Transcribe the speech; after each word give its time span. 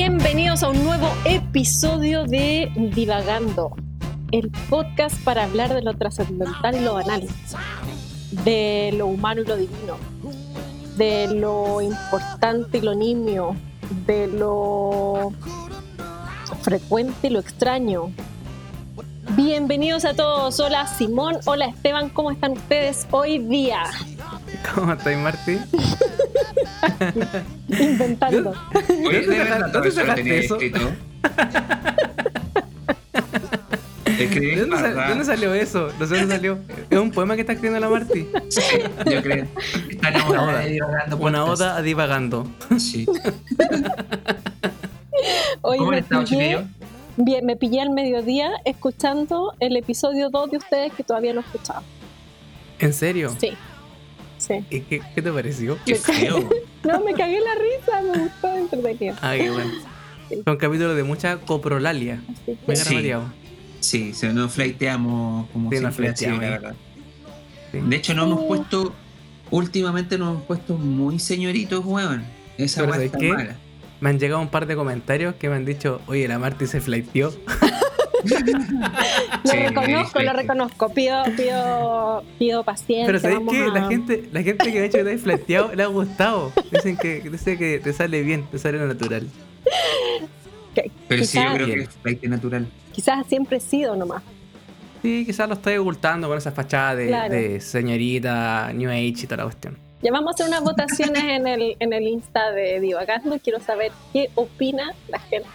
Bienvenidos 0.00 0.62
a 0.62 0.68
un 0.68 0.84
nuevo 0.84 1.10
episodio 1.24 2.22
de 2.22 2.70
Divagando, 2.94 3.74
el 4.30 4.48
podcast 4.70 5.20
para 5.24 5.42
hablar 5.42 5.74
de 5.74 5.82
lo 5.82 5.92
trascendental 5.94 6.76
y 6.76 6.80
lo 6.82 6.94
banal, 6.94 7.26
de 8.44 8.94
lo 8.96 9.08
humano 9.08 9.40
y 9.40 9.44
lo 9.44 9.56
divino, 9.56 9.96
de 10.96 11.26
lo 11.34 11.82
importante 11.82 12.78
y 12.78 12.80
lo 12.80 12.94
nimio, 12.94 13.56
de 14.06 14.28
lo 14.28 15.32
frecuente 16.62 17.26
y 17.26 17.30
lo 17.30 17.40
extraño. 17.40 18.12
Bienvenidos 19.30 20.04
a 20.04 20.14
todos. 20.14 20.60
Hola 20.60 20.86
Simón, 20.86 21.38
hola 21.44 21.66
Esteban, 21.66 22.08
¿cómo 22.10 22.30
están 22.30 22.52
ustedes 22.52 23.08
hoy 23.10 23.38
día? 23.38 23.82
¿Cómo 24.74 24.92
estás, 24.92 25.16
Martín? 25.18 25.60
Inventando. 27.68 28.52
Oye, 29.06 29.20
de 29.20 29.26
verdad, 29.38 29.70
¿Dónde 29.72 29.88
lo 29.88 29.94
sacaste 29.94 30.38
eso? 30.38 30.54
escrito. 30.54 30.80
¿De 34.18 34.56
dónde, 34.56 34.76
sal- 34.76 34.94
barra. 34.94 35.02
de 35.04 35.08
dónde 35.10 35.24
salió 35.24 35.54
eso? 35.54 35.88
No 35.98 36.06
sé 36.06 36.16
dónde 36.18 36.34
salió. 36.34 36.58
Es 36.90 36.98
un 36.98 37.10
poema 37.12 37.34
que 37.36 37.42
está 37.42 37.52
escribiendo 37.52 37.78
la 37.80 37.88
Marti. 37.88 38.26
Sí, 38.48 38.78
yo 39.10 39.22
creo. 39.22 39.46
Está 39.90 40.08
enamorada 40.08 40.58
de 40.60 40.70
divagando 40.70 41.16
Una 41.18 41.44
oda 41.44 41.76
a 41.76 41.82
divagando. 41.82 42.46
Sí. 42.78 43.06
Hoy 45.62 45.78
¿Cómo 45.78 45.90
han 45.92 45.98
estado, 45.98 46.24
chiquillos? 46.24 46.64
bien, 47.16 47.44
me 47.46 47.56
pillé 47.56 47.80
al 47.80 47.90
mediodía 47.90 48.50
escuchando 48.64 49.54
el 49.60 49.76
episodio 49.76 50.30
2 50.30 50.50
de 50.52 50.56
ustedes 50.58 50.92
que 50.92 51.02
todavía 51.04 51.32
no 51.32 51.40
he 51.40 51.44
escuchado. 51.44 51.82
¿En 52.80 52.92
serio? 52.92 53.34
Sí. 53.40 53.52
Sí. 54.38 54.54
¿Y 54.70 54.80
qué, 54.80 55.00
qué 55.14 55.22
te 55.22 55.30
pareció? 55.32 55.76
Qué 55.84 55.94
feo. 55.96 56.48
No, 56.84 57.00
me 57.04 57.12
cagué 57.14 57.38
la 57.40 57.54
risa, 57.54 58.02
me 58.12 58.24
gustó 58.24 58.54
entretenido. 58.56 59.16
Ah, 59.20 59.34
qué 59.36 59.50
bueno. 59.50 59.72
Fue 60.28 60.52
un 60.52 60.58
capítulo 60.58 60.94
de 60.94 61.02
mucha 61.04 61.38
coprolalia. 61.38 62.20
Que- 62.46 62.56
Muy 62.66 62.76
Sí. 62.76 63.10
Sí, 63.80 64.12
se 64.14 64.32
nos 64.32 64.52
fleiteamos 64.52 65.48
como 65.50 65.70
Sí, 65.70 65.78
siempre 65.78 66.08
así, 66.08 66.24
fleiteamos 66.24 66.42
la 66.42 66.50
verdad. 66.50 66.74
Sí. 67.72 67.78
De 67.82 67.96
hecho, 67.96 68.14
nos 68.14 68.26
hemos 68.26 68.44
puesto, 68.44 68.94
últimamente 69.50 70.18
nos 70.18 70.30
hemos 70.34 70.42
puesto 70.44 70.74
muy 70.76 71.18
señoritos, 71.18 71.84
weón. 71.84 72.24
Esa 72.56 72.80
Pero 72.82 72.92
weá 72.92 73.00
¿sabes 73.08 73.12
está 73.14 73.34
mala. 73.34 73.56
Me 74.00 74.10
han 74.10 74.18
llegado 74.18 74.40
un 74.40 74.48
par 74.48 74.66
de 74.66 74.76
comentarios 74.76 75.34
que 75.36 75.48
me 75.48 75.56
han 75.56 75.64
dicho, 75.64 76.00
oye, 76.06 76.26
la 76.28 76.38
Marti 76.38 76.66
se 76.66 76.80
flaiteó. 76.80 77.32
Lo 79.44 79.50
Sí, 79.50 79.56
reconozco, 79.58 80.18
sí, 80.20 80.24
lo 80.24 80.32
reconozco. 80.32 80.88
Pido, 80.90 81.22
pido, 81.36 82.24
pido 82.38 82.64
paciencia. 82.64 83.06
Pero 83.06 83.18
¿sabéis 83.20 83.62
a- 83.62 83.74
La 83.74 83.88
gente, 83.88 84.28
la 84.32 84.42
gente 84.42 84.72
que 84.72 84.78
ha 84.80 84.84
hecho 84.84 84.98
que 84.98 85.04
te 85.04 85.12
has 85.14 85.20
flaiteado 85.20 85.74
le 85.74 85.82
ha 85.82 85.86
gustado. 85.86 86.52
Dicen 86.70 86.96
que, 86.96 87.20
dicen 87.20 87.58
que 87.58 87.78
te 87.78 87.92
sale 87.92 88.22
bien, 88.22 88.46
te 88.50 88.58
sale 88.58 88.78
natural. 88.78 89.26
que 90.74 90.90
Pero 91.08 91.24
sí, 91.24 91.38
yo 91.42 91.52
creo 91.54 91.66
que 91.66 91.88
es 92.24 92.30
natural. 92.30 92.66
quizás 92.92 93.26
siempre 93.26 93.56
he 93.58 93.60
sido 93.60 93.96
nomás. 93.96 94.22
Sí, 95.02 95.24
quizás 95.24 95.48
lo 95.48 95.54
estáis 95.54 95.78
ocultando 95.78 96.28
con 96.28 96.36
esa 96.38 96.50
fachada 96.52 96.96
de, 96.96 97.06
Claro. 97.06 97.32
de 97.32 97.60
señorita, 97.60 98.72
New 98.74 98.90
Age 98.90 99.04
y 99.06 99.12
toda 99.26 99.36
la 99.38 99.42
cuestión. 99.44 99.78
Ya 100.02 100.12
vamos 100.12 100.28
a 100.30 100.34
hacer 100.34 100.46
unas 100.48 100.62
votaciones 100.62 101.22
en 101.24 101.46
el, 101.46 101.76
en 101.80 101.92
el 101.92 102.04
Insta 102.06 102.52
de 102.52 102.78
Divagando. 102.80 103.38
Quiero 103.42 103.60
saber 103.60 103.90
qué 104.12 104.28
opina 104.36 104.92
la 105.08 105.18
gente. 105.20 105.48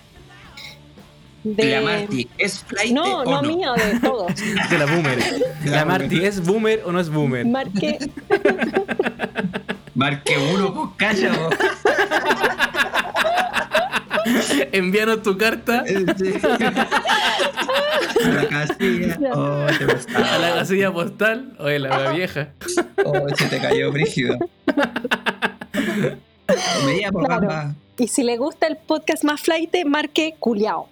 De... 1.43 1.65
La 1.65 1.81
Marti, 1.81 2.29
¿es 2.37 2.59
flight 2.63 2.93
No, 2.93 3.19
o 3.19 3.25
no, 3.25 3.41
no? 3.41 3.49
mío, 3.49 3.73
de 3.73 3.99
todos. 3.99 4.31
De 4.69 4.77
la 4.77 4.85
boomer. 4.85 5.19
La 5.65 5.71
La 5.71 5.85
Marti, 5.85 6.07
boomer. 6.15 6.25
¿es 6.25 6.45
boomer 6.45 6.81
o 6.85 6.91
no 6.91 6.99
es 6.99 7.09
boomer? 7.09 7.45
Marque 7.45 7.97
Marque 9.95 10.35
uno, 10.53 10.73
pues 10.73 10.89
calla, 10.97 11.31
vos. 11.37 11.53
Envíanos 14.71 15.21
tu 15.21 15.37
carta. 15.37 15.83
A 15.83 15.85
la 18.29 18.47
casilla. 18.47 19.17
Oh, 19.33 19.67
te 19.67 19.83
a 20.15 20.39
la 20.39 20.55
casilla 20.55 20.91
postal. 20.91 21.55
Oye, 21.59 21.77
la 21.77 22.09
vieja. 22.11 22.53
Oh, 23.05 23.27
se 23.35 23.45
te 23.47 23.59
cayó 23.59 23.91
brígido. 23.91 24.35
Claro. 27.25 27.75
Y 27.97 28.07
si 28.07 28.23
le 28.23 28.37
gusta 28.37 28.67
el 28.67 28.77
podcast 28.77 29.23
más 29.23 29.41
flight, 29.41 29.73
marque 29.85 30.35
culiao. 30.39 30.89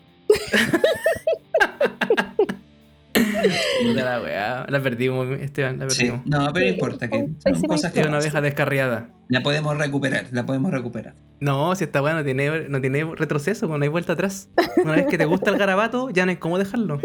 La 3.83 4.21
wea. 4.21 4.65
La 4.69 4.81
perdimos, 4.81 5.27
Esteban, 5.39 5.79
la 5.79 5.89
Sí. 5.89 6.05
perdimos. 6.05 6.25
No, 6.25 6.53
pero 6.53 6.65
no 6.65 6.71
importa, 6.71 7.09
que 7.09 7.27
son 7.43 7.61
cosas 7.63 7.93
Es 7.95 8.01
que 8.01 8.07
una 8.07 8.19
oveja 8.19 8.41
descarriada. 8.41 9.09
la 9.27 9.41
podemos 9.41 9.77
recuperar, 9.77 10.25
la 10.31 10.45
podemos 10.45 10.71
recuperar. 10.71 11.13
No, 11.39 11.75
si 11.75 11.85
esta 11.85 12.01
weá 12.01 12.13
no 12.13 12.23
tiene, 12.23 12.69
no 12.69 12.79
tiene 12.81 13.03
retroceso, 13.15 13.67
pues 13.67 13.79
no 13.79 13.83
hay 13.83 13.89
vuelta 13.89 14.13
atrás. 14.13 14.49
Una 14.83 14.93
vez 14.93 15.07
que 15.07 15.17
te 15.17 15.25
gusta 15.25 15.49
el 15.49 15.57
garabato, 15.57 16.09
ya 16.11 16.25
no 16.25 16.31
hay 16.31 16.37
cómo 16.37 16.59
dejarlo. 16.59 16.99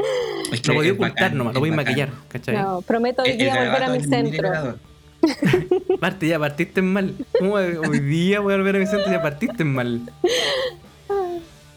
Es 0.52 0.60
que 0.60 0.68
Lo 0.68 0.74
podía 0.74 0.90
es 0.92 0.96
ocultar 0.96 1.14
bacán, 1.14 1.38
nomás, 1.38 1.54
lo 1.54 1.58
es 1.58 1.60
voy 1.60 1.70
a 1.70 1.76
maquillar, 1.76 2.10
¿cachai? 2.28 2.56
No, 2.56 2.82
prometo 2.82 3.22
hoy 3.22 3.32
día 3.32 3.54
volver 3.54 3.82
a 3.84 3.88
mi 3.90 3.98
es 3.98 4.08
centro. 4.08 4.78
ya 6.20 6.38
partiste 6.38 6.82
mal. 6.82 7.14
¿Cómo 7.38 7.54
hoy 7.54 8.00
día 8.00 8.40
voy 8.40 8.54
a 8.54 8.56
volver 8.58 8.76
a 8.76 8.78
mi 8.78 8.86
centro 8.86 9.08
y 9.08 9.12
ya 9.12 9.22
partiste 9.22 9.64
mal? 9.64 10.02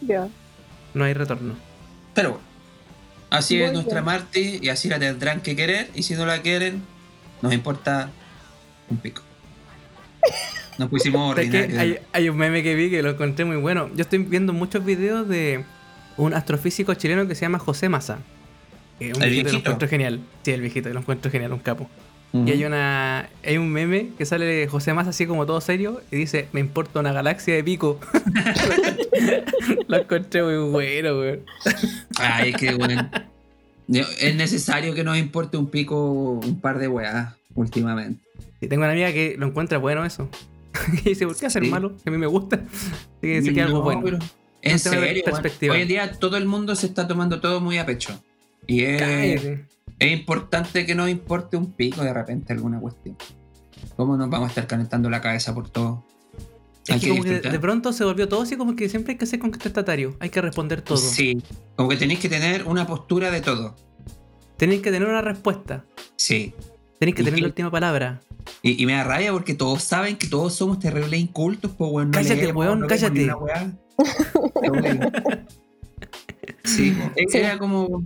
Ya. 0.02 0.28
No 0.94 1.04
hay 1.04 1.14
retorno. 1.14 1.54
Pero 2.14 2.30
bueno, 2.30 2.44
así 3.30 3.56
Muy 3.56 3.64
es 3.66 3.72
nuestra. 3.72 4.02
Marti 4.02 4.58
y 4.60 4.68
así 4.68 4.88
la 4.88 4.98
tendrán 4.98 5.40
que 5.40 5.54
querer. 5.56 5.88
Y 5.94 6.02
si 6.02 6.14
no 6.14 6.26
la 6.26 6.42
quieren, 6.42 6.82
nos 7.42 7.52
importa 7.52 8.10
un 8.90 8.96
pico. 8.98 9.22
Nos 10.78 10.88
pusimos 10.88 11.30
ordinarios. 11.36 11.78
Hay, 11.78 11.98
hay 12.12 12.28
un 12.28 12.36
meme 12.36 12.62
que 12.62 12.74
vi 12.74 12.90
que 12.90 13.02
lo 13.02 13.10
encontré 13.10 13.44
muy 13.44 13.56
bueno. 13.56 13.88
Yo 13.94 14.02
estoy 14.02 14.18
viendo 14.20 14.52
muchos 14.52 14.84
videos 14.84 15.28
de 15.28 15.64
un 16.16 16.34
astrofísico 16.34 16.94
chileno 16.94 17.26
que 17.26 17.34
se 17.34 17.42
llama 17.42 17.58
José 17.58 17.88
Massa. 17.88 18.18
Que 18.98 19.10
es 19.10 19.16
un 19.16 19.22
¿El 19.22 19.30
viejito 19.30 19.48
que 19.48 19.52
lo 19.52 19.58
viejito? 19.58 19.58
encuentro 19.70 19.88
genial. 19.88 20.20
Sí, 20.42 20.50
el 20.50 20.60
viejito, 20.60 20.88
lo 20.90 21.00
encuentro 21.00 21.30
genial, 21.30 21.52
un 21.52 21.60
capo. 21.60 21.88
Y 22.32 22.50
hay 22.52 22.64
una 22.64 23.28
hay 23.44 23.58
un 23.58 23.70
meme 23.72 24.10
que 24.16 24.24
sale 24.24 24.44
de 24.44 24.68
José 24.68 24.94
Massa 24.94 25.10
así 25.10 25.26
como 25.26 25.46
todo 25.46 25.60
serio 25.60 26.00
y 26.12 26.16
dice, 26.16 26.46
me 26.52 26.60
importa 26.60 27.00
una 27.00 27.12
galaxia 27.12 27.54
de 27.56 27.64
pico. 27.64 27.98
lo 29.88 29.96
encontré 29.96 30.42
muy 30.42 30.70
bueno, 30.70 31.18
weón. 31.18 31.40
Ay, 32.18 32.52
qué 32.52 32.74
bueno. 32.74 33.10
Es 34.20 34.34
necesario 34.36 34.94
que 34.94 35.02
nos 35.02 35.18
importe 35.18 35.56
un 35.56 35.66
pico 35.68 36.12
un 36.44 36.60
par 36.60 36.78
de 36.78 36.86
weas 36.88 37.34
últimamente. 37.54 38.22
Y 38.60 38.68
tengo 38.68 38.82
una 38.84 38.92
amiga 38.92 39.12
que 39.12 39.34
lo 39.38 39.46
encuentra 39.46 39.78
bueno 39.78 40.04
eso. 40.04 40.28
y 41.04 41.08
dice, 41.10 41.26
¿por 41.26 41.36
qué 41.36 41.46
hacer 41.46 41.64
Sí. 41.64 41.70
malo? 41.70 41.96
Que 41.96 42.10
a 42.10 42.12
mí 42.12 42.18
me 42.18 42.26
gusta. 42.28 42.56
Así 42.56 43.20
que 43.22 43.40
dice 43.40 43.52
que 43.54 43.60
es 43.60 43.66
algo 43.66 43.78
No, 43.78 43.84
bueno. 43.84 44.02
pero 44.04 44.18
en 44.62 44.78
serio, 44.78 45.24
perspectiva. 45.24 45.74
hoy 45.74 45.82
en 45.82 45.88
día 45.88 46.12
todo 46.12 46.36
el 46.36 46.44
mundo 46.46 46.76
se 46.76 46.86
está 46.86 47.08
tomando 47.08 47.40
todo 47.40 47.60
muy 47.60 47.78
a 47.78 47.86
pecho. 47.86 48.22
Y 48.68 48.82
es. 48.84 49.42
Es 50.00 50.12
importante 50.12 50.86
que 50.86 50.94
nos 50.94 51.08
importe 51.08 51.56
un 51.56 51.72
pico 51.72 52.02
de 52.02 52.12
repente 52.12 52.52
alguna 52.52 52.80
cuestión. 52.80 53.16
¿Cómo 53.96 54.16
nos 54.16 54.28
vamos 54.30 54.46
a 54.46 54.48
estar 54.48 54.66
calentando 54.66 55.10
la 55.10 55.20
cabeza 55.20 55.54
por 55.54 55.68
todo? 55.68 56.04
Hay 56.88 56.96
Es 56.96 57.02
que 57.02 57.08
como 57.10 57.22
que 57.22 57.40
de, 57.40 57.58
pronto 57.60 57.92
se 57.92 58.04
volvió 58.04 58.26
todo 58.26 58.42
así 58.42 58.56
como 58.56 58.74
que 58.74 58.88
siempre 58.88 59.12
hay 59.12 59.18
que 59.18 59.26
ser 59.26 59.38
contestatario. 59.38 60.16
Hay 60.18 60.30
que 60.30 60.40
responder 60.40 60.80
todo. 60.80 60.96
Sí, 60.96 61.42
como 61.76 61.90
que 61.90 61.96
tenéis 61.96 62.18
que 62.18 62.30
tener 62.30 62.66
una 62.66 62.86
postura 62.86 63.30
de 63.30 63.42
todo. 63.42 63.76
Tenéis 64.56 64.80
que 64.80 64.90
tener 64.90 65.06
una 65.06 65.20
respuesta. 65.20 65.84
Sí. 66.16 66.54
Tenéis 66.98 67.14
que 67.14 67.22
¿Y 67.22 67.24
tener 67.26 67.40
la 67.40 67.46
última 67.46 67.70
palabra. 67.70 68.20
Y, 68.62 68.82
y 68.82 68.86
me 68.86 68.94
da 68.94 69.04
rabia 69.04 69.32
porque 69.32 69.54
todos 69.54 69.82
saben 69.82 70.16
que 70.16 70.26
todos 70.26 70.54
somos 70.54 70.78
terribles 70.78 71.20
incultos, 71.20 71.70
pues 71.76 71.90
weón. 71.92 72.10
no 72.10 72.18
Cállate, 72.18 72.36
leemos, 72.36 72.66
weón, 72.66 72.80
no 72.80 72.86
cállate. 72.86 73.30
Sí. 76.64 76.96
era 77.32 77.58
como. 77.58 78.04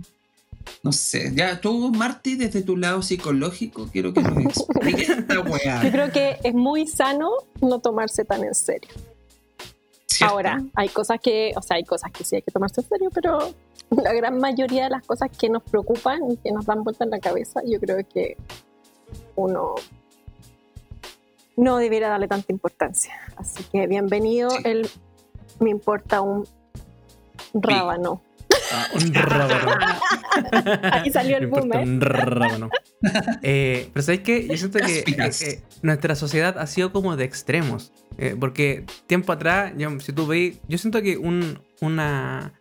No 0.83 0.91
sé. 0.91 1.31
Ya, 1.35 1.59
tú, 1.61 1.91
Marty, 1.91 2.35
desde 2.35 2.61
tu 2.61 2.77
lado 2.77 3.01
psicológico, 3.01 3.87
quiero 3.91 4.13
que 4.13 4.21
nos 4.21 4.37
expliques 4.37 5.09
esta 5.17 5.33
Yo 5.35 5.41
weá. 5.43 5.81
creo 5.91 6.11
que 6.11 6.37
es 6.43 6.53
muy 6.53 6.87
sano 6.87 7.29
no 7.61 7.79
tomarse 7.79 8.23
tan 8.25 8.43
en 8.43 8.53
serio. 8.55 8.89
¿cierto? 10.07 10.33
Ahora, 10.33 10.63
hay 10.75 10.89
cosas 10.89 11.19
que, 11.21 11.51
o 11.55 11.61
sea, 11.61 11.77
hay 11.77 11.83
cosas 11.83 12.11
que 12.11 12.23
sí 12.23 12.35
hay 12.37 12.41
que 12.41 12.51
tomarse 12.51 12.81
en 12.81 12.87
serio, 12.89 13.09
pero 13.13 13.37
la 13.89 14.13
gran 14.13 14.37
mayoría 14.39 14.85
de 14.85 14.89
las 14.91 15.05
cosas 15.05 15.29
que 15.37 15.49
nos 15.49 15.63
preocupan 15.63 16.31
y 16.31 16.37
que 16.37 16.51
nos 16.51 16.65
dan 16.65 16.83
vuelta 16.83 17.03
en 17.03 17.09
la 17.11 17.19
cabeza, 17.19 17.61
yo 17.65 17.79
creo 17.79 17.97
que 18.07 18.37
uno 19.35 19.75
no 21.57 21.77
debiera 21.77 22.09
darle 22.09 22.27
tanta 22.27 22.51
importancia. 22.51 23.13
Así 23.37 23.63
que 23.71 23.87
bienvenido, 23.87 24.49
Sí. 24.51 24.57
el 24.65 24.89
me 25.59 25.69
importa 25.69 26.21
un 26.21 26.45
rábano. 27.53 28.21
Ah, 28.71 28.87
un 28.93 29.13
rábano. 29.13 29.71
Ahí 30.91 31.11
salió 31.11 31.37
el 31.37 31.47
boomer. 31.47 31.79
Un 31.79 32.01
rábano. 32.01 32.69
Eh, 33.41 33.89
pero 33.93 34.03
¿sabéis 34.03 34.21
qué? 34.21 34.47
Yo 34.47 34.57
siento 34.57 34.79
que 34.79 34.99
eh, 34.99 35.03
eh, 35.41 35.61
nuestra 35.81 36.15
sociedad 36.15 36.57
ha 36.57 36.67
sido 36.67 36.91
como 36.91 37.15
de 37.15 37.25
extremos. 37.25 37.91
Eh, 38.17 38.35
porque 38.39 38.85
tiempo 39.07 39.31
atrás, 39.33 39.73
yo, 39.77 39.99
si 39.99 40.13
tú 40.13 40.25
veis, 40.27 40.57
yo 40.67 40.77
siento 40.77 41.01
que 41.01 41.17
un, 41.17 41.59
una, 41.81 42.53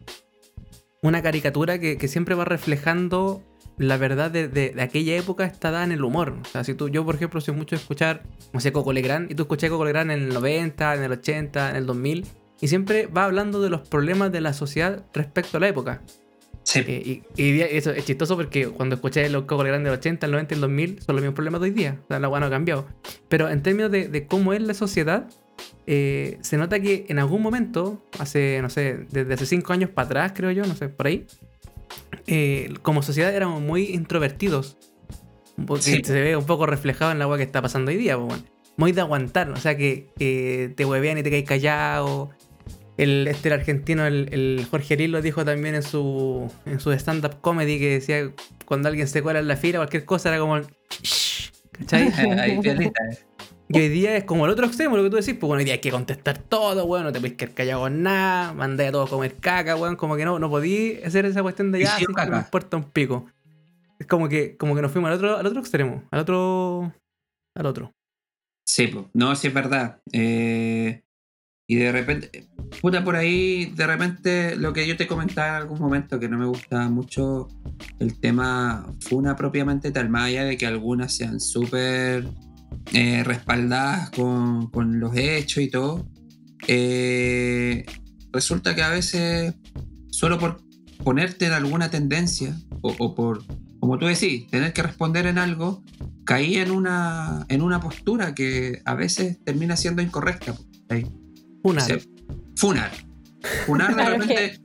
una 1.03 1.23
caricatura 1.23 1.79
que, 1.79 1.97
que 1.97 2.09
siempre 2.09 2.35
va 2.35 2.45
reflejando 2.45 3.43
la 3.77 3.97
verdad 3.97 4.31
de, 4.31 4.47
de- 4.49 4.71
de 4.71 4.83
aquella 4.83 5.17
época 5.17 5.45
está 5.45 5.71
dada 5.71 5.85
en 5.85 5.93
el 5.93 6.05
humor. 6.05 6.37
O 6.43 6.49
sea, 6.49 6.63
si 6.65 6.75
tú, 6.75 6.89
yo 6.89 7.05
por 7.05 7.17
ejemplo, 7.17 7.41
soy 7.41 7.55
mucho 7.55 7.75
de 7.77 7.81
escuchar, 7.83 8.23
no 8.53 8.61
sé, 8.61 8.73
Coco 8.73 8.93
Legrand, 8.93 9.31
y 9.31 9.35
tú 9.35 9.43
escuchás 9.43 9.69
Coco 9.71 9.85
Legrand 9.85 10.11
en 10.13 10.23
el 10.23 10.29
90, 10.29 10.95
en 10.95 11.03
el 11.03 11.13
80, 11.13 11.71
en 11.71 11.77
el 11.77 11.87
2000, 11.87 12.25
y 12.61 12.69
siempre 12.69 13.07
va 13.07 13.25
hablando 13.25 13.61
de 13.61 13.71
los 13.71 13.87
problemas 13.89 14.33
de 14.33 14.41
la 14.41 14.53
sociedad 14.53 15.05
respecto 15.13 15.57
a 15.57 15.61
la 15.61 15.69
época. 15.69 16.03
Sí. 16.63 16.81
Eh, 16.87 17.23
y, 17.37 17.43
y 17.43 17.61
eso 17.61 17.91
es 17.91 18.05
chistoso 18.07 18.37
porque 18.37 18.69
cuando 18.69 18.95
escuché 18.95 19.29
los 19.29 19.43
cocos 19.45 19.67
grandes 19.67 19.91
del 19.93 19.99
80, 19.99 20.25
el 20.27 20.33
90 20.33 20.55
y 20.55 20.57
el 20.57 20.61
2000 20.63 21.03
son 21.03 21.15
los 21.17 21.23
mismos 21.23 21.35
problemas 21.35 21.61
de 21.61 21.65
hoy 21.67 21.71
día. 21.73 21.99
O 22.05 22.07
sea, 22.09 22.19
la 22.19 22.27
agua 22.27 22.41
no 22.41 22.47
ha 22.47 22.51
cambiado. 22.51 22.87
Pero 23.29 23.51
en 23.51 23.63
términos 23.63 23.91
de, 23.91 24.09
de 24.09 24.27
cómo 24.27 24.55
es 24.55 24.63
la 24.63 24.73
sociedad, 24.73 25.29
eh, 25.87 26.39
se 26.41 26.57
nota 26.57 26.81
que 26.81 27.05
en 27.11 27.19
algún 27.19 27.43
momento, 27.43 28.03
hace, 28.19 28.61
no 28.63 28.71
sé, 28.71 29.01
desde 29.11 29.35
hace 29.35 29.45
cinco 29.45 29.75
años 29.75 29.91
para 29.91 30.07
atrás, 30.07 30.33
creo 30.35 30.51
yo, 30.53 30.65
no 30.65 30.75
sé, 30.75 30.89
por 30.89 31.07
ahí, 31.07 31.27
eh, 32.27 32.73
como 32.83 33.03
sociedad 33.03 33.35
éramos 33.35 33.61
muy 33.61 33.85
introvertidos. 33.91 34.79
Porque 35.67 35.83
Sí. 35.83 36.03
se 36.03 36.21
ve 36.21 36.37
un 36.37 36.47
poco 36.47 36.67
reflejado 36.67 37.13
en 37.13 37.19
la 37.19 37.25
agua 37.25 37.37
que 37.37 37.43
está 37.45 37.61
pasando 37.63 37.91
hoy 37.91 37.97
día. 37.99 38.17
pues, 38.17 38.27
bueno. 38.29 38.45
Muy 38.77 38.91
de 38.91 39.03
aguantar, 39.03 39.51
o 39.51 39.57
sea, 39.57 39.77
que, 39.77 40.09
que 40.19 40.73
te 40.75 40.85
huevean 40.85 41.17
y 41.19 41.23
te 41.23 41.31
caes 41.31 41.45
callado. 41.45 42.31
El, 42.97 43.27
este 43.27 43.49
el 43.49 43.55
argentino, 43.55 44.07
el, 44.07 44.29
el 44.33 44.67
Jorge 44.71 44.97
Lil 44.97 45.11
lo 45.11 45.21
dijo 45.21 45.45
también 45.45 45.75
en 45.75 45.83
su, 45.83 46.51
en 46.65 46.79
su 46.79 46.93
stand-up 46.93 47.41
comedy 47.41 47.79
que 47.79 47.91
decía 47.95 48.31
cuando 48.67 48.89
alguien 48.89 49.09
se 49.09 49.23
cuela 49.23 49.41
en 49.41 49.49
la 49.49 49.57
fila, 49.57 49.79
cualquier 49.79 50.05
cosa 50.05 50.29
era 50.29 50.39
como 50.39 50.57
el 50.57 50.67
¿cachai? 51.73 52.13
Ahí. 52.41 52.61
Y 53.69 53.79
hoy 53.79 53.89
día 53.89 54.17
es 54.17 54.25
como 54.25 54.45
el 54.45 54.53
otro 54.53 54.67
extremo, 54.67 54.97
lo 54.97 55.03
que 55.03 55.11
tú 55.11 55.17
decís, 55.17 55.35
pues 55.35 55.49
bueno, 55.49 55.59
hoy 55.59 55.65
día 55.65 55.75
hay 55.75 55.81
que 55.81 55.91
contestar 55.91 56.39
todo, 56.39 56.85
weón, 56.85 57.05
no 57.05 57.13
te 57.13 57.19
puedes 57.19 57.37
quedar 57.37 57.55
callado 57.55 57.81
con 57.81 58.03
nada, 58.03 58.53
mandé 58.53 58.87
a 58.87 58.93
todos 58.93 59.09
a 59.09 59.11
comer 59.11 59.37
caca, 59.37 59.75
weón, 59.75 59.97
como 59.97 60.17
que 60.17 60.25
no, 60.25 60.39
no 60.39 60.51
podí 60.51 61.01
hacer 61.03 61.25
esa 61.25 61.43
cuestión 61.43 61.73
de 61.73 61.81
ya, 61.81 61.97
sí, 61.97 62.05
que 62.05 62.31
me 62.31 62.37
importa 62.37 62.77
un 62.77 62.85
pico. 62.85 63.27
Es 63.99 64.07
como 64.07 64.29
que, 64.29 64.57
como 64.57 64.75
que 64.75 64.83
nos 64.83 64.93
fuimos 64.93 65.09
al 65.09 65.17
otro, 65.17 65.39
al 65.39 65.47
otro 65.47 65.61
extremo, 65.61 66.05
al 66.11 66.21
otro, 66.21 66.93
al 67.55 67.67
otro. 67.67 67.93
Sí, 68.67 68.95
no, 69.15 69.35
sí 69.35 69.49
es 69.49 69.55
verdad. 69.55 69.99
Eh, 70.13 71.03
y 71.67 71.77
de 71.77 71.93
repente, 71.93 72.49
puta, 72.83 73.03
por 73.03 73.17
ahí, 73.17 73.73
de 73.75 73.87
repente, 73.87 74.57
lo 74.57 74.73
que 74.73 74.87
yo 74.87 74.97
te 74.97 75.07
comentaba 75.07 75.49
en 75.49 75.55
algún 75.55 75.79
momento, 75.79 76.21
que 76.21 76.29
no 76.29 76.37
me 76.37 76.47
gusta 76.47 76.89
mucho 76.91 77.49
el 77.99 78.21
tema 78.21 78.87
Funa 79.01 79.35
propiamente 79.35 79.91
tal, 79.91 80.11
más 80.11 80.25
allá 80.25 80.45
de 80.45 80.57
que 80.59 80.67
algunas 80.67 81.15
sean 81.15 81.41
súper 81.41 82.29
eh, 82.93 83.23
respaldadas 83.25 84.11
con, 84.11 84.71
con 84.71 85.01
los 85.01 85.17
hechos 85.17 85.63
y 85.63 85.71
todo. 85.71 86.07
eh, 86.69 87.87
resulta 88.33 88.75
que 88.75 88.83
a 88.83 88.91
veces, 88.91 89.55
solo 90.11 90.39
por 90.39 90.61
ponerte 91.03 91.47
en 91.47 91.53
alguna 91.53 91.91
tendencia, 91.91 92.57
o, 92.83 92.95
o 92.99 93.15
por, 93.15 93.43
como 93.81 93.99
tú 93.99 94.07
decís, 94.07 94.49
tener 94.49 94.73
que 94.73 94.83
responder 94.83 95.27
en 95.27 95.39
algo, 95.39 95.83
caí 96.25 96.57
en 96.57 96.71
una, 96.71 97.47
en 97.49 97.63
una 97.63 97.81
postura 97.81 98.35
que 98.35 98.83
a 98.85 98.95
veces 98.95 99.43
termina 99.45 99.77
siendo 99.77 100.03
incorrecta. 100.03 100.55
Una. 101.65 101.81
Se- 101.81 102.01
Funar. 102.57 102.91
Funar 103.67 103.95
de 103.97 104.03
es 104.05 104.09
repente. 104.09 104.61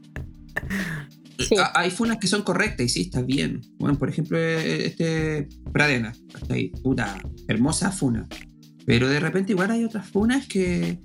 Sí. 1.39 1.55
Hay 1.73 1.89
funas 1.89 2.17
que 2.17 2.27
son 2.27 2.43
correctas 2.43 2.85
y 2.85 2.89
sí, 2.89 3.01
está 3.01 3.21
bien. 3.21 3.61
Bueno, 3.79 3.97
por 3.97 4.09
ejemplo, 4.09 4.37
eh, 4.37 4.85
este 4.85 5.47
Pradena. 5.71 6.13
¿cachai? 6.33 6.71
Puta, 6.83 7.17
hermosa 7.47 7.91
funa. 7.91 8.27
Pero 8.85 9.07
de 9.07 9.19
repente 9.19 9.53
igual 9.53 9.71
hay 9.71 9.83
otras 9.85 10.07
funas 10.09 10.47
que, 10.47 10.99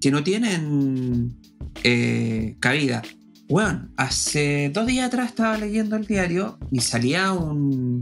que 0.00 0.10
no 0.10 0.24
tienen 0.24 1.36
eh, 1.84 2.56
cabida. 2.60 3.02
Bueno, 3.48 3.88
hace 3.96 4.70
dos 4.72 4.86
días 4.86 5.06
atrás 5.08 5.28
estaba 5.30 5.58
leyendo 5.58 5.96
el 5.96 6.06
diario 6.06 6.58
y 6.70 6.80
salía 6.80 7.32
un, 7.32 8.00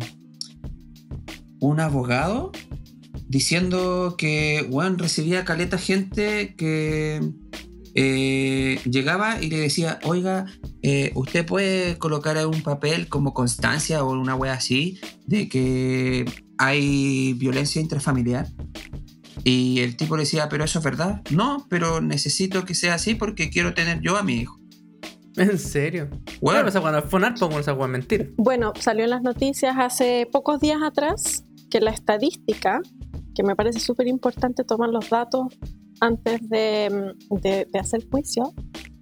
un 1.61 1.81
abogado 1.81 2.53
diciendo 3.35 4.15
que 4.17 4.65
bueno, 4.71 4.97
recibía 4.97 5.45
caleta 5.45 5.77
gente 5.77 6.55
que 6.55 7.21
eh, 7.97 8.79
llegaba 8.89 9.43
y 9.43 9.51
le 9.51 9.59
decía, 9.59 9.99
oiga, 10.05 10.47
eh, 10.83 11.11
usted 11.17 11.45
puede 11.45 11.99
colocar 11.99 12.37
un 12.47 12.63
papel 12.63 13.09
como 13.09 13.35
constancia 13.35 14.05
o 14.05 14.13
una 14.13 14.37
wea 14.37 14.53
así 14.53 15.01
de 15.27 15.49
que 15.49 16.25
hay 16.59 17.33
violencia 17.33 17.83
intrafamiliar. 17.83 18.47
Y 19.43 19.81
el 19.81 19.97
tipo 19.97 20.17
le 20.17 20.23
decía, 20.23 20.49
pero 20.49 20.63
eso 20.63 20.79
es 20.79 20.85
verdad. 20.85 21.21
No, 21.33 21.67
pero 21.69 22.01
necesito 22.01 22.65
que 22.65 22.77
sea 22.77 22.95
así 22.95 23.17
porque 23.17 23.51
quiero 23.51 23.75
tener 23.75 24.01
yo 24.01 24.17
a 24.17 24.23
mi 24.23 24.35
hijo. 24.37 24.61
¿En 25.37 25.59
serio? 25.59 26.09
Bueno, 26.41 26.61
Bueno, 26.61 26.69
esa 26.69 26.79
weá 26.79 26.93
no 26.93 26.99
es 26.99 27.05
fonar, 27.07 27.35
pues 27.37 27.57
esa 27.63 27.75
weá 27.75 27.87
es 27.87 27.93
mentir. 27.93 28.35
Bueno, 28.37 28.73
salió 28.79 29.03
en 29.03 29.11
las 29.11 29.23
noticias 29.23 29.75
hace 29.77 30.29
pocos 30.31 30.61
días 30.61 30.81
atrás 30.85 31.45
que 31.69 31.81
la 31.81 31.91
estadística, 31.91 32.81
que 33.35 33.43
me 33.43 33.57
parece 33.57 33.81
súper 33.81 34.07
importante 34.07 34.63
tomar 34.65 34.91
los 34.91 35.09
datos 35.11 35.47
antes 36.01 36.49
de, 36.49 37.15
de- 37.31 37.67
de 37.73 37.79
hacer 37.79 38.09
juicio, 38.11 38.53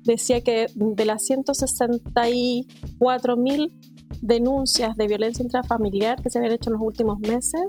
decía 0.05 0.41
que 0.43 0.67
de 0.75 1.05
las 1.05 1.25
164 1.25 3.37
mil 3.37 3.73
denuncias 4.21 4.97
de 4.97 5.07
violencia 5.07 5.43
intrafamiliar 5.43 6.23
que 6.23 6.31
se 6.31 6.39
habían 6.39 6.53
hecho 6.55 6.71
en 6.71 6.75
los 6.75 6.83
últimos 6.83 7.19
meses, 7.21 7.63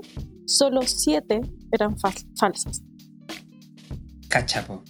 solo 0.46 0.82
7 0.82 1.40
eran 1.72 1.96
fal- 1.96 2.26
falsas. 2.38 2.82
cachapo. 4.28 4.82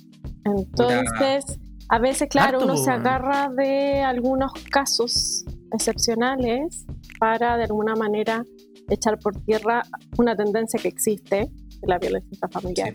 Entonces, 0.44 1.44
a 1.88 1.98
veces, 1.98 2.28
claro, 2.28 2.58
Harto, 2.58 2.64
uno 2.72 2.76
se 2.76 2.90
agarra 2.90 3.48
de 3.56 4.00
algunos 4.02 4.52
casos 4.70 5.44
excepcionales 5.72 6.84
para 7.18 7.56
de 7.56 7.64
alguna 7.64 7.94
manera 7.94 8.44
echar 8.90 9.18
por 9.18 9.34
tierra 9.44 9.82
una 10.18 10.36
tendencia 10.36 10.78
que 10.80 10.88
existe 10.88 11.50
la 11.82 11.98
violencia 11.98 12.28
intrafamiliar. 12.32 12.94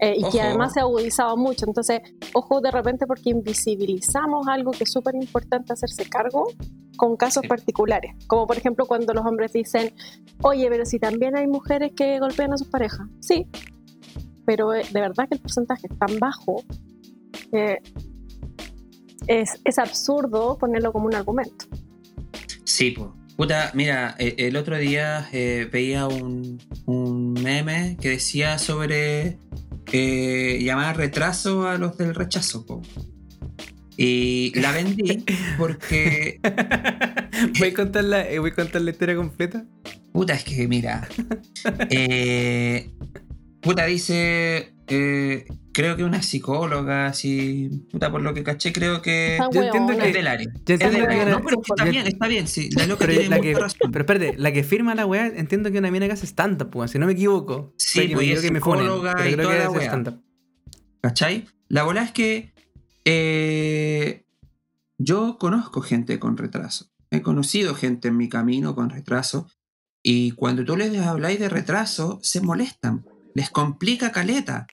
Eh, 0.00 0.14
y 0.16 0.22
Ojo. 0.22 0.30
que 0.32 0.40
además 0.40 0.72
se 0.72 0.80
ha 0.80 0.84
agudizado 0.84 1.36
mucho. 1.36 1.66
Entonces, 1.66 2.00
ojo 2.32 2.60
de 2.60 2.70
repente 2.70 3.06
porque 3.06 3.30
invisibilizamos 3.30 4.46
algo 4.48 4.70
que 4.70 4.84
es 4.84 4.92
súper 4.92 5.14
importante 5.16 5.72
hacerse 5.72 6.08
cargo 6.08 6.44
con 6.96 7.16
casos 7.16 7.42
Sí. 7.42 7.48
particulares. 7.48 8.14
Como 8.28 8.46
por 8.46 8.56
ejemplo 8.56 8.86
cuando 8.86 9.12
los 9.12 9.26
hombres 9.26 9.52
dicen, 9.52 9.92
oye, 10.42 10.68
pero 10.70 10.84
si 10.84 10.98
también 10.98 11.36
hay 11.36 11.46
mujeres 11.48 11.92
que 11.96 12.18
golpean 12.20 12.52
a 12.52 12.58
sus 12.58 12.68
parejas. 12.68 13.08
Sí, 13.20 13.46
pero 14.46 14.72
eh, 14.72 14.82
de 14.92 15.00
verdad 15.00 15.28
que 15.28 15.34
el 15.34 15.40
porcentaje 15.40 15.88
es 15.90 15.98
tan 15.98 16.18
bajo 16.18 16.62
que 17.50 17.78
es, 19.26 19.60
es 19.64 19.78
absurdo 19.78 20.56
ponerlo 20.58 20.92
como 20.92 21.06
un 21.06 21.14
argumento. 21.14 21.66
Sí, 22.64 22.92
po. 22.92 23.14
Puta, 23.38 23.70
mira, 23.72 24.16
eh, 24.18 24.34
el 24.38 24.56
otro 24.56 24.76
día 24.78 25.28
eh, 25.30 25.68
veía 25.72 26.08
un, 26.08 26.60
un 26.86 27.34
meme 27.34 27.96
que 28.00 28.08
decía 28.08 28.58
sobre 28.58 29.38
eh, 29.92 30.58
llamar 30.60 30.96
retraso 30.96 31.68
a 31.68 31.78
los 31.78 31.96
del 31.96 32.16
rechazo, 32.16 32.66
po. 32.66 32.82
Y 33.96 34.58
la 34.60 34.72
vendí 34.72 35.24
porque, 35.56 36.40
¿Voy 37.60 37.68
a, 37.68 37.74
contar 37.74 38.02
la, 38.02 38.26
¿Voy 38.40 38.50
a 38.50 38.54
contar 38.56 38.82
la 38.82 38.90
historia 38.90 39.14
completa? 39.14 39.64
puta, 40.12 40.34
es 40.34 40.42
que 40.42 40.66
mira, 40.66 41.06
eh, 41.90 42.90
puta 43.60 43.86
dice, 43.86 44.72
creo 45.78 45.96
que 45.96 46.02
una 46.02 46.22
psicóloga, 46.22 47.06
así, 47.06 47.86
puta, 47.92 48.10
por 48.10 48.20
lo 48.20 48.34
que 48.34 48.42
caché, 48.42 48.72
creo 48.72 49.00
que 49.00 49.38
yo 49.52 49.62
entiendo 49.62 49.90
huevona. 49.92 50.06
es 50.06 50.12
del 50.12 50.26
área. 50.26 50.46
Yo 50.66 50.74
Es 50.74 50.80
del 50.80 50.90
que 50.90 51.02
área. 51.02 51.24
No, 51.26 51.40
pero 51.44 51.60
está 51.64 51.84
yo- 51.84 51.90
bien, 51.92 52.06
está 52.08 52.26
bien, 52.26 52.48
sí, 52.48 52.68
la 52.76 52.86
loca 52.86 53.06
Pero, 53.06 53.20
tiene 53.20 53.36
la 53.36 53.40
que, 53.40 53.54
razón. 53.54 53.92
pero 53.92 54.02
espérate, 54.04 54.36
la 54.36 54.52
que 54.52 54.64
firma 54.64 54.96
la 54.96 55.06
weá, 55.06 55.28
entiendo 55.28 55.70
que 55.70 55.78
una 55.78 55.92
mina 55.92 56.06
que 56.06 56.14
hace 56.14 56.26
stand-up, 56.26 56.88
si 56.88 56.98
no 56.98 57.06
me 57.06 57.12
equivoco. 57.12 57.74
Sí, 57.78 58.00
Puede 58.00 58.08
que 58.08 58.14
pues, 58.14 58.26
me 58.26 58.32
y 58.32 58.34
es 58.34 58.42
me 58.52 58.60
pero 58.60 59.36
creo 59.36 59.42
toda 59.44 59.52
que 59.54 59.58
la 59.60 59.66
hace 59.68 59.78
weá. 59.78 59.86
stand-up. 59.86 60.22
¿Cachai? 61.00 61.46
La 61.68 61.84
bola 61.84 62.02
es 62.02 62.10
que 62.10 62.52
eh, 63.04 64.24
yo 64.98 65.38
conozco 65.38 65.80
gente 65.80 66.18
con 66.18 66.36
retraso. 66.36 66.86
He 67.12 67.22
conocido 67.22 67.74
gente 67.76 68.08
en 68.08 68.16
mi 68.16 68.28
camino 68.28 68.74
con 68.74 68.90
retraso. 68.90 69.48
Y 70.02 70.32
cuando 70.32 70.64
tú 70.64 70.76
les 70.76 70.96
habláis 70.98 71.38
de 71.38 71.48
retraso, 71.48 72.18
se 72.22 72.40
molestan. 72.40 73.04
Les 73.34 73.48
complica 73.50 74.10
caleta. 74.12 74.66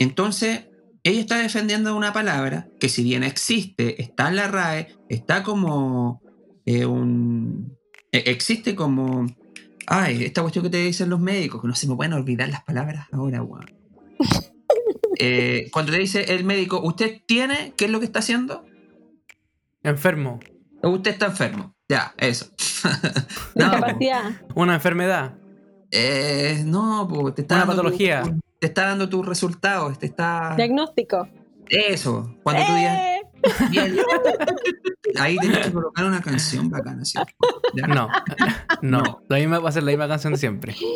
Entonces, 0.00 0.64
ella 1.04 1.20
está 1.20 1.38
defendiendo 1.38 1.94
una 1.94 2.14
palabra 2.14 2.68
que 2.80 2.88
si 2.88 3.04
bien 3.04 3.22
existe, 3.22 4.02
está 4.02 4.28
en 4.28 4.36
la 4.36 4.48
RAE, 4.48 4.96
está 5.10 5.42
como 5.42 6.22
eh, 6.64 6.86
un... 6.86 7.76
eh, 8.10 8.24
existe 8.26 8.74
como... 8.74 9.26
Ay, 9.86 10.24
esta 10.24 10.40
cuestión 10.40 10.64
que 10.64 10.70
te 10.70 10.82
dicen 10.82 11.10
los 11.10 11.20
médicos, 11.20 11.60
que 11.60 11.68
no 11.68 11.74
se 11.74 11.86
me 11.86 11.96
pueden 11.96 12.14
olvidar 12.14 12.48
las 12.48 12.64
palabras 12.64 13.08
ahora, 13.12 13.42
weón. 13.42 13.70
Eh, 15.22 15.68
cuando 15.70 15.92
te 15.92 15.98
dice 15.98 16.32
el 16.34 16.44
médico, 16.44 16.80
¿usted 16.82 17.20
tiene? 17.26 17.74
¿Qué 17.76 17.84
es 17.84 17.90
lo 17.90 18.00
que 18.00 18.06
está 18.06 18.20
haciendo? 18.20 18.64
Enfermo. 19.82 20.40
Usted 20.82 21.10
está 21.10 21.26
enfermo. 21.26 21.74
Ya, 21.90 22.14
eso. 22.16 22.46
no. 23.54 23.70
Una 24.54 24.76
enfermedad. 24.76 25.36
Eh, 25.90 26.62
no, 26.64 27.06
po, 27.06 27.34
te 27.34 27.42
está 27.42 27.56
Una 27.56 27.66
dando 27.66 27.82
patología. 27.82 28.22
Te 28.60 28.66
está 28.66 28.86
dando 28.86 29.08
tus 29.08 29.26
resultados. 29.26 29.98
Te 29.98 30.06
está. 30.06 30.54
Diagnóstico. 30.56 31.28
Eso. 31.68 32.36
Cuando 32.42 32.64
tú 32.66 32.74
digas. 32.74 32.98
¡Eh! 32.98 33.20
bien, 33.70 33.96
Ahí 35.18 35.38
tienes 35.38 35.66
que 35.66 35.72
colocar 35.72 36.04
una 36.04 36.20
canción 36.20 36.68
bacana, 36.68 37.04
¿sí? 37.04 37.18
Ya. 37.74 37.86
No, 37.86 38.08
no, 38.82 39.02
No. 39.02 39.22
La 39.28 39.38
misma 39.38 39.58
va 39.58 39.70
a 39.70 39.72
ser 39.72 39.82
la 39.82 39.90
misma 39.90 40.06
canción 40.06 40.32
de 40.32 40.38
siempre. 40.38 40.76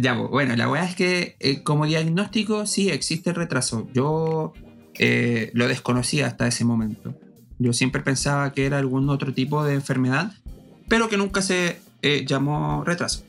Ya, 0.00 0.18
pues, 0.18 0.30
bueno, 0.30 0.56
la 0.56 0.68
weá 0.68 0.84
es 0.84 0.96
que 0.96 1.36
eh, 1.38 1.62
como 1.62 1.86
diagnóstico 1.86 2.66
sí 2.66 2.90
existe 2.90 3.30
el 3.30 3.36
retraso. 3.36 3.86
Yo 3.94 4.52
eh, 4.98 5.52
lo 5.54 5.68
desconocía 5.68 6.26
hasta 6.26 6.48
ese 6.48 6.64
momento. 6.64 7.14
Yo 7.58 7.72
siempre 7.72 8.02
pensaba 8.02 8.52
que 8.52 8.66
era 8.66 8.78
algún 8.78 9.08
otro 9.10 9.32
tipo 9.32 9.62
de 9.62 9.74
enfermedad, 9.74 10.32
pero 10.88 11.08
que 11.08 11.16
nunca 11.16 11.40
se 11.40 11.78
eh, 12.02 12.24
llamó 12.26 12.82
retraso. 12.84 13.22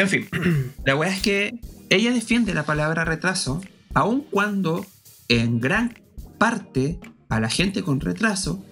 En 0.00 0.08
fin, 0.08 0.26
la 0.86 0.96
weá 0.96 1.10
es 1.10 1.20
que 1.20 1.60
ella 1.90 2.10
defiende 2.10 2.54
la 2.54 2.62
palabra 2.64 3.04
retraso, 3.04 3.60
aun 3.92 4.22
cuando 4.22 4.86
en 5.28 5.60
gran 5.60 5.98
parte 6.38 6.98
a 7.28 7.38
la 7.38 7.50
gente 7.50 7.82
con 7.82 8.00
retraso 8.00 8.64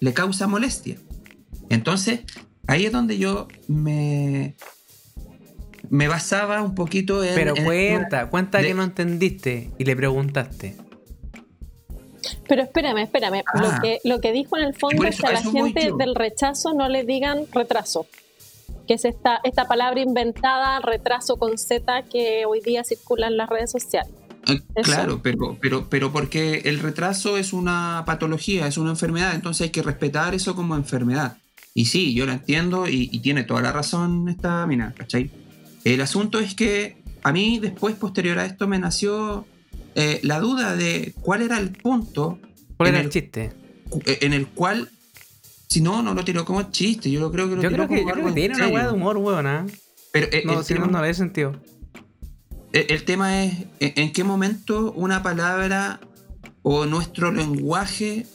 le 0.00 0.14
causa 0.14 0.46
molestia. 0.46 0.96
Entonces, 1.68 2.20
ahí 2.66 2.86
es 2.86 2.92
donde 2.92 3.18
yo 3.18 3.46
me, 3.68 4.56
me 5.90 6.08
basaba 6.08 6.62
un 6.62 6.74
poquito 6.74 7.22
en... 7.22 7.34
Pero 7.34 7.54
en- 7.56 7.64
cuenta, 7.64 8.30
cuenta 8.30 8.58
de- 8.58 8.68
que 8.68 8.74
no 8.74 8.82
entendiste 8.82 9.70
y 9.76 9.84
le 9.84 9.94
preguntaste. 9.94 10.76
Pero 12.48 12.62
espérame, 12.62 13.02
espérame. 13.02 13.42
Ah. 13.52 13.60
Lo, 13.60 13.82
que, 13.82 13.98
lo 14.04 14.20
que 14.20 14.32
dijo 14.32 14.56
en 14.56 14.64
el 14.64 14.74
fondo 14.74 15.04
es 15.04 15.20
que 15.20 15.26
a 15.26 15.32
la 15.32 15.42
gente 15.42 15.92
del 15.98 16.14
rechazo 16.14 16.72
no 16.72 16.88
le 16.88 17.04
digan 17.04 17.44
retraso. 17.52 18.06
Que 18.86 18.94
es 18.94 19.04
esta, 19.04 19.40
esta 19.44 19.66
palabra 19.66 20.00
inventada, 20.00 20.80
retraso 20.80 21.36
con 21.36 21.56
Z, 21.58 22.04
que 22.10 22.44
hoy 22.46 22.60
día 22.60 22.82
circula 22.84 23.28
en 23.28 23.36
las 23.36 23.48
redes 23.48 23.70
sociales. 23.70 24.12
Eso. 24.46 24.62
Claro, 24.82 25.20
pero, 25.22 25.58
pero, 25.60 25.88
pero 25.88 26.12
porque 26.12 26.62
el 26.64 26.80
retraso 26.80 27.36
es 27.36 27.52
una 27.52 28.02
patología, 28.06 28.66
es 28.66 28.78
una 28.78 28.90
enfermedad, 28.90 29.34
entonces 29.34 29.66
hay 29.66 29.70
que 29.70 29.82
respetar 29.82 30.34
eso 30.34 30.56
como 30.56 30.74
enfermedad. 30.76 31.36
Y 31.74 31.84
sí, 31.84 32.14
yo 32.14 32.26
lo 32.26 32.32
entiendo 32.32 32.88
y, 32.88 33.08
y 33.12 33.20
tiene 33.20 33.44
toda 33.44 33.60
la 33.62 33.70
razón 33.70 34.28
esta 34.28 34.66
mina, 34.66 34.92
¿cachai? 34.96 35.30
El 35.84 36.00
asunto 36.00 36.40
es 36.40 36.54
que 36.54 36.96
a 37.22 37.32
mí 37.32 37.58
después, 37.60 37.94
posterior 37.96 38.38
a 38.38 38.46
esto, 38.46 38.66
me 38.66 38.78
nació 38.78 39.46
eh, 39.94 40.20
la 40.24 40.40
duda 40.40 40.74
de 40.74 41.14
cuál 41.20 41.42
era 41.42 41.58
el 41.58 41.70
punto 41.70 42.38
¿Cuál 42.76 42.88
era 42.88 42.98
el- 43.00 43.04
el 43.06 43.10
chiste? 43.12 43.52
eh, 44.06 44.18
en 44.22 44.32
el 44.32 44.48
cual, 44.48 44.88
si 45.70 45.80
no, 45.80 46.02
no 46.02 46.12
lo 46.14 46.24
tiró 46.24 46.44
como 46.44 46.64
chiste, 46.70 47.10
yo 47.10 47.20
lo 47.20 47.30
creo 47.30 47.48
que 47.48 47.54
lo 47.56 47.62
Yo 47.62 47.68
tiró 47.70 47.86
creo 47.86 47.88
que, 47.88 48.02
como 48.02 48.08
yo 48.08 48.14
creo 48.14 48.26
algo 48.26 48.34
que 48.34 48.44
en 48.44 48.48
tiene 48.56 48.64
una 48.66 48.74
weá 48.74 48.86
de 48.88 48.92
humor, 48.92 49.16
weón. 49.18 49.46
¿ah? 49.46 49.66
Pero 50.12 50.26
eh, 50.32 50.42
No, 50.44 50.58
el, 50.58 50.64
si 50.64 50.74
no, 50.74 50.80
tema, 50.80 50.92
no 50.92 51.00
le 51.02 51.06
da 51.08 51.14
sentido. 51.14 51.52
el- 52.72 52.86
el 52.90 53.04
tema 53.04 53.44
es 53.44 53.54
en, 53.78 53.92
en 53.96 54.12
qué 54.12 54.24
momento 54.24 54.92
una 54.92 55.22
palabra 55.22 56.00
o 56.62 56.86
nuestro 56.86 57.30
lenguaje 57.32 58.26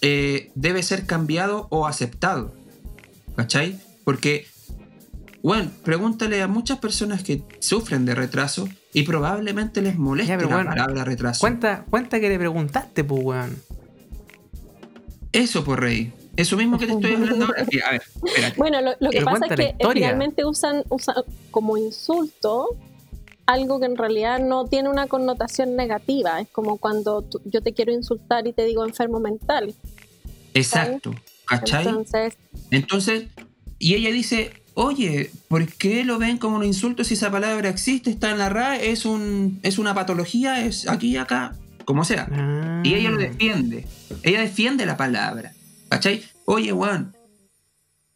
eh, 0.00 0.50
debe 0.54 0.82
ser 0.82 1.04
cambiado 1.06 1.66
o 1.70 1.86
aceptado. 1.86 2.54
¿Cachai? 3.36 3.78
Porque, 4.04 4.46
bueno, 5.42 5.70
pregúntale 5.82 6.40
a 6.42 6.48
muchas 6.48 6.78
personas 6.78 7.22
que 7.22 7.42
sufren 7.58 8.04
de 8.06 8.14
retraso 8.14 8.68
y 8.94 9.02
probablemente 9.02 9.82
les 9.82 9.98
moleste 9.98 10.30
Ya, 10.32 10.36
pero 10.38 10.48
la 10.48 10.54
bueno, 10.56 10.70
palabra 10.70 11.04
retraso. 11.04 11.40
Cuenta, 11.40 11.84
cuenta 11.90 12.20
que 12.20 12.28
le 12.30 12.38
preguntaste, 12.38 13.04
pues, 13.04 13.22
weón. 13.22 13.56
Eso 15.32 15.62
por 15.64 15.80
rey. 15.80 16.12
Eso 16.36 16.56
mismo 16.56 16.78
que 16.78 16.86
te 16.86 16.92
estoy 16.92 17.14
hablando 17.14 17.44
ahora. 17.46 17.62
A 17.86 17.90
ver, 17.92 18.02
espérate. 18.24 18.56
Bueno, 18.58 18.80
lo, 18.80 18.92
lo 18.98 19.10
que 19.10 19.20
pasa 19.22 19.46
es 19.46 19.56
que 19.56 19.62
eh, 19.62 19.76
finalmente 19.92 20.44
usan, 20.44 20.82
usan 20.88 21.16
como 21.50 21.76
insulto 21.76 22.76
algo 23.46 23.78
que 23.78 23.86
en 23.86 23.96
realidad 23.96 24.40
no 24.40 24.64
tiene 24.66 24.88
una 24.88 25.06
connotación 25.06 25.76
negativa. 25.76 26.40
Es 26.40 26.48
como 26.48 26.78
cuando 26.78 27.22
tú- 27.22 27.40
yo 27.44 27.60
te 27.62 27.72
quiero 27.72 27.92
insultar 27.92 28.46
y 28.46 28.52
te 28.52 28.64
digo 28.64 28.84
enfermo 28.84 29.20
mental. 29.20 29.74
Exacto. 30.54 31.14
¿Cachai? 31.46 31.86
Entonces, 31.86 32.34
Entonces, 32.70 33.24
y 33.78 33.94
ella 33.94 34.10
dice, 34.10 34.52
oye, 34.74 35.30
¿por 35.48 35.66
qué 35.68 36.04
lo 36.04 36.18
ven 36.18 36.38
como 36.38 36.56
un 36.56 36.64
insulto 36.64 37.04
si 37.04 37.14
esa 37.14 37.30
palabra 37.30 37.68
existe, 37.68 38.10
está 38.10 38.30
en 38.30 38.38
la 38.38 38.48
RAE, 38.48 38.90
es, 38.90 39.04
un, 39.04 39.60
es 39.62 39.78
una 39.78 39.94
patología, 39.94 40.64
es 40.64 40.88
aquí 40.88 41.08
y 41.08 41.16
acá, 41.18 41.54
como 41.84 42.04
sea? 42.04 42.26
Ah. 42.32 42.80
Y 42.82 42.94
ella 42.94 43.10
lo 43.10 43.18
defiende. 43.18 43.86
Ella 44.22 44.40
defiende 44.40 44.86
la 44.86 44.96
palabra. 44.96 45.52
¿Cachai? 45.94 46.24
Oye, 46.44 46.72
Juan, 46.72 47.14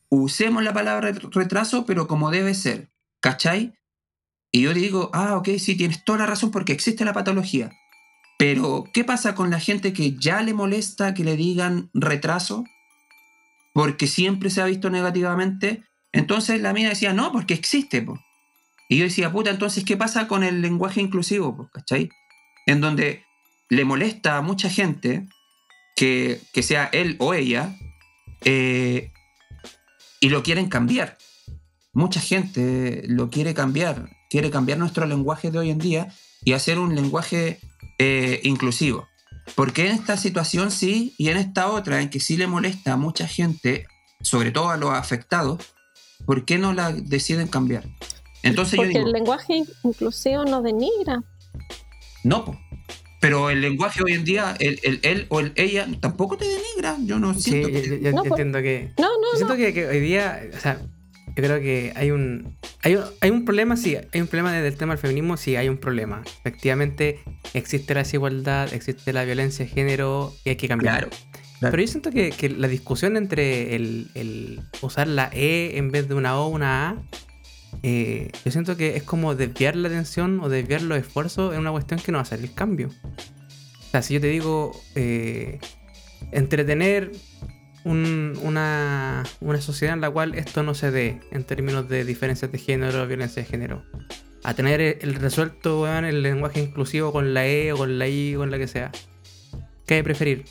usemos 0.09 0.65
la 0.65 0.73
palabra 0.73 1.13
retraso, 1.13 1.87
pero 1.87 2.09
como 2.09 2.33
debe 2.33 2.53
ser. 2.55 2.91
¿Cachai? 3.21 3.73
Y 4.51 4.63
yo 4.63 4.75
digo, 4.75 5.11
ah, 5.13 5.37
ok, 5.37 5.51
sí, 5.61 5.77
tienes 5.77 6.03
toda 6.03 6.19
la 6.19 6.27
razón 6.27 6.51
porque 6.51 6.73
existe 6.73 7.05
la 7.05 7.13
patología. 7.13 7.71
Pero, 8.37 8.83
¿qué 8.93 9.05
pasa 9.05 9.37
con 9.37 9.51
la 9.51 9.61
gente 9.61 9.93
que 9.93 10.17
ya 10.17 10.43
le 10.43 10.55
molesta 10.55 11.15
que 11.15 11.23
le 11.23 11.37
digan 11.37 11.89
retraso? 11.95 12.65
Porque 13.75 14.09
siempre 14.09 14.51
se 14.51 14.61
ha 14.61 14.65
visto 14.65 14.91
negativamente. 14.91 15.85
Entonces 16.11 16.61
la 16.61 16.73
mía 16.73 16.89
decía, 16.89 17.13
no, 17.13 17.31
porque 17.31 17.55
existe, 17.55 18.03
po. 18.03 18.19
Y 18.89 18.97
yo 18.99 19.05
decía, 19.05 19.31
puta, 19.31 19.51
entonces, 19.51 19.85
¿qué 19.85 19.97
pasa 19.97 20.27
con 20.27 20.43
el 20.43 20.63
lenguaje 20.63 21.01
inclusivo, 21.01 21.57
po? 21.57 21.71
¿cachai? 21.73 22.09
En 22.67 22.81
donde 22.81 23.25
le 23.69 23.85
molesta 23.85 24.37
a 24.37 24.43
mucha 24.43 24.69
gente 24.69 25.29
que, 25.99 26.41
que 26.53 26.63
sea 26.63 26.89
él 26.93 27.17
o 27.19 27.35
ella 27.35 27.77
eh, 28.45 29.11
y 30.21 30.29
lo 30.29 30.45
quieren 30.45 30.69
cambiar. 30.69 31.19
Mucha 31.93 32.21
gente 32.21 33.03
lo 33.09 33.31
quiere 33.31 33.53
cambiar, 33.53 34.09
quiere 34.31 34.49
cambiar 34.53 34.79
nuestro 34.79 35.07
lenguaje 35.07 35.51
de 35.51 35.59
hoy 35.59 35.71
en 35.71 35.79
día 35.79 36.15
y 36.45 36.53
hacer 36.53 36.79
un 36.79 36.95
lenguaje 36.95 37.59
eh, 37.99 38.41
inclusivo. 38.45 39.09
Porque 39.57 39.89
en 39.89 39.93
esta 39.93 40.17
situación 40.17 40.71
sí 40.71 41.17
y 41.19 41.31
en 41.31 41.37
esta 41.37 41.69
otra, 41.69 42.01
en 42.01 42.11
que 42.11 42.21
sí 42.21 42.37
le 42.37 42.47
molesta 42.47 42.93
a 42.93 42.97
mucha 42.97 43.27
gente, 43.27 43.89
sobre 44.21 44.53
todo 44.53 44.69
a 44.69 44.77
los 44.77 44.93
afectados, 44.93 45.75
¿por 46.27 46.45
qué 46.45 46.59
no 46.59 46.75
la 46.75 46.93
deciden 46.93 47.49
cambiar? 47.49 47.89
Entonces 48.45 48.75
yo 48.75 48.83
porque 48.83 48.99
digo, 48.99 49.07
el 49.07 49.13
lenguaje 49.15 49.65
inclusivo 49.83 50.45
no 50.45 50.63
denigra. 50.63 51.25
no. 52.23 52.68
Pero 53.21 53.51
el 53.51 53.61
lenguaje 53.61 54.03
hoy 54.03 54.13
en 54.13 54.25
día, 54.25 54.55
el, 54.61 54.79
el 54.83 55.01
él 55.03 55.27
o 55.29 55.41
el 55.41 55.53
ella, 55.57 55.87
tampoco 56.01 56.37
te 56.37 56.45
denigra. 56.47 56.97
Yo 57.05 57.19
no 57.19 57.35
siento 57.35 57.69
que- 57.69 57.83
yo- 57.89 57.97
yo 57.97 58.13
No, 58.13 58.25
entiendo 58.25 58.61
que. 58.63 58.91
No, 58.99 59.09
no, 59.09 59.33
no. 59.33 59.37
siento 59.37 59.57
que, 59.57 59.73
que 59.75 59.87
hoy 59.87 60.01
día, 60.01 60.41
o 60.57 60.61
sea, 60.61 60.79
yo 61.29 61.35
creo 61.45 61.61
que 61.61 61.93
hay 61.95 62.11
un, 62.11 62.57
hay 62.83 62.97
un, 62.97 63.05
hay 63.21 63.31
un 63.31 63.45
problema, 63.45 63.77
sí, 63.77 63.97
hay 64.13 64.21
un 64.21 64.27
problema 64.27 64.53
desde 64.53 64.69
el 64.69 64.77
tema 64.77 64.95
del 64.95 65.01
feminismo, 65.01 65.37
sí, 65.37 65.57
hay 65.57 65.69
un 65.69 65.79
problema. 65.79 66.23
Efectivamente, 66.41 67.21
existe 67.55 67.95
la 67.95 68.03
desigualdad, 68.03 68.73
existe 68.73 69.13
la 69.13 69.25
violencia 69.25 69.65
de 69.65 69.71
género 69.71 70.33
y 70.45 70.51
hay 70.51 70.57
que 70.57 70.67
cambiar. 70.69 71.09
Claro. 71.09 71.17
claro. 71.61 71.71
Pero 71.73 71.83
yo 71.83 71.89
siento 71.89 72.11
que, 72.11 72.31
que 72.31 72.49
la 72.49 72.67
discusión 72.69 73.17
entre 73.17 73.77
el, 73.77 74.11
el 74.15 74.61
usar 74.81 75.07
la 75.09 75.31
E 75.33 75.77
en 75.77 75.91
vez 75.93 76.09
de 76.09 76.15
una 76.15 76.37
O 76.39 76.47
o 76.47 76.49
una 76.49 76.89
A, 76.91 77.03
eh, 77.83 78.31
yo 78.45 78.51
siento 78.51 78.77
que 78.77 78.97
es 78.97 79.03
como 79.03 79.35
desviar 79.35 79.77
la 79.77 79.89
atención 79.89 80.41
o 80.41 80.49
desviar 80.49 80.83
los 80.83 80.99
esfuerzos 80.99 81.55
en 81.55 81.61
una 81.61 81.71
cuestión 81.71 82.01
que 82.01 82.13
no 82.13 82.17
va 82.19 82.21
a 82.21 82.23
hacer 82.23 82.41
el 82.41 82.53
cambio. 82.55 82.89
O 82.89 83.91
sea, 83.91 84.03
si 84.03 84.15
yo 84.15 84.21
te 84.21 84.27
digo 84.29 84.73
eh, 84.95 85.59
entretener 86.33 87.13
un- 87.85 88.39
una, 88.43 89.23
una 89.41 89.61
sociedad 89.61 89.95
en 89.95 90.01
la 90.01 90.11
cual 90.11 90.35
esto 90.35 90.63
no 90.63 90.75
se 90.75 90.91
dé 90.91 91.21
en 91.31 91.45
términos 91.45 91.89
de 91.89 92.05
diferencias 92.05 92.51
de 92.53 92.59
género, 92.59 93.07
violencia 93.07 93.43
de 93.43 93.49
género, 93.49 93.85
a 94.45 94.55
tener 94.55 94.81
el, 94.81 94.99
el 95.01 95.15
resuelto 95.15 95.83
weón, 95.83 96.05
el 96.05 96.23
lenguaje 96.23 96.61
inclusivo 96.61 97.13
con 97.13 97.33
la 97.35 97.47
E 97.47 97.73
o 97.73 97.77
con 97.77 97.99
la 97.99 98.09
I 98.09 98.35
o 98.37 98.41
con 98.41 98.51
la 98.51 98.59
que 98.59 98.69
sea, 98.69 98.91
¿qué 99.87 99.95
hay 99.95 100.01
que 100.01 100.05
preferir? 100.05 100.45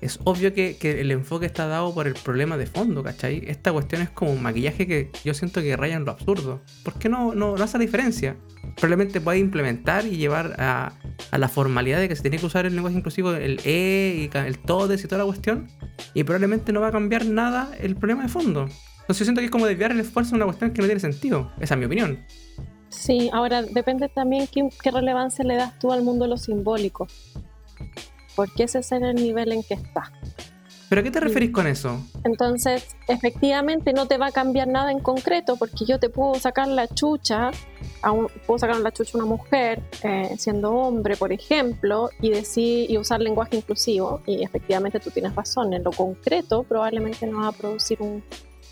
Es 0.00 0.20
obvio 0.24 0.52
que, 0.52 0.76
el 0.82 1.10
enfoque 1.10 1.46
está 1.46 1.66
dado 1.66 1.94
por 1.94 2.06
el 2.06 2.14
problema 2.14 2.56
de 2.56 2.66
fondo, 2.66 3.02
¿cachai? 3.02 3.42
Esta 3.46 3.72
cuestión 3.72 4.02
es 4.02 4.10
como 4.10 4.32
un 4.32 4.42
maquillaje 4.42 4.86
que 4.86 5.10
yo 5.24 5.32
siento 5.34 5.62
que 5.62 5.76
raya 5.76 5.96
en 5.96 6.04
lo 6.04 6.12
absurdo. 6.12 6.60
¿Por 6.84 6.98
qué 6.98 7.08
no, 7.08 7.34
no, 7.34 7.54
hace 7.54 7.78
la 7.78 7.84
diferencia? 7.84 8.36
Probablemente 8.76 9.20
puede 9.20 9.38
implementar 9.38 10.06
y 10.06 10.16
llevar 10.16 10.54
a, 10.58 10.92
a 11.30 11.38
la 11.38 11.48
formalidad 11.48 11.98
de 11.98 12.08
que 12.08 12.16
se 12.16 12.22
tiene 12.22 12.38
que 12.38 12.46
usar 12.46 12.66
el 12.66 12.74
lenguaje 12.74 12.96
inclusivo, 12.96 13.32
el 13.32 13.60
E 13.64 14.30
y 14.34 14.36
el 14.36 14.58
todes 14.58 15.02
y 15.02 15.08
toda 15.08 15.20
la 15.20 15.24
cuestión, 15.24 15.68
y 16.12 16.24
probablemente 16.24 16.72
no 16.72 16.80
va 16.80 16.88
a 16.88 16.92
cambiar 16.92 17.24
nada 17.24 17.70
el 17.78 17.96
problema 17.96 18.22
de 18.22 18.28
fondo. 18.28 18.68
Entonces 19.00 19.20
yo 19.20 19.24
siento 19.24 19.40
que 19.40 19.46
es 19.46 19.50
como 19.50 19.66
desviar 19.66 19.92
el 19.92 20.00
esfuerzo 20.00 20.30
en 20.30 20.36
una 20.36 20.46
cuestión 20.46 20.72
que 20.72 20.82
no 20.82 20.88
tiene 20.88 21.00
sentido. 21.00 21.52
Esa 21.60 21.74
es 21.74 21.78
mi 21.78 21.86
opinión. 21.86 22.24
Sí, 22.88 23.30
ahora 23.32 23.62
depende 23.62 24.08
también 24.08 24.48
qué, 24.52 24.68
qué 24.82 24.90
relevancia 24.90 25.44
le 25.44 25.54
das 25.54 25.78
tú 25.78 25.92
al 25.92 26.02
mundo 26.02 26.24
de 26.24 26.30
lo 26.30 26.36
simbólico. 26.36 27.06
Porque 28.36 28.64
ese 28.64 28.78
es 28.78 28.92
el 28.92 29.16
nivel 29.16 29.50
en 29.50 29.62
que 29.64 29.74
está. 29.74 30.12
¿Pero 30.88 31.00
a 31.00 31.02
qué 31.02 31.10
te 31.10 31.18
referís 31.18 31.50
con 31.50 31.66
eso? 31.66 31.98
Entonces, 32.22 32.94
efectivamente 33.08 33.92
no 33.92 34.06
te 34.06 34.18
va 34.18 34.26
a 34.26 34.30
cambiar 34.30 34.68
nada 34.68 34.92
en 34.92 35.00
concreto 35.00 35.56
porque 35.56 35.84
yo 35.84 35.98
te 35.98 36.08
puedo 36.10 36.36
sacar 36.36 36.68
la 36.68 36.86
chucha, 36.86 37.50
a 38.02 38.12
un- 38.12 38.28
puedo 38.46 38.58
sacar 38.60 38.76
la 38.78 38.92
chucha 38.92 39.10
a 39.14 39.16
una 39.16 39.26
mujer 39.26 39.82
eh, 40.04 40.36
siendo 40.38 40.70
hombre, 40.72 41.16
por 41.16 41.32
ejemplo, 41.32 42.10
y 42.20 42.30
decir 42.30 42.88
y 42.88 42.98
usar 42.98 43.20
lenguaje 43.20 43.56
inclusivo. 43.56 44.20
Y 44.26 44.44
efectivamente 44.44 45.00
tú 45.00 45.10
tienes 45.10 45.34
razón, 45.34 45.72
en 45.74 45.82
lo 45.82 45.90
concreto 45.90 46.62
probablemente 46.62 47.26
no 47.26 47.40
va 47.40 47.48
a 47.48 47.52
producir 47.52 48.00
un, 48.00 48.22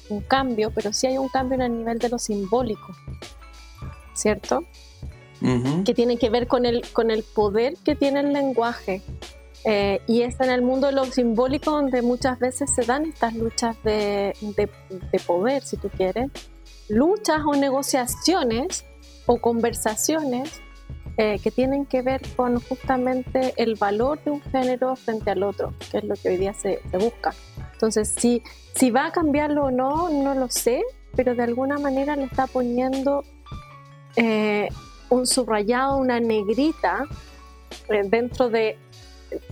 un 0.09 0.21
cambio, 0.21 0.71
pero 0.73 0.93
sí 0.93 1.09
hay 1.09 1.19
un 1.19 1.29
cambio 1.29 1.57
en 1.57 1.63
el 1.63 1.77
nivel 1.79 1.99
de 1.99 2.11
lo 2.11 2.21
simbólico, 2.21 2.95
¿cierto? 4.15 4.63
Que 5.85 5.95
tiene 5.95 6.17
que 6.17 6.31
ver 6.31 6.47
con 6.47 6.65
el, 6.65 6.83
con 6.93 7.11
el 7.11 7.25
poder 7.25 7.75
que 7.85 7.97
tiene 7.97 8.21
el 8.21 8.33
lenguaje. 8.33 9.03
Eh, 9.67 10.01
y 10.07 10.23
es 10.23 10.39
en 10.41 10.51
el 10.51 10.61
mundo 10.63 10.89
de 10.89 10.93
lo 10.93 11.05
simbólico 11.07 11.71
donde 11.71 12.03
muchas 12.03 12.39
veces 12.39 12.71
se 12.75 12.83
dan 12.85 13.07
estas 13.07 13.35
luchas 13.35 13.77
de, 13.83 14.35
de- 14.41 14.69
de 15.11 15.19
poder, 15.21 15.63
si 15.63 15.79
tú 15.79 15.89
quieres, 15.89 16.31
luchas 16.89 17.41
o 17.47 17.55
negociaciones 17.55 18.85
o 19.27 19.39
conversaciones 19.41 20.61
eh, 21.17 21.39
que 21.39 21.51
tienen 21.51 21.87
que 21.87 22.03
ver 22.03 22.21
con 22.37 22.61
justamente 22.61 23.55
el 23.57 23.77
valor 23.77 24.23
de 24.25 24.33
un 24.33 24.43
género 24.43 24.97
frente 24.97 25.31
al 25.31 25.43
otro, 25.45 25.73
que 25.91 25.99
es 25.99 26.05
lo 26.05 26.15
que 26.15 26.29
hoy 26.31 26.37
día 26.37 26.53
se, 26.53 26.81
busca. 26.99 27.33
Entonces, 27.73 28.13
si, 28.19 28.43
si 28.75 28.91
va 28.91 29.07
a 29.07 29.13
cambiarlo 29.13 29.65
o 29.67 29.71
no, 29.71 30.11
no 30.11 30.35
lo 30.35 30.51
sé, 30.51 30.83
pero 31.17 31.35
de 31.35 31.43
alguna 31.45 31.79
manera 31.79 32.17
le 32.17 32.25
está 32.25 32.47
poniendo 32.49 33.23
eh, 34.17 34.69
un 35.09 35.27
subrayado, 35.27 35.97
una 35.97 36.19
negrita 36.21 37.05
eh, 37.89 38.03
dentro 38.05 38.51
de 38.51 38.77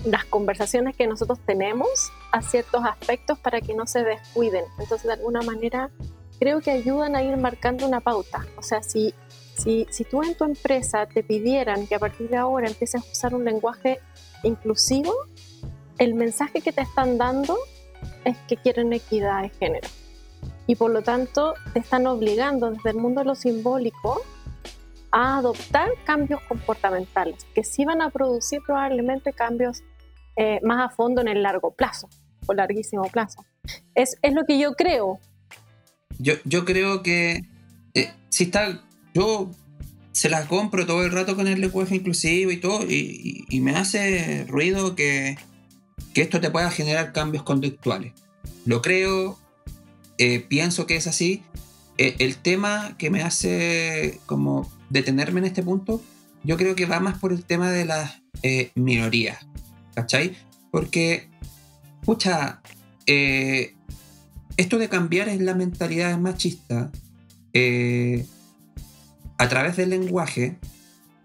las 0.05 0.25
conversaciones 0.25 0.97
que 0.97 1.07
nosotros 1.07 1.39
tenemos 1.47 2.13
a 2.31 2.43
ciertos 2.43 2.85
aspectos 2.85 3.39
para 3.39 3.61
que 3.61 3.75
no 3.75 3.87
se 3.87 4.03
descuiden. 4.03 4.65
Entonces, 4.79 5.07
de 5.07 5.15
alguna 5.15 5.43
manera, 5.43 5.91
creo 6.39 6.61
que 6.61 6.71
ayudan 6.71 7.17
a 7.17 7.23
ir 7.23 7.37
marcando 7.37 7.87
una 7.87 8.01
pauta. 8.01 8.47
O 8.57 8.63
sea, 8.63 8.83
si 8.83 9.15
si, 9.57 9.87
si 9.91 10.05
tú 10.05 10.23
en 10.23 10.35
tu 10.35 10.45
empresa 10.45 11.07
te 11.07 11.23
pidieran 11.23 11.87
que 11.87 11.95
a 11.95 11.99
partir 11.99 12.29
de 12.29 12.37
ahora 12.37 12.69
empieces 12.69 13.03
a 13.03 13.13
usar 13.13 13.35
un 13.35 13.45
lenguaje 13.45 14.01
inclusivo, 14.43 15.13
el 15.99 16.15
mensaje 16.15 16.61
que 16.61 16.73
te 16.73 16.83
están 16.83 17.19
dando 17.19 17.57
es 18.25 18.37
que 18.49 18.57
quieren 18.57 18.93
equidad 18.93 19.43
de 19.43 19.51
género. 19.51 19.89
Y 20.67 20.77
por 20.77 20.91
lo 20.91 21.03
tanto 21.03 21.55
te 21.73 21.81
están 21.81 22.07
obligando 22.07 22.71
desde 22.71 22.91
el 22.91 22.97
mundo 22.97 23.21
de 23.21 23.27
lo 23.27 23.35
simbólico 23.35 24.23
a 25.13 25.39
adoptar 25.39 25.91
cambios 26.05 26.41
comportamentales 26.49 27.47
que 27.55 27.65
sí 27.65 27.85
van 27.85 28.03
a 28.03 28.11
producir 28.11 28.61
probablemente 28.67 29.33
cambios 29.33 29.83
eh, 30.37 30.61
más 30.63 30.91
a 30.91 30.95
fondo 30.95 31.21
en 31.21 31.29
el 31.29 31.43
largo 31.43 31.73
plazo 31.73 32.09
o 32.47 32.55
larguísimo 32.55 33.05
plazo. 33.05 33.45
Es, 33.95 34.17
es 34.23 34.33
lo 34.33 34.45
que 34.45 34.59
yo 34.59 34.73
creo. 34.73 35.21
Yo, 36.19 36.35
yo 36.45 36.65
creo 36.65 37.03
que 37.03 37.43
eh, 37.95 38.13
si 38.31 38.45
está 38.45 38.83
yo 39.15 39.51
se 40.13 40.29
las 40.29 40.47
compro 40.47 40.87
todo 40.87 41.05
el 41.05 41.11
rato 41.11 41.35
con 41.37 41.49
el 41.49 41.61
lenguaje 41.61 41.97
inclusivo 41.97 42.51
y 42.51 42.59
todo, 42.59 42.85
y, 42.89 43.47
me 43.61 43.75
hace 43.77 44.45
ruido 44.47 44.95
que, 44.95 45.39
esto 46.15 46.41
te 46.41 46.51
pueda 46.51 46.71
generar 46.71 47.13
cambios 47.13 47.43
conductuales. 47.43 48.13
Lo 48.67 48.83
creo, 48.83 49.39
eh, 50.19 50.41
pienso 50.41 50.87
que 50.87 50.97
es 50.97 51.07
así. 51.07 51.43
Eh, 51.97 52.17
el 52.19 52.37
tema 52.37 52.95
que 52.99 53.11
me 53.11 53.23
hace 53.23 54.21
como 54.27 54.71
detenerme 54.93 55.41
en 55.41 55.47
este 55.47 55.63
punto, 55.63 56.03
yo 56.45 56.57
creo 56.57 56.75
que 56.75 56.87
va 56.87 57.01
más 57.01 57.19
por 57.19 57.33
el 57.33 57.45
tema 57.45 57.71
de 57.71 57.85
las 57.85 58.23
eh, 58.43 58.71
minorías, 58.75 59.47
¿cachai? 59.95 60.37
Porque, 60.71 61.29
pucha, 62.05 62.61
esto 64.57 64.79
de 64.79 64.89
cambiar 64.89 65.29
es 65.29 65.41
la 65.41 65.55
mentalidad 65.55 66.19
machista. 66.19 66.91
Eh, 67.53 68.27
a 69.39 69.49
través 69.49 69.77
del 69.77 69.91
lenguaje 69.91 70.57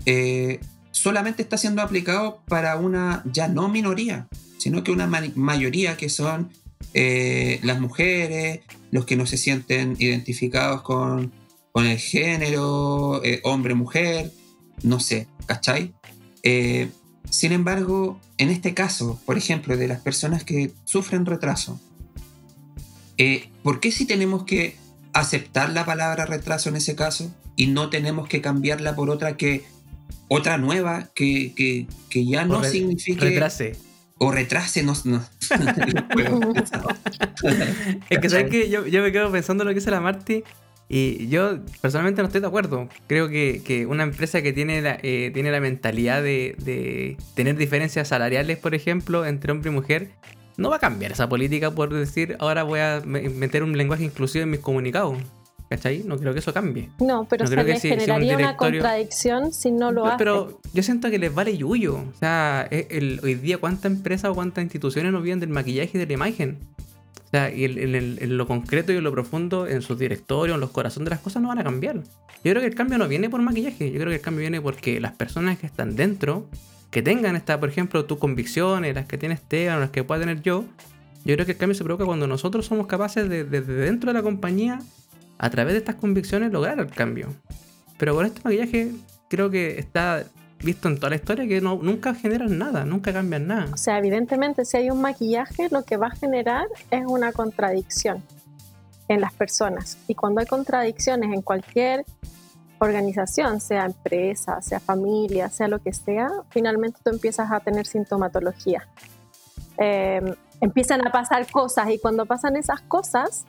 eh, 0.06 0.60
solamente 0.92 1.44
está 1.44 1.58
siendo 1.58 1.82
aplicado 1.82 2.42
para 2.48 2.76
una 2.78 3.24
ya 3.32 3.48
no 3.48 3.70
minoría, 3.70 4.28
sino 4.58 4.84
que 4.84 4.92
una 4.92 5.08
mayoría 5.36 5.98
que 5.98 6.10
son 6.10 6.50
eh, 6.94 7.60
las 7.64 7.80
mujeres, 7.80 8.62
los 8.92 9.06
que 9.06 9.16
no 9.16 9.26
se 9.26 9.38
sienten 9.38 9.96
identificados 10.00 10.82
con, 10.82 11.32
el 11.86 12.00
género, 12.00 13.24
eh, 13.24 13.42
hombre, 13.44 13.76
mujer, 13.76 14.32
no 14.84 15.00
sé, 15.00 15.28
¿cachai? 15.46 15.94
sin 17.30 17.52
embargo, 17.52 18.22
en 18.38 18.50
este 18.50 18.74
caso, 18.74 19.20
por 19.26 19.38
ejemplo, 19.38 19.76
de 19.76 19.90
las 19.90 20.00
personas 20.00 20.46
que 20.46 20.72
sufren 20.86 21.26
retraso, 21.26 21.78
¿por 23.64 23.82
qué 23.82 23.92
si 23.92 24.06
tenemos 24.06 24.46
que 24.46 24.78
aceptar 25.12 25.72
la 25.72 25.86
palabra 25.86 26.26
retraso 26.26 26.70
en 26.70 26.78
ese 26.78 26.96
caso? 26.96 27.30
y 27.58 27.68
no 27.68 27.90
tenemos 27.90 28.30
que 28.30 28.40
cambiarla 28.40 28.96
por 28.96 29.10
otra 29.10 29.36
que 29.36 29.66
otra 30.30 30.58
nueva 30.58 31.10
que, 31.14 31.88
que, 32.10 32.26
ya 32.26 32.46
no 32.46 32.64
signifique 32.64 33.20
retrase 33.20 33.76
o 34.18 34.32
retrase 34.32 34.84
no, 34.84 34.94
no. 35.04 35.22
es 38.10 38.20
que 38.20 38.30
sabes 38.30 38.50
que 38.50 38.70
yo, 38.70 38.88
yo, 38.88 39.02
me 39.02 39.12
quedo 39.12 39.30
pensando 39.32 39.64
en 39.64 39.68
lo 39.68 39.74
que 39.74 39.80
dice 39.80 39.92
la 39.92 40.02
Marty 40.02 40.44
y 40.90 41.28
yo 41.28 41.60
personalmente 41.82 42.22
no 42.22 42.28
estoy 42.28 42.42
de 42.42 42.48
acuerdo 42.48 42.88
creo 43.08 43.28
que, 43.28 43.62
que 43.64 43.86
una 43.86 44.04
empresa 44.04 44.42
que 44.42 44.54
tiene 44.54 44.82
la, 44.82 44.98
eh, 45.02 45.32
tiene 45.34 45.52
la 45.52 45.60
mentalidad 45.60 46.24
de, 46.24 46.56
de 46.60 47.18
tener 47.34 47.58
diferencias 47.58 48.08
salariales 48.08 48.58
por 48.58 48.74
ejemplo 48.74 49.26
entre 49.26 49.52
hombre 49.52 49.70
y 49.70 49.74
mujer 49.74 50.10
no 50.56 50.70
va 50.70 50.78
a 50.78 50.80
cambiar 50.80 51.12
esa 51.12 51.28
política 51.28 51.72
por 51.72 51.94
decir 51.94 52.38
ahora 52.40 52.64
voy 52.64 52.80
a 52.80 53.02
meter 53.06 53.64
un 53.64 53.78
lenguaje 53.78 54.06
inclusivo 54.06 54.44
en 54.44 54.52
mis 54.52 54.62
comunicados 54.62 55.18
¿Cachai? 55.70 56.04
No 56.06 56.18
creo 56.18 56.32
que 56.32 56.40
eso 56.40 56.54
cambie. 56.54 56.90
No, 57.00 57.28
pero 57.30 57.46
se 57.46 57.56
les 57.56 57.82
generaría 57.82 58.38
una 58.38 58.56
contradicción 58.56 59.52
si 59.52 59.72
no 59.72 59.92
lo 59.92 60.06
hace. 60.06 60.18
Pero 60.18 60.62
yo 60.74 60.82
siento 60.82 61.10
que 61.10 61.20
les 61.20 61.34
vale 61.34 61.58
yuyo. 61.58 61.96
O 61.96 62.18
sea, 62.18 62.68
el, 62.72 63.20
hoy 63.22 63.36
día 63.36 63.58
cuántas 63.58 63.92
empresas 63.92 64.32
o 64.32 64.36
cuántas 64.36 64.64
instituciones 64.64 65.12
nos 65.12 65.24
viven 65.24 65.42
del 65.42 65.50
maquillaje 65.50 65.92
y 65.96 66.00
de 66.00 66.06
la 66.06 66.14
imagen. 66.14 66.58
O 67.28 67.30
sea, 67.30 67.54
y 67.54 67.66
en, 67.66 68.38
lo 68.38 68.48
concreto 68.48 68.94
y 68.94 68.98
en 68.98 69.04
lo 69.04 69.12
profundo, 69.12 69.68
en 69.68 69.82
sus 69.82 70.00
directorios, 70.00 70.56
en 70.56 70.62
los 70.62 70.72
corazones 70.72 71.08
de 71.08 71.10
las 71.10 71.20
cosas 71.20 71.42
no 71.42 71.50
van 71.50 71.60
a 71.60 71.64
cambiar. 71.64 71.98
Yo 71.98 72.52
creo 72.52 72.62
que 72.62 72.68
el 72.68 72.76
cambio 72.76 72.98
no 72.98 73.08
viene 73.10 73.30
por 73.30 73.42
maquillaje, 73.42 73.92
yo 73.92 74.00
creo 74.00 74.10
que 74.10 74.16
el 74.16 74.22
cambio 74.22 74.42
viene 74.42 74.62
porque 74.62 75.02
las 75.02 75.12
personas 75.12 75.58
que 75.58 75.66
están 75.66 75.98
dentro, 75.98 76.48
que 76.90 77.02
tengan 77.02 77.36
esta, 77.36 77.60
por 77.60 77.68
ejemplo, 77.68 78.06
tus 78.06 78.18
convicciones, 78.18 78.96
las 78.96 79.08
que 79.08 79.18
tienes 79.18 79.40
Esteban, 79.40 79.82
las 79.82 79.90
que 79.90 80.06
pueda 80.06 80.22
tener 80.22 80.42
yo, 80.42 80.64
yo 81.26 81.36
creo 81.36 81.46
que 81.46 81.52
el 81.52 81.58
cambio 81.58 81.76
se 81.76 81.84
provoca 81.84 82.06
cuando 82.06 82.28
nosotros 82.28 82.66
somos 82.66 82.88
capaces 82.88 83.28
de, 83.28 83.44
desde 83.44 83.74
dentro 83.74 84.12
de 84.12 84.14
la 84.14 84.24
compañía 84.24 84.80
a 85.38 85.50
través 85.50 85.74
de 85.74 85.80
estas 85.80 85.96
convicciones 85.96 86.54
lograr 86.54 86.80
el 86.80 86.88
cambio. 86.88 87.36
Pero 87.98 88.16
con 88.16 88.26
este 88.26 88.40
maquillaje 88.44 88.92
creo 89.30 89.50
que 89.50 89.78
está 89.80 90.24
visto 90.60 90.88
en 90.88 90.98
toda 90.98 91.12
la 91.12 91.16
historia 91.18 91.48
que 91.48 91.62
nunca 91.62 92.14
generan 92.14 92.58
nada, 92.58 92.86
nunca 92.86 93.14
cambian 93.14 93.48
nada. 93.48 93.68
O 93.74 93.78
sea, 93.78 93.98
evidentemente 93.98 94.66
si 94.66 94.78
hay 94.78 94.90
un 94.90 95.02
maquillaje 95.02 95.70
lo 95.70 95.84
que 95.84 95.98
va 95.98 96.08
a 96.08 96.16
generar 96.16 96.68
es 96.92 97.06
una 97.06 97.32
contradicción 97.32 98.24
en 99.08 99.22
las 99.22 99.34
personas. 99.34 99.98
Y 100.08 100.16
cuando 100.16 100.42
hay 100.42 100.48
contradicciones 100.48 101.34
en 101.34 101.42
cualquier 101.42 102.06
organización, 102.80 103.60
sea 103.60 103.86
empresa, 103.86 104.62
sea 104.62 104.80
familia, 104.80 105.50
sea 105.50 105.68
lo 105.68 105.80
que 105.80 105.94
sea, 105.94 106.30
finalmente 106.50 107.00
tú 107.04 107.10
empiezas 107.12 107.52
a 107.52 107.60
tener 107.60 107.86
sintomatología. 107.86 108.88
Em, 109.78 110.36
empiezan 110.62 111.06
a 111.08 111.12
pasar 111.12 111.50
cosas 111.50 111.90
y 111.90 112.00
cuando 112.00 112.26
pasan 112.26 112.56
esas 112.56 112.82
cosas, 112.82 113.46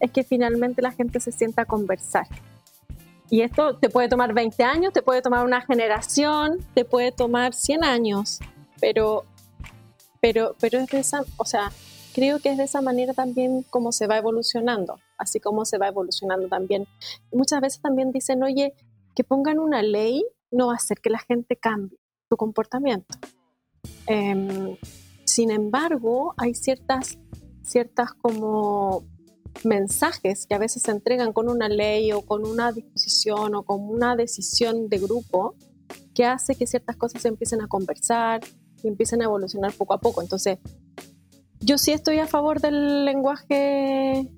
es 0.00 0.10
que 0.10 0.22
finalmente 0.22 0.82
la 0.82 0.92
gente 0.92 1.20
se 1.20 1.32
sienta 1.32 1.62
a 1.62 1.64
conversar. 1.64 2.26
Y 3.30 3.42
esto 3.42 3.76
te 3.76 3.90
puede 3.90 4.08
tomar 4.08 4.32
20 4.32 4.62
años, 4.62 4.92
te 4.92 5.02
puede 5.02 5.20
tomar 5.20 5.44
una 5.44 5.60
generación, 5.60 6.58
te 6.74 6.84
puede 6.84 7.12
tomar 7.12 7.52
100 7.52 7.84
años, 7.84 8.38
pero, 8.80 9.24
pero, 10.20 10.56
pero 10.58 10.78
es 10.78 10.86
de 10.88 11.00
esa, 11.00 11.22
o 11.36 11.44
sea, 11.44 11.70
creo 12.14 12.38
que 12.38 12.50
es 12.50 12.56
de 12.56 12.64
esa 12.64 12.80
manera 12.80 13.12
también 13.12 13.64
como 13.68 13.92
se 13.92 14.06
va 14.06 14.16
evolucionando, 14.16 14.98
así 15.18 15.40
como 15.40 15.64
se 15.64 15.78
va 15.78 15.88
evolucionando 15.88 16.48
también. 16.48 16.86
Muchas 17.32 17.60
veces 17.60 17.82
también 17.82 18.12
dicen, 18.12 18.42
oye, 18.42 18.74
que 19.14 19.24
pongan 19.24 19.58
una 19.58 19.82
ley 19.82 20.24
no 20.50 20.68
va 20.68 20.72
a 20.72 20.76
hacer 20.76 20.98
que 21.00 21.10
la 21.10 21.18
gente 21.18 21.56
cambie 21.56 21.98
su 22.28 22.36
comportamiento. 22.36 23.18
Em, 24.06 24.76
sin 25.24 25.50
embargo, 25.50 26.34
hay 26.38 26.54
ciertas, 26.54 27.18
ciertas 27.62 28.14
como 28.14 29.04
mensajes 29.64 30.46
que 30.46 30.54
a 30.54 30.58
veces 30.58 30.82
se 30.82 30.90
entregan 30.90 31.32
con 31.32 31.48
una 31.48 31.68
ley 31.68 32.12
o 32.12 32.22
con 32.22 32.46
una 32.46 32.72
disposición 32.72 33.54
o 33.54 33.62
con 33.62 33.80
una 33.88 34.16
decisión 34.16 34.88
de 34.88 34.98
grupo 34.98 35.54
que 36.14 36.24
hace 36.24 36.54
que 36.54 36.66
ciertas 36.66 36.96
cosas 36.96 37.22
se 37.22 37.28
empiecen 37.28 37.60
a 37.60 37.68
conversar 37.68 38.40
y 38.82 38.88
empiecen 38.88 39.22
a 39.22 39.24
evolucionar 39.24 39.72
poco 39.72 39.94
a 39.94 40.00
poco. 40.00 40.22
Entonces, 40.22 40.58
yo 41.60 41.78
sí 41.78 41.92
estoy 41.92 42.18
a 42.18 42.26
favor 42.26 42.60
del 42.60 43.04
lenguaje 43.04 44.30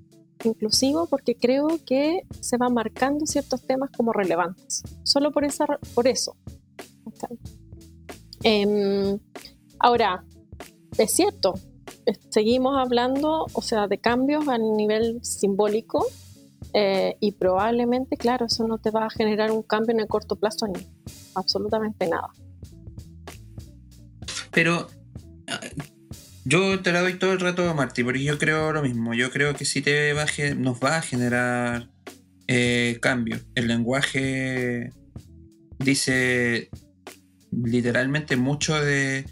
inclusivo 0.45 1.07
porque 1.07 1.37
creo 1.37 1.69
que 1.85 2.23
se 2.41 2.57
van 2.57 2.73
marcando 2.75 3.27
ciertos 3.27 3.67
temas 3.67 3.91
como 3.97 4.13
relevantes. 4.13 4.83
Solo 5.05 5.33
por, 5.33 5.45
esa, 5.45 5.67
por 5.95 6.09
eso. 6.09 6.37
Em, 8.43 9.19
ahora, 9.79 10.25
es 10.97 11.13
cierto, 11.13 11.55
seguimos 12.31 12.77
hablando, 12.79 13.47
o 13.53 13.63
sea, 13.63 13.87
de 13.87 13.99
cambios 13.99 14.49
a 14.49 14.59
nivel 14.59 15.21
simbólico 15.23 16.07
eh, 16.73 17.17
y 17.21 17.33
probablemente, 17.33 18.17
claro, 18.17 18.47
eso 18.47 18.67
no 18.67 18.79
te 18.79 18.91
va 18.91 19.07
a 19.07 19.11
generar 19.11 19.51
un 19.51 19.63
cambio 19.63 19.95
en 19.95 20.01
el 20.01 20.07
corto 20.07 20.37
plazo 20.37 20.67
ni 20.67 20.87
absolutamente 21.35 22.09
nada. 22.09 22.29
Pero 24.53 24.89
yo 26.45 26.81
te 26.81 26.93
la 26.93 27.01
doy 27.01 27.15
todo 27.15 27.33
el 27.33 27.41
rato, 27.41 27.73
Marti, 27.75 28.03
porque 28.03 28.23
yo 28.23 28.39
creo 28.39 28.73
lo 28.73 28.83
mismo. 28.83 29.15
Yo 29.15 29.31
creo 29.31 29.55
que 29.55 29.65
sí 29.65 29.83
te 29.83 30.13
va 30.13 30.27
nos 30.57 30.81
va 30.81 30.97
a 30.97 31.03
generar 31.03 31.91
eh, 32.47 32.99
cambio. 33.01 33.39
El 33.55 33.69
lenguaje 33.69 34.91
dice 35.79 36.71
literalmente 37.53 38.37
mucho 38.37 38.81
de 38.83 39.25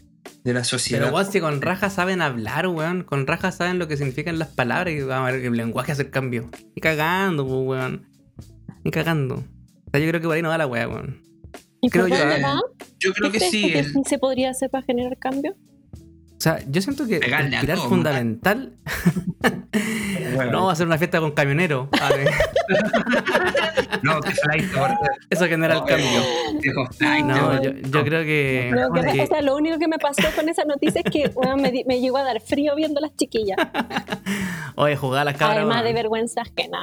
de 0.49 0.55
la 0.55 0.65
sociedad. 0.65 1.03
Pero 1.05 1.15
weón, 1.15 1.31
si 1.33 1.41
con 1.41 1.61
rajas 1.63 1.93
saben 1.95 2.21
hablar, 2.23 2.67
weón. 2.67 3.05
Con 3.05 3.27
rajas 3.27 3.57
saben 3.57 3.79
lo 3.79 3.87
que 3.89 3.97
significan 3.97 4.39
las 4.39 4.49
palabras 4.49 4.93
y 4.95 5.01
a 5.01 5.21
ver, 5.23 5.37
el 5.37 5.53
lenguaje 5.57 5.93
hace 5.93 6.11
cambio. 6.11 6.51
Y 6.75 6.81
cagando, 6.81 7.45
weón. 7.45 8.09
Y 8.85 8.91
cagando. 8.91 9.37
O 9.37 9.91
sea, 9.91 10.01
yo 10.01 10.09
creo 10.09 10.21
que 10.21 10.27
por 10.27 10.37
ahí 10.37 10.43
no 10.43 10.51
da 10.51 10.59
la 10.59 10.67
weá, 10.67 10.89
weón. 10.89 11.23
¿Y 11.81 11.91
Creo 11.91 12.09
yo, 12.09 12.17
eh? 12.17 12.43
Yo 12.99 13.13
creo 13.13 13.31
¿Qué 13.31 13.39
que 13.39 13.49
crees 13.49 13.51
sí. 13.53 13.73
que 13.73 13.79
el- 13.79 14.05
se 14.05 14.19
podría 14.19 14.51
hacer 14.51 14.69
para 14.69 14.85
generar 14.85 15.17
cambio? 15.19 15.55
O 16.38 16.40
sea, 16.40 16.61
yo 16.68 16.81
siento 16.81 17.05
que 17.09 17.18
Pegarle 17.18 17.57
el 17.57 17.61
pilar 17.62 17.79
fundamental 17.79 18.72
Bueno, 20.35 20.53
no 20.53 20.66
va 20.66 20.72
a 20.72 20.77
ser 20.77 20.87
una 20.87 20.96
fiesta 20.98 21.18
con 21.20 21.33
camionero. 21.33 21.88
A 22.01 22.09
ver, 22.11 22.29
no, 24.03 24.20
que 24.20 24.31
flight, 24.33 24.64
Eso 25.31 25.46
genera 25.46 25.74
el 25.74 25.81
No, 25.81 25.87
cambio. 25.87 27.24
No, 27.24 27.62
yo, 27.62 27.70
yo 27.72 28.05
creo 28.05 28.22
que. 28.24 28.70
Lo, 28.72 28.92
que- 28.92 29.12
que- 29.12 29.22
o 29.22 29.27
sea, 29.27 29.42
lo 29.42 29.57
único 29.57 29.79
que 29.79 29.88
me 29.88 29.98
pasó 29.98 30.22
con 30.37 30.48
esa 30.48 30.64
noticia 30.64 31.03
es 31.05 31.11
que 31.11 31.31
me, 31.57 31.85
me 31.87 32.01
llegó 32.01 32.18
a 32.18 32.24
dar 32.24 32.40
frío 32.40 32.74
viendo 32.77 33.01
las 33.01 33.14
chiquillas. 33.16 33.57
Oye, 34.77 34.96
jugar 34.96 35.22
a 35.22 35.24
las 35.24 35.37
cabras. 35.37 35.59
Además 35.59 35.79
de 35.79 35.85
weón. 35.90 35.94
vergüenza 35.96 36.42
ajena. 36.42 36.79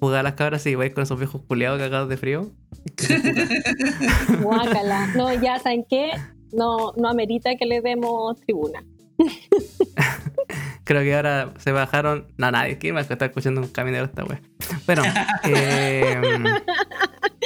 Jugar 0.00 0.20
a 0.20 0.22
las 0.22 0.34
cabras 0.34 0.64
y 0.66 0.74
vais 0.74 0.92
con 0.92 1.02
esos 1.02 1.18
viejos 1.18 1.42
culiados 1.46 1.78
cagados 1.78 2.08
de 2.08 2.16
frío. 2.16 2.50
Guácala. 4.42 5.08
No, 5.16 5.32
ya, 5.34 5.58
¿saben 5.58 5.84
qué? 5.88 6.10
No, 6.52 6.92
no 6.96 7.08
amerita 7.08 7.50
que 7.56 7.66
le 7.66 7.80
demos 7.80 8.38
tribuna. 8.40 8.82
Creo 10.84 11.02
que 11.02 11.14
ahora 11.14 11.52
se 11.58 11.72
bajaron. 11.72 12.28
No, 12.36 12.50
nadie. 12.50 12.78
¿Quién 12.78 12.94
más 12.94 13.06
que 13.06 13.12
está 13.12 13.26
escuchando 13.26 13.60
un 13.60 13.68
caminero 13.68 14.06
esta 14.06 14.24
wea? 14.24 14.40
Bueno, 14.86 15.02
eh, 15.44 16.16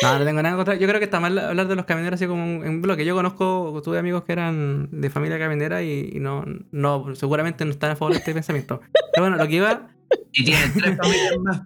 no, 0.02 0.18
no 0.18 0.24
tengo 0.24 0.42
nada 0.42 0.56
contra. 0.56 0.74
Yo 0.76 0.86
creo 0.86 1.00
que 1.00 1.06
está 1.06 1.18
mal 1.18 1.38
hablar 1.38 1.66
de 1.66 1.74
los 1.74 1.84
camineros 1.84 2.18
así 2.18 2.26
como 2.26 2.44
en 2.44 2.64
en 2.64 2.82
bloque. 2.82 3.04
Yo 3.04 3.14
conozco, 3.14 3.80
tuve 3.84 3.98
amigos 3.98 4.24
que 4.24 4.32
eran 4.32 4.88
de 4.92 5.10
familia 5.10 5.38
caminera 5.38 5.82
y, 5.82 6.12
y 6.14 6.20
no, 6.20 6.44
no, 6.70 7.14
seguramente 7.14 7.64
no 7.64 7.72
están 7.72 7.90
a 7.90 7.96
favor 7.96 8.12
de 8.12 8.20
este 8.20 8.32
pensamiento. 8.32 8.80
Pero 9.12 9.24
bueno, 9.24 9.36
lo 9.36 9.48
que 9.48 9.56
iba. 9.56 9.88
Y 10.32 10.44
tienen 10.44 10.72
tres 10.74 10.96
familias 10.96 11.38
más. 11.38 11.62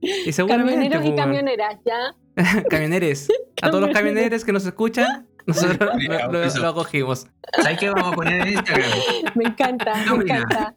Y 0.00 0.32
seguramente. 0.32 0.74
Camioneros 0.74 1.04
y 1.04 1.10
pues, 1.10 1.20
camioneras, 1.20 1.76
ya. 1.84 2.62
camioneres. 2.70 3.28
A 3.62 3.70
todos 3.70 3.84
los 3.84 3.92
camioneres 3.92 4.44
que 4.44 4.52
nos 4.52 4.64
escuchan, 4.64 5.27
nosotros 5.54 5.90
Mira, 5.96 6.26
lo, 6.26 6.32
lo- 6.32 6.42
eso. 6.44 6.60
lo 6.60 6.68
acogimos. 6.68 7.26
¿Sabes 7.60 7.78
qué 7.78 7.90
vamos 7.90 8.12
a 8.12 8.16
poner 8.16 8.46
en 8.46 8.52
Instagram? 8.54 8.90
Me 9.34 9.44
encanta, 9.44 9.94
me 9.96 10.06
Nómina. 10.06 10.36
encanta. 10.38 10.74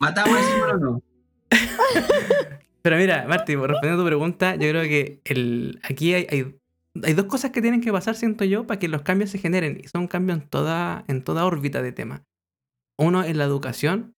¿Matamos 0.00 0.36
a 0.36 0.40
ese 0.40 0.62
o 0.62 0.76
no? 0.78 1.02
Pero 2.82 2.96
mira, 2.98 3.24
Marti, 3.26 3.54
respondiendo 3.56 4.02
a 4.02 4.04
tu 4.04 4.06
pregunta, 4.06 4.54
yo 4.56 4.68
creo 4.70 4.82
que 4.82 5.20
el, 5.24 5.80
aquí 5.82 6.12
hay, 6.12 6.26
hay, 6.30 6.54
hay 7.02 7.14
dos 7.14 7.24
cosas 7.26 7.50
que 7.50 7.62
tienen 7.62 7.80
que 7.80 7.90
pasar, 7.92 8.14
siento 8.14 8.44
yo, 8.44 8.66
para 8.66 8.78
que 8.78 8.88
los 8.88 9.00
cambios 9.02 9.30
se 9.30 9.38
generen. 9.38 9.80
Y 9.82 9.88
son 9.88 10.06
cambios 10.06 10.38
en 10.40 10.48
toda, 10.48 11.04
en 11.08 11.22
toda 11.24 11.46
órbita 11.46 11.80
de 11.80 11.92
tema. 11.92 12.24
Uno 12.98 13.22
es 13.22 13.34
la 13.36 13.44
educación. 13.44 14.14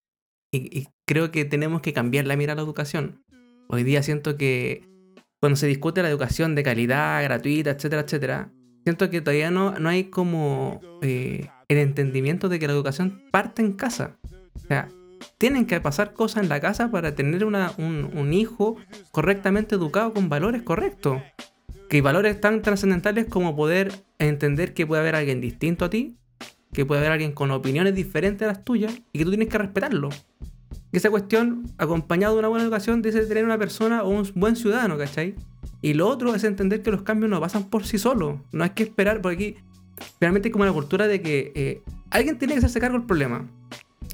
Y, 0.53 0.77
y 0.79 0.87
creo 1.07 1.31
que 1.31 1.45
tenemos 1.45 1.81
que 1.81 1.93
cambiar 1.93 2.25
la 2.27 2.35
mirada 2.35 2.53
a 2.53 2.63
la 2.63 2.67
educación. 2.67 3.23
Hoy 3.69 3.83
día 3.83 4.03
siento 4.03 4.37
que 4.37 4.83
cuando 5.39 5.55
se 5.55 5.67
discute 5.67 6.01
la 6.01 6.09
educación 6.09 6.53
de 6.55 6.63
calidad, 6.63 7.23
gratuita, 7.23 7.71
etcétera, 7.71 8.01
etcétera, 8.01 8.51
siento 8.87 9.09
que 9.09 9.19
todavía 9.19 9.51
no, 9.51 9.77
no 9.77 9.89
hay 9.89 10.05
como 10.05 10.79
eh, 11.01 11.49
el 11.67 11.77
entendimiento 11.77 12.47
de 12.47 12.57
que 12.57 12.67
la 12.67 12.73
educación 12.73 13.21
parte 13.31 13.61
en 13.61 13.73
casa. 13.73 14.15
O 14.55 14.59
sea, 14.65 14.87
tienen 15.37 15.65
que 15.65 15.81
pasar 15.81 16.13
cosas 16.13 16.43
en 16.43 16.47
la 16.47 16.61
casa 16.61 16.89
para 16.89 17.13
tener 17.13 17.43
un, 17.43 17.53
un 17.57 18.33
hijo 18.33 18.77
correctamente 19.11 19.75
educado 19.75 20.13
con 20.13 20.29
valores 20.29 20.61
correctos. 20.61 21.21
Que 21.89 22.01
valores 22.01 22.39
tan 22.39 22.61
trascendentales 22.61 23.25
como 23.25 23.57
poder 23.57 23.91
entender 24.19 24.73
que 24.73 24.87
puede 24.87 25.01
haber 25.01 25.15
alguien 25.15 25.41
distinto 25.41 25.83
a 25.83 25.89
ti, 25.89 26.15
que 26.71 26.85
puede 26.85 27.01
haber 27.01 27.11
alguien 27.11 27.33
con 27.33 27.51
opiniones 27.51 27.93
diferentes 27.93 28.47
a 28.47 28.53
las 28.53 28.63
tuyas 28.63 29.01
y 29.11 29.19
que 29.19 29.25
tú 29.25 29.31
tienes 29.31 29.49
que 29.49 29.57
respetarlo. 29.57 30.11
Y 30.93 30.97
esa 30.97 31.09
cuestión, 31.09 31.73
acompañado 31.77 32.35
de 32.35 32.39
una 32.39 32.47
buena 32.47 32.63
educación, 32.63 33.01
dice 33.01 33.25
tener 33.25 33.43
una 33.43 33.57
persona 33.57 34.03
o 34.03 34.09
un 34.09 34.31
buen 34.33 34.55
ciudadano, 34.55 34.97
¿cachai? 34.97 35.35
Y 35.81 35.93
lo 35.93 36.07
otro 36.07 36.33
es 36.33 36.43
entender 36.43 36.81
que 36.81 36.91
los 36.91 37.03
cambios 37.03 37.29
no 37.29 37.39
pasan 37.39 37.69
por 37.69 37.85
sí 37.85 37.97
solos. 37.97 38.39
No 38.51 38.63
hay 38.63 38.71
que 38.71 38.83
esperar, 38.83 39.21
porque 39.21 39.35
aquí 39.35 39.55
realmente 40.19 40.47
hay 40.47 40.51
como 40.51 40.63
una 40.63 40.73
cultura 40.73 41.07
de 41.07 41.21
que 41.21 41.51
eh, 41.55 41.81
alguien 42.09 42.37
tiene 42.37 42.53
que 42.53 42.59
hacerse 42.59 42.79
cargo 42.79 42.97
del 42.97 43.07
problema. 43.07 43.47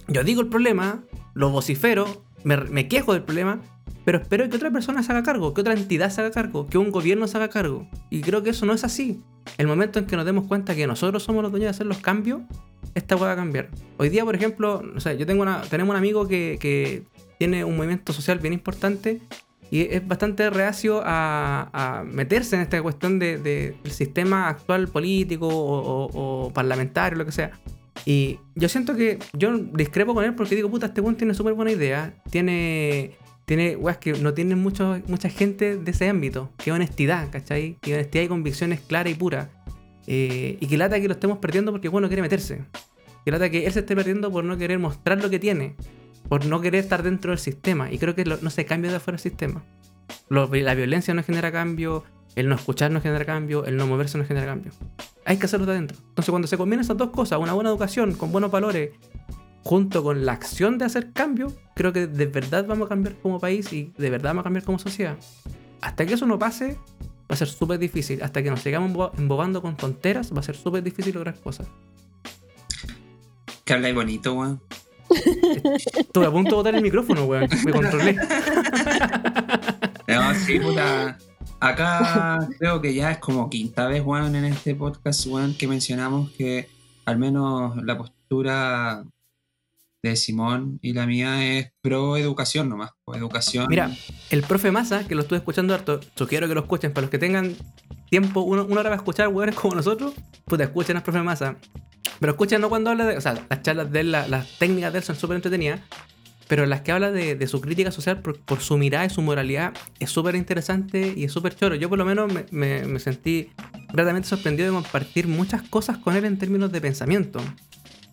Yo 0.07 0.23
digo 0.23 0.41
el 0.41 0.47
problema, 0.47 1.03
lo 1.33 1.49
vocifero, 1.49 2.23
me, 2.43 2.57
me 2.57 2.87
quejo 2.87 3.13
del 3.13 3.23
problema, 3.23 3.61
pero 4.05 4.17
espero 4.17 4.49
que 4.49 4.57
otra 4.57 4.71
persona 4.71 5.01
se 5.01 5.11
haga 5.11 5.23
cargo, 5.23 5.53
que 5.53 5.61
otra 5.61 5.73
entidad 5.73 6.09
se 6.09 6.21
haga 6.21 6.31
cargo, 6.31 6.67
que 6.67 6.77
un 6.77 6.91
gobierno 6.91 7.27
se 7.27 7.37
haga 7.37 7.49
cargo. 7.49 7.87
Y 8.09 8.21
creo 8.21 8.43
que 8.43 8.49
eso 8.49 8.65
no 8.65 8.73
es 8.73 8.83
así. 8.83 9.21
El 9.57 9.67
momento 9.67 9.99
en 9.99 10.05
que 10.05 10.15
nos 10.15 10.25
demos 10.25 10.45
cuenta 10.47 10.75
que 10.75 10.85
nosotros 10.87 11.23
somos 11.23 11.41
los 11.43 11.51
dueños 11.51 11.67
de 11.67 11.71
hacer 11.71 11.85
los 11.85 11.99
cambios, 11.99 12.41
esta 12.95 13.15
va 13.15 13.31
a 13.31 13.35
cambiar. 13.35 13.69
Hoy 13.97 14.09
día, 14.09 14.25
por 14.25 14.35
ejemplo, 14.35 14.81
no 14.81 14.99
sé, 14.99 15.17
yo 15.17 15.25
tengo 15.25 15.41
una, 15.41 15.61
tenemos 15.61 15.93
un 15.93 15.97
amigo 15.97 16.27
que, 16.27 16.57
que 16.59 17.03
tiene 17.39 17.63
un 17.63 17.77
movimiento 17.77 18.13
social 18.13 18.39
bien 18.39 18.53
importante 18.53 19.21
y 19.75 19.81
es 19.89 20.07
bastante 20.07 20.49
reacio 20.51 21.01
a, 21.03 21.69
a 21.73 22.03
meterse 22.03 22.55
en 22.55 22.61
esta 22.61 22.81
cuestión 22.81 23.17
de- 23.17 23.37
de- 23.39 23.75
del 23.83 23.91
sistema 23.91 24.47
actual 24.49 24.87
político 24.87 25.47
o, 25.47 26.05
o- 26.05 26.45
o 26.47 26.53
parlamentario, 26.53 27.17
lo 27.17 27.25
que 27.25 27.31
sea. 27.31 27.51
Y 28.05 28.37
yo 28.55 28.67
siento 28.69 28.95
que 28.95 29.17
yo 29.33 29.57
discrepo 29.57 30.13
con 30.13 30.25
él 30.25 30.35
porque 30.35 30.55
digo, 30.55 30.69
puta, 30.69 30.87
este 30.87 31.01
buen 31.01 31.15
tiene 31.15 31.33
súper 31.33 31.53
buena 31.53 31.71
idea. 31.71 32.13
Tiene, 32.29 33.11
tiene 33.45 33.75
weas 33.75 33.97
que 33.97 34.13
no 34.13 34.33
tienen 34.33 34.59
mucho, 34.59 34.99
mucha 35.07 35.29
gente 35.29 35.77
de 35.77 35.91
ese 35.91 36.07
ámbito. 36.09 36.51
Que 36.57 36.71
honestidad, 36.71 37.29
¿cachai? 37.31 37.77
Que 37.81 37.93
honestidad 37.95 38.23
y 38.25 38.27
convicciones 38.27 38.79
claras 38.81 39.11
y 39.13 39.15
puras. 39.15 39.47
Eh, 40.05 40.57
y 40.59 40.67
que 40.67 40.77
lata 40.77 40.99
que 40.99 41.07
lo 41.07 41.13
estemos 41.13 41.37
perdiendo 41.39 41.71
porque 41.71 41.87
bueno 41.89 42.07
quiere 42.09 42.21
meterse. 42.21 42.63
Que 43.25 43.31
lata 43.31 43.49
que 43.49 43.65
él 43.65 43.71
se 43.71 43.79
esté 43.79 43.95
perdiendo 43.95 44.29
por 44.31 44.43
no 44.43 44.57
querer 44.57 44.77
mostrar 44.79 45.21
lo 45.23 45.29
que 45.29 45.39
tiene. 45.39 45.75
Por 46.33 46.47
no 46.47 46.61
querer 46.61 46.83
estar 46.83 47.03
dentro 47.03 47.29
del 47.29 47.37
sistema. 47.37 47.91
Y 47.91 47.99
creo 47.99 48.15
que 48.15 48.25
no 48.25 48.49
se 48.49 48.65
cambia 48.65 48.89
de 48.89 48.97
afuera 48.97 49.17
del 49.17 49.21
sistema. 49.21 49.63
La 50.29 50.73
violencia 50.73 51.13
no 51.13 51.21
genera 51.21 51.51
cambio. 51.51 52.05
El 52.35 52.49
no 52.49 52.55
escuchar 52.55 52.89
no 52.89 53.01
genera 53.01 53.23
cambio. 53.23 53.65
El 53.65 53.77
no 53.77 53.85
moverse 53.85 54.17
no 54.17 54.25
genera 54.25 54.47
cambio. 54.47 54.71
Hay 55.25 55.37
que 55.37 55.45
hacerlo 55.45 55.67
de 55.67 55.73
adentro. 55.73 55.95
Entonces, 55.99 56.31
cuando 56.31 56.47
se 56.47 56.57
combinan 56.57 56.83
esas 56.83 56.97
dos 56.97 57.11
cosas, 57.11 57.37
una 57.37 57.53
buena 57.53 57.69
educación 57.69 58.15
con 58.15 58.31
buenos 58.31 58.49
valores, 58.49 58.93
junto 59.63 60.01
con 60.01 60.25
la 60.25 60.31
acción 60.31 60.79
de 60.79 60.85
hacer 60.85 61.11
cambio, 61.13 61.53
creo 61.75 61.93
que 61.93 62.07
de 62.07 62.25
verdad 62.25 62.65
vamos 62.67 62.87
a 62.87 62.89
cambiar 62.89 63.13
como 63.21 63.39
país 63.39 63.71
y 63.71 63.93
de 63.95 64.09
verdad 64.09 64.31
vamos 64.31 64.41
a 64.41 64.45
cambiar 64.45 64.63
como 64.65 64.79
sociedad. 64.79 65.17
Hasta 65.81 66.03
que 66.07 66.15
eso 66.15 66.25
no 66.25 66.39
pase, 66.39 66.79
va 67.29 67.35
a 67.35 67.35
ser 67.35 67.47
súper 67.47 67.77
difícil. 67.77 68.23
Hasta 68.23 68.41
que 68.41 68.49
nos 68.49 68.61
sigamos 68.61 68.89
embo- 68.91 69.11
embobando 69.19 69.61
con 69.61 69.77
tonteras, 69.77 70.33
va 70.33 70.39
a 70.39 70.43
ser 70.43 70.55
súper 70.55 70.81
difícil 70.81 71.13
lograr 71.13 71.39
cosas. 71.39 71.67
Que 73.63 73.73
habláis 73.73 73.93
bonito, 73.93 74.33
weón. 74.33 74.59
Estuve 75.97 76.25
a 76.25 76.31
punto 76.31 76.49
de 76.51 76.55
botar 76.55 76.75
el 76.75 76.81
micrófono, 76.81 77.25
weón. 77.25 77.47
Me 77.65 77.71
controlé. 77.71 78.15
No, 80.07 80.33
sí, 80.35 80.59
puta. 80.59 81.17
Acá 81.59 82.47
creo 82.59 82.81
que 82.81 82.93
ya 82.93 83.11
es 83.11 83.17
como 83.19 83.49
quinta 83.49 83.87
vez, 83.87 84.03
weón, 84.03 84.35
en 84.35 84.45
este 84.45 84.75
podcast, 84.75 85.25
weón, 85.27 85.55
que 85.55 85.67
mencionamos 85.67 86.31
que 86.31 86.67
al 87.05 87.17
menos 87.17 87.75
la 87.83 87.97
postura 87.97 89.03
de 90.01 90.15
Simón 90.17 90.79
y 90.81 90.91
la 90.93 91.05
mía 91.05 91.45
es 91.57 91.71
pro 91.81 92.17
educación 92.17 92.67
nomás. 92.67 92.91
educación. 93.13 93.67
Mira, 93.69 93.89
el 94.29 94.41
profe 94.43 94.71
Massa, 94.71 95.07
que 95.07 95.15
lo 95.15 95.21
estuve 95.21 95.37
escuchando 95.37 95.73
harto, 95.73 96.01
sugiero 96.15 96.47
que 96.49 96.53
lo 96.53 96.61
escuchen. 96.61 96.91
Para 96.91 97.03
los 97.03 97.11
que 97.11 97.17
tengan 97.19 97.55
tiempo, 98.09 98.41
uno- 98.41 98.65
una 98.65 98.81
hora 98.81 98.89
para 98.89 98.95
escuchar 98.97 99.29
weones 99.29 99.55
como 99.55 99.75
nosotros, 99.75 100.13
puta, 100.45 100.63
escuchen 100.65 100.97
al 100.97 101.03
profe 101.03 101.21
Massa. 101.21 101.55
Pero 102.23 102.31
escuchen 102.31 102.61
no 102.61 102.69
cuando 102.69 102.89
habla 102.89 103.03
de. 103.05 103.17
O 103.17 103.21
sea, 103.21 103.33
las 103.49 103.61
charlas 103.63 103.91
de 103.91 103.99
él, 103.99 104.13
la- 104.13 104.29
las 104.29 104.57
técnicas 104.57 104.93
de 104.93 104.99
él 104.99 105.03
son 105.03 105.17
súper 105.17 105.35
entretenidas. 105.35 105.81
Pero 106.47 106.65
las 106.65 106.79
que 106.79 106.93
habla 106.93 107.11
de, 107.11 107.35
de 107.35 107.47
su 107.47 107.59
crítica 107.59 107.91
social 107.91 108.19
por, 108.21 108.61
su 108.61 108.77
mirada 108.77 109.03
y 109.03 109.09
su 109.09 109.21
moralidad 109.21 109.73
es 109.99 110.09
súper 110.09 110.35
interesante 110.35 111.13
y 111.17 111.25
es 111.25 111.33
súper 111.33 111.53
choro. 111.53 111.75
Yo 111.75 111.89
por 111.89 111.97
lo 111.97 112.05
menos 112.05 112.31
me, 112.31 112.45
me- 112.51 112.85
me 112.85 112.99
sentí 112.99 113.49
gratamente 113.91 114.29
sorprendido 114.29 114.69
de 114.69 114.73
compartir 114.81 115.27
muchas 115.27 115.63
cosas 115.63 115.97
con 115.97 116.15
él 116.15 116.23
en 116.23 116.37
términos 116.37 116.71
de 116.71 116.79
pensamiento. 116.79 117.41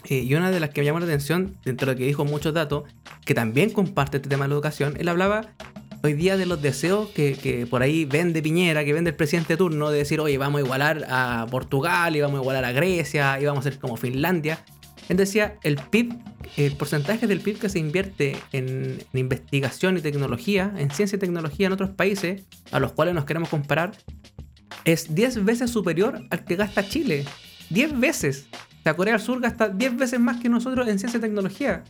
Eh, 0.08 0.24
y 0.26 0.34
una 0.34 0.50
de 0.50 0.58
las 0.58 0.70
que 0.70 0.80
me 0.80 0.86
llamó 0.86 0.98
la 0.98 1.06
atención, 1.06 1.56
dentro 1.64 1.86
de 1.86 1.92
lo 1.92 1.98
que 1.98 2.06
dijo 2.06 2.24
muchos 2.24 2.52
datos, 2.52 2.82
que 3.24 3.34
también 3.34 3.70
comparte 3.70 4.16
este 4.16 4.28
tema 4.28 4.46
de 4.46 4.48
la 4.48 4.54
educación, 4.54 4.96
él 4.98 5.08
hablaba 5.08 5.42
hoy 6.02 6.14
día 6.14 6.36
de 6.36 6.46
los 6.46 6.60
deseos 6.62 7.08
que, 7.10 7.34
que 7.34 7.66
por 7.66 7.82
ahí 7.82 8.04
vende 8.04 8.42
Piñera, 8.42 8.84
que 8.84 8.92
vende 8.92 9.10
el 9.10 9.16
presidente 9.16 9.54
de 9.54 9.56
turno, 9.58 9.90
de 9.90 9.98
decir, 9.98 10.20
oye, 10.20 10.38
vamos 10.38 10.60
a 10.60 10.64
igualar 10.64 11.06
a 11.08 11.46
Portugal, 11.50 12.16
y 12.16 12.20
vamos 12.20 12.38
a 12.38 12.42
igualar 12.42 12.64
a 12.64 12.72
Grecia, 12.72 13.40
y 13.40 13.44
vamos 13.44 13.66
a 13.66 13.70
ser 13.70 13.78
como 13.78 13.96
Finlandia. 13.96 14.64
Él 15.08 15.16
decía, 15.16 15.56
el 15.62 15.76
PIB, 15.76 16.14
el 16.56 16.76
porcentaje 16.76 17.26
del 17.26 17.40
PIB 17.40 17.58
que 17.58 17.68
se 17.68 17.78
invierte 17.78 18.36
en, 18.52 18.98
en 19.12 19.18
investigación 19.18 19.98
y 19.98 20.00
tecnología, 20.00 20.72
en 20.76 20.90
ciencia 20.90 21.16
y 21.16 21.18
tecnología 21.18 21.66
en 21.66 21.72
otros 21.72 21.90
países, 21.90 22.44
a 22.70 22.78
los 22.78 22.92
cuales 22.92 23.14
nos 23.14 23.24
queremos 23.24 23.48
comparar, 23.48 23.92
es 24.84 25.14
10 25.14 25.44
veces 25.44 25.70
superior 25.70 26.22
al 26.30 26.44
que 26.44 26.56
gasta 26.56 26.88
Chile. 26.88 27.24
10 27.70 27.98
veces. 27.98 28.46
O 28.52 28.82
sea, 28.82 28.94
Corea 28.94 29.14
del 29.14 29.22
Sur 29.22 29.40
gasta 29.40 29.68
10 29.68 29.96
veces 29.96 30.20
más 30.20 30.40
que 30.40 30.48
nosotros 30.48 30.88
en 30.88 30.98
ciencia 30.98 31.18
y 31.18 31.20
tecnología. 31.20 31.84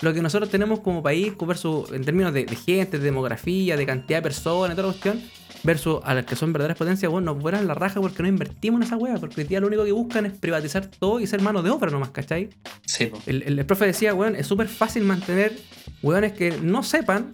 Lo 0.00 0.12
que 0.14 0.22
nosotros 0.22 0.50
tenemos 0.50 0.80
como 0.80 1.02
país, 1.02 1.32
versus, 1.46 1.92
en 1.92 2.04
términos 2.04 2.32
de, 2.32 2.44
de 2.44 2.56
gente, 2.56 2.98
de 2.98 3.04
demografía, 3.04 3.76
de 3.76 3.86
cantidad 3.86 4.18
de 4.18 4.22
personas, 4.22 4.74
toda 4.74 4.88
la 4.88 4.92
cuestión, 4.94 5.20
versus 5.64 6.00
a 6.02 6.14
las 6.14 6.24
que 6.26 6.34
son 6.34 6.52
verdaderas 6.52 6.76
potencias, 6.76 7.12
bueno, 7.12 7.32
nos 7.34 7.42
vuelan 7.42 7.68
la 7.68 7.74
raja 7.74 8.00
porque 8.00 8.22
no 8.22 8.28
invertimos 8.28 8.80
en 8.80 8.86
esa 8.86 8.96
wea, 8.96 9.14
porque 9.18 9.42
hoy 9.42 9.46
día 9.46 9.60
lo 9.60 9.68
único 9.68 9.84
que 9.84 9.92
buscan 9.92 10.26
es 10.26 10.32
privatizar 10.32 10.86
todo 10.86 11.20
y 11.20 11.26
ser 11.28 11.40
mano 11.40 11.62
de 11.62 11.70
obra 11.70 11.90
nomás, 11.90 12.10
¿cachai? 12.10 12.48
Sí, 12.86 13.06
po. 13.06 13.18
El, 13.26 13.42
el- 13.44 13.58
el 13.60 13.66
profe 13.66 13.86
decía, 13.86 14.12
weón, 14.14 14.34
es 14.34 14.46
súper 14.46 14.66
fácil 14.66 15.04
mantener 15.04 15.56
weones 16.02 16.32
que 16.32 16.50
no 16.60 16.82
sepan 16.82 17.32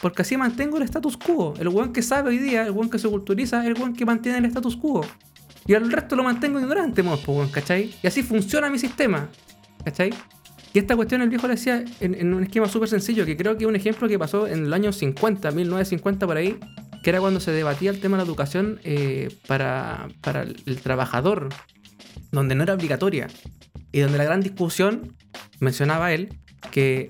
porque 0.00 0.22
así 0.22 0.36
mantengo 0.36 0.76
el 0.78 0.84
status 0.84 1.16
quo. 1.18 1.54
El 1.58 1.68
weón 1.68 1.92
que 1.92 2.02
sabe 2.02 2.30
hoy 2.30 2.38
día, 2.38 2.64
el 2.66 2.70
weón 2.70 2.88
que 2.88 2.98
se 2.98 3.08
culturiza, 3.08 3.66
el 3.66 3.74
weón 3.74 3.94
que 3.94 4.06
mantiene 4.06 4.38
el 4.38 4.44
status 4.46 4.76
quo. 4.76 5.04
Y 5.66 5.74
al 5.74 5.90
resto 5.90 6.14
lo 6.16 6.22
mantengo 6.22 6.60
ignorante, 6.60 7.02
pues, 7.02 7.26
weón, 7.28 7.48
¿cachai? 7.50 7.92
Y 8.02 8.06
así 8.06 8.22
funciona 8.22 8.70
mi 8.70 8.78
sistema, 8.78 9.28
¿cachai? 9.84 10.14
Y 10.76 10.78
esta 10.78 10.94
cuestión 10.94 11.22
el 11.22 11.30
viejo 11.30 11.46
le 11.46 11.54
decía 11.54 11.82
en, 12.00 12.34
un 12.34 12.42
esquema 12.42 12.68
súper 12.68 12.90
sencillo, 12.90 13.24
que 13.24 13.34
creo 13.34 13.56
que 13.56 13.64
es 13.64 13.66
un 13.66 13.76
ejemplo 13.76 14.08
que 14.08 14.18
pasó 14.18 14.46
en 14.46 14.66
el 14.66 14.74
año 14.74 14.92
50, 14.92 15.50
1950 15.50 16.26
por 16.26 16.36
ahí, 16.36 16.58
que 17.02 17.08
era 17.08 17.18
cuando 17.18 17.40
se 17.40 17.50
debatía 17.50 17.88
el 17.88 17.98
tema 17.98 18.18
de 18.18 18.24
la 18.24 18.28
educación 18.28 18.78
eh, 18.84 19.34
para, 19.46 20.08
para 20.20 20.42
el 20.42 20.80
trabajador, 20.82 21.48
donde 22.30 22.54
no 22.54 22.62
era 22.62 22.74
obligatoria. 22.74 23.28
Y 23.90 24.00
donde 24.00 24.18
la 24.18 24.24
gran 24.24 24.42
discusión, 24.42 25.16
mencionaba 25.60 26.12
él, 26.12 26.28
que 26.70 27.08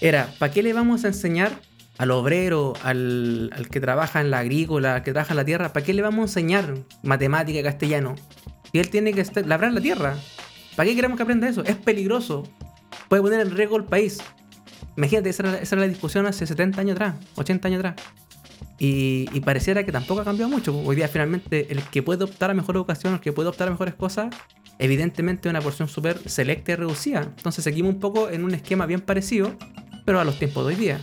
era, 0.00 0.32
¿para 0.38 0.52
qué 0.52 0.62
le 0.62 0.72
vamos 0.72 1.02
a 1.02 1.08
enseñar 1.08 1.58
al 1.98 2.12
obrero, 2.12 2.74
al, 2.84 3.50
que 3.68 3.80
trabaja 3.80 4.20
en 4.20 4.30
la 4.30 4.38
agrícola, 4.38 4.94
al 4.94 5.02
que 5.02 5.10
trabaja 5.10 5.32
en 5.32 5.38
la 5.38 5.44
tierra, 5.44 5.72
¿para 5.72 5.84
qué 5.84 5.92
le 5.92 6.02
vamos 6.02 6.20
a 6.20 6.22
enseñar 6.40 6.76
matemática 7.02 7.64
castellano? 7.64 8.14
Y 8.70 8.78
él 8.78 8.90
tiene 8.90 9.12
que 9.12 9.24
labrar 9.44 9.72
la 9.72 9.80
tierra. 9.80 10.16
¿Para 10.76 10.88
qué 10.88 10.94
queremos 10.94 11.16
que 11.16 11.24
aprenda 11.24 11.48
eso? 11.48 11.64
Es 11.64 11.74
peligroso. 11.74 12.44
Puede 13.12 13.24
poner 13.24 13.40
en 13.40 13.50
riesgo 13.50 13.76
el 13.76 13.84
país. 13.84 14.20
Imagínate, 14.96 15.28
esa 15.28 15.42
era, 15.42 15.58
esa 15.58 15.76
la 15.76 15.86
discusión 15.86 16.24
hace 16.24 16.46
70 16.46 16.80
años 16.80 16.94
atrás, 16.94 17.16
80 17.34 17.68
años 17.68 17.80
atrás. 17.80 17.96
Y, 18.78 19.26
pareciera 19.40 19.84
que 19.84 19.92
tampoco 19.92 20.22
ha 20.22 20.24
cambiado 20.24 20.50
mucho. 20.50 20.74
Hoy 20.74 20.96
día 20.96 21.08
finalmente 21.08 21.70
el 21.70 21.82
que 21.82 22.02
puede 22.02 22.24
optar 22.24 22.50
a 22.50 22.54
mejor 22.54 22.76
educación, 22.76 23.12
el 23.12 23.20
que 23.20 23.30
puede 23.30 23.50
optar 23.50 23.68
a 23.68 23.70
mejores 23.70 23.92
cosas, 23.96 24.34
evidentemente 24.78 25.46
es 25.46 25.50
una 25.50 25.60
porción 25.60 25.88
súper 25.88 26.26
selecta 26.26 26.72
y 26.72 26.76
reducida. 26.76 27.20
Entonces 27.36 27.62
seguimos 27.62 27.92
un 27.92 28.00
poco 28.00 28.30
en 28.30 28.44
un 28.44 28.54
esquema 28.54 28.86
bien 28.86 29.02
parecido, 29.02 29.52
pero 30.06 30.18
a 30.18 30.24
los 30.24 30.38
tiempos 30.38 30.66
de 30.66 30.72
hoy 30.72 30.80
día. 30.80 31.00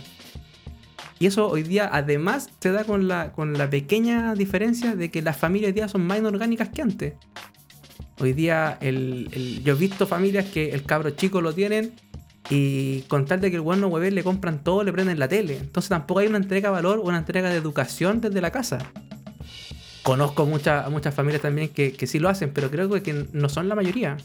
Y 1.20 1.26
eso 1.26 1.48
hoy 1.48 1.62
día 1.62 1.88
además 1.92 2.50
se 2.58 2.72
da 2.72 2.82
con 2.82 3.06
la, 3.06 3.30
con 3.30 3.52
la 3.52 3.70
pequeña 3.70 4.34
diferencia 4.34 4.96
de 4.96 5.12
que 5.12 5.22
las 5.22 5.36
familias 5.36 5.68
hoy 5.68 5.74
día 5.74 5.86
son 5.86 6.04
más 6.08 6.18
inorgánicas 6.18 6.70
que 6.70 6.82
antes. 6.82 7.14
Hoy 8.20 8.34
día 8.34 8.76
el, 8.80 9.62
yo 9.64 9.72
he 9.74 9.76
visto 9.76 10.06
familias 10.06 10.46
que 10.46 10.72
el 10.72 10.84
cabro 10.84 11.10
chico 11.10 11.40
lo 11.40 11.54
tienen 11.54 11.92
y 12.50 13.00
con 13.02 13.24
tal 13.24 13.40
de 13.40 13.50
que 13.50 13.56
el 13.56 13.62
bueno 13.62 13.88
hueve 13.88 14.10
le 14.10 14.22
compran 14.22 14.62
todo, 14.62 14.84
le 14.84 14.92
prenden 14.92 15.18
la 15.18 15.28
tele. 15.28 15.56
Entonces 15.56 15.88
tampoco 15.88 16.20
hay 16.20 16.26
una 16.26 16.38
entrega 16.38 16.68
de 16.68 16.74
valor 16.74 16.98
o 16.98 17.02
una 17.02 17.18
entrega 17.18 17.48
de 17.48 17.56
educación 17.56 18.20
desde 18.20 18.40
la 18.40 18.50
casa. 18.50 18.78
Conozco 20.02 20.44
muchas 20.44 20.90
muchas 20.90 21.14
familias 21.14 21.42
también 21.42 21.68
que, 21.68 21.92
que 21.92 22.06
sí 22.06 22.18
lo 22.18 22.28
hacen, 22.28 22.52
pero 22.52 22.70
creo 22.70 22.90
que 23.02 23.26
no 23.32 23.48
son 23.48 23.68
la 23.68 23.74
mayoría. 23.74 24.16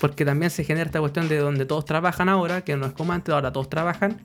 Porque 0.00 0.24
también 0.24 0.50
se 0.50 0.64
genera 0.64 0.86
esta 0.86 1.00
cuestión 1.00 1.28
de 1.28 1.36
donde 1.38 1.66
todos 1.66 1.84
trabajan 1.84 2.30
ahora, 2.30 2.62
que 2.62 2.74
no 2.76 2.86
es 2.86 2.92
como 2.92 3.12
antes, 3.12 3.34
ahora 3.34 3.52
todos 3.52 3.68
trabajan. 3.68 4.18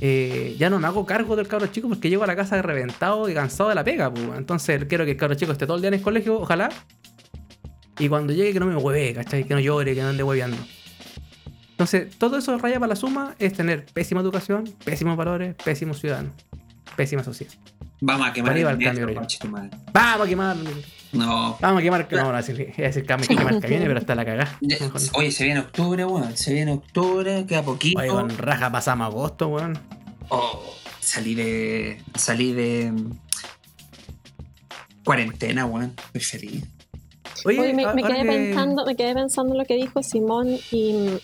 Eh, 0.00 0.54
ya 0.58 0.70
no 0.70 0.78
me 0.78 0.86
hago 0.86 1.04
cargo 1.04 1.34
del 1.34 1.48
cabro 1.48 1.66
chico 1.66 1.88
porque 1.88 2.08
llego 2.08 2.22
a 2.22 2.28
la 2.28 2.36
casa 2.36 2.60
reventado 2.62 3.28
y 3.28 3.34
cansado 3.34 3.68
de 3.68 3.74
la 3.74 3.82
pega. 3.82 4.12
Pues. 4.12 4.24
Entonces 4.36 4.84
quiero 4.84 5.04
que 5.04 5.12
el 5.12 5.16
cabro 5.16 5.34
chico 5.34 5.52
esté 5.52 5.66
todo 5.66 5.76
el 5.76 5.82
día 5.82 5.88
en 5.88 5.94
el 5.94 6.02
colegio, 6.02 6.40
ojalá. 6.40 6.68
Y 7.98 8.08
cuando 8.08 8.32
llegue 8.32 8.52
que 8.52 8.60
no 8.60 8.66
me 8.66 8.76
hueve, 8.76 9.14
¿cachai? 9.14 9.44
Que 9.44 9.54
no 9.54 9.60
llore, 9.60 9.94
que 9.94 10.02
no 10.02 10.08
ande 10.08 10.22
hueveando. 10.22 10.58
Entonces, 11.70 12.16
todo 12.16 12.38
eso 12.38 12.56
raya 12.58 12.80
para 12.80 12.88
la 12.90 12.96
suma 12.96 13.34
es 13.38 13.52
tener 13.52 13.84
pésima 13.86 14.20
educación, 14.22 14.64
pésimos 14.84 15.16
valores, 15.16 15.54
pésimos 15.56 16.00
ciudadanos, 16.00 16.32
pésima 16.96 17.22
sociedad. 17.22 17.52
Vamos 18.00 18.28
a 18.28 18.32
quemar 18.32 18.56
el, 18.56 18.64
cambio, 18.64 19.06
Vamos 19.14 19.34
a 20.20 20.26
quemar. 20.26 20.56
No. 21.12 21.56
Vamos 21.60 21.80
a 21.80 21.82
quemar. 21.82 22.08
No, 22.10 22.32
no, 22.32 22.38
es 22.38 22.46
decir, 22.46 23.06
cambio 23.06 23.28
que 23.28 23.36
quemar 23.36 23.60
que 23.60 23.68
viene, 23.68 23.86
pero 23.86 23.98
está 23.98 24.14
la 24.14 24.24
cagada. 24.24 24.58
Oye, 25.14 25.30
se 25.30 25.44
viene 25.44 25.60
octubre, 25.60 26.04
weón. 26.04 26.36
Se 26.36 26.52
viene 26.52 26.72
octubre, 26.72 27.44
queda 27.46 27.62
poquito. 27.62 28.00
Oye, 28.00 28.08
con 28.08 28.36
raja 28.36 28.70
pasamos 28.70 29.06
agosto, 29.06 29.48
weón. 29.48 29.78
Oh, 30.28 30.62
salí 31.00 31.34
de. 31.34 32.02
Salí 32.14 32.52
de. 32.52 32.92
Cuarentena, 35.04 35.64
weón. 35.64 35.94
Estoy 36.12 36.20
feliz. 36.20 36.64
Oye, 37.44 37.74
me, 37.74 37.84
quedé 38.02 38.24
pensando, 38.24 38.86
me 38.86 38.96
quedé 38.96 39.14
pensando 39.14 39.52
en 39.52 39.58
lo 39.58 39.64
que 39.64 39.74
dijo 39.74 40.02
Simón 40.02 40.48
y 40.70 41.18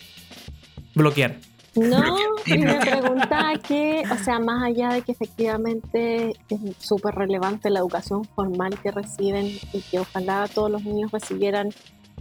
bloquear. 0.95 1.37
No, 1.75 2.17
me 2.47 2.81
preguntaba 2.81 3.55
que, 3.67 4.03
o 4.11 4.23
sea, 4.23 4.39
más 4.39 4.63
allá 4.63 4.91
de 4.91 5.03
que 5.03 5.13
efectivamente 5.13 6.33
es 6.51 6.61
súper 6.79 7.15
relevante 7.15 7.71
la 7.71 7.79
educación 7.79 8.25
formal 8.25 8.79
que 8.83 8.91
reciben 8.91 9.47
y 9.73 9.81
que 9.81 10.01
ojalá 10.01 10.49
todos 10.55 10.71
los 10.71 10.85
niños 10.85 11.11
recibieran 11.11 11.71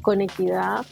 con 0.01 0.21
equidad 0.21 0.85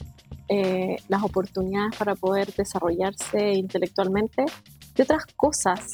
eh, 0.49 0.97
las 1.07 1.23
oportunidades 1.23 1.95
para 1.95 2.15
poder 2.15 2.51
desarrollarse 2.53 3.53
intelectualmente, 3.53 4.45
¿qué 4.95 5.03
otras 5.03 5.23
cosas 5.35 5.85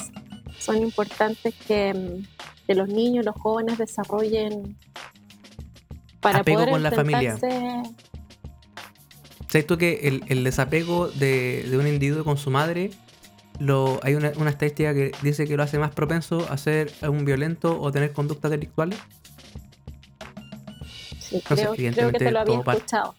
son 0.58 0.78
importantes 0.78 1.54
que, 1.68 2.22
que 2.66 2.74
los 2.74 2.88
niños, 2.88 3.24
los 3.24 3.34
jóvenes 3.36 3.76
desarrollen 3.76 4.76
para 6.26 6.40
Apego 6.40 6.58
poder 6.58 6.70
con 6.70 6.82
la 6.82 6.90
familia 6.90 7.38
¿Sabes 9.48 9.66
tú 9.66 9.78
que 9.78 10.20
el, 10.26 10.44
desapego 10.44 11.08
de, 11.08 11.70
un 11.72 11.86
individuo 11.86 12.24
con 12.24 12.36
su 12.36 12.50
madre, 12.50 12.90
lo, 13.60 14.00
hay 14.02 14.14
una, 14.14 14.28
estadística 14.28 14.92
que 14.92 15.12
dice 15.22 15.46
que 15.46 15.56
lo 15.56 15.62
hace 15.62 15.78
más 15.78 15.92
propenso 15.92 16.46
a 16.50 16.58
ser 16.58 16.92
un 17.02 17.24
violento 17.24 17.80
o 17.80 17.92
tener 17.92 18.12
conductas 18.12 18.50
delictuales? 18.50 18.98
Sí, 21.20 21.40
creo, 21.46 21.72
que 21.72 22.18
te 22.18 22.30
lo 22.30 22.40
había 22.40 22.58
escuchado. 22.58 23.14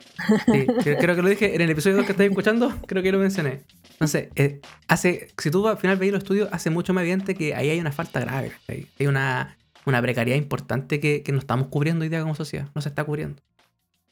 Sí, 0.45 0.67
creo 0.83 1.15
que 1.15 1.21
lo 1.21 1.29
dije 1.29 1.55
en 1.55 1.61
el 1.61 1.69
episodio 1.69 2.05
que 2.05 2.11
estáis 2.11 2.29
escuchando, 2.29 2.73
creo 2.85 3.01
que 3.01 3.11
lo 3.11 3.19
mencioné. 3.19 3.63
Entonces, 3.93 4.27
eh, 4.35 4.59
hace, 4.87 5.29
si 5.37 5.49
tú 5.49 5.67
al 5.67 5.77
final 5.77 5.97
veis 5.97 6.11
los 6.11 6.23
estudios, 6.23 6.49
hace 6.51 6.69
mucho 6.69 6.93
más 6.93 7.01
evidente 7.01 7.35
que 7.35 7.55
ahí 7.55 7.69
hay 7.69 7.79
una 7.79 7.93
falta 7.93 8.19
grave. 8.19 8.51
Hay 8.67 9.07
una, 9.07 9.57
una 9.87 10.01
precariedad 10.01 10.37
importante 10.37 10.99
que, 10.99 11.23
que 11.23 11.31
no 11.31 11.39
estamos 11.39 11.67
cubriendo 11.67 12.03
hoy 12.03 12.09
día 12.09 12.21
como 12.21 12.35
sociedad, 12.35 12.67
no 12.75 12.81
se 12.81 12.89
está 12.89 13.03
cubriendo. 13.03 13.41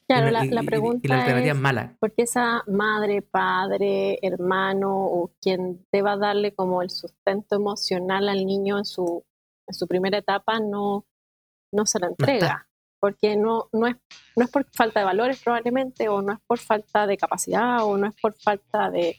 Claro, 0.08 0.30
la, 0.30 0.62
pregunta 0.62 1.38
es, 1.40 1.56
mala. 1.56 1.96
¿por 1.98 2.12
qué 2.12 2.22
esa 2.22 2.62
madre, 2.68 3.22
padre, 3.22 4.20
hermano 4.22 4.94
o 4.94 5.32
quien 5.40 5.84
deba 5.90 6.16
darle 6.16 6.54
como 6.54 6.80
el 6.80 6.90
sustento 6.90 7.56
emocional 7.56 8.28
al 8.28 8.46
niño 8.46 8.78
en 8.78 8.84
su, 8.84 9.24
en 9.66 9.74
su 9.74 9.88
primera 9.88 10.18
etapa 10.18 10.60
no, 10.60 11.04
no 11.72 11.86
se 11.86 11.98
la 11.98 12.06
entrega? 12.06 12.66
porque 13.00 13.36
no, 13.36 13.68
no, 13.72 13.86
es, 13.86 13.96
no 14.36 14.44
es 14.44 14.50
por 14.50 14.66
falta 14.72 15.00
de 15.00 15.06
valores 15.06 15.40
probablemente, 15.42 16.08
o 16.08 16.22
no 16.22 16.32
es 16.32 16.38
por 16.46 16.58
falta 16.58 17.06
de 17.06 17.16
capacidad, 17.16 17.84
o 17.84 17.96
no 17.96 18.06
es 18.06 18.14
por 18.20 18.34
falta 18.34 18.90
de, 18.90 19.16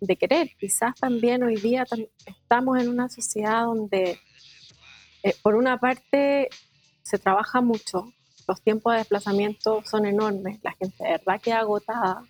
de 0.00 0.16
querer. 0.16 0.50
Quizás 0.58 0.94
también 0.96 1.42
hoy 1.42 1.56
día 1.56 1.84
estamos 2.26 2.80
en 2.80 2.88
una 2.88 3.08
sociedad 3.08 3.64
donde, 3.64 4.18
eh, 5.24 5.34
por 5.42 5.54
una 5.54 5.78
parte, 5.78 6.50
se 7.02 7.18
trabaja 7.18 7.60
mucho, 7.60 8.12
los 8.46 8.60
tiempos 8.60 8.92
de 8.92 8.98
desplazamiento 8.98 9.82
son 9.84 10.04
enormes, 10.04 10.60
la 10.62 10.72
gente 10.72 11.02
de 11.02 11.10
verdad 11.12 11.40
queda 11.40 11.58
agotada. 11.60 12.22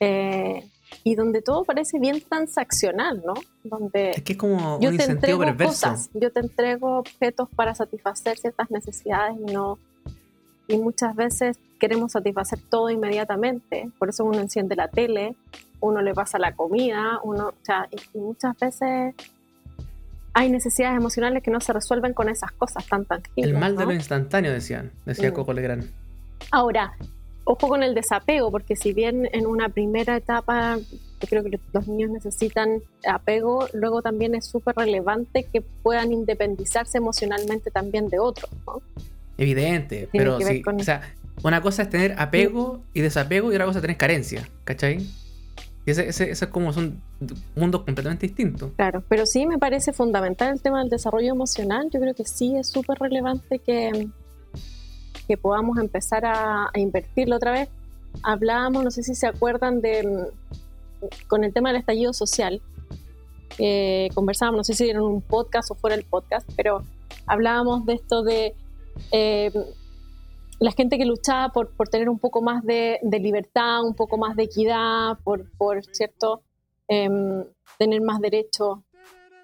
Eh, 0.00 0.68
y 1.04 1.14
donde 1.14 1.40
todo 1.40 1.64
parece 1.64 1.98
bien 1.98 2.20
transaccional, 2.20 3.22
¿no? 3.24 3.34
Donde 3.64 4.10
es 4.10 4.22
que 4.22 4.32
es 4.32 4.38
como 4.38 4.78
yo 4.80 4.90
un 4.90 4.96
te 4.96 5.04
entrego 5.04 5.44
Cosas, 5.56 6.10
yo 6.14 6.30
te 6.30 6.40
entrego 6.40 6.98
objetos 6.98 7.48
para 7.54 7.74
satisfacer 7.74 8.36
ciertas 8.38 8.70
necesidades 8.70 9.36
y 9.36 9.52
no 9.52 9.78
y 10.68 10.78
muchas 10.78 11.14
veces 11.14 11.58
queremos 11.78 12.12
satisfacer 12.12 12.58
todo 12.70 12.90
inmediatamente, 12.90 13.90
por 13.98 14.08
eso 14.08 14.24
uno 14.24 14.40
enciende 14.40 14.74
la 14.74 14.88
tele, 14.88 15.36
uno 15.80 16.02
le 16.02 16.12
pasa 16.12 16.38
la 16.38 16.54
comida, 16.54 17.20
uno, 17.22 17.48
o 17.48 17.54
sea, 17.62 17.88
y 18.14 18.18
muchas 18.18 18.58
veces 18.58 19.14
hay 20.36 20.50
necesidades 20.50 20.98
emocionales 20.98 21.42
que 21.42 21.50
no 21.50 21.62
se 21.62 21.72
resuelven 21.72 22.12
con 22.12 22.28
esas 22.28 22.52
cosas 22.52 22.86
tan 22.86 23.06
tangibles. 23.06 23.54
El 23.54 23.58
mal 23.58 23.74
de 23.74 23.86
lo 23.86 23.92
instantáneo, 23.92 24.52
decían, 24.52 24.92
decía 25.06 25.30
mm. 25.30 25.32
Coco 25.32 25.54
Legrand. 25.54 25.90
Ahora, 26.50 26.92
ojo 27.44 27.68
con 27.68 27.82
el 27.82 27.94
desapego, 27.94 28.50
porque 28.50 28.76
si 28.76 28.92
bien 28.92 29.30
en 29.32 29.46
una 29.46 29.70
primera 29.70 30.14
etapa 30.14 30.76
yo 30.76 31.26
creo 31.26 31.42
que 31.42 31.58
los 31.72 31.88
niños 31.88 32.10
necesitan 32.10 32.82
apego, 33.08 33.66
luego 33.72 34.02
también 34.02 34.34
es 34.34 34.44
súper 34.44 34.76
relevante 34.76 35.44
que 35.50 35.62
puedan 35.62 36.12
independizarse 36.12 36.98
emocionalmente 36.98 37.70
también 37.70 38.10
de 38.10 38.18
otros, 38.18 38.50
¿no? 38.66 38.82
Evidente, 39.38 40.06
pero 40.12 40.38
sí, 40.38 40.62
o 40.66 40.84
sea, 40.84 41.14
una 41.44 41.62
cosa 41.62 41.84
es 41.84 41.88
tener 41.88 42.14
apego 42.18 42.82
y 42.92 43.00
desapego 43.00 43.50
y 43.50 43.54
otra 43.54 43.64
cosa 43.64 43.78
es 43.78 43.82
tener 43.82 43.96
carencia, 43.96 44.46
¿cachai? 44.64 45.06
Y 45.86 45.92
ese, 45.92 46.08
ese, 46.08 46.30
es 46.30 46.44
como 46.48 46.72
son 46.72 47.00
mundos 47.54 47.82
completamente 47.84 48.26
distintos. 48.26 48.72
Claro, 48.76 49.04
pero 49.08 49.24
sí 49.24 49.46
me 49.46 49.56
parece 49.56 49.92
fundamental 49.92 50.52
el 50.52 50.60
tema 50.60 50.80
del 50.80 50.90
desarrollo 50.90 51.30
emocional. 51.30 51.88
Yo 51.92 52.00
creo 52.00 52.12
que 52.12 52.24
sí 52.24 52.56
es 52.56 52.68
súper 52.68 52.98
relevante 52.98 53.60
que, 53.60 54.08
que 55.28 55.36
podamos 55.36 55.78
empezar 55.78 56.26
a, 56.26 56.70
invertirlo 56.74 57.36
otra 57.36 57.52
vez. 57.52 57.68
Hablábamos, 58.24 58.82
no 58.82 58.90
sé 58.90 59.04
si 59.04 59.14
se 59.14 59.28
acuerdan 59.28 59.80
de, 59.80 60.26
con 61.28 61.44
el 61.44 61.52
tema 61.52 61.68
del 61.68 61.78
estallido 61.78 62.12
social, 62.12 62.60
conversábamos, 64.12 64.58
no 64.58 64.64
sé 64.64 64.74
si 64.74 64.90
en 64.90 65.00
un 65.00 65.22
podcast 65.22 65.70
o 65.70 65.74
fuera 65.76 65.94
el 65.94 66.04
podcast, 66.04 66.50
pero 66.56 66.82
hablábamos 67.26 67.86
de 67.86 67.94
esto 67.94 68.22
de 68.22 68.54
eh, 69.12 69.52
la 70.58 70.70
gente 70.72 70.98
que 70.98 71.04
luchaba 71.04 71.52
por, 71.52 71.76
por 71.76 71.88
tener 71.88 72.08
un 72.08 72.18
poco 72.18 72.40
más 72.42 72.64
de, 72.64 72.98
libertad, 73.02 73.84
un 73.84 73.94
poco 73.94 74.16
más 74.16 74.36
de 74.36 74.44
equidad, 74.44 75.18
por, 75.22 75.50
por 75.56 75.84
cierto, 75.84 76.42
em, 76.88 77.44
tener 77.78 78.00
más 78.00 78.20
derechos, 78.20 78.78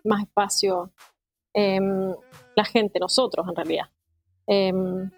más 0.05 0.23
espacio, 0.23 0.91
em, 1.53 2.15
la 2.57 2.65
gente, 2.65 2.99
nosotros 2.99 3.47
en 3.49 3.57
realidad. 3.57 3.87
Em, 4.47 5.11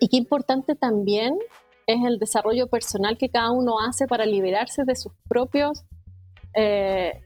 y 0.00 0.08
qué 0.08 0.16
importante 0.16 0.74
también 0.74 1.38
es 1.86 2.04
el 2.04 2.18
desarrollo 2.18 2.68
personal 2.68 3.16
que 3.16 3.28
cada 3.28 3.50
uno 3.50 3.80
hace 3.80 4.06
para 4.06 4.26
liberarse 4.26 4.84
de 4.84 4.96
sus 4.96 5.12
propios, 5.28 5.84
eh, 6.54 7.22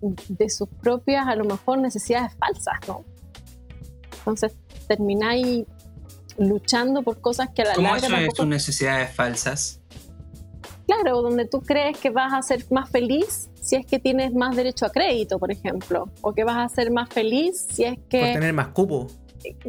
de 0.00 0.48
sus 0.48 0.68
propias, 0.68 1.26
a 1.26 1.34
lo 1.34 1.44
mejor, 1.44 1.78
necesidades 1.78 2.34
falsas, 2.36 2.76
¿no? 2.86 3.04
Entonces 4.18 4.56
termináis 4.86 5.66
luchando 6.38 7.02
por 7.02 7.20
cosas 7.20 7.48
que 7.54 7.62
a 7.62 7.66
la 7.66 7.74
¿Cómo 7.74 7.88
larga 7.88 7.98
eso 7.98 8.06
es 8.06 8.12
tampoco- 8.20 8.36
tus 8.36 8.46
necesidades 8.46 9.10
falsas? 9.14 9.80
Claro, 10.86 11.20
donde 11.22 11.44
tú 11.44 11.60
crees 11.60 11.98
que 11.98 12.08
vas 12.10 12.32
a 12.32 12.40
ser 12.42 12.64
más 12.70 12.88
feliz 12.90 13.50
si 13.60 13.76
es 13.76 13.84
que 13.84 13.98
tienes 13.98 14.32
más 14.32 14.56
derecho 14.56 14.86
a 14.86 14.90
crédito, 14.90 15.38
por 15.38 15.50
ejemplo, 15.52 16.08
o 16.22 16.32
que 16.32 16.44
vas 16.44 16.56
a 16.56 16.74
ser 16.74 16.90
más 16.90 17.10
feliz 17.10 17.66
si 17.70 17.84
es 17.84 17.96
Por 17.96 18.08
que, 18.08 18.32
tener 18.32 18.54
más 18.54 18.68
cupo 18.68 19.08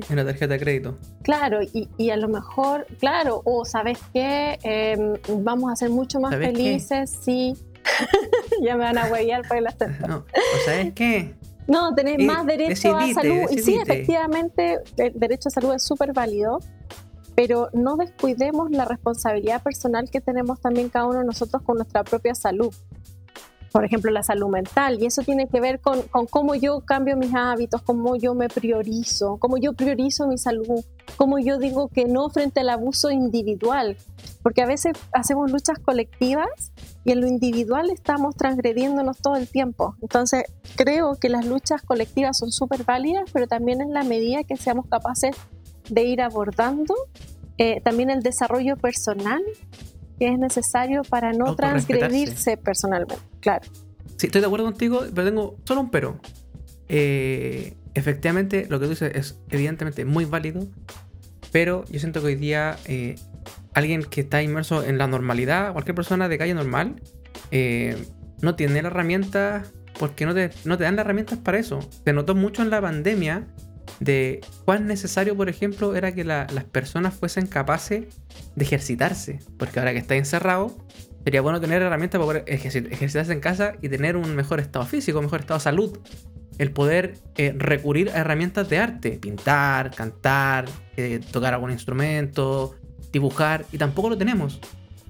en 0.10 0.16
la 0.16 0.24
tarjeta 0.26 0.54
de 0.54 0.60
crédito. 0.60 0.98
claro, 1.22 1.62
y, 1.62 1.90
y 1.98 2.10
a 2.12 2.16
lo 2.18 2.30
mejor, 2.30 2.88
claro, 3.00 3.42
o 3.44 3.66
sabes 3.66 4.00
qué, 4.14 4.58
Em, 4.64 5.16
vamos 5.44 5.72
a 5.72 5.76
ser 5.76 5.90
mucho 5.90 6.20
más 6.22 6.32
¿Sabes 6.32 6.50
qué? 6.50 6.56
felices 6.56 7.18
si, 7.22 7.54
ya 8.64 8.76
me 8.78 8.86
van 8.86 8.98
a 8.98 9.08
huevear 9.08 9.46
por 9.48 9.58
el 9.58 9.68
acento. 9.68 10.08
No, 10.08 10.18
o 10.20 10.66
sea, 10.66 10.80
es 10.80 10.94
que 10.94 11.34
No, 11.70 11.94
tenés 11.94 12.20
Eh, 12.20 12.26
más 12.26 12.46
derecho 12.46 12.96
a 12.98 13.06
decidite, 13.06 13.22
salud. 13.22 13.52
Y 13.52 13.60
sí, 13.60 13.76
efectivamente, 13.76 14.80
el 14.98 15.14
derecho 15.18 15.50
a 15.50 15.52
salud 15.52 15.74
es 15.74 15.84
súper 15.84 16.14
válido, 16.14 16.60
pero 17.36 17.70
no 17.74 17.96
descuidemos 17.96 18.72
la 18.72 18.86
responsabilidad 18.86 19.62
personal 19.64 20.10
que 20.10 20.20
tenemos 20.20 20.60
también 20.60 20.90
cada 20.90 21.06
uno 21.06 21.20
de 21.20 21.26
nosotros 21.26 21.62
con 21.64 21.78
nuestra 21.78 22.04
propia 22.04 22.36
salud. 22.36 22.74
Por 23.72 23.86
ejemplo, 23.86 24.12
la 24.12 24.24
salud 24.24 24.48
mental. 24.48 25.02
Y 25.02 25.06
eso 25.06 25.22
tiene 25.22 25.48
que 25.48 25.60
ver 25.60 25.80
con, 25.80 26.02
con 26.04 26.26
cómo 26.26 26.56
yo 26.56 26.82
cambio 26.82 27.16
mis 27.18 27.34
hábitos, 27.34 27.82
cómo 27.82 28.16
yo 28.16 28.34
me 28.34 28.50
priorizo, 28.50 29.38
cómo 29.38 29.58
yo 29.58 29.74
priorizo 29.74 30.28
mi 30.28 30.38
salud, 30.38 30.84
cómo 31.18 31.40
yo 31.40 31.58
digo 31.58 31.90
que 31.90 32.06
no 32.06 32.30
frente 32.30 32.62
al 32.62 32.70
abuso 32.70 33.12
individual. 33.12 33.98
Porque 34.42 34.62
a 34.62 34.66
veces 34.66 34.94
hacemos 35.14 35.52
luchas 35.52 35.80
colectivas 35.80 36.72
y 37.04 37.12
en 37.12 37.22
lo 37.22 37.28
individual 37.28 37.90
estamos 37.90 38.36
transgrediéndonos 38.36 39.18
todo 39.18 39.36
el 39.36 39.48
tiempo. 39.48 39.96
Entonces, 40.02 40.44
creo 40.76 41.16
que 41.16 41.30
las 41.30 41.46
luchas 41.46 41.82
colectivas 41.82 42.38
son 42.38 42.52
súper 42.52 42.84
válidas, 42.84 43.30
pero 43.32 43.48
también 43.48 43.82
en 43.82 43.94
la 43.94 44.04
medida 44.04 44.44
que 44.44 44.58
seamos 44.58 44.88
capaces 44.88 45.36
de 45.90 46.04
ir 46.04 46.22
abordando 46.22 46.94
eh, 47.58 47.82
también 47.82 48.10
el 48.10 48.22
desarrollo 48.22 48.78
personal 48.78 49.42
que 50.20 50.28
es 50.28 50.38
necesario 50.38 51.04
para 51.04 51.32
no 51.32 51.56
transgredirse 51.56 52.58
personalmente. 52.58 53.16
Claro. 53.40 53.66
Sí, 54.18 54.28
estoy 54.28 54.42
de 54.42 54.48
acuerdo 54.48 54.66
contigo, 54.66 55.04
pero 55.16 55.26
tengo 55.28 55.56
solo 55.64 55.82
un 55.82 55.90
pero. 55.90 56.20
Eh, 56.90 57.76
efectivamente, 57.94 58.68
lo 58.70 58.80
que 58.80 58.86
tú 58.86 58.90
dices 58.92 59.16
es 59.16 59.40
evidentemente 59.50 60.04
muy 60.04 60.26
válido, 60.26 60.68
pero 61.52 61.86
yo 61.86 62.00
siento 62.00 62.20
que 62.20 62.28
hoy 62.28 62.36
día 62.36 62.78
eh, 62.86 63.16
alguien 63.74 64.04
que 64.04 64.22
está 64.22 64.44
inmerso 64.44 64.84
en 64.84 64.98
la 64.98 65.08
normalidad, 65.08 65.72
cualquier 65.72 65.96
persona 65.96 66.28
de 66.28 66.38
calle 66.38 66.54
normal, 66.54 67.02
eh, 67.52 67.96
no 68.42 68.56
tiene 68.56 68.82
la 68.82 68.90
herramienta 68.90 69.64
porque 69.98 70.26
no 70.26 70.34
te, 70.34 70.52
no 70.66 70.78
te 70.78 70.84
dan 70.84 70.96
las 70.96 71.06
herramientas 71.06 71.40
para 71.40 71.60
eso. 71.60 71.80
Se 72.04 72.14
notó 72.14 72.36
mucho 72.36 72.62
en 72.62 72.70
la 72.70 72.82
pandemia 72.82 73.48
de 74.00 74.42
cuán 74.66 74.88
necesario, 74.88 75.36
por 75.36 75.50
ejemplo, 75.50 75.96
era 75.96 76.14
que 76.14 76.24
la- 76.24 76.48
las 76.54 76.64
personas 76.64 77.14
fuesen 77.14 77.48
capaces 77.48 78.06
de 78.56 78.64
ejercitarse, 78.66 79.40
porque 79.58 79.80
ahora 79.80 79.92
que 79.94 80.00
está 80.00 80.16
encerrado, 80.16 80.76
sería 81.24 81.42
bueno 81.42 81.60
tener 81.60 81.82
herramientas 81.82 82.20
para 82.20 82.26
poder 82.26 82.46
ejerci- 82.46 82.88
ejercitarse 82.92 83.34
en 83.34 83.40
casa 83.40 83.74
y 83.82 83.90
tener 83.90 84.16
un 84.16 84.36
mejor 84.36 84.60
estado 84.60 84.86
físico, 84.86 85.20
un 85.20 85.26
mejor 85.26 85.42
estado 85.42 85.58
de 85.60 85.64
salud. 85.64 86.00
El 86.58 86.72
poder 86.72 87.18
eh, 87.38 87.54
recurrir 87.58 88.10
a 88.10 88.18
herramientas 88.20 88.68
de 88.70 88.78
arte, 88.80 89.12
pintar, 89.12 89.92
cantar, 89.96 90.66
eh, 90.98 91.20
tocar 91.32 91.54
algún 91.54 91.72
instrumento, 91.72 92.76
dibujar, 93.14 93.66
y 93.72 93.78
tampoco 93.78 94.10
lo 94.10 94.18
tenemos. 94.18 94.60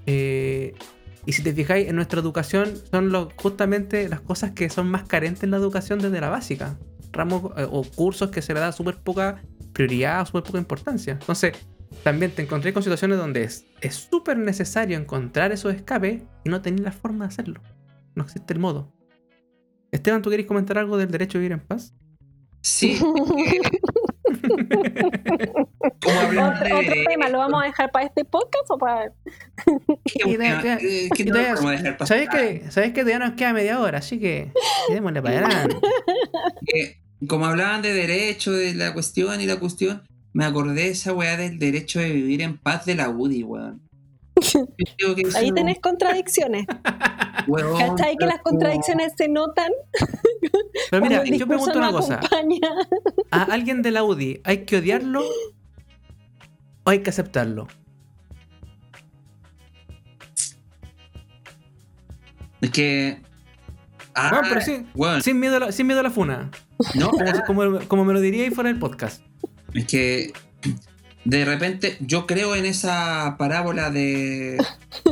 Eh, 0.06 0.74
y 1.26 1.32
si 1.32 1.42
te 1.42 1.52
fijáis, 1.52 1.88
en 1.88 1.96
nuestra 1.96 2.20
educación 2.20 2.74
son 2.90 3.10
lo- 3.12 3.30
justamente 3.36 4.08
las 4.08 4.20
cosas 4.20 4.52
que 4.52 4.70
son 4.70 4.88
más 4.88 5.04
carentes 5.04 5.42
en 5.44 5.50
la 5.50 5.56
educación 5.58 5.98
desde 6.00 6.20
la 6.20 6.28
básica. 6.28 6.76
Ramos 7.12 7.52
eh, 7.56 7.66
o 7.70 7.82
cursos 7.82 8.30
que 8.30 8.42
se 8.42 8.54
le 8.54 8.60
da 8.60 8.72
súper 8.72 8.96
poca 8.96 9.42
prioridad, 9.72 10.26
súper 10.26 10.42
poca 10.42 10.58
importancia. 10.58 11.14
Entonces, 11.14 11.54
también 12.02 12.30
te 12.30 12.42
encontré 12.42 12.72
con 12.72 12.82
situaciones 12.82 13.18
donde 13.18 13.42
es 13.42 13.66
es 13.80 13.94
súper 13.94 14.36
necesario 14.36 14.98
encontrar 14.98 15.52
esos 15.52 15.74
escapes 15.74 16.22
y 16.44 16.50
no 16.50 16.62
tener 16.62 16.80
la 16.80 16.92
forma 16.92 17.24
de 17.24 17.28
hacerlo. 17.28 17.60
No 18.14 18.24
existe 18.24 18.52
el 18.52 18.58
modo. 18.58 18.92
Esteban, 19.90 20.22
¿tú 20.22 20.30
querés 20.30 20.46
comentar 20.46 20.78
algo 20.78 20.96
del 20.96 21.10
derecho 21.10 21.38
a 21.38 21.40
vivir 21.40 21.52
en 21.52 21.60
paz? 21.60 21.94
Sí. 22.62 23.00
¿Cómo 26.02 26.20
hablar 26.20 26.54
Otro, 26.54 26.64
de- 26.66 26.72
otro 26.74 26.94
tema, 27.08 27.28
¿lo 27.28 27.38
vamos 27.38 27.62
a 27.62 27.66
dejar 27.66 27.90
para 27.90 28.06
este 28.06 28.24
podcast 28.24 28.70
o 28.70 28.78
para.? 28.78 29.12
¿Qué 30.04 30.38
de-. 30.38 31.56
¿Sabes 32.06 32.28
que, 32.28 32.70
¿Sabes 32.70 32.92
que 32.92 33.00
todavía 33.02 33.18
nos 33.18 33.32
queda 33.32 33.52
media 33.52 33.80
hora? 33.80 33.98
Así 33.98 34.18
que 34.18 34.52
démosle 34.90 35.22
para 35.22 35.38
adelante. 35.46 35.76
Eh, 36.74 36.96
como 37.26 37.46
hablaban 37.46 37.82
de 37.82 37.92
derecho, 37.92 38.52
de 38.52 38.74
la 38.74 38.92
cuestión 38.94 39.40
y 39.40 39.46
la 39.46 39.56
cuestión, 39.58 40.02
me 40.32 40.44
acordé 40.44 40.74
de 40.74 40.88
esa 40.90 41.12
weá 41.12 41.36
del 41.36 41.58
derecho 41.58 42.00
de 42.00 42.10
vivir 42.10 42.40
en 42.42 42.56
paz 42.58 42.86
de 42.86 42.94
la 42.94 43.08
UDI, 43.10 43.42
weón. 43.42 43.82
Ahí 45.36 45.52
tenés 45.52 45.78
contradicciones. 45.80 46.66
weón, 47.46 47.78
¿Cachai? 47.96 48.16
Que 48.16 48.26
las 48.26 48.40
contradicciones 48.40 49.12
se 49.16 49.28
notan. 49.28 49.70
Pero 50.90 51.02
mira, 51.02 51.24
yo 51.24 51.46
pregunto 51.46 51.78
una 51.78 51.90
cosa. 51.92 52.14
acompaña. 52.16 52.68
¿A 53.30 53.42
alguien 53.44 53.82
de 53.82 53.90
la 53.90 54.02
UDI 54.04 54.40
hay 54.44 54.64
que 54.64 54.78
odiarlo 54.78 55.22
o 56.84 56.90
hay 56.90 57.00
que 57.02 57.10
aceptarlo? 57.10 57.68
Es 62.60 62.70
que. 62.70 63.20
Ah, 64.14 64.30
No, 64.32 64.48
pero 64.48 64.60
sí, 64.60 64.86
Sin 65.22 65.38
miedo 65.40 65.56
a 65.56 65.60
la, 65.60 65.72
sin 65.72 65.86
miedo 65.86 66.00
a 66.00 66.02
la 66.02 66.10
funa. 66.10 66.50
no, 66.94 67.10
Como, 67.46 67.62
como- 67.62 67.78
como 67.88 68.04
me 68.04 68.12
lo 68.12 68.20
diría 68.20 68.44
ahí 68.44 68.50
fuera 68.50 68.68
del 68.68 68.78
podcast. 68.78 69.22
Es 69.72 69.86
que 69.86 70.32
de 71.24 71.44
repente 71.44 71.96
yo 72.00 72.26
creo 72.26 72.56
en 72.56 72.64
esa 72.66 73.36
parábola 73.38 73.90
de 73.90 74.58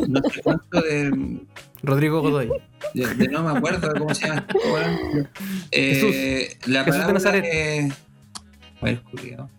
no 0.08 0.20
sé 0.30 0.40
cuánto 0.42 0.80
de, 0.80 1.40
Rodrigo 1.82 2.20
Godoy. 2.22 2.50
de- 2.94 3.14
de 3.14 3.28
no 3.28 3.42
me 3.42 3.56
acuerdo 3.58 3.92
cómo 3.98 4.14
se 4.14 4.26
llama. 4.28 4.46
este. 5.70 6.42
Eh, 6.50 6.58
la 6.66 6.84
Jesús 6.84 7.06
de 7.06 7.12
Nazaret. 7.12 7.44
de. 7.44 7.92
A 8.80 8.84
ver, 8.84 9.02
culiao. 9.02 9.50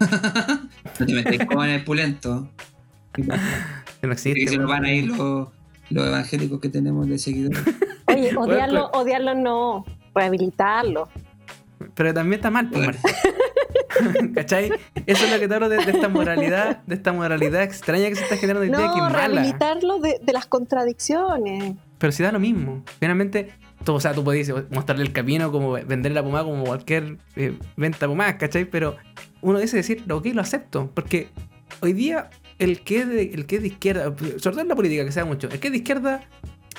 no 0.00 1.06
te 1.06 1.12
metes 1.14 1.46
como 1.46 1.64
en 1.64 1.70
el 1.70 1.84
pulento. 1.84 2.48
Que 3.12 3.22
no 3.22 3.34
Que 4.00 4.06
existe. 4.08 4.46
se 4.48 4.56
nos 4.58 4.68
van 4.68 4.84
a 4.84 4.92
ir 4.92 5.06
los, 5.08 5.48
los 5.90 6.06
evangélicos 6.06 6.60
que 6.60 6.68
tenemos 6.68 7.06
de 7.08 7.18
seguidores. 7.18 7.60
Oye, 8.06 8.34
Bueno, 8.34 8.40
odiarlo, 8.42 8.90
odiarlo 8.92 9.34
no, 9.34 9.84
rehabilitarlo. 10.14 11.08
Pero 11.94 12.14
también 12.14 12.38
está 12.40 12.50
mal, 12.50 12.68
pues, 12.70 12.84
Bueno. 12.86 12.98
¿Cachai? 14.34 14.70
Eso 15.06 15.24
es 15.24 15.32
lo 15.32 15.38
que 15.38 15.48
te 15.48 15.54
hablo 15.54 15.68
de, 15.68 15.76
de 15.84 15.90
esta 15.92 16.08
moralidad, 16.08 16.82
de 16.86 16.94
esta 16.94 17.12
moralidad 17.12 17.62
extraña 17.62 18.08
que 18.08 18.16
se 18.16 18.22
está 18.24 18.36
generando 18.36 18.62
hoy 18.62 18.68
día, 18.68 18.92
que 18.92 18.98
No, 19.00 19.10
mala. 19.10 19.28
rehabilitarlo 19.28 19.98
de, 19.98 20.18
de 20.22 20.32
las 20.32 20.46
contradicciones. 20.46 21.74
Pero 21.98 22.12
si 22.12 22.22
da 22.22 22.32
lo 22.32 22.40
mismo. 22.40 22.82
Finalmente, 22.98 23.52
tú, 23.84 23.94
o 23.94 24.00
sea, 24.00 24.12
tú 24.12 24.24
puedes 24.24 24.52
mostrarle 24.70 25.04
el 25.04 25.12
camino, 25.12 25.52
como 25.52 25.72
vender 25.72 26.12
la 26.12 26.22
pomada 26.22 26.44
como 26.44 26.64
cualquier 26.64 27.18
eh, 27.36 27.56
venta 27.76 27.98
de 28.00 28.08
pomadas, 28.08 28.34
¿cachai? 28.36 28.64
Pero 28.64 28.96
uno 29.40 29.58
dice 29.58 29.76
decir, 29.76 30.04
ok, 30.10 30.26
lo 30.34 30.40
acepto. 30.40 30.90
Porque 30.94 31.28
hoy 31.80 31.92
día, 31.92 32.30
el 32.58 32.80
que 32.80 33.00
es 33.00 33.08
de, 33.08 33.22
el 33.34 33.46
que 33.46 33.56
es 33.56 33.62
de 33.62 33.68
izquierda, 33.68 34.04
sobre 34.04 34.40
todo 34.52 34.60
en 34.60 34.68
la 34.68 34.74
política, 34.76 35.04
que 35.04 35.12
sea 35.12 35.24
mucho, 35.24 35.48
el 35.48 35.60
que 35.60 35.68
es 35.68 35.72
de 35.72 35.78
izquierda 35.78 36.22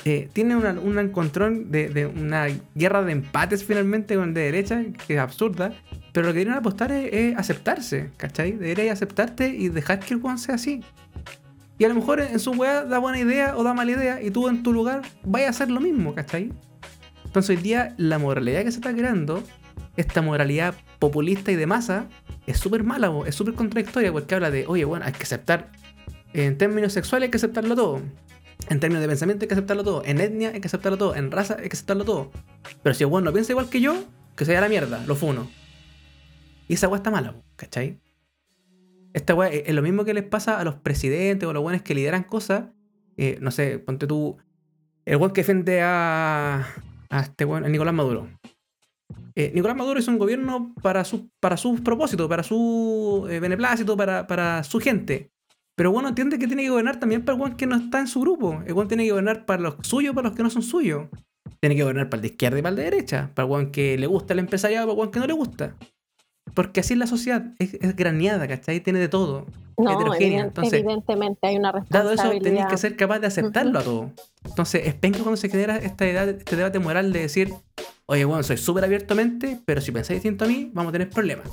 eh, 0.05 0.29
tiene 0.33 0.55
una- 0.55 0.71
un 0.79 0.99
encontrón 0.99 1.71
de, 1.71 1.89
de 1.89 2.05
una 2.07 2.47
guerra 2.75 3.03
de 3.03 3.13
empates 3.13 3.63
finalmente 3.63 4.15
con 4.15 4.29
el 4.29 4.33
de 4.33 4.41
derecha, 4.41 4.83
que 5.07 5.13
es 5.15 5.19
absurda. 5.19 5.73
Pero 6.11 6.27
lo 6.27 6.33
que 6.33 6.39
deberían 6.39 6.57
apostar 6.59 6.91
es, 6.91 7.11
es 7.13 7.37
aceptarse, 7.37 8.11
¿cachai? 8.17 8.51
Deberías 8.51 8.93
aceptarte 8.97 9.47
y 9.47 9.69
dejar 9.69 9.99
que 9.99 10.13
el 10.13 10.19
one 10.23 10.37
sea 10.37 10.55
así. 10.55 10.81
Y 11.79 11.85
a 11.85 11.89
lo 11.89 11.95
mejor 11.95 12.19
en 12.21 12.39
su 12.39 12.51
weá 12.51 12.83
da 12.83 12.99
buena 12.99 13.19
idea 13.19 13.57
o 13.57 13.63
da 13.63 13.73
mala 13.73 13.91
idea 13.91 14.21
y 14.21 14.29
tú 14.29 14.47
en 14.47 14.61
tu 14.61 14.73
lugar 14.73 15.01
vayas 15.23 15.47
a 15.47 15.49
hacer 15.51 15.71
lo 15.71 15.79
mismo, 15.79 16.13
¿cachai? 16.13 16.51
Entonces 17.25 17.57
hoy 17.57 17.63
día 17.63 17.95
la 17.97 18.19
moralidad 18.19 18.63
que 18.63 18.71
se 18.71 18.77
está 18.77 18.93
creando, 18.93 19.43
esta 19.97 20.21
moralidad 20.21 20.75
populista 20.99 21.51
y 21.51 21.55
de 21.55 21.65
masa, 21.65 22.05
es 22.45 22.57
súper 22.59 22.83
mala, 22.83 23.09
bo, 23.09 23.25
es 23.25 23.33
súper 23.33 23.55
contradictoria 23.55 24.11
porque 24.11 24.35
habla 24.35 24.51
de, 24.51 24.65
oye, 24.67 24.85
bueno, 24.85 25.05
hay 25.05 25.13
que 25.13 25.23
aceptar, 25.23 25.71
en 26.33 26.57
términos 26.59 26.93
sexuales 26.93 27.27
hay 27.27 27.31
que 27.31 27.37
aceptarlo 27.37 27.75
todo, 27.75 28.01
en 28.69 28.79
términos 28.79 29.01
de 29.01 29.07
pensamiento 29.07 29.43
hay 29.43 29.47
que 29.47 29.53
aceptarlo 29.53 29.83
todo, 29.83 30.03
en 30.05 30.19
etnia 30.19 30.49
hay 30.49 30.61
que 30.61 30.67
aceptarlo 30.67 30.97
todo, 30.97 31.15
en 31.15 31.31
raza 31.31 31.57
hay 31.59 31.69
que 31.69 31.75
aceptarlo 31.75 32.05
todo. 32.05 32.31
Pero 32.81 32.93
si 32.95 33.03
el 33.03 33.09
weón 33.09 33.23
no 33.23 33.33
piensa 33.33 33.51
igual 33.51 33.69
que 33.69 33.81
yo, 33.81 34.03
que 34.35 34.45
se 34.45 34.51
vaya 34.51 34.61
la 34.61 34.69
mierda, 34.69 35.03
lo 35.05 35.15
funo. 35.15 35.49
Y 36.67 36.75
esa 36.75 36.87
weá 36.87 36.97
está 36.97 37.11
mala, 37.11 37.35
¿cachai? 37.55 37.99
Esta 39.13 39.35
weá 39.35 39.49
es 39.49 39.73
lo 39.73 39.81
mismo 39.81 40.05
que 40.05 40.13
les 40.13 40.23
pasa 40.23 40.59
a 40.59 40.63
los 40.63 40.75
presidentes 40.75 41.45
o 41.45 41.49
a 41.49 41.53
los 41.53 41.61
buenos 41.61 41.81
que 41.81 41.93
lideran 41.93 42.23
cosas. 42.23 42.65
Eh, 43.17 43.37
no 43.41 43.51
sé, 43.51 43.79
ponte 43.79 44.07
tú. 44.07 44.37
El 45.05 45.17
weón 45.17 45.33
que 45.33 45.41
defiende 45.41 45.81
a. 45.81 46.65
a 47.09 47.19
este 47.19 47.45
weón, 47.45 47.65
a 47.65 47.69
Nicolás 47.69 47.93
Maduro. 47.93 48.29
eh, 49.35 49.51
Nicolás 49.53 49.75
Maduro 49.75 49.99
es 49.99 50.07
un 50.07 50.17
gobierno 50.17 50.73
para, 50.81 51.03
su, 51.03 51.29
para 51.39 51.57
sus 51.57 51.81
propósitos, 51.81 52.27
para 52.29 52.43
su 52.43 53.27
eh, 53.29 53.39
beneplácito, 53.39 53.97
para, 53.97 54.25
para 54.25 54.63
su 54.63 54.79
gente. 54.79 55.32
Pero 55.75 55.91
bueno, 55.91 56.09
entiende 56.09 56.37
que 56.37 56.47
tiene 56.47 56.63
que 56.63 56.69
gobernar 56.69 56.99
también 56.99 57.25
para 57.25 57.35
el 57.35 57.41
weón 57.41 57.55
que 57.57 57.65
no 57.65 57.75
está 57.75 57.99
en 57.99 58.07
su 58.07 58.21
grupo. 58.21 58.61
El 58.65 58.73
weón 58.73 58.87
tiene 58.87 59.05
que 59.05 59.09
gobernar 59.09 59.45
para 59.45 59.61
los 59.61 59.75
suyos, 59.81 60.13
para 60.13 60.29
los 60.29 60.37
que 60.37 60.43
no 60.43 60.49
son 60.49 60.61
suyos. 60.61 61.07
Tiene 61.59 61.75
que 61.75 61.81
gobernar 61.81 62.09
para 62.09 62.17
el 62.17 62.21
de 62.21 62.27
izquierda 62.27 62.59
y 62.59 62.61
para 62.61 62.71
el 62.71 62.75
de 62.75 62.83
derecha. 62.83 63.31
Para 63.33 63.45
el 63.45 63.51
weón 63.51 63.71
que 63.71 63.97
le 63.97 64.07
gusta 64.07 64.33
el 64.33 64.39
empresariado, 64.39 64.85
para 64.85 64.93
el 64.93 64.99
weón 64.99 65.11
que 65.11 65.19
no 65.19 65.27
le 65.27 65.33
gusta. 65.33 65.75
Porque 66.53 66.81
así 66.81 66.93
es 66.93 66.99
la 66.99 67.07
sociedad, 67.07 67.45
es, 67.57 67.73
es 67.75 67.95
graneada, 67.95 68.47
¿cachai? 68.47 68.81
Tiene 68.81 68.99
de 68.99 69.07
todo. 69.09 69.47
No, 69.77 69.91
heterogénea. 69.93 70.43
Entonces, 70.43 70.81
evidentemente 70.81 71.47
hay 71.47 71.55
una 71.57 71.71
Dado 71.71 72.09
responsabilidad. 72.11 72.33
eso, 72.33 72.43
tenéis 72.43 72.65
que 72.67 72.77
ser 72.77 72.95
capaz 72.95 73.19
de 73.19 73.27
aceptarlo 73.27 73.79
a 73.79 73.83
todo. 73.83 74.11
Entonces, 74.45 74.85
es 74.85 74.93
penca 74.93 75.19
cuando 75.19 75.37
se 75.37 75.49
genera 75.49 75.77
esta 75.77 76.05
edad, 76.05 76.29
este 76.29 76.55
debate 76.55 76.77
moral 76.79 77.11
de 77.11 77.21
decir, 77.21 77.53
oye, 78.05 78.25
bueno, 78.25 78.43
soy 78.43 78.57
súper 78.57 78.83
abiertamente, 78.83 79.59
pero 79.65 79.81
si 79.81 79.91
pensáis 79.91 80.21
distinto 80.21 80.45
a 80.45 80.47
mí, 80.47 80.69
vamos 80.73 80.89
a 80.89 80.93
tener 80.93 81.09
problemas. 81.09 81.49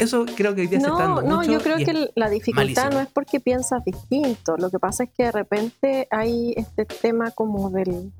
Eso 0.00 0.24
creo 0.36 0.54
que 0.54 0.62
hoy 0.62 0.66
día 0.66 0.80
se 0.80 0.86
está 0.86 1.06
No, 1.06 1.14
dando 1.16 1.22
no, 1.22 1.36
mucho 1.36 1.52
yo 1.52 1.60
creo 1.60 1.76
que 1.76 2.10
la 2.14 2.28
dificultad 2.28 2.84
malísimo. 2.84 2.90
no 2.90 3.00
es 3.00 3.08
porque 3.08 3.38
piensas 3.38 3.84
distinto. 3.84 4.56
Lo 4.56 4.70
que 4.70 4.78
pasa 4.78 5.04
es 5.04 5.10
que 5.10 5.24
de 5.24 5.32
repente 5.32 6.08
hay 6.10 6.54
este 6.56 6.86
tema 6.86 7.30
como 7.30 7.70
del, 7.70 8.10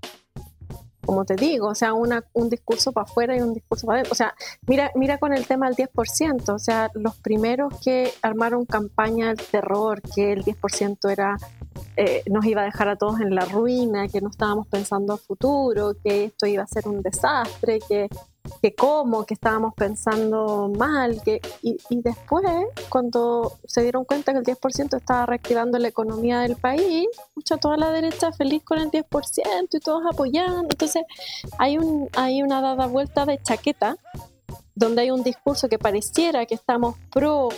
como 1.05 1.25
te 1.25 1.37
digo, 1.37 1.69
o 1.69 1.75
sea, 1.75 1.95
una, 1.95 2.23
un 2.35 2.51
discurso 2.51 2.93
para 2.93 3.05
afuera 3.05 3.37
y 3.37 3.41
un 3.41 3.55
discurso 3.55 3.87
para 3.87 3.97
adentro. 4.01 4.13
O 4.13 4.15
sea, 4.15 4.35
mira, 4.67 4.91
mira 4.95 5.19
con 5.19 5.33
el 5.33 5.47
tema 5.47 5.69
del 5.71 5.89
10%, 5.89 6.55
o 6.55 6.59
sea, 6.59 6.91
los 6.95 7.17
primeros 7.17 7.81
que 7.81 8.13
armaron 8.23 8.67
campaña 8.67 9.29
del 9.29 9.39
terror, 9.39 10.03
que 10.15 10.33
el 10.33 10.45
10% 10.45 11.11
era 11.11 11.37
eh, 11.97 12.23
nos 12.31 12.45
iba 12.45 12.63
a 12.63 12.65
dejar 12.65 12.89
a 12.89 12.97
todos 12.97 13.21
en 13.21 13.35
la 13.35 13.45
ruina, 13.45 14.09
que 14.09 14.21
no 14.21 14.29
estábamos 14.31 14.67
pensando 14.69 15.15
a 15.15 15.17
futuro, 15.17 15.95
que 16.03 16.25
esto 16.25 16.47
iba 16.47 16.63
a 16.63 16.67
ser 16.67 16.87
un 16.87 17.03
desastre, 17.03 17.81
que, 17.89 18.09
que 18.63 18.75
cómo, 18.75 19.25
que 19.25 19.35
estábamos 19.35 19.75
pensando 19.75 20.71
mal, 20.77 21.23
que, 21.23 21.41
y, 21.63 21.77
y 21.89 22.03
después, 22.03 22.45
cuando 22.89 23.59
se 23.65 23.83
dieron 23.83 24.05
cuenta 24.05 24.33
que 24.33 24.39
el 24.39 24.45
10% 24.45 24.97
estaba 24.97 25.27
reactivando 25.27 25.79
la 25.79 25.89
economía 25.89 26.41
del 26.41 26.57
país, 26.57 27.09
mucha 27.35 27.57
toda 27.57 27.77
la 27.77 27.91
derecha 27.91 28.33
feliz 28.33 28.63
con 28.65 28.79
el 28.79 28.91
10% 28.91 29.69
y 29.73 29.81
todos 29.81 30.03
apoyando. 30.11 30.69
Entonces, 30.71 31.05
hay, 31.59 31.79
un, 31.79 32.09
hay 32.15 32.43
una 32.43 32.61
dada 32.61 32.87
vuelta 32.87 33.27
de 33.27 33.41
chaqueta, 33.43 33.97
donde 34.75 35.03
hay 35.03 35.11
un 35.11 35.23
discurso 35.23 35.69
que 35.69 35.79
pareciera 35.79 36.47
que 36.47 36.55
estamos 36.55 36.97
pro 37.13 37.51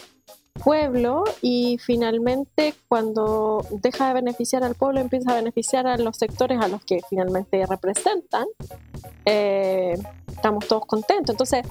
pueblo 0.62 1.24
y 1.40 1.78
finalmente 1.78 2.74
cuando 2.88 3.64
deja 3.70 4.08
de 4.08 4.14
beneficiar 4.14 4.64
al 4.64 4.74
pueblo 4.74 5.00
empieza 5.00 5.32
a 5.32 5.36
beneficiar 5.36 5.86
a 5.86 5.96
los 5.96 6.16
sectores 6.16 6.60
a 6.60 6.68
los 6.68 6.84
que 6.84 7.00
finalmente 7.08 7.64
representan, 7.66 8.46
eh, 9.24 9.98
estamos 10.28 10.66
todos 10.66 10.86
contentos. 10.86 11.34
Entonces, 11.34 11.66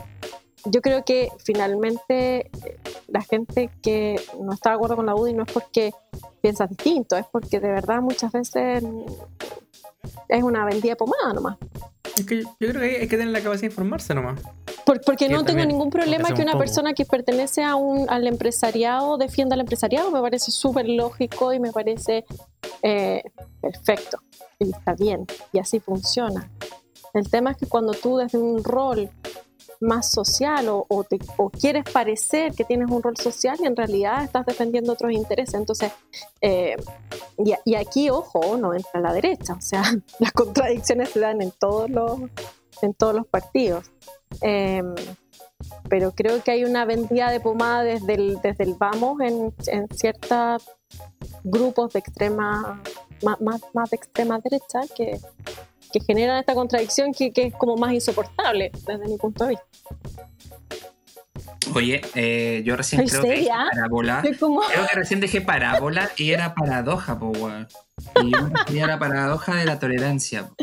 yo 0.65 0.81
creo 0.81 1.03
que 1.03 1.29
finalmente 1.43 2.47
eh, 2.65 2.79
la 3.07 3.21
gente 3.21 3.69
que 3.81 4.19
no 4.39 4.53
está 4.53 4.69
de 4.71 4.75
acuerdo 4.75 4.95
con 4.95 5.05
la 5.05 5.15
UDI 5.15 5.33
no 5.33 5.43
es 5.43 5.51
porque 5.51 5.93
piensa 6.41 6.67
distinto, 6.67 7.15
es 7.17 7.25
porque 7.31 7.59
de 7.59 7.69
verdad 7.69 8.01
muchas 8.01 8.31
veces 8.31 8.83
es 10.27 10.43
una 10.43 10.65
vendida 10.65 10.95
pomada 10.95 11.33
nomás. 11.33 11.57
Es 12.22 12.28
que 12.28 12.41
yo 12.43 12.49
creo 12.59 12.74
que 12.82 12.86
hay, 12.88 12.95
hay 12.95 13.07
que 13.07 13.17
tener 13.17 13.28
la 13.34 13.39
capacidad 13.41 13.61
de 13.61 13.74
informarse 13.74 14.13
nomás. 14.13 14.39
Por- 14.86 15.01
porque 15.01 15.28
Que 15.28 15.34
no 15.34 15.43
tengo 15.43 15.63
ningún 15.65 15.89
problema 15.89 16.30
que 16.34 16.41
una 16.41 16.53
poco. 16.53 16.59
persona 16.63 16.93
que 16.93 17.05
pertenece 17.05 17.63
a 17.63 17.76
un, 17.76 18.09
al 18.09 18.28
empresariado 18.28 19.17
defienda 19.17 19.53
al 19.55 19.61
empresariado. 19.61 20.11
Me 20.11 20.22
parece 20.22 20.51
súper 20.51 20.88
lógico 20.88 21.53
y 21.53 21.59
me 21.59 21.72
parece 21.72 22.26
eh, 22.84 23.24
perfecto. 23.61 24.19
Y 24.59 24.69
está 24.72 24.93
bien. 24.95 25.26
Y 25.53 25.59
así 25.59 25.80
funciona. 25.80 26.49
El 27.13 27.30
tema 27.30 27.51
es 27.51 27.57
que 27.57 27.65
cuando 27.65 27.93
tú 27.93 28.17
desde 28.17 28.38
un 28.38 28.63
rol 28.63 29.09
más 29.82 30.11
social 30.11 30.67
o, 30.69 30.86
quieres 31.59 31.84
parecer 31.91 32.53
que 32.53 32.63
tienes 32.63 32.89
un 32.89 33.01
rol 33.01 33.17
social 33.17 33.57
y 33.59 33.65
en 33.65 33.75
realidad 33.75 34.23
estás 34.23 34.45
defendiendo 34.45 34.93
otros 34.93 35.11
intereses. 35.11 35.55
Entonces, 35.55 35.91
eh, 36.39 36.75
y, 37.38 37.75
aquí, 37.75 38.09
ojo, 38.09 38.57
no 38.57 38.73
entra 38.73 39.01
la 39.01 39.13
derecha. 39.13 39.53
O 39.53 39.61
sea, 39.61 39.84
las 40.19 40.32
contradicciones 40.32 41.09
se 41.09 41.19
dan 41.19 41.41
en 41.41 41.51
todos 41.51 41.89
los, 41.89 42.19
en 42.82 42.93
todos 42.93 43.15
los 43.15 43.27
partidos. 43.27 43.91
Eh, 44.41 44.84
pero 45.89 46.11
creo 46.11 46.41
que 46.43 46.51
hay 46.51 46.63
una 46.63 46.86
vendida 46.86 47.29
de 47.29 47.39
pomada 47.39 47.84
desde 47.84 48.13
el, 48.15 48.41
desde 48.41 48.63
el 48.63 48.75
vamos 48.75 49.19
en, 49.21 49.53
en 49.67 49.88
ciertos 49.89 50.63
grupos 51.43 51.93
de 51.93 51.99
extrema, 51.99 52.82
más, 53.23 53.41
más, 53.41 53.61
más 53.73 53.89
de 53.89 53.97
extrema 53.97 54.39
derecha 54.39 54.82
que, 54.95 55.19
que 55.91 55.99
generan 56.01 56.39
esta 56.39 56.53
contradicción 56.53 57.13
que, 57.13 57.31
que 57.31 57.47
es 57.47 57.55
como 57.55 57.77
más 57.77 57.93
insoportable 57.93 58.71
desde 58.87 59.07
mi 59.07 59.17
punto 59.17 59.45
de 59.45 59.49
vista. 59.51 59.65
Oye, 61.73 62.01
eh, 62.15 62.63
yo 62.65 62.75
recién 62.75 63.01
¿Estoy 63.01 63.19
creo 63.19 63.31
que 63.31 63.37
seria? 63.37 63.67
parábola. 63.71 64.23
Como, 64.39 64.61
Creo 64.61 64.87
que 64.87 64.95
recién 64.95 65.19
dije 65.19 65.41
parábola 65.41 66.09
y 66.17 66.31
era 66.31 66.53
paradoja, 66.53 67.17
po, 67.17 67.27
weón. 67.29 67.67
Y 68.23 68.31
yo 68.31 68.49
me 68.71 68.87
la 68.87 68.99
paradoja 68.99 69.55
de 69.55 69.65
la 69.65 69.79
tolerancia. 69.79 70.47
po. 70.47 70.55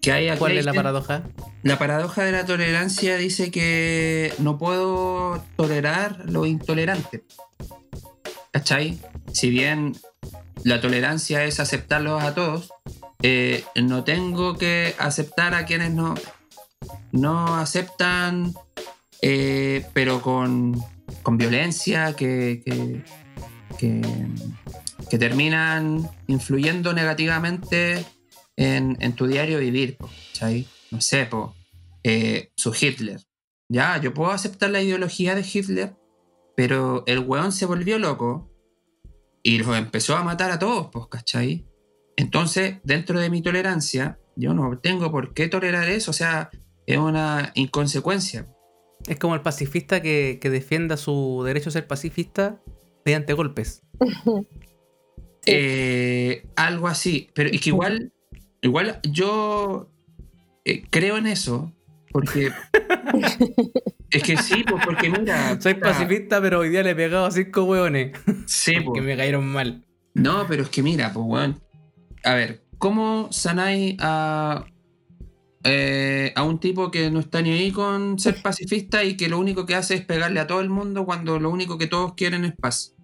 Que 0.00 0.12
hay 0.12 0.36
¿Cuál 0.38 0.56
es 0.56 0.64
la 0.64 0.72
paradoja? 0.72 1.22
La 1.62 1.78
paradoja 1.78 2.24
de 2.24 2.32
la 2.32 2.46
tolerancia 2.46 3.16
dice 3.16 3.50
que 3.50 4.32
no 4.38 4.56
puedo 4.56 5.42
tolerar 5.56 6.24
lo 6.26 6.46
intolerante. 6.46 7.24
¿Cachai? 8.52 9.00
Si 9.32 9.50
bien 9.50 9.96
la 10.62 10.80
tolerancia 10.80 11.44
es 11.44 11.60
aceptarlos 11.60 12.22
a 12.22 12.34
todos, 12.34 12.72
eh, 13.22 13.64
no 13.76 14.04
tengo 14.04 14.56
que 14.56 14.94
aceptar 14.98 15.54
a 15.54 15.64
quienes 15.64 15.92
no, 15.92 16.14
no 17.12 17.56
aceptan, 17.56 18.54
eh, 19.22 19.86
pero 19.94 20.20
con, 20.20 20.80
con 21.22 21.38
violencia, 21.38 22.14
que, 22.14 22.62
que, 22.64 23.02
que, 23.78 25.18
terminan 25.18 26.08
influyendo 26.26 26.92
negativamente 26.92 28.04
en, 28.56 28.96
en 29.00 29.12
tu 29.14 29.26
diario 29.26 29.58
vivir. 29.58 29.96
¿cachai? 30.32 30.66
No 30.90 31.00
sé, 31.00 31.26
po, 31.26 31.54
eh, 32.04 32.52
su 32.56 32.74
Hitler. 32.78 33.20
Ya, 33.68 34.00
yo 34.00 34.14
puedo 34.14 34.30
aceptar 34.30 34.70
la 34.70 34.82
ideología 34.82 35.34
de 35.34 35.44
Hitler, 35.50 35.96
pero 36.56 37.02
el 37.06 37.20
weón 37.20 37.52
se 37.52 37.66
volvió 37.66 37.98
loco 37.98 38.52
y 39.42 39.58
los 39.58 39.76
empezó 39.76 40.16
a 40.16 40.22
matar 40.22 40.50
a 40.50 40.58
todos, 40.58 40.88
pues, 40.92 41.06
¿cachai? 41.08 41.66
Entonces, 42.16 42.76
dentro 42.84 43.20
de 43.20 43.30
mi 43.30 43.42
tolerancia, 43.42 44.18
yo 44.36 44.54
no 44.54 44.78
tengo 44.78 45.10
por 45.10 45.34
qué 45.34 45.48
tolerar 45.48 45.88
eso, 45.88 46.10
o 46.10 46.14
sea, 46.14 46.50
es 46.86 46.98
una 46.98 47.52
inconsecuencia. 47.54 48.46
Es 49.06 49.18
como 49.18 49.34
el 49.34 49.42
pacifista 49.42 50.00
que, 50.00 50.38
que 50.40 50.50
defienda 50.50 50.96
su 50.96 51.42
derecho 51.44 51.68
a 51.68 51.72
ser 51.72 51.86
pacifista 51.86 52.60
mediante 53.04 53.32
golpes. 53.32 53.82
Eh, 55.48 56.44
algo 56.56 56.88
así, 56.88 57.30
pero 57.32 57.48
es 57.48 57.60
que 57.60 57.70
igual, 57.70 58.12
igual 58.62 58.98
yo 59.04 59.92
eh, 60.64 60.82
creo 60.90 61.18
en 61.18 61.28
eso, 61.28 61.72
porque 62.10 62.50
es 64.10 64.22
que 64.24 64.36
sí, 64.38 64.64
pues 64.68 64.84
porque 64.84 65.08
mira, 65.08 65.60
Soy 65.60 65.74
puta, 65.74 65.90
pacifista, 65.90 66.40
pero 66.40 66.58
hoy 66.58 66.70
día 66.70 66.82
le 66.82 66.90
he 66.90 66.94
pegado 66.96 67.26
a 67.26 67.30
cinco 67.30 67.62
hueones 67.62 68.18
sí, 68.46 68.74
que 68.78 68.82
pues. 68.82 69.04
me 69.04 69.16
cayeron 69.16 69.46
mal. 69.46 69.86
No, 70.14 70.46
pero 70.48 70.64
es 70.64 70.68
que 70.68 70.82
mira, 70.82 71.12
pues, 71.12 71.24
weón. 71.24 71.62
A 72.26 72.34
ver, 72.34 72.62
¿cómo 72.78 73.28
sanáis 73.30 73.96
a, 74.00 74.66
eh, 75.64 76.32
a 76.36 76.42
un 76.42 76.58
tipo 76.60 76.90
que 76.90 77.10
no 77.10 77.20
está 77.20 77.42
ni 77.42 77.50
ahí 77.50 77.70
con 77.72 78.18
ser 78.18 78.40
pacifista 78.42 79.04
y 79.04 79.16
que 79.16 79.28
lo 79.28 79.38
único 79.38 79.64
que 79.66 79.74
hace 79.74 79.94
es 79.94 80.04
pegarle 80.04 80.40
a 80.40 80.46
todo 80.46 80.60
el 80.60 80.68
mundo 80.68 81.04
cuando 81.04 81.38
lo 81.38 81.50
único 81.50 81.78
que 81.78 81.86
todos 81.86 82.14
quieren 82.14 82.44
es 82.44 82.52
paz? 82.54 82.94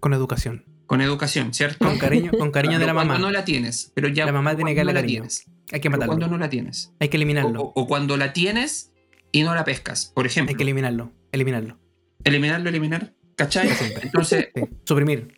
Con 0.00 0.14
educación. 0.14 0.64
Con 0.86 1.00
educación, 1.00 1.54
¿cierto? 1.54 1.84
Con 1.86 1.98
cariño, 1.98 2.32
con 2.38 2.50
cariño 2.52 2.78
de 2.78 2.86
la 2.86 2.94
Cuando 2.94 3.14
mamá. 3.14 3.24
no 3.26 3.30
la 3.30 3.44
tienes, 3.44 3.92
pero 3.94 4.08
ya. 4.08 4.26
La 4.26 4.32
mamá 4.32 4.56
tiene 4.56 4.72
que 4.72 4.76
cuando 4.76 4.92
darle 4.94 5.02
no 5.02 5.06
la 5.06 5.06
tienes. 5.06 5.44
Hay 5.72 5.80
que 5.80 5.88
matarlo. 5.90 6.08
Cuando 6.12 6.26
no 6.28 6.38
la 6.38 6.50
tienes. 6.50 6.92
Hay 6.98 7.08
que 7.08 7.16
eliminarlo. 7.16 7.62
o- 7.62 7.72
o 7.80 7.86
cuando 7.86 8.16
la 8.16 8.32
tienes 8.32 8.92
y 9.32 9.42
no 9.42 9.54
la 9.54 9.64
pescas, 9.64 10.10
por 10.14 10.26
ejemplo. 10.26 10.50
Hay 10.52 10.56
que 10.56 10.62
eliminarlo. 10.64 11.12
Eliminarlo. 11.30 11.78
Eliminarlo, 12.24 12.68
eliminar. 12.68 13.14
¿Cachai? 13.36 13.68
Entonces, 14.02 14.48
Sí. 14.54 14.62
Suprimir. 14.84 15.36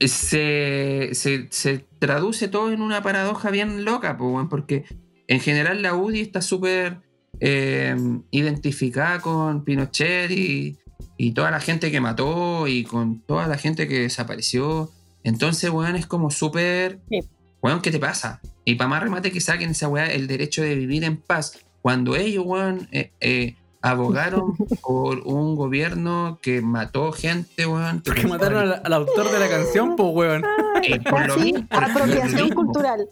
Se, 0.00 1.10
se, 1.12 1.46
se 1.50 1.86
traduce 1.98 2.48
todo 2.48 2.72
en 2.72 2.82
una 2.82 3.02
paradoja 3.02 3.50
bien 3.50 3.84
loca, 3.84 4.16
porque 4.16 4.84
en 5.28 5.40
general 5.40 5.82
la 5.82 5.94
UDI 5.94 6.20
está 6.20 6.42
súper 6.42 7.00
eh, 7.40 7.96
identificada 8.30 9.20
con 9.20 9.64
Pinochet 9.64 10.30
y, 10.30 10.78
y 11.16 11.32
toda 11.32 11.50
la 11.50 11.60
gente 11.60 11.90
que 11.90 12.00
mató 12.00 12.66
y 12.66 12.84
con 12.84 13.20
toda 13.20 13.46
la 13.46 13.58
gente 13.58 13.86
que 13.86 14.00
desapareció. 14.00 14.90
Entonces, 15.22 15.70
weón, 15.70 15.96
es 15.96 16.06
como 16.06 16.30
súper... 16.30 17.00
Sí. 17.10 17.20
Weón, 17.62 17.82
¿qué 17.82 17.90
te 17.90 17.98
pasa? 17.98 18.40
Y 18.64 18.76
para 18.76 18.88
más 18.88 19.02
remate 19.02 19.30
que 19.30 19.40
saquen 19.40 19.70
esa 19.70 19.88
weá, 19.88 20.06
el 20.06 20.26
derecho 20.26 20.62
de 20.62 20.74
vivir 20.74 21.04
en 21.04 21.18
paz, 21.18 21.58
cuando 21.82 22.16
ellos, 22.16 22.44
weón, 22.46 22.88
eh, 22.90 23.12
eh, 23.20 23.54
abogaron 23.82 24.56
por 24.82 25.20
un 25.20 25.56
gobierno 25.56 26.38
que 26.42 26.60
mató 26.60 27.12
gente, 27.12 27.66
weón. 27.66 28.02
Porque 28.04 28.26
mataron 28.26 28.58
al, 28.58 28.82
al 28.84 28.92
autor 28.92 29.30
de 29.30 29.38
la 29.38 29.48
canción, 29.48 29.96
pues, 29.96 30.08
weón. 30.12 30.44
Eh, 30.82 30.98
por 30.98 31.26
lo 31.26 31.34
Sí, 31.34 31.52
mismo, 31.52 31.68
por 31.68 31.82
lo 31.82 31.86
apropiación 31.88 32.50
cultural. 32.50 33.06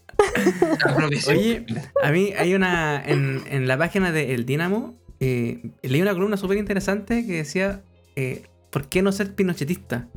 Apropiación 0.86 1.36
Oye, 1.36 1.66
a 2.02 2.10
mí 2.10 2.32
hay 2.38 2.54
una. 2.54 3.02
En, 3.04 3.42
en 3.50 3.68
la 3.68 3.76
página 3.76 4.10
de 4.10 4.34
El 4.34 4.46
Dínamo, 4.46 4.94
eh, 5.20 5.70
leí 5.82 6.00
una 6.00 6.14
columna 6.14 6.38
súper 6.38 6.56
interesante 6.56 7.26
que 7.26 7.36
decía: 7.36 7.82
eh, 8.16 8.46
¿Por 8.70 8.88
qué 8.88 9.02
no 9.02 9.12
ser 9.12 9.34
pinochetista? 9.34 10.08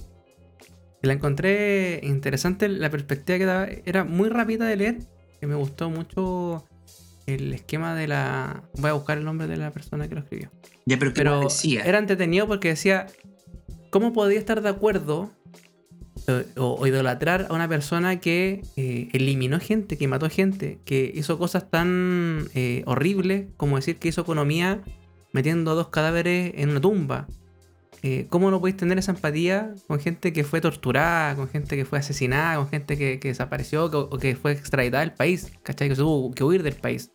Y 1.03 1.07
la 1.07 1.13
encontré 1.13 1.99
interesante, 2.03 2.69
la 2.69 2.89
perspectiva 2.89 3.37
que 3.37 3.45
daba 3.45 3.67
era 3.85 4.05
muy 4.05 4.29
rápida 4.29 4.65
de 4.65 4.75
leer, 4.77 4.99
que 5.41 5.47
me 5.47 5.55
gustó 5.55 5.89
mucho 5.89 6.63
el 7.35 7.53
esquema 7.53 7.95
de 7.95 8.07
la... 8.07 8.63
Voy 8.77 8.89
a 8.89 8.93
buscar 8.93 9.17
el 9.17 9.25
nombre 9.25 9.47
de 9.47 9.57
la 9.57 9.71
persona 9.71 10.07
que 10.07 10.15
lo 10.15 10.21
escribió. 10.21 10.51
Ya, 10.85 10.97
pero, 10.97 11.13
¿qué 11.13 11.21
Pero 11.21 11.41
decía? 11.41 11.83
era 11.83 11.97
entretenido 11.97 12.47
porque 12.47 12.69
decía, 12.69 13.07
¿cómo 13.89 14.13
podía 14.13 14.39
estar 14.39 14.61
de 14.61 14.69
acuerdo 14.69 15.31
eh, 16.27 16.45
o, 16.57 16.75
o 16.79 16.87
idolatrar 16.87 17.47
a 17.49 17.53
una 17.53 17.67
persona 17.67 18.19
que 18.19 18.61
eh, 18.75 19.09
eliminó 19.13 19.59
gente, 19.59 19.97
que 19.97 20.07
mató 20.07 20.29
gente, 20.29 20.79
que 20.85 21.11
hizo 21.13 21.37
cosas 21.37 21.69
tan 21.69 22.47
eh, 22.53 22.83
horribles 22.85 23.47
como 23.57 23.77
decir 23.77 23.97
que 23.97 24.09
hizo 24.09 24.21
economía 24.21 24.81
metiendo 25.31 25.75
dos 25.75 25.89
cadáveres 25.89 26.53
en 26.55 26.69
una 26.69 26.81
tumba? 26.81 27.27
Eh, 28.03 28.25
¿Cómo 28.29 28.49
no 28.49 28.59
podéis 28.59 28.77
tener 28.77 28.97
esa 28.97 29.11
empatía 29.11 29.75
con 29.87 29.99
gente 29.99 30.33
que 30.33 30.43
fue 30.43 30.59
torturada, 30.59 31.35
con 31.35 31.47
gente 31.47 31.75
que 31.75 31.85
fue 31.85 31.99
asesinada, 31.99 32.57
con 32.57 32.67
gente 32.67 32.97
que, 32.97 33.19
desapareció 33.21 33.85
o 33.85 34.17
que 34.17 34.35
fue 34.35 34.53
extraditada 34.53 35.01
del 35.01 35.13
país? 35.13 35.51
¿Cachai? 35.61 35.89
Que 35.89 35.95
tuvo 35.95 36.31
que 36.31 36.43
huir 36.43 36.63
del 36.63 36.75
país. 36.75 37.11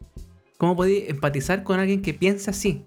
¿Cómo 0.58 0.76
podéis 0.76 1.10
empatizar 1.10 1.64
con 1.64 1.80
alguien 1.80 2.02
que 2.02 2.14
piensa 2.14 2.52
así? 2.52 2.86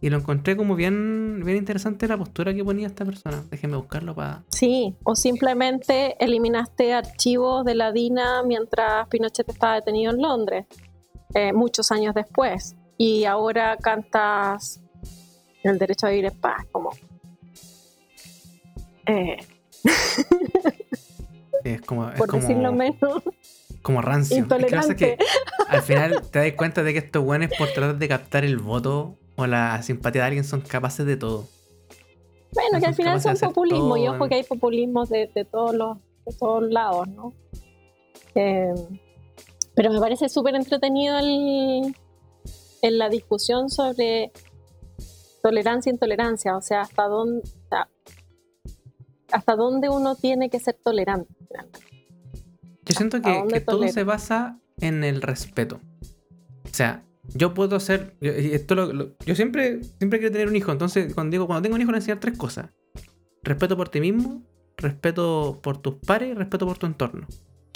Y 0.00 0.10
lo 0.10 0.18
encontré 0.18 0.54
como 0.56 0.74
bien, 0.76 1.40
bien 1.44 1.56
interesante 1.56 2.06
la 2.06 2.18
postura 2.18 2.52
que 2.52 2.62
ponía 2.62 2.88
esta 2.88 3.06
persona. 3.06 3.42
Déjenme 3.50 3.76
buscarlo 3.76 4.14
para. 4.14 4.44
Sí, 4.48 4.94
o 5.02 5.14
simplemente 5.14 6.22
eliminaste 6.22 6.92
archivos 6.92 7.64
de 7.64 7.74
la 7.74 7.90
DINA 7.90 8.42
mientras 8.42 9.08
Pinochet 9.08 9.48
estaba 9.48 9.76
detenido 9.76 10.12
en 10.12 10.20
Londres, 10.20 10.66
eh, 11.32 11.54
muchos 11.54 11.90
años 11.90 12.14
después. 12.14 12.76
Y 12.98 13.24
ahora 13.24 13.78
cantas 13.78 14.83
el 15.70 15.78
derecho 15.78 16.06
a 16.06 16.10
vivir 16.10 16.26
en 16.26 16.38
paz, 16.38 16.64
como... 16.72 16.90
eh, 19.06 19.36
Es 21.64 21.80
como, 21.82 22.08
es 22.10 22.18
por 22.18 22.30
decirlo 22.30 22.68
como, 22.68 22.78
menos, 22.78 23.22
como 23.82 24.02
rancio. 24.02 24.36
Es 24.36 24.42
que 24.42 24.54
intolerante. 24.54 24.96
que 24.96 25.18
al 25.68 25.82
final 25.82 26.22
te 26.30 26.38
das 26.38 26.52
cuenta 26.52 26.82
de 26.82 26.92
que 26.92 26.98
estos 26.98 27.24
buenos 27.24 27.50
por 27.56 27.68
tratar 27.68 27.96
de 27.96 28.08
captar 28.08 28.44
el 28.44 28.58
voto 28.58 29.16
o 29.36 29.46
la 29.46 29.82
simpatía 29.82 30.22
de 30.22 30.26
alguien 30.26 30.44
son 30.44 30.60
capaces 30.60 31.06
de 31.06 31.16
todo. 31.16 31.48
Bueno, 32.52 32.80
que 32.80 32.86
al 32.86 32.94
final 32.94 33.20
son 33.20 33.36
populismo, 33.38 33.96
y 33.96 34.06
ojo 34.06 34.28
que 34.28 34.34
hay 34.36 34.44
populismos 34.44 35.08
de, 35.08 35.30
de 35.34 35.44
todos 35.44 35.74
los 35.74 35.98
de 36.26 36.36
todos 36.38 36.62
lados, 36.70 37.08
¿no? 37.08 37.32
Eh, 38.34 38.74
pero 39.74 39.90
me 39.90 40.00
parece 40.00 40.28
súper 40.28 40.54
entretenido 40.54 41.18
el, 41.18 41.96
en 42.82 42.98
la 42.98 43.08
discusión 43.08 43.70
sobre 43.70 44.32
tolerancia 45.44 45.90
e 45.90 45.92
intolerancia, 45.92 46.56
o 46.56 46.62
sea, 46.62 46.80
hasta 46.80 47.04
dónde, 47.04 47.42
hasta 49.30 49.56
dónde 49.56 49.90
uno 49.90 50.16
tiene 50.16 50.48
que 50.48 50.58
ser 50.58 50.74
tolerante. 50.82 51.28
Yo 52.86 52.94
siento 52.94 53.18
¿A 53.18 53.44
que, 53.46 53.60
todo 53.60 53.86
se 53.88 54.04
basa 54.04 54.58
en 54.80 55.04
el 55.04 55.20
respeto. 55.20 55.82
O 56.64 56.72
sea, 56.72 57.04
yo 57.34 57.52
puedo 57.52 57.76
y 58.22 58.52
esto 58.54 58.74
lo- 58.74 58.90
lo- 58.94 59.16
yo 59.26 59.34
siempre, 59.34 59.84
siempre 59.98 60.18
quiero 60.18 60.32
tener 60.32 60.48
un 60.48 60.56
hijo. 60.56 60.72
Entonces, 60.72 61.12
cuando 61.12 61.32
digo, 61.32 61.46
cuando 61.46 61.60
tengo 61.62 61.74
un 61.76 61.82
hijo, 61.82 61.90
le 61.90 61.96
voy 61.96 61.98
a 61.98 62.02
enseñar 62.04 62.20
tres 62.20 62.38
cosas: 62.38 62.70
respeto 63.42 63.76
por 63.76 63.90
ti 63.90 64.00
mismo, 64.00 64.42
respeto 64.78 65.60
por 65.62 65.76
tus 65.76 65.96
pares 65.96 66.30
y 66.30 66.34
respeto 66.34 66.66
por 66.66 66.78
tu 66.78 66.86
entorno. 66.86 67.26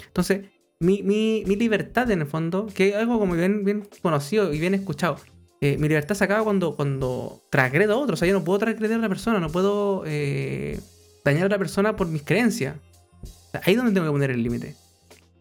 Entonces, 0.07 0.49
mi, 0.79 1.03
mi, 1.03 1.43
mi 1.45 1.55
libertad 1.55 2.09
en 2.09 2.21
el 2.21 2.27
fondo, 2.27 2.65
que 2.65 2.89
es 2.89 2.95
algo 2.95 3.19
como 3.19 3.35
bien, 3.35 3.63
bien 3.63 3.87
conocido 4.01 4.51
y 4.51 4.59
bien 4.59 4.73
escuchado. 4.73 5.17
Eh, 5.61 5.77
mi 5.77 5.87
libertad 5.87 6.15
se 6.15 6.23
acaba 6.23 6.43
cuando, 6.43 6.75
cuando 6.75 7.41
transgredo 7.49 7.93
a 7.93 7.97
otro. 7.97 8.13
O 8.13 8.17
sea, 8.17 8.27
yo 8.27 8.33
no 8.33 8.43
puedo 8.43 8.59
transgredir 8.59 8.95
a 8.95 8.97
otra 8.97 9.09
persona, 9.09 9.39
no 9.39 9.49
puedo 9.49 10.03
eh, 10.05 10.79
dañar 11.25 11.43
a 11.43 11.45
otra 11.47 11.57
persona 11.57 11.95
por 11.95 12.07
mis 12.07 12.23
creencias. 12.23 12.75
O 13.23 13.51
sea, 13.51 13.61
ahí 13.65 13.73
es 13.73 13.77
donde 13.77 13.91
tengo 13.93 14.05
que 14.07 14.11
poner 14.11 14.31
el 14.31 14.41
límite. 14.43 14.75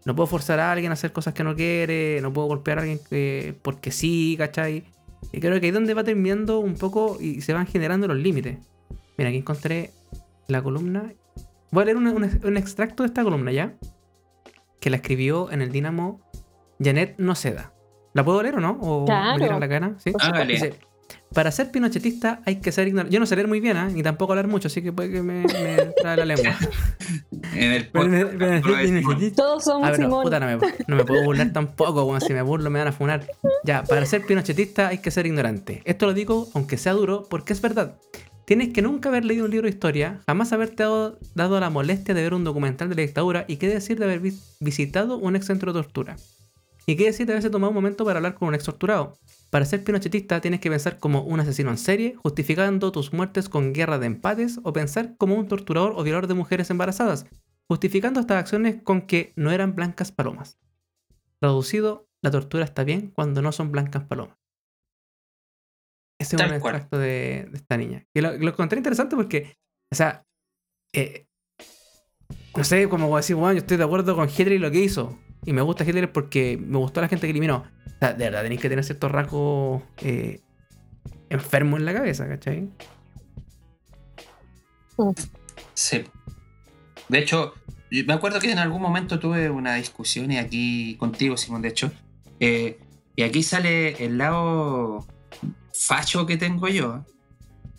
No 0.05 0.17
puedo 0.17 0.27
forzar 0.27 0.59
a 0.61 0.73
alguien 0.73 0.91
a 0.91 0.95
hacer 0.95 1.13
cosas 1.13 1.35
que 1.35 1.45
no 1.45 1.55
quiere, 1.55 2.21
no 2.23 2.33
puedo 2.33 2.47
golpear 2.49 2.79
a 2.79 2.81
alguien 2.83 3.01
que, 3.11 3.55
porque 3.63 3.91
sí, 3.91 4.37
¿cachai? 4.39 4.85
Y 5.33 5.41
creo 5.41 5.59
que 5.61 5.67
ahí 5.67 5.69
es 5.69 5.75
donde 5.75 5.93
va 5.95 6.05
terminando 6.05 6.61
un 6.61 6.75
poco 6.77 7.19
y 7.21 7.41
se 7.43 7.53
van 7.53 7.67
generando 7.67 8.09
los 8.09 8.17
límites. 8.17 8.59
Mira, 9.19 9.29
aquí 9.29 9.39
encontré 9.39 9.91
la 10.47 10.63
columna. 10.63 11.13
Voy 11.71 11.83
a 11.83 11.85
leer 11.87 11.97
un, 11.99 12.07
un- 12.07 12.57
extracto 12.57 13.03
de 13.03 13.09
esta 13.09 13.23
columna 13.23 13.53
ya. 13.53 13.75
Que 14.81 14.89
la 14.91 14.97
escribió 14.97 15.51
en 15.51 15.61
el 15.61 15.73
Dínamo 15.73 16.21
Janet 16.83 17.17
Noceda. 17.19 17.73
¿La 18.15 18.25
puedo 18.25 18.43
leer 18.43 18.57
o 18.57 18.61
no? 18.61 18.79
¿O 18.81 19.05
Claro. 19.05 19.39
me 19.39 19.45
tiran 19.45 19.61
la 19.61 19.69
cara? 19.69 19.93
¿Sí? 19.99 20.13
Hágale. 20.19 20.55
Dice, 20.55 20.75
para 21.33 21.51
ser 21.53 21.71
pinochetista 21.71 22.41
hay 22.47 22.57
que 22.57 22.73
ser 22.73 22.89
ignorante. 22.89 23.13
Yo 23.15 23.21
no 23.21 23.27
sé 23.27 23.37
leer 23.37 23.49
muy 23.49 23.61
bien, 23.61 23.77
¿ah? 23.77 23.89
ni 23.93 24.03
tampoco 24.03 24.33
hablar 24.33 24.49
mucho, 24.49 24.69
así 24.69 24.83
que 24.83 24.93
puede 24.93 25.11
que 25.11 25.23
me, 25.23 25.43
me 25.43 25.77
trae 26.01 26.17
la 26.17 26.25
lengua. 26.25 26.57
En 27.55 27.73
el 27.73 27.89
podcast, 27.89 29.35
Todos 29.37 29.65
somos 29.65 29.89
Ah, 29.89 29.93
pero 29.93 30.05
Simón. 30.05 30.23
puta, 30.23 30.39
no 30.39 30.47
me, 30.47 30.59
no 30.87 30.97
me 30.97 31.05
puedo 31.05 31.25
burlar 31.25 31.53
tampoco, 31.53 31.95
como 32.07 32.21
si 32.21 32.33
me 32.33 32.43
burlo 32.43 32.71
me 32.71 32.79
van 32.79 32.89
a 32.89 32.93
funar. 32.93 33.27
Ya, 33.65 33.83
para 33.85 34.05
ser 34.07 34.25
pinochetista 34.27 34.89
hay 34.89 34.99
que 34.99 35.11
ser 35.11 35.27
ignorante. 35.27 35.83
Esto 35.85 36.07
lo 36.07 36.15
digo, 36.15 36.49
aunque 36.55 36.77
sea 36.77 36.93
duro, 36.93 37.27
porque 37.29 37.53
es 37.55 37.61
verdad. 37.61 37.97
Tienes 38.45 38.73
que 38.73 38.81
nunca 38.83 39.09
haber 39.09 39.25
leído 39.25 39.45
un 39.47 39.51
libro 39.51 39.65
de 39.67 39.71
historia, 39.71 40.21
jamás 40.27 40.53
haberte 40.53 40.83
dado, 40.83 41.19
dado 41.35 41.59
la 41.61 41.69
molestia 41.71 42.15
de 42.15 42.23
ver 42.23 42.33
un 42.35 42.45
documental 42.45 42.89
de 42.89 42.95
la 42.97 43.03
dictadura 43.03 43.45
y 43.49 43.57
qué 43.57 43.69
decir 43.69 43.99
de 43.99 44.05
haber 44.05 44.21
vi- 44.21 44.39
visitado 44.61 45.17
un 45.19 45.35
ex 45.37 45.47
centro 45.47 45.73
de 45.73 45.81
tortura. 45.83 46.17
Y 46.89 46.97
qué 46.97 47.05
decir 47.05 47.27
de 47.27 47.35
haberse 47.35 47.51
tomado 47.51 47.69
un 47.69 47.75
momento 47.75 48.03
para 48.07 48.17
hablar 48.17 48.35
con 48.35 48.49
un 48.49 48.55
ex 48.55 48.65
torturado. 48.65 49.19
Para 49.51 49.67
ser 49.67 49.85
pinochetista 49.85 50.41
tienes 50.41 50.59
que 50.61 50.71
pensar 50.71 50.99
como 50.99 51.21
un 51.21 51.39
asesino 51.39 51.69
en 51.69 51.77
serie, 51.77 52.17
justificando 52.17 52.91
tus 52.93 53.13
muertes 53.13 53.51
con 53.51 53.75
guerra 53.75 53.99
de 53.99 54.07
empates, 54.07 54.59
o 54.63 54.73
pensar 54.73 55.15
como 55.19 55.35
un 55.35 55.49
torturador 55.49 55.93
o 55.97 56.03
violador 56.03 56.29
de 56.29 56.33
mujeres 56.33 56.71
embarazadas, 56.71 57.27
justificando 57.69 58.21
estas 58.21 58.39
acciones 58.39 58.83
con 58.83 59.03
que 59.03 59.35
no 59.37 59.51
eran 59.51 59.75
blancas 59.75 60.13
palomas. 60.13 60.59
Traducido, 61.41 62.09
la 62.23 62.31
tortura 62.31 62.65
está 62.65 62.85
bien 62.85 63.11
cuando 63.15 63.43
no 63.43 63.53
son 63.53 63.71
blancas 63.71 64.05
palomas. 64.05 64.39
Ese 66.19 66.37
es 66.37 66.43
un 66.43 66.55
extracto 66.55 66.97
de, 66.97 67.49
de 67.51 67.57
esta 67.59 67.77
niña. 67.77 68.07
Y 68.15 68.23
lo, 68.23 68.33
lo 68.39 68.49
encontré 68.49 68.79
interesante 68.79 69.15
porque, 69.15 69.59
o 69.93 69.95
sea, 69.95 70.25
eh, 70.95 71.27
no 72.57 72.65
sé, 72.65 72.89
como 72.89 73.15
decir, 73.15 73.37
bueno, 73.37 73.53
yo 73.53 73.59
estoy 73.59 73.77
de 73.77 73.85
acuerdo 73.85 74.17
con 74.17 74.27
Hitler 74.27 74.53
y 74.53 74.59
lo 74.59 74.71
que 74.71 74.81
hizo. 74.81 75.19
Y 75.45 75.53
me 75.53 75.63
gusta 75.63 75.85
Hitler 75.85 76.13
porque 76.13 76.59
me 76.61 76.79
gustó 76.79 77.01
la 77.01 77.09
gente 77.09 77.27
que 77.27 77.31
eliminó. 77.31 77.65
O 77.87 77.99
sea, 78.01 78.13
de 78.13 78.25
verdad, 78.25 78.43
tenéis 78.43 78.61
que 78.61 78.69
tener 78.69 78.85
ciertos 78.85 79.11
rasgos 79.11 79.83
eh, 79.99 80.41
enfermos 81.31 81.81
en 81.81 81.87
la 81.87 81.95
cabeza, 81.95 82.29
¿cachai? 82.29 82.69
Sí. 85.75 86.05
De 87.09 87.19
hecho, 87.19 87.55
me 87.91 88.13
acuerdo 88.13 88.41
que 88.41 88.51
en 88.51 88.59
algún 88.59 88.83
momento 88.83 89.19
tuve 89.19 89.49
una 89.51 89.77
discusión 89.77 90.31
y 90.31 90.39
aquí 90.39 90.97
contigo, 90.97 91.37
Simón, 91.37 91.63
de 91.63 91.69
hecho. 91.69 91.91
eh, 92.41 92.79
y 93.17 93.23
aquí 93.23 93.43
sale 93.43 94.05
el 94.05 94.17
lado 94.17 95.05
facho 95.73 96.25
que 96.25 96.37
tengo 96.37 96.69
yo. 96.69 97.05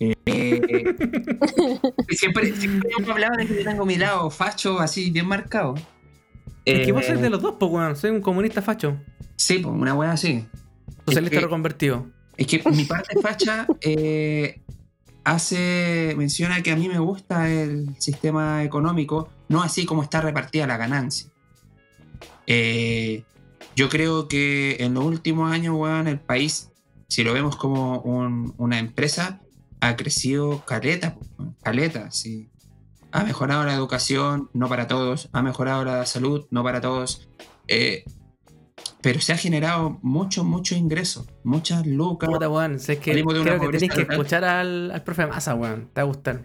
Eh, 0.01 0.15
y 2.09 2.15
siempre, 2.15 2.53
siempre 2.55 2.89
hemos 2.97 3.09
hablado 3.09 3.35
de 3.37 3.47
que 3.47 3.55
yo 3.55 3.63
tengo 3.63 3.85
mi 3.85 3.95
lado 3.95 4.29
facho 4.29 4.79
así 4.79 5.11
bien 5.11 5.27
marcado. 5.27 5.75
Es 6.65 6.85
que 6.85 6.91
vos 6.91 7.03
Eh, 7.03 7.07
sois 7.07 7.21
de 7.21 7.29
los 7.29 7.41
dos, 7.41 7.55
pues, 7.59 7.71
weón. 7.71 7.95
Soy 7.95 8.11
un 8.11 8.21
comunista 8.21 8.61
facho. 8.61 8.97
Sí, 9.35 9.59
pues 9.59 9.73
una 9.75 9.93
wea 9.95 10.11
así. 10.11 10.45
Socialista 11.05 11.35
Es 11.35 11.39
que- 11.41 11.45
reconvertido. 11.45 12.07
Es 12.37 12.47
que 12.47 12.61
mi 12.71 12.85
parte 12.85 13.19
facha 13.21 13.67
eh, 13.81 14.61
hace 15.23 16.13
menciona 16.17 16.61
que 16.63 16.71
a 16.71 16.75
mí 16.75 16.87
me 16.87 16.99
gusta 16.99 17.49
el 17.49 17.95
sistema 17.99 18.63
económico, 18.63 19.29
no 19.49 19.61
así 19.61 19.85
como 19.85 20.03
está 20.03 20.21
repartida 20.21 20.65
la 20.67 20.77
ganancia. 20.77 21.29
Eh, 22.47 23.23
yo 23.75 23.89
creo 23.89 24.27
que 24.27 24.77
en 24.79 24.93
los 24.93 25.03
últimos 25.05 25.51
años, 25.51 25.75
weón, 25.77 26.07
el 26.07 26.19
país, 26.19 26.69
si 27.07 27.23
lo 27.23 27.33
vemos 27.33 27.55
como 27.55 27.99
un- 28.01 28.53
una 28.57 28.79
empresa, 28.79 29.41
ha 29.81 29.95
crecido 29.95 30.63
caleta, 30.65 31.17
caleta, 31.63 32.11
sí. 32.11 32.49
Ha 33.11 33.23
mejorado 33.23 33.65
la 33.65 33.73
educación, 33.73 34.49
no 34.53 34.69
para 34.69 34.87
todos, 34.87 35.29
ha 35.33 35.41
mejorado 35.41 35.83
la 35.83 36.05
salud, 36.05 36.45
no 36.51 36.63
para 36.63 36.79
todos. 36.81 37.27
Eh, 37.67 38.03
pero 39.01 39.19
se 39.21 39.33
ha 39.33 39.37
generado 39.37 39.97
mucho, 40.01 40.43
mucho 40.43 40.75
ingreso, 40.75 41.25
muchas 41.43 41.85
lucas. 41.87 42.29
Puta, 42.29 42.49
weón. 42.49 42.79
Si 42.79 42.91
es 42.93 42.99
que 42.99 43.11
Salimos 43.11 43.33
de 43.33 43.39
una 43.41 43.49
creo 43.57 43.61
que 43.71 43.77
tenéis 43.77 43.93
que 43.93 44.01
escuchar 44.01 44.43
al, 44.43 44.91
al 44.91 45.03
profe 45.03 45.25
Massa, 45.25 45.55
weón. 45.55 45.89
Te 45.93 46.01
va 46.01 46.03
a 46.03 46.07
gustar. 46.07 46.41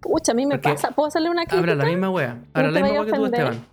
Pucha, 0.00 0.32
a 0.32 0.34
mí 0.34 0.44
me 0.46 0.56
Porque 0.56 0.74
pasa. 0.74 0.90
¿Puedo 0.90 1.08
hacerle 1.08 1.30
una 1.30 1.42
crítica? 1.44 1.58
Habla 1.60 1.74
la 1.76 1.84
misma 1.84 2.10
wea. 2.10 2.42
Habla 2.52 2.70
la 2.70 2.80
misma 2.80 3.00
wea 3.00 3.04
que 3.06 3.12
a 3.14 3.16
tú. 3.16 3.24
Esteban. 3.26 3.66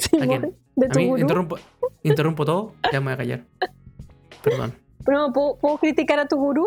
Simón, 0.00 0.28
quién? 0.28 0.56
de 0.76 0.86
A 0.86 0.88
tu 0.90 0.98
mí 0.98 1.06
gurú. 1.08 1.20
interrumpo, 1.20 1.56
interrumpo 2.02 2.44
todo, 2.44 2.74
ya 2.92 3.00
me 3.00 3.06
voy 3.06 3.12
a 3.14 3.16
callar. 3.16 3.44
Perdón. 4.42 4.74
No, 5.10 5.32
¿puedo, 5.32 5.56
¿puedo 5.58 5.78
criticar 5.78 6.18
a 6.20 6.26
tu 6.26 6.36
gurú? 6.36 6.64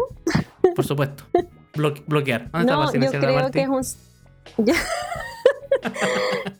Por 0.76 0.86
supuesto. 0.86 1.24
Bloque- 1.78 2.04
bloquear. 2.08 2.52
¿Dónde 2.52 2.72
está 2.72 2.76
No, 2.76 2.86
la 2.86 2.92
yo 2.92 3.20
creo 3.20 3.52
que 3.52 3.62
es 3.62 3.70
un... 3.70 3.84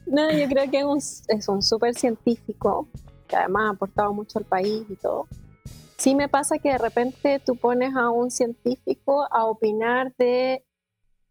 no, 0.08 0.32
yo 0.32 0.48
creo 0.48 0.70
que 0.72 0.80
es 0.80 0.86
un, 0.86 0.98
es 0.98 1.50
un 1.50 1.62
súper 1.62 1.96
científico, 1.96 2.88
que 3.28 3.36
además 3.36 3.64
ha 3.68 3.70
aportado 3.72 4.14
mucho 4.14 4.40
al 4.40 4.46
país 4.46 4.84
y 4.90 4.96
todo. 4.96 5.28
Sí 5.98 6.14
me 6.14 6.30
pasa 6.30 6.60
que 6.60 6.70
de 6.70 6.78
repente 6.78 7.42
tú 7.44 7.56
pones 7.56 7.96
a 7.96 8.10
un 8.10 8.30
científico 8.30 9.28
a 9.32 9.46
opinar 9.46 10.14
de 10.18 10.64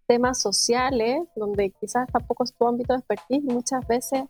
temas 0.07 0.41
sociales, 0.41 1.23
donde 1.37 1.71
quizás 1.71 2.09
tampoco 2.13 2.45
es 2.45 2.53
tu 2.55 2.67
ámbito 2.67 2.93
de 2.93 2.99
expertise, 2.99 3.45
y 3.45 3.53
muchas 3.53 3.87
veces 3.87 4.25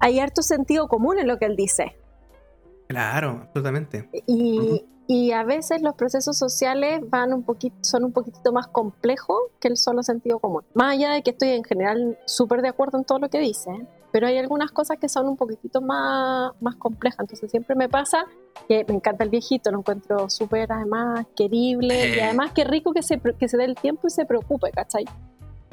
hay 0.00 0.18
harto 0.18 0.42
sentido 0.42 0.88
común 0.88 1.18
en 1.18 1.28
lo 1.28 1.38
que 1.38 1.44
él 1.44 1.56
dice. 1.56 1.96
Claro, 2.88 3.42
absolutamente. 3.42 4.08
Y. 4.26 4.84
y 5.12 5.32
a 5.32 5.42
veces 5.42 5.82
los 5.82 5.96
procesos 5.96 6.38
sociales 6.38 7.00
van 7.10 7.32
un 7.32 7.42
poquito, 7.42 7.74
son 7.80 8.04
un 8.04 8.12
poquitito 8.12 8.52
más 8.52 8.68
complejos 8.68 9.38
que 9.58 9.66
el 9.66 9.76
solo 9.76 10.04
sentido 10.04 10.38
común. 10.38 10.62
Más 10.72 10.92
allá 10.92 11.10
de 11.10 11.22
que 11.22 11.30
estoy 11.30 11.48
en 11.48 11.64
general 11.64 12.16
súper 12.26 12.62
de 12.62 12.68
acuerdo 12.68 12.96
en 12.96 13.02
todo 13.02 13.18
lo 13.18 13.28
que 13.28 13.40
dice, 13.40 13.72
pero 14.12 14.28
hay 14.28 14.38
algunas 14.38 14.70
cosas 14.70 14.98
que 15.00 15.08
son 15.08 15.26
un 15.26 15.36
poquitito 15.36 15.80
más, 15.80 16.52
más 16.60 16.76
complejas. 16.76 17.18
Entonces 17.18 17.50
siempre 17.50 17.74
me 17.74 17.88
pasa 17.88 18.24
que 18.68 18.84
me 18.86 18.94
encanta 18.94 19.24
el 19.24 19.30
viejito, 19.30 19.72
lo 19.72 19.80
encuentro 19.80 20.30
súper 20.30 20.70
además 20.70 21.26
querible 21.34 22.16
y 22.16 22.20
además 22.20 22.52
qué 22.52 22.62
rico 22.62 22.92
que 22.92 23.02
se, 23.02 23.18
que 23.18 23.48
se 23.48 23.56
dé 23.56 23.64
el 23.64 23.74
tiempo 23.74 24.06
y 24.06 24.10
se 24.10 24.24
preocupe, 24.26 24.70
¿cachai? 24.70 25.06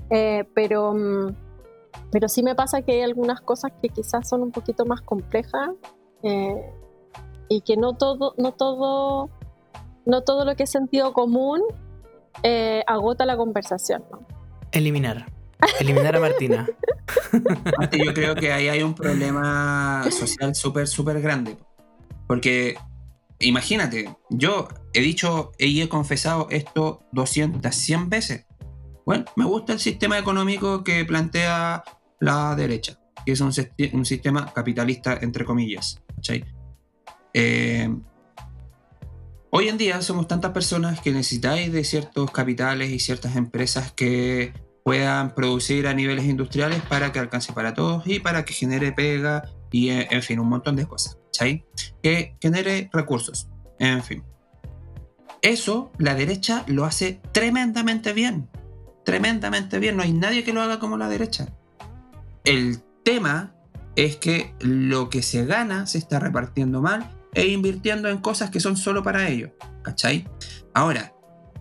Eh, 0.10 0.46
pero, 0.56 0.96
pero 2.12 2.28
sí 2.28 2.42
me 2.42 2.56
pasa 2.56 2.82
que 2.82 2.94
hay 2.94 3.02
algunas 3.02 3.42
cosas 3.42 3.72
que 3.84 3.90
quizás 3.90 4.28
son 4.28 4.42
un 4.42 4.50
poquito 4.50 4.84
más 4.84 5.02
complejas 5.02 5.70
eh, 6.24 6.74
y 7.50 7.62
que 7.62 7.78
no 7.78 7.94
todo, 7.94 8.34
no 8.38 8.54
todo, 8.54 9.30
no 10.06 10.22
todo 10.22 10.46
lo 10.46 10.56
que 10.56 10.64
es 10.64 10.70
sentido 10.70 11.14
común 11.14 11.62
eh, 12.44 12.84
agota 12.88 13.26
la 13.26 13.38
conversación. 13.38 14.04
¿no? 14.12 14.26
Eliminar. 14.72 15.32
Eliminar 15.80 16.16
a 16.16 16.20
Martina. 16.20 16.68
Yo 18.06 18.14
creo 18.14 18.36
que 18.36 18.54
ahí 18.54 18.68
hay 18.68 18.84
un 18.84 18.94
problema 18.94 20.04
social 20.12 20.54
súper, 20.56 20.88
súper 20.88 21.20
grande. 21.22 21.58
Porque, 22.28 22.78
imagínate, 23.40 24.16
yo 24.30 24.68
he 24.94 25.00
dicho 25.00 25.52
y 25.58 25.82
he 25.82 25.90
confesado 25.90 26.48
esto 26.52 27.00
200, 27.14 27.74
100 27.74 28.10
veces. 28.10 28.46
Bueno, 29.06 29.26
me 29.38 29.46
gusta 29.46 29.74
el 29.74 29.80
sistema 29.80 30.20
económico 30.20 30.84
que 30.84 31.06
plantea 31.06 31.84
la 32.20 32.54
derecha, 32.56 33.00
que 33.26 33.32
es 33.32 33.40
un, 33.40 33.54
un 33.94 34.06
sistema 34.06 34.52
capitalista, 34.54 35.18
entre 35.22 35.46
comillas. 35.46 36.02
¿cachai? 36.16 36.44
Eh, 37.34 37.90
hoy 39.50 39.68
en 39.70 39.78
día 39.78 40.02
somos 40.02 40.28
tantas 40.28 40.52
personas 40.52 41.02
que 41.02 41.12
necesitáis 41.12 41.72
de 41.72 41.84
ciertos 41.84 42.32
capitales 42.32 42.90
y 42.90 43.00
ciertas 43.00 43.36
empresas 43.36 43.92
que 43.92 44.54
puedan 44.84 45.36
producir 45.36 45.86
a 45.88 45.94
niveles 45.94 46.26
industriales 46.26 46.82
para 46.82 47.12
que 47.12 47.20
alcance 47.20 47.52
para 47.52 47.74
todos 47.74 48.08
y 48.08 48.20
para 48.20 48.46
que 48.46 48.54
genere 48.54 48.94
pega 48.94 49.44
y 49.70 49.90
eh, 49.90 50.08
en 50.12 50.24
fin, 50.24 50.40
un 50.40 50.48
montón 50.48 50.78
de 50.78 50.86
cosas, 50.86 51.18
¿cachai? 51.26 51.66
Que 52.02 52.38
genere 52.40 52.90
recursos, 52.94 53.50
en 53.80 54.02
fin. 54.02 54.24
Eso 55.42 55.92
la 55.98 56.16
derecha 56.16 56.64
lo 56.68 56.86
hace 56.86 57.20
tremendamente 57.34 58.14
bien, 58.14 58.50
tremendamente 59.04 59.78
bien, 59.80 59.98
no 59.98 60.04
hay 60.04 60.14
nadie 60.14 60.46
que 60.46 60.54
lo 60.54 60.62
haga 60.62 60.80
como 60.80 60.98
la 60.98 61.10
derecha. 61.10 61.54
El 62.46 62.82
tema 63.04 63.56
es 63.98 64.16
que 64.16 64.54
lo 64.62 65.10
que 65.10 65.22
se 65.22 65.46
gana 65.46 65.86
se 65.86 65.98
está 65.98 66.20
repartiendo 66.20 66.82
mal 66.82 67.17
e 67.38 67.50
invirtiendo 67.50 68.10
en 68.10 68.18
cosas 68.18 68.50
que 68.50 68.60
son 68.60 68.76
solo 68.76 69.04
para 69.04 69.30
ellos, 69.30 69.52
¿cachai? 69.84 70.28
Ahora, 70.74 71.14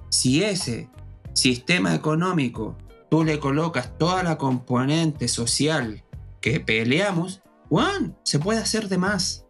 si 0.08 0.42
ese 0.42 0.88
sistema 1.34 1.94
económico 1.94 2.78
tú 3.10 3.24
le 3.24 3.38
colocas 3.38 3.98
toda 3.98 4.22
la 4.22 4.38
componente 4.38 5.28
social 5.28 6.02
que 6.40 6.60
peleamos, 6.60 7.42
weón, 7.68 8.16
se 8.24 8.38
puede 8.38 8.58
hacer 8.58 8.88
de 8.88 8.96
más. 8.96 9.44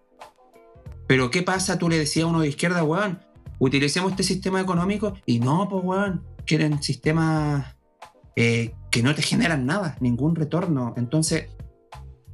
Pero 1.07 1.31
¿qué 1.31 1.45
pasa? 1.45 1.79
Tú 1.79 1.89
le 1.89 1.97
decías 1.97 2.25
a 2.25 2.29
uno 2.29 2.41
de 2.41 2.49
izquierda, 2.49 2.83
weón, 2.83 3.21
utilicemos 3.61 4.11
este 4.11 4.25
sistema 4.25 4.61
económico 4.61 5.15
y 5.27 5.39
no, 5.39 5.69
pues 5.69 5.85
weón, 5.85 6.27
quieren 6.45 6.83
sistemas 6.83 7.77
eh, 8.35 8.75
que 8.91 9.05
no 9.05 9.15
te 9.15 9.23
generan 9.23 9.65
nada, 9.65 9.97
ningún 10.01 10.35
retorno. 10.35 10.93
Entonces, 10.97 11.51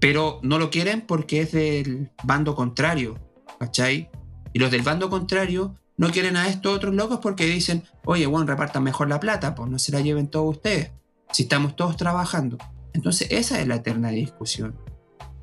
pero 0.00 0.40
no 0.42 0.58
lo 0.58 0.70
quieren 0.70 1.02
porque 1.02 1.42
es 1.42 1.52
del 1.52 2.10
bando 2.24 2.54
contrario, 2.54 3.31
¿cachai? 3.62 4.10
Y 4.52 4.58
los 4.58 4.72
del 4.72 4.82
bando 4.82 5.08
contrario 5.08 5.76
no 5.96 6.10
quieren 6.10 6.36
a 6.36 6.48
estos 6.48 6.74
otros 6.74 6.92
locos 6.96 7.20
porque 7.22 7.46
dicen, 7.46 7.84
oye, 8.04 8.26
bueno, 8.26 8.44
repartan 8.44 8.82
mejor 8.82 9.08
la 9.08 9.20
plata, 9.20 9.54
pues 9.54 9.70
no 9.70 9.78
se 9.78 9.92
la 9.92 10.00
lleven 10.00 10.26
todos 10.26 10.56
ustedes, 10.56 10.90
si 11.30 11.44
estamos 11.44 11.76
todos 11.76 11.96
trabajando. 11.96 12.58
Entonces, 12.92 13.28
esa 13.30 13.60
es 13.60 13.68
la 13.68 13.76
eterna 13.76 14.10
discusión. 14.10 14.74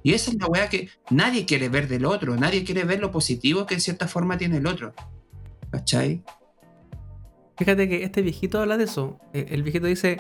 Y 0.04 0.14
esa 0.14 0.32
es 0.32 0.38
la 0.38 0.48
weá 0.48 0.68
que 0.68 0.90
nadie 1.10 1.46
quiere 1.46 1.70
ver 1.70 1.88
del 1.88 2.04
otro, 2.04 2.36
nadie 2.36 2.66
quiere 2.66 2.84
ver 2.84 3.00
lo 3.00 3.10
positivo 3.10 3.66
que 3.66 3.76
en 3.76 3.80
cierta 3.80 4.10
forma 4.10 4.38
tiene 4.38 4.58
el 4.58 4.68
otro. 4.68 4.94
¿Cachai? 5.72 6.22
Fíjate 7.58 7.88
que 7.88 8.04
este 8.04 8.22
viejito 8.22 8.60
habla 8.60 8.76
de 8.76 8.84
eso. 8.84 9.18
Eh, 9.34 9.46
El 9.52 9.64
viejito 9.64 9.88
dice 9.88 10.20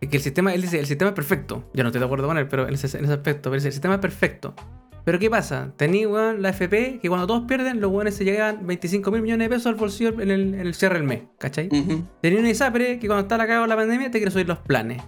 que 0.00 0.16
el 0.16 0.22
sistema, 0.22 0.52
él 0.54 0.62
dice, 0.62 0.80
el 0.80 0.86
sistema 0.86 1.10
es 1.10 1.14
perfecto. 1.14 1.70
Yo 1.72 1.84
no 1.84 1.90
estoy 1.90 2.00
de 2.00 2.06
acuerdo 2.06 2.26
con 2.26 2.36
él, 2.36 2.48
pero 2.48 2.66
en 2.66 2.74
ese, 2.74 2.86
aspecto, 2.86 3.50
pero 3.50 3.54
dice, 3.54 3.68
el 3.68 3.74
sistema 3.74 3.94
es 3.94 4.00
perfecto. 4.00 4.56
Pero 5.04 5.18
¿qué 5.18 5.30
pasa? 5.30 5.72
Tení, 5.76 6.04
weón, 6.04 6.42
la 6.42 6.50
FP, 6.50 6.98
que 7.00 7.08
cuando 7.08 7.26
todos 7.26 7.44
pierden, 7.46 7.80
los 7.80 7.90
weones 7.90 8.14
se 8.14 8.24
llegan 8.24 8.66
25 8.66 9.10
mil 9.10 9.22
millones 9.22 9.46
de 9.48 9.54
pesos 9.54 9.66
al 9.66 9.76
bolsillo 9.76 10.20
en 10.20 10.30
el, 10.30 10.54
en 10.54 10.60
el 10.66 10.74
cierre 10.74 10.96
del 10.98 11.04
mes, 11.04 11.22
¿cachai? 11.38 11.68
Ujú. 11.72 12.04
Tenía 12.20 12.40
una 12.40 12.50
ISAPRE 12.50 12.98
que 12.98 13.06
cuando 13.06 13.22
está 13.22 13.38
la 13.38 13.46
cagada 13.46 13.66
la 13.66 13.76
pandemia 13.76 14.10
te 14.10 14.18
quiere 14.18 14.30
subir 14.30 14.46
los 14.48 14.58
planes. 14.58 15.02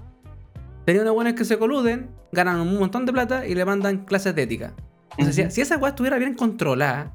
Tenía 0.87 1.03
unos 1.03 1.15
buenos 1.15 1.35
que 1.35 1.45
se 1.45 1.59
coluden, 1.59 2.09
ganan 2.33 2.61
un 2.61 2.79
montón 2.79 3.05
de 3.05 3.13
plata 3.13 3.47
y 3.47 3.55
le 3.55 3.65
mandan 3.67 4.05
clases 4.07 4.35
de 4.35 4.43
ética. 4.43 4.75
Entonces, 5.19 5.47
si- 5.49 5.51
si, 5.57 5.61
esa 5.61 5.77
weá 5.77 5.91
estuviera 5.91 6.17
bien 6.19 6.35
controlada, 6.35 7.13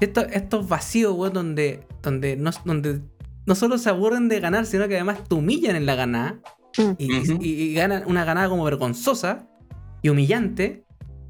esto- 0.00 0.26
estos 0.32 0.66
vacíos, 0.66 1.12
weón, 1.14 1.34
donde, 1.34 1.86
donde, 2.02 2.36
no, 2.36 2.50
donde 2.64 3.02
no 3.44 3.54
solo 3.54 3.76
se 3.76 3.90
aburren 3.90 4.28
de 4.28 4.40
ganar, 4.40 4.64
sino 4.64 4.88
que 4.88 4.94
además 4.94 5.18
te 5.28 5.34
humillan 5.34 5.76
en 5.76 5.84
la 5.84 5.94
ganada 5.94 6.40
Mm. 6.78 6.90
y, 6.98 7.18
Ujú. 7.32 7.38
y- 7.42 7.48
y 7.52 7.74
ganan 7.74 8.04
una 8.06 8.24
ganada 8.24 8.48
como 8.48 8.64
vergonzosa 8.64 9.46
y 10.00 10.08
humillante. 10.08 10.83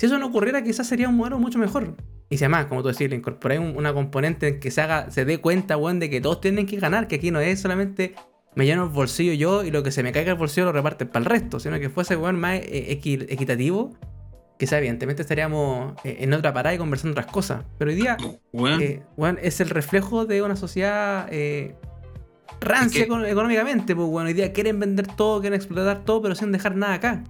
Si 0.05 0.09
eso 0.09 0.19
no 0.19 0.27
ocurriera, 0.27 0.63
quizás 0.63 0.87
sería 0.87 1.09
un 1.09 1.17
modelo 1.17 1.39
mucho 1.39 1.59
mejor. 1.59 1.95
Y 2.29 2.37
si 2.37 2.45
además, 2.45 2.67
como 2.67 2.83
tú 2.83 2.89
decís, 2.89 3.09
le 3.09 3.17
incorporáis 3.17 3.59
un- 3.59 3.75
una 3.75 3.95
componente 3.95 4.49
en 4.49 4.61
que 4.61 4.71
se 4.71 4.83
haga, 4.83 5.11
se 5.11 5.25
dé 5.25 5.39
cuenta, 5.39 5.79
weón, 5.79 5.99
de 5.99 6.11
que 6.11 6.21
todos 6.21 6.43
tienen 6.43 6.67
que 6.67 6.77
ganar, 6.79 7.09
que 7.09 7.15
aquí 7.17 7.31
no 7.31 7.41
es 7.41 7.61
solamente 7.61 8.15
me 8.55 8.67
lleno 8.67 8.85
el 8.85 8.91
bolsillo 8.91 9.33
yo 9.33 9.65
y 9.65 9.71
lo 9.71 9.83
que 9.83 9.91
se 9.91 10.03
me 10.03 10.13
caiga 10.13 10.33
el 10.33 10.39
bolsillo 10.39 10.67
lo 10.67 10.73
reparten 10.73 11.09
para 11.09 11.21
el 11.21 11.25
resto, 11.25 11.59
sino 11.59 11.81
que 11.81 11.89
fuese, 11.89 12.17
weón, 12.17 12.39
más 12.39 12.57
eh, 12.61 13.01
equi- 13.01 13.25
equitativo. 13.31 13.95
Quizás, 14.59 14.75
evidentemente, 14.79 15.23
estaríamos 15.23 15.95
eh, 16.05 16.19
en 16.21 16.33
otra 16.35 16.53
parada 16.53 16.75
y 16.75 16.79
conversando 16.79 17.13
otras 17.13 17.33
cosas. 17.33 17.65
Pero 17.79 17.91
hoy 17.91 17.97
día, 17.97 18.17
Weón, 18.53 18.83
eh, 18.83 19.03
weón, 19.17 19.39
es 19.43 19.61
el 19.61 19.71
reflejo 19.71 20.27
de 20.27 20.43
una 20.43 20.55
sociedad 20.57 21.29
eh, 21.31 21.75
rancia 22.61 23.01
Es 23.03 23.07
que- 23.09 23.13
eco- 23.13 23.25
económicamente. 23.25 23.97
Pues, 23.97 24.07
hoy 24.09 24.35
día 24.35 24.53
quieren 24.53 24.79
vender 24.79 25.07
todo, 25.07 25.41
quieren 25.41 25.57
explotar 25.57 26.05
todo, 26.05 26.21
pero 26.21 26.35
sin 26.35 26.53
dejar 26.53 26.77
nada 26.77 26.95
acá. 26.95 27.25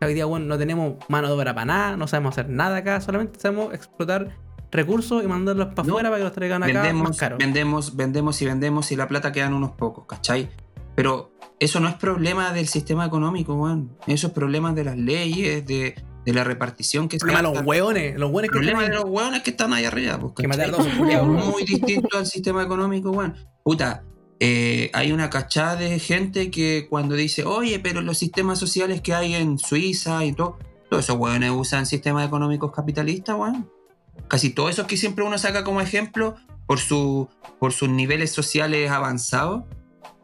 Hoy 0.00 0.14
día, 0.14 0.26
weón, 0.26 0.46
no 0.48 0.58
tenemos 0.58 0.94
mano 1.08 1.28
de 1.28 1.34
obra 1.34 1.54
para 1.54 1.64
nada, 1.64 1.96
no 1.96 2.06
sabemos 2.06 2.32
hacer 2.34 2.48
nada 2.50 2.76
acá, 2.78 3.00
solamente 3.00 3.40
sabemos 3.40 3.72
explotar 3.74 4.36
recursos 4.70 5.22
y 5.24 5.26
mandarlos 5.26 5.68
para 5.68 5.86
No, 5.86 5.94
afuera 5.94 6.10
para 6.10 6.18
que 6.18 6.24
los 6.24 6.32
traigan 6.32 6.62
acá 6.62 6.72
más 6.74 6.82
vendemos, 6.82 7.16
caro. 7.16 7.36
vendemos, 7.38 7.96
vendemos 7.96 8.42
y 8.42 8.46
vendemos 8.46 8.92
y 8.92 8.96
la 8.96 9.08
plata 9.08 9.32
quedan 9.32 9.54
unos 9.54 9.72
pocos, 9.72 10.04
¿cachai? 10.06 10.48
Pero 10.94 11.32
eso 11.60 11.80
no 11.80 11.88
es 11.88 11.94
problema 11.94 12.52
del 12.52 12.66
sistema 12.68 13.06
económico, 13.06 13.54
weón. 13.54 13.96
Eso 14.06 14.26
es 14.28 14.32
problema 14.32 14.72
de 14.72 14.84
las 14.84 14.96
leyes, 14.96 15.64
de, 15.66 15.94
de 16.24 16.32
la 16.32 16.44
repartición 16.44 17.08
que 17.08 17.18
se 17.18 17.20
problema 17.24 17.48
de 17.48 17.54
los 17.54 17.64
hueones, 17.66 18.18
los 18.18 18.30
hueones 18.30 18.50
que 18.50 18.56
problema 18.58 18.82
de 18.82 18.90
los 18.90 19.04
hueones 19.04 19.42
que 19.42 19.50
están 19.50 19.72
ahí 19.72 19.84
arriba, 19.84 20.18
pues, 20.18 20.32
Que 20.34 20.48
matar 20.48 20.70
culiados. 20.98 21.26
Muy 21.26 21.64
distinto 21.64 22.18
al 22.18 22.26
sistema 22.26 22.62
económico, 22.62 23.10
weón. 23.10 23.34
Puta, 23.62 24.04
eh, 24.38 24.90
hay 24.92 25.12
una 25.12 25.30
cachada 25.30 25.76
de 25.76 25.98
gente 25.98 26.50
que 26.50 26.86
cuando 26.90 27.14
dice, 27.14 27.44
oye, 27.44 27.78
pero 27.78 28.02
los 28.02 28.18
sistemas 28.18 28.58
sociales 28.58 29.00
que 29.00 29.14
hay 29.14 29.34
en 29.34 29.58
Suiza 29.58 30.24
y 30.24 30.32
todo, 30.32 30.58
todos 30.90 31.04
esos 31.04 31.16
weones 31.16 31.50
usan 31.50 31.86
sistemas 31.86 32.26
económicos 32.26 32.72
capitalistas, 32.72 33.36
weón. 33.36 33.70
Casi 34.28 34.50
todos 34.50 34.70
esos 34.70 34.86
que 34.86 34.96
siempre 34.96 35.24
uno 35.24 35.38
saca 35.38 35.64
como 35.64 35.80
ejemplo 35.80 36.36
por, 36.66 36.78
su, 36.78 37.28
por 37.58 37.72
sus 37.72 37.88
niveles 37.88 38.30
sociales 38.32 38.90
avanzados, 38.90 39.64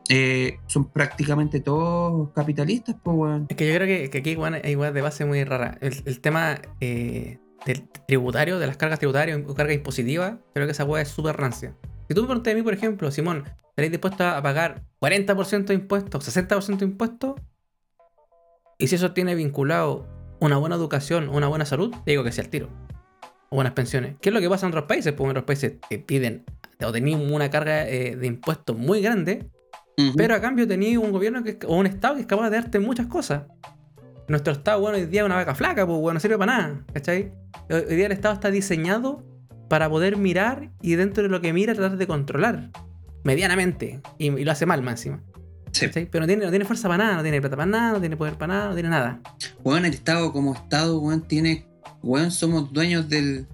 eh, 0.08 0.58
son 0.66 0.90
prácticamente 0.90 1.60
todos 1.60 2.30
capitalistas, 2.34 2.96
pues, 3.02 3.16
weón. 3.16 3.46
Es 3.48 3.56
que 3.56 3.66
yo 3.66 3.74
creo 3.74 3.86
que, 3.86 4.10
que 4.10 4.18
aquí 4.18 4.36
weón, 4.36 4.54
hay 4.62 4.76
weas 4.76 4.92
de 4.92 5.00
base 5.00 5.24
muy 5.24 5.42
rara. 5.44 5.78
El, 5.80 6.20
tema 6.20 6.60
eh, 6.80 7.38
del 7.64 7.88
tributario, 8.06 8.58
de 8.58 8.66
las 8.66 8.76
cargas 8.76 8.98
tributarias 8.98 9.40
o 9.46 9.54
cargas 9.54 9.76
impositivas, 9.76 10.34
creo 10.52 10.66
que 10.66 10.72
esa 10.72 10.84
wea 10.84 11.02
es 11.02 11.08
súper 11.08 11.36
rancia. 11.38 11.74
Si 12.08 12.14
tú 12.14 12.22
me 12.22 12.26
preguntas 12.26 12.52
a 12.52 12.56
mí, 12.56 12.62
por 12.62 12.74
ejemplo, 12.74 13.10
Simón, 13.10 13.44
¿estaréis 13.72 13.90
dispuesto 13.90 14.24
a 14.24 14.42
pagar 14.42 14.82
40% 15.00 15.64
de 15.64 15.74
impuestos, 15.74 16.28
60% 16.28 16.78
de 16.78 16.84
impuestos? 16.84 17.34
Y 18.78 18.88
si 18.88 18.96
eso 18.96 19.12
tiene 19.12 19.34
vinculado 19.34 20.06
una 20.40 20.58
buena 20.58 20.76
educación, 20.76 21.28
una 21.28 21.48
buena 21.48 21.64
salud, 21.64 21.94
digo 22.04 22.22
que 22.24 22.32
sea 22.32 22.44
el 22.44 22.50
tiro. 22.50 22.68
O 23.48 23.56
buenas 23.56 23.72
pensiones. 23.74 24.16
¿Qué 24.20 24.28
es 24.30 24.34
lo 24.34 24.40
que 24.40 24.48
pasa 24.48 24.66
en 24.66 24.72
otros 24.72 24.84
países? 24.84 25.12
Pues 25.12 25.24
en 25.24 25.30
otros 25.30 25.44
países 25.44 25.74
te 25.88 25.98
piden 25.98 26.44
o 26.84 26.92
tenéis 26.92 27.16
una 27.16 27.50
carga 27.50 27.88
eh, 27.88 28.16
de 28.16 28.26
impuestos 28.26 28.76
muy 28.76 29.00
grande, 29.00 29.48
pero 30.16 30.34
a 30.34 30.40
cambio 30.40 30.66
tenéis 30.66 30.98
un 30.98 31.12
gobierno 31.12 31.42
que, 31.42 31.58
o 31.66 31.76
un 31.76 31.86
Estado 31.86 32.16
que 32.16 32.22
es 32.22 32.26
capaz 32.26 32.50
de 32.50 32.56
darte 32.56 32.78
muchas 32.78 33.06
cosas. 33.06 33.44
Nuestro 34.28 34.52
Estado, 34.52 34.80
bueno, 34.80 34.98
hoy 34.98 35.06
día 35.06 35.20
es 35.20 35.26
una 35.26 35.36
vaca 35.36 35.54
flaca, 35.54 35.86
pues, 35.86 35.98
bueno, 35.98 36.14
no 36.14 36.20
sirve 36.20 36.38
para 36.38 36.58
nada, 36.58 36.84
¿cachai? 36.92 37.32
Hoy 37.70 37.84
hoy 37.88 37.96
día 37.96 38.06
el 38.06 38.12
Estado 38.12 38.34
está 38.34 38.50
diseñado 38.50 39.24
para 39.68 39.88
poder 39.88 40.16
mirar 40.16 40.70
y 40.80 40.94
dentro 40.94 41.22
de 41.22 41.28
lo 41.28 41.40
que 41.40 41.52
mira 41.52 41.74
tratar 41.74 41.98
de 41.98 42.06
controlar, 42.06 42.70
medianamente, 43.24 44.00
y, 44.18 44.26
y 44.26 44.44
lo 44.44 44.52
hace 44.52 44.66
mal 44.66 44.82
más 44.82 44.94
encima. 44.94 45.22
Sí. 45.72 45.88
Pero 45.88 46.20
no 46.20 46.26
tiene, 46.26 46.44
no 46.44 46.50
tiene 46.50 46.64
fuerza 46.64 46.86
para 46.88 47.02
nada, 47.02 47.16
no 47.16 47.22
tiene 47.22 47.40
plata 47.40 47.56
para 47.56 47.66
nada, 47.66 47.92
no 47.92 48.00
tiene 48.00 48.16
poder 48.16 48.34
para 48.34 48.54
nada, 48.54 48.68
no 48.68 48.74
tiene 48.74 48.90
nada. 48.90 49.20
Weón, 49.64 49.84
el 49.86 49.94
Estado 49.94 50.32
como 50.32 50.54
Estado, 50.54 51.00
weón, 51.00 51.22
tiene. 51.26 51.66
Weón, 52.02 52.30
somos 52.30 52.72
dueños 52.72 53.08
del. 53.08 53.46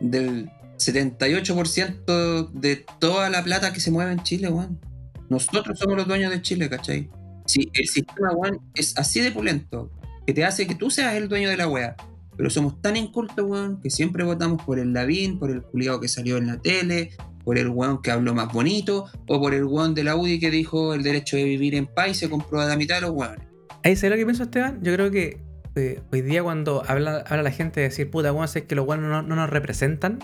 del 0.00 0.50
78% 0.76 2.50
de 2.50 2.84
toda 2.98 3.30
la 3.30 3.44
plata 3.44 3.72
que 3.72 3.78
se 3.78 3.92
mueve 3.92 4.12
en 4.12 4.22
Chile, 4.24 4.48
weón. 4.48 4.80
Nosotros 5.28 5.78
somos 5.78 5.96
los 5.96 6.06
dueños 6.06 6.32
de 6.32 6.42
Chile, 6.42 6.68
¿cachai? 6.68 7.08
Si 7.46 7.70
el 7.72 7.86
sistema, 7.86 8.32
weón, 8.32 8.60
es 8.74 8.98
así 8.98 9.20
de 9.20 9.30
pulento, 9.30 9.90
que 10.26 10.34
te 10.34 10.44
hace 10.44 10.66
que 10.66 10.74
tú 10.74 10.90
seas 10.90 11.14
el 11.14 11.28
dueño 11.28 11.48
de 11.48 11.56
la 11.56 11.68
wea. 11.68 11.94
Pero 12.36 12.50
somos 12.50 12.82
tan 12.82 12.96
incultos, 12.96 13.48
weón, 13.48 13.80
que 13.80 13.90
siempre 13.90 14.24
votamos 14.24 14.60
por 14.64 14.80
el 14.80 14.92
Lavín, 14.92 15.38
por 15.38 15.52
el 15.52 15.62
culiado 15.62 16.00
que 16.00 16.08
salió 16.08 16.36
en 16.36 16.48
la 16.48 16.58
tele, 16.58 17.12
por 17.44 17.58
el 17.58 17.68
weón 17.68 18.00
que 18.02 18.10
habló 18.10 18.34
más 18.34 18.52
bonito, 18.52 19.06
o 19.28 19.40
por 19.40 19.52
el 19.54 19.64
weón 19.64 19.94
de 19.94 20.04
la 20.04 20.16
UDI 20.16 20.38
que 20.40 20.50
dijo 20.50 20.94
el 20.94 21.02
derecho 21.02 21.36
de 21.36 21.44
vivir 21.44 21.74
en 21.74 21.86
paz 21.86 22.08
y 22.08 22.14
se 22.14 22.30
compró 22.30 22.60
a 22.60 22.66
la 22.66 22.76
mitad 22.76 22.96
de 22.96 23.02
los 23.02 23.10
weones. 23.10 23.46
Ahí 23.82 23.96
sé 23.96 24.08
lo 24.10 24.16
que 24.16 24.24
pienso, 24.24 24.44
Esteban. 24.44 24.80
Yo 24.82 24.92
creo 24.94 25.10
que 25.10 25.38
eh, 25.76 26.00
hoy 26.12 26.22
día 26.22 26.42
cuando 26.42 26.82
habla, 26.86 27.24
habla 27.28 27.42
la 27.42 27.50
gente 27.50 27.80
de 27.80 27.88
decir, 27.88 28.10
puta, 28.10 28.30
bueno, 28.30 28.46
es 28.46 28.62
que 28.62 28.74
los 28.74 28.86
buenos 28.86 29.10
no, 29.10 29.22
no 29.22 29.36
nos 29.36 29.50
representan. 29.50 30.20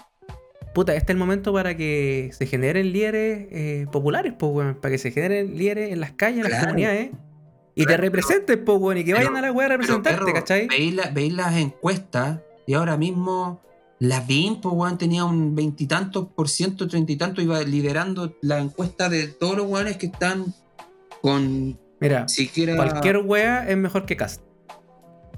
Puta, 0.75 0.95
este 0.95 1.13
es 1.13 1.15
el 1.15 1.19
momento 1.19 1.53
para 1.53 1.77
que 1.77 2.31
se 2.33 2.47
generen 2.47 2.93
líderes 2.93 3.49
eh, 3.51 3.87
populares, 3.91 4.33
pues, 4.39 4.53
weón. 4.53 4.75
Para 4.77 4.93
que 4.93 4.99
se 4.99 5.11
generen 5.11 5.59
líderes 5.59 5.93
en 5.93 6.01
las 6.01 6.13
calles, 6.13 6.39
en 6.39 6.43
las 6.45 6.53
Claro. 6.53 6.67
comunidades. 6.69 7.11
Y 7.75 7.81
te 7.83 7.87
Claro, 7.87 8.03
representen, 8.03 8.65
pues, 8.65 8.79
weón. 8.81 8.99
Y 8.99 9.05
que 9.05 9.13
vayan 9.13 9.37
a 9.37 9.41
la 9.43 9.51
weá 9.53 9.67
a 9.67 9.71
representarte, 9.71 10.33
¿cachai? 10.33 10.69
Veis, 10.69 10.95
la- 10.95 11.11
veis 11.11 11.33
las 11.33 11.57
encuestas 11.57 12.39
y 12.67 12.75
ahora 12.75 12.97
mismo 12.97 13.61
la 14.01 14.21
BIM, 14.21 14.61
pues, 14.61 14.75
weón, 14.75 14.99
tenía 14.99 15.25
un 15.25 15.55
veintitantos 15.55 16.27
por 16.35 16.49
ciento, 16.49 16.89
treinta 16.89 17.13
y 17.13 17.17
tanto, 17.17 17.41
iba 17.43 17.61
liderando 17.63 18.35
la 18.43 18.59
encuesta 18.59 19.09
de 19.09 19.29
todos 19.29 19.57
los 19.59 19.67
weones 19.67 19.97
que 19.99 20.07
están 20.07 20.47
con 21.23 21.79
Mira, 22.01 22.27
siquiera. 22.27 22.77
cualquier 22.77 23.19
wea 23.19 23.69
es 23.69 23.77
mejor 23.77 24.07
que 24.07 24.17
Cast. 24.17 24.43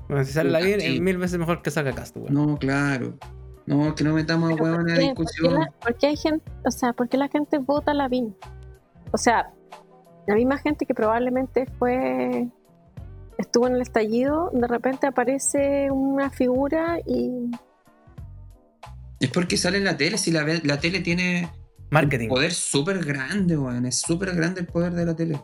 Bueno, 0.09 0.25
si 0.25 0.33
sale 0.33 0.51
la 0.51 0.61
sí. 0.63 0.73
es 0.79 1.01
mil 1.01 1.19
veces 1.19 1.39
mejor 1.39 1.61
que 1.63 1.71
salga 1.71 1.93
Cast, 1.93 2.17
weón. 2.17 2.33
No, 2.33 2.57
claro. 2.57 3.19
No, 3.67 3.95
que 3.95 4.05
no 4.05 4.15
metamos 4.15 4.51
a 4.53 4.55
weón 4.55 4.77
¿por 4.77 4.91
en 4.91 4.95
la 4.95 5.01
qué? 5.01 5.15
¿Por 5.15 5.27
qué 5.27 5.33
discusión. 5.33 5.55
la- 5.55 5.71
por 5.81 5.95
qué 5.97 6.07
hay 6.09 6.17
gente, 6.17 6.53
o 6.65 6.71
sea, 6.71 6.93
por 6.93 7.09
qué 7.09 7.17
la 7.17 7.29
gente 7.29 7.59
vota 7.59 7.93
la 7.95 8.09
BIN? 8.09 8.35
O 9.13 9.19
sea, 9.19 9.53
la 10.27 10.35
misma 10.37 10.59
gente 10.59 10.87
que 10.87 10.95
probablemente 10.95 11.67
fue 11.79 12.49
estuvo 13.39 13.67
en 13.67 13.75
el 13.75 13.83
estallido, 13.83 14.51
de 14.53 14.69
repente 14.69 15.07
aparece 15.09 15.91
una 15.91 16.31
figura 16.31 17.01
y 17.05 17.51
Es 19.23 19.31
porque 19.31 19.57
sale 19.57 19.79
en 19.79 19.85
la 19.85 19.97
tele, 19.97 20.19
si 20.19 20.31
la, 20.33 20.45
tele 20.81 21.01
tiene 21.01 21.49
Marketing. 21.91 22.25
un 22.25 22.31
poder 22.31 22.53
súper 22.53 23.05
grande, 23.05 23.57
weón. 23.57 23.87
Es 23.87 24.01
súper 24.01 24.35
grande 24.35 24.61
el 24.63 24.67
poder 24.67 24.93
de 24.93 25.07
la 25.07 25.15
tele. 25.17 25.41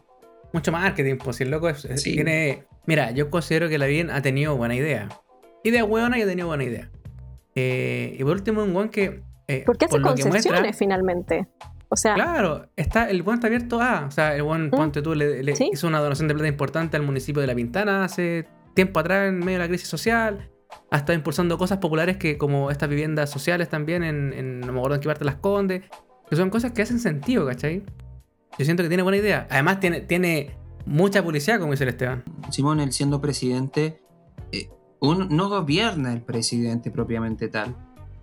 Mucho 0.52 0.72
marketing, 0.72 1.16
pues 1.22 1.36
si 1.36 1.44
el 1.44 1.50
loco 1.50 1.68
es- 1.68 1.86
Sí. 1.96 2.14
tiene. 2.14 2.64
Mira, 2.86 3.10
yo 3.12 3.30
considero 3.30 3.68
que 3.68 3.78
la 3.78 3.86
bien 3.86 4.10
ha 4.10 4.20
tenido 4.22 4.56
buena 4.56 4.74
idea. 4.74 5.08
Idea 5.62 5.84
buena 5.84 6.18
y 6.18 6.22
ha 6.22 6.26
tenido 6.26 6.48
buena 6.48 6.64
idea. 6.64 6.90
Eh, 7.54 8.16
y 8.18 8.22
por 8.24 8.32
último, 8.32 8.62
un 8.64 8.74
weón 8.74 8.88
que. 8.88 9.22
eh, 9.46 9.62
¿por 9.64 9.78
qué 9.78 9.86
hace 9.86 9.92
por 9.92 10.02
concesiones 10.02 10.46
muestra- 10.46 10.72
finalmente? 10.72 11.46
O 11.90 11.96
sea, 11.96 12.14
Claro, 12.14 12.68
está, 12.76 13.08
el 13.08 13.22
weón 13.22 13.34
está 13.36 13.46
abierto 13.46 13.80
a. 13.80 14.06
O 14.06 14.10
sea, 14.10 14.34
el 14.36 14.42
weón, 14.42 14.66
Mm. 14.66 14.70
ponte 14.70 15.02
tú, 15.02 15.14
le, 15.14 15.42
le 15.42 15.56
Sí. 15.56 15.70
hizo 15.72 15.86
una 15.86 16.00
donación 16.00 16.28
de 16.28 16.34
plata 16.34 16.48
importante 16.48 16.96
al 16.96 17.02
municipio 17.02 17.40
de 17.40 17.46
La 17.46 17.54
Pintana 17.54 18.04
hace 18.04 18.46
tiempo 18.74 19.00
atrás, 19.00 19.28
en 19.28 19.38
medio 19.38 19.52
de 19.58 19.64
la 19.64 19.68
crisis 19.68 19.88
social. 19.88 20.50
Ha 20.90 20.96
estado 20.98 21.12
impulsando 21.14 21.58
cosas 21.58 21.78
populares 21.78 22.16
que, 22.16 22.38
como 22.38 22.70
estas 22.70 22.88
viviendas 22.88 23.30
sociales 23.30 23.68
también, 23.68 24.02
en, 24.02 24.32
en 24.32 24.60
no 24.60 24.72
me 24.72 24.78
acuerdo 24.78 24.94
en 24.96 25.00
qué 25.02 25.08
parte 25.08 25.24
las 25.24 25.36
Condes, 25.36 25.82
que 26.30 26.36
son 26.36 26.50
cosas 26.50 26.72
que 26.72 26.82
hacen 26.82 26.98
sentido, 26.98 27.46
¿cachai? 27.46 27.84
Yo 28.58 28.64
siento 28.64 28.82
que 28.82 28.88
tiene 28.88 29.02
buena 29.02 29.18
idea. 29.18 29.46
Además, 29.50 29.80
tiene, 29.80 30.00
tiene 30.00 30.56
mucha 30.86 31.22
publicidad, 31.22 31.60
como 31.60 31.72
dice 31.72 31.84
el 31.84 31.90
Esteban. 31.90 32.24
Simón, 32.50 32.80
él 32.80 32.92
siendo 32.92 33.20
presidente, 33.20 34.00
eh, 34.52 34.70
uno 35.00 35.26
no 35.30 35.48
gobierna 35.48 36.12
el 36.12 36.22
presidente 36.22 36.90
propiamente 36.90 37.48
tal. 37.48 37.76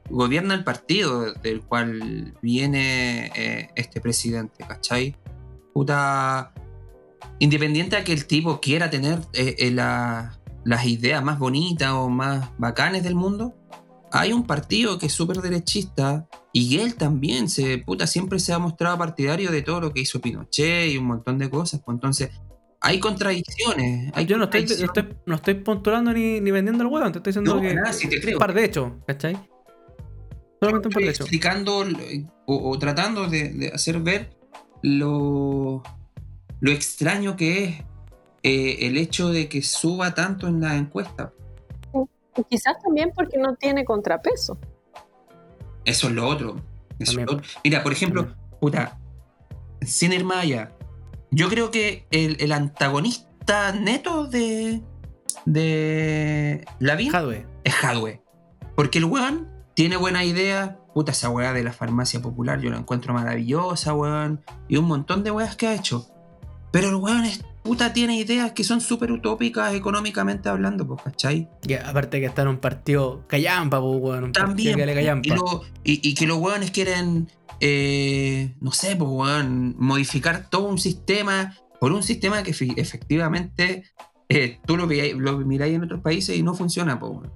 Gobierna 0.10 0.54
el 0.56 0.64
partido 0.64 1.34
del 1.34 1.62
cual 1.62 2.34
viene 2.42 3.32
eh, 3.36 3.70
este 3.76 4.02
presidente, 4.02 4.64
¿cachai? 4.68 5.16
Puta. 5.74 6.52
Independiente 7.40 7.96
a 7.96 8.04
que 8.04 8.14
el 8.14 8.26
tipo 8.28 8.60
quiera 8.62 8.90
tener 8.90 9.20
eh, 9.34 9.56
eh, 9.60 9.72
la- 9.72 10.40
las 10.66 10.86
ideas 10.86 11.24
más 11.24 11.40
bonitas 11.40 11.92
o 11.92 12.10
más 12.10 12.50
bacanes 12.58 13.04
del 13.04 13.16
mundo, 13.16 13.56
hay 14.12 14.34
un 14.34 14.46
partido 14.46 14.98
que 14.98 15.06
es 15.06 15.14
súper 15.14 15.38
derechista 15.38 16.28
y 16.52 16.80
él 16.80 16.96
también 16.96 17.50
se, 17.50 17.78
puta, 17.78 18.08
siempre 18.08 18.40
se 18.40 18.52
ha 18.54 18.60
mostrado 18.60 18.98
partidario 18.98 19.52
de 19.52 19.62
todo 19.62 19.82
lo 19.82 19.94
que 19.94 20.02
hizo 20.02 20.20
Pinochet 20.20 20.92
y 20.92 20.98
un 20.98 21.06
montón 21.06 21.38
de 21.38 21.50
cosas. 21.50 21.82
Pues 21.86 21.96
entonces, 21.96 22.30
hay 22.82 23.00
contradicciones. 23.00 24.12
Hay 24.16 24.26
Yo 24.26 24.38
no 24.38 24.46
estoy, 24.46 24.64
estoy, 24.64 25.10
no 25.26 25.36
estoy 25.36 25.56
postulando 25.56 26.14
ni, 26.14 26.40
ni 26.40 26.52
vendiendo 26.52 26.84
el 26.84 26.90
huevo, 26.90 27.12
te 27.12 27.18
estoy 27.20 27.32
diciendo 27.32 27.56
No, 27.56 27.62
que. 27.62 27.74
nada, 27.74 27.94
sí 27.94 28.08
te 28.08 28.22
creo. 28.22 28.38
Un 28.38 28.40
par 28.40 28.54
de 28.54 28.66
hechos, 28.66 28.92
¿cachai? 29.06 29.38
Solamente 30.62 30.88
un 30.88 30.94
par 30.94 31.04
de 31.04 31.10
hechos. 31.10 31.22
explicando 31.22 31.86
o, 32.46 32.70
o 32.72 32.80
tratando 32.80 33.28
de, 33.28 33.50
de 33.50 33.68
hacer 33.70 34.00
ver 34.00 34.38
lo, 34.82 35.84
lo 36.60 36.72
extraño 36.72 37.36
que 37.36 37.66
es 37.66 37.76
eh, 38.48 38.86
el 38.86 38.96
hecho 38.98 39.30
de 39.30 39.50
que 39.50 39.64
suba 39.64 40.14
tanto 40.14 40.48
en 40.48 40.62
la 40.62 40.76
encuesta. 40.76 41.34
y 42.38 42.44
quizás 42.44 42.76
también 42.84 43.12
porque 43.16 43.40
no 43.40 43.56
tiene 43.56 43.84
contrapeso. 43.86 44.60
Eso 45.84 46.08
es 46.10 46.14
lo 46.14 46.28
otro. 46.28 46.58
Eso 47.00 47.00
es 47.00 47.08
También. 47.10 47.26
lo 47.28 47.34
otro. 47.38 47.48
Mira, 47.64 47.82
por 47.82 47.92
ejemplo, 47.92 48.36
puta, 48.62 49.00
sin 49.82 50.14
ir 50.14 50.24
más 50.26 50.44
allá, 50.44 50.72
yo 51.32 51.50
creo 51.50 51.72
que 51.72 52.06
el, 52.12 52.38
el 52.40 52.52
antagonista 52.52 53.72
neto 53.72 54.28
de, 54.28 54.84
de 55.46 56.66
Lavín 56.80 57.16
Hadwe. 57.16 57.48
es 57.64 57.74
Hadwe. 57.84 58.22
Porque 58.76 59.00
el 59.00 59.06
weón 59.06 59.50
tiene 59.74 59.98
buena 59.98 60.24
idea. 60.24 60.78
Puta, 60.94 61.14
esa 61.14 61.30
weá 61.30 61.52
de 61.52 61.64
la 61.64 61.74
farmacia 61.74 62.22
popular, 62.22 62.62
yo 62.62 62.70
la 62.70 62.78
encuentro 62.78 63.12
maravillosa, 63.14 63.94
weón. 63.96 64.44
Y 64.68 64.78
un 64.78 64.86
montón 64.86 65.24
de 65.24 65.32
weas 65.32 65.56
que 65.56 65.68
ha 65.68 65.74
hecho. 65.74 66.08
Pero 66.72 66.90
el 66.90 66.96
weón 66.96 67.26
es, 67.26 67.44
puta, 67.66 67.92
tiene 67.92 68.16
ideas 68.18 68.52
que 68.54 68.64
son 68.64 68.80
súper 68.80 69.12
utópicas 69.12 69.74
económicamente 69.74 70.48
hablando, 70.48 70.88
pues, 70.88 71.02
¿cachai? 71.04 71.50
Y 71.68 71.74
aparte 71.74 72.20
que 72.22 72.28
está 72.28 72.44
en 72.44 72.48
un 72.50 72.58
partido 72.60 73.24
callampa, 73.28 73.82
pues, 73.82 74.00
weón. 74.02 74.24
Un 74.26 74.32
También. 74.32 74.76
que 74.78 74.86
le 74.86 74.92
Y, 74.92 74.96
callampa. 74.96 75.36
lo- 75.36 75.64
y- 75.84 76.08
y 76.08 76.14
que 76.14 76.28
los 76.28 76.38
weones 76.38 76.72
quieren, 76.72 77.28
eh, 77.60 78.56
no 78.62 78.72
sé, 78.72 78.96
pues, 78.96 79.10
weón, 79.12 79.76
modificar 79.78 80.50
todo 80.50 80.68
un 80.70 80.78
sistema 80.78 81.58
por 81.80 81.92
un 81.92 82.04
sistema 82.04 82.42
que 82.44 82.52
efectivamente 82.52 83.84
eh, 84.30 84.60
tú 84.66 84.78
lo, 84.78 84.86
lo 84.88 85.38
miráis 85.40 85.76
en 85.76 85.84
otros 85.84 86.02
países 86.02 86.38
y 86.38 86.42
no 86.44 86.54
funciona, 86.54 87.00
pues, 87.00 87.12
weón. 87.12 87.34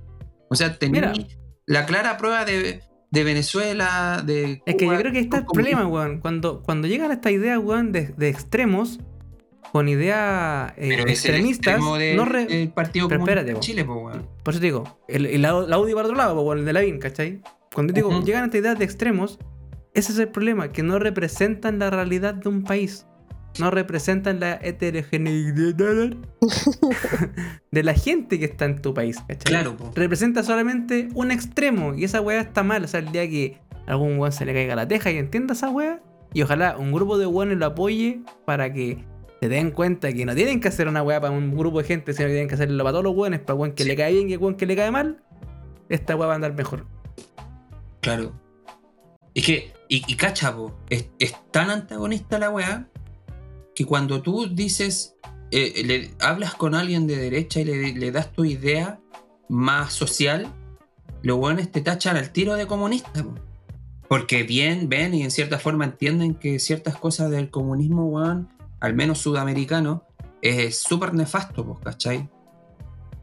O 0.49 0.55
sea, 0.55 0.77
tenéis 0.79 1.25
la 1.65 1.85
clara 1.85 2.17
prueba 2.17 2.45
de, 2.45 2.81
de 3.11 3.23
Venezuela, 3.23 4.23
de. 4.25 4.61
Es 4.65 4.75
que 4.75 4.85
yo 4.85 4.95
creo 4.97 5.11
que 5.11 5.17
ahí 5.19 5.23
está 5.25 5.37
el 5.39 5.45
problema, 5.45 5.85
weón. 5.87 6.19
Cuando, 6.19 6.61
cuando 6.63 6.87
llegan 6.87 7.11
a 7.11 7.15
esta 7.15 7.31
idea, 7.31 7.59
weón, 7.59 7.91
de, 7.91 8.07
de 8.17 8.29
extremos, 8.29 8.99
con 9.71 9.87
ideas 9.87 10.73
eh, 10.77 10.95
el 10.95 11.09
extremistas, 11.09 11.79
de- 11.97 12.15
no 12.15 12.25
re- 12.25 12.45
del 12.45 12.69
Partido 12.69 13.07
pero 13.07 13.21
espérate, 13.21 13.47
de 13.49 13.53
po. 13.55 13.59
Chile, 13.59 13.85
pues, 13.85 13.97
weón. 14.01 14.27
Por 14.43 14.53
eso 14.53 14.59
te 14.61 14.65
digo, 14.67 14.99
el, 15.07 15.25
el- 15.25 15.41
la 15.41 15.77
UDI 15.77 15.93
para 15.93 16.05
otro 16.07 16.17
lado, 16.17 16.43
pues, 16.43 16.59
el 16.59 16.65
de 16.65 16.73
la 16.73 16.81
BIN, 16.81 16.99
¿cachai? 16.99 17.41
Cuando 17.73 17.93
digo, 17.93 18.09
llegan 18.23 18.43
a 18.43 18.45
esta 18.45 18.57
idea 18.57 18.75
de 18.75 18.83
extremos, 18.83 19.37
ese 19.93 20.11
es 20.11 20.19
el 20.19 20.29
problema, 20.29 20.69
que 20.71 20.81
no 20.83 20.97
representan 20.99 21.77
la 21.79 21.89
realidad 21.89 22.33
de 22.33 22.49
un 22.49 22.63
país. 22.63 23.05
No 23.59 23.71
representan 23.71 24.39
la 24.39 24.59
heterogeneidad 24.61 25.73
de 27.71 27.83
la 27.83 27.93
gente 27.93 28.39
que 28.39 28.45
está 28.45 28.65
en 28.65 28.81
tu 28.81 28.93
país, 28.93 29.17
¿cachai? 29.27 29.37
Claro, 29.43 29.75
pues. 29.77 29.93
representa 29.95 30.43
solamente 30.43 31.09
un 31.15 31.31
extremo 31.31 31.93
y 31.95 32.03
esa 32.03 32.21
weá 32.21 32.41
está 32.41 32.63
mal. 32.63 32.83
O 32.83 32.87
sea, 32.87 32.99
el 32.99 33.11
día 33.11 33.27
que 33.29 33.57
algún 33.87 34.17
weón 34.17 34.31
se 34.31 34.45
le 34.45 34.53
caiga 34.53 34.75
la 34.75 34.87
teja 34.87 35.11
y 35.11 35.17
entienda 35.17 35.53
esa 35.53 35.69
weá, 35.69 36.01
y 36.33 36.41
ojalá 36.43 36.77
un 36.77 36.91
grupo 36.91 37.17
de 37.17 37.25
weones 37.25 37.57
lo 37.57 37.65
apoye 37.65 38.21
para 38.45 38.71
que 38.71 39.03
se 39.41 39.49
den 39.49 39.71
cuenta 39.71 40.11
que 40.11 40.25
no 40.25 40.35
tienen 40.35 40.59
que 40.59 40.67
hacer 40.67 40.87
una 40.87 41.01
weá 41.03 41.19
para 41.21 41.33
un 41.33 41.55
grupo 41.57 41.79
de 41.79 41.85
gente, 41.85 42.13
sino 42.13 42.27
que 42.27 42.33
tienen 42.33 42.47
que 42.49 42.55
hacerlo 42.55 42.83
para 42.83 42.91
todos 42.93 43.03
los 43.05 43.15
weones, 43.15 43.39
para 43.39 43.55
weón 43.55 43.73
que 43.73 43.83
Sí. 43.83 43.89
le 43.89 43.95
cae 43.95 44.13
bien 44.13 44.29
y 44.29 44.35
weón 44.37 44.55
que 44.55 44.65
le 44.65 44.75
cae 44.75 44.91
mal, 44.91 45.23
esta 45.89 46.15
weá 46.15 46.27
va 46.27 46.33
a 46.33 46.35
andar 46.35 46.53
mejor. 46.55 46.85
Claro. 48.01 48.33
Es 49.33 49.45
que, 49.45 49.73
y, 49.87 50.03
y 50.11 50.15
cacha, 50.15 50.55
po, 50.55 50.77
es, 50.89 51.09
es 51.19 51.33
tan 51.51 51.69
antagonista 51.69 52.39
la 52.39 52.49
weá 52.49 52.87
que 53.75 53.85
cuando 53.85 54.21
tú 54.21 54.47
dices, 54.47 55.15
eh, 55.51 55.83
le 55.85 56.11
hablas 56.19 56.53
con 56.55 56.75
alguien 56.75 57.07
de 57.07 57.15
derecha 57.15 57.61
y 57.61 57.65
le, 57.65 57.93
le 57.93 58.11
das 58.11 58.31
tu 58.33 58.43
idea 58.45 58.99
más 59.47 59.93
social, 59.93 60.47
los 61.21 61.37
weones 61.37 61.71
te 61.71 61.81
tachan 61.81 62.17
al 62.17 62.31
tiro 62.31 62.55
de 62.55 62.67
comunista. 62.67 63.23
po. 63.23 63.35
Porque 64.07 64.43
bien, 64.43 64.89
ven 64.89 65.13
y 65.13 65.21
en 65.23 65.31
cierta 65.31 65.59
forma 65.59 65.85
entienden 65.85 66.33
que 66.35 66.59
ciertas 66.59 66.97
cosas 66.97 67.29
del 67.31 67.49
comunismo, 67.49 68.07
weón, 68.07 68.49
al 68.79 68.93
menos 68.93 69.19
sudamericano, 69.19 70.05
es 70.41 70.79
súper 70.79 71.13
nefasto, 71.13 71.65
pues, 71.65 71.79
¿cachai? 71.79 72.29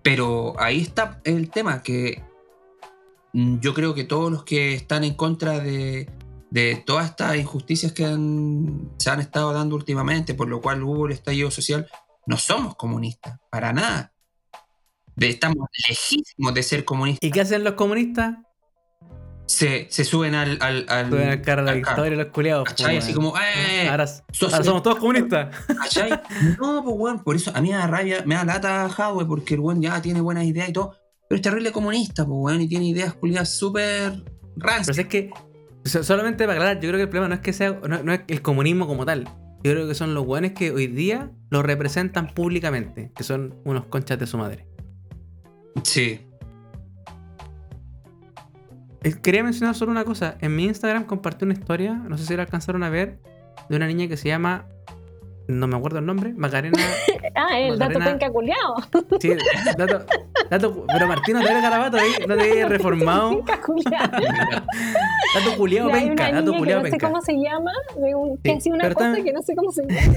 Pero 0.02 0.54
ahí 0.58 0.80
está 0.80 1.20
el 1.24 1.50
tema, 1.50 1.82
que 1.82 2.22
yo 3.32 3.74
creo 3.74 3.94
que 3.94 4.04
todos 4.04 4.30
los 4.30 4.44
que 4.44 4.74
están 4.74 5.04
en 5.04 5.14
contra 5.14 5.58
de, 5.58 6.08
de 6.50 6.76
todas 6.76 7.10
estas 7.10 7.36
injusticias 7.36 7.92
que 7.92 8.04
se 8.04 9.10
han 9.10 9.20
estado 9.20 9.52
dando 9.52 9.76
últimamente, 9.76 10.34
por 10.34 10.48
lo 10.48 10.60
cual 10.60 10.82
hubo 10.82 11.06
el 11.06 11.12
estallido 11.12 11.50
social, 11.50 11.88
no 12.26 12.36
somos 12.36 12.76
comunistas, 12.76 13.38
para 13.50 13.72
nada. 13.72 14.12
Estamos 15.16 15.66
lejísimos 15.88 16.54
de 16.54 16.62
ser 16.62 16.84
comunistas. 16.84 17.26
¿Y 17.26 17.30
qué 17.30 17.40
hacen 17.40 17.64
los 17.64 17.74
comunistas? 17.74 18.36
Se, 19.46 19.86
se 19.90 20.04
suben 20.04 20.34
al, 20.34 20.58
al, 20.60 20.86
al- 20.88 21.08
Suben 21.10 21.28
al 21.28 21.40
carro 21.40 21.62
de 21.62 21.66
la 21.66 21.72
victoria 21.74 22.16
los 22.16 22.26
culiados. 22.26 22.64
¿cachai? 22.68 22.96
Así 22.96 23.12
como, 23.14 23.32
¡eh! 23.38 23.88
Ahora, 23.88 24.06
sos 24.06 24.24
ahora 24.42 24.56
el- 24.58 24.64
somos 24.64 24.82
todos 24.82 24.98
comunistas. 24.98 25.54
¿Cachai? 25.66 26.10
No, 26.60 26.82
pues 26.84 26.96
weón, 26.98 27.22
por 27.22 27.36
eso 27.36 27.52
a 27.54 27.60
mí 27.60 27.70
me 27.70 27.76
da 27.76 27.86
rabia, 27.86 28.22
me 28.26 28.34
da 28.34 28.44
lata 28.44 28.86
Hadwe, 28.86 29.24
porque 29.24 29.54
el 29.54 29.60
weón 29.60 29.80
ya 29.80 30.02
tiene 30.02 30.20
buenas 30.20 30.44
ideas 30.44 30.68
y 30.68 30.72
todo, 30.72 30.96
pero 31.28 31.36
es 31.36 31.42
terrible 31.42 31.70
comunista, 31.70 32.24
pues 32.26 32.36
weón, 32.38 32.60
y 32.62 32.68
tiene 32.68 32.86
ideas 32.88 33.14
culiadas 33.14 33.50
súper 33.56 34.14
Pero 34.24 34.34
rancias. 34.56 34.98
es 34.98 35.06
que, 35.06 35.30
so- 35.84 36.02
solamente 36.02 36.44
para 36.44 36.54
aclarar, 36.58 36.76
yo 36.80 36.88
creo 36.88 36.98
que 36.98 37.02
el 37.02 37.08
problema 37.08 37.28
no 37.28 37.34
es 37.36 37.40
que 37.40 37.52
sea, 37.52 37.78
no, 37.88 38.02
no 38.02 38.12
es 38.12 38.22
el 38.26 38.42
comunismo 38.42 38.88
como 38.88 39.06
tal. 39.06 39.24
Yo 39.62 39.72
creo 39.72 39.86
que 39.88 39.94
son 39.94 40.12
los 40.14 40.26
buenos 40.26 40.52
que 40.52 40.70
hoy 40.72 40.88
día 40.88 41.30
lo 41.50 41.62
representan 41.62 42.34
públicamente, 42.34 43.12
que 43.16 43.22
son 43.22 43.54
unos 43.64 43.86
conchas 43.86 44.18
de 44.18 44.26
su 44.26 44.38
madre. 44.38 44.66
Sí. 45.84 46.25
Eh, 49.06 49.14
Quería 49.22 49.42
mencionar 49.44 49.74
solo 49.74 49.92
una 49.92 50.04
cosa. 50.04 50.36
En 50.40 50.56
mi 50.56 50.64
Instagram 50.64 51.04
compartí 51.04 51.44
una 51.44 51.54
historia, 51.54 51.94
no 51.94 52.18
sé 52.18 52.24
si 52.26 52.34
la 52.36 52.42
alcanzaron 52.42 52.82
a 52.82 52.90
ver, 52.90 53.18
de 53.68 53.76
una 53.76 53.86
niña 53.86 54.08
que 54.08 54.16
se 54.16 54.28
llama, 54.28 54.66
no 55.48 55.68
me 55.68 55.76
acuerdo 55.76 55.98
el 56.00 56.06
nombre, 56.06 56.32
Macarena. 56.34 56.78
Ah, 57.38 57.58
el 57.60 57.78
dato 57.78 57.98
penca 57.98 58.30
culiao. 58.30 58.76
Sí, 59.20 59.28
dato, 59.76 60.06
dato- 60.48 60.86
pero 60.90 61.06
Martín, 61.06 61.34
no 61.34 61.42
te 61.42 61.48
habías 61.48 61.62
garabato 61.62 61.98
ahí, 61.98 62.12
no 62.26 62.34
te 62.34 62.50
habías 62.50 62.68
reformado. 62.76 63.28
Penca 63.44 63.60
culiao. 63.60 64.06
Dato 65.34 65.94
hay 65.94 66.06
penca, 66.08 66.32
dato 66.32 66.52
que 66.52 66.58
culiado 66.58 66.80
no 66.80 66.86
sé 66.86 66.90
penca. 66.92 67.08
cómo 67.08 67.20
se 67.20 67.32
llama, 67.34 67.72
un- 67.96 68.38
que 68.38 68.58
Sí, 68.58 68.70
una 68.70 68.90
cosa 68.94 69.10
está- 69.10 69.22
que 69.22 69.32
no 69.34 69.42
sé 69.42 69.54
cómo 69.54 69.70
se 69.70 69.82
llama. 69.86 70.14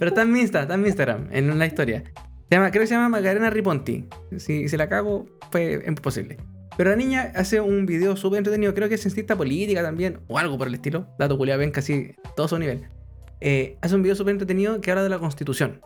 Pero 0.00 0.08
está 0.08 0.22
en 0.22 0.32
mi 0.32 0.40
Insta, 0.40 0.62
está 0.62 0.74
en 0.74 0.80
mi 0.82 0.88
Instagram, 0.88 1.28
en 1.30 1.50
una 1.52 1.64
historia. 1.66 2.02
Se 2.48 2.56
llama, 2.56 2.70
creo 2.72 2.80
que 2.82 2.86
se 2.88 2.94
llama 2.94 3.08
Macarena 3.08 3.50
Riponti. 3.50 4.08
Si, 4.38 4.68
si 4.68 4.76
la 4.76 4.88
cago, 4.88 5.26
es 5.54 5.86
imposible. 5.86 6.38
Pero 6.78 6.90
la 6.90 6.96
niña 6.96 7.32
hace 7.34 7.60
un 7.60 7.86
video 7.86 8.16
súper 8.16 8.38
entretenido, 8.38 8.72
creo 8.72 8.88
que 8.88 8.94
es 8.94 9.00
ciencia 9.00 9.36
política 9.36 9.82
también, 9.82 10.20
o 10.28 10.38
algo 10.38 10.56
por 10.56 10.68
el 10.68 10.74
estilo. 10.74 11.08
Dato 11.18 11.36
culiado 11.36 11.58
ven 11.58 11.72
casi 11.72 12.14
todo 12.36 12.46
su 12.46 12.56
nivel. 12.56 12.88
Eh, 13.40 13.76
hace 13.80 13.96
un 13.96 14.02
video 14.02 14.14
súper 14.14 14.30
entretenido 14.30 14.80
que 14.80 14.92
habla 14.92 15.02
de 15.02 15.08
la 15.08 15.18
constitución. 15.18 15.80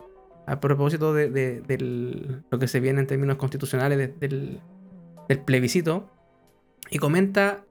A 0.47 0.61
propósito 0.61 1.14
de, 1.14 2.43
lo 2.51 2.59
que 2.59 2.68
se 2.68 2.80
viene 2.80 3.01
en 3.01 3.07
términos 3.07 3.36
constitucionales 3.36 3.97
de- 3.97 4.28
del, 4.28 4.61
plebiscito. 5.47 6.11
Y 6.90 6.99
comenta 6.99 7.64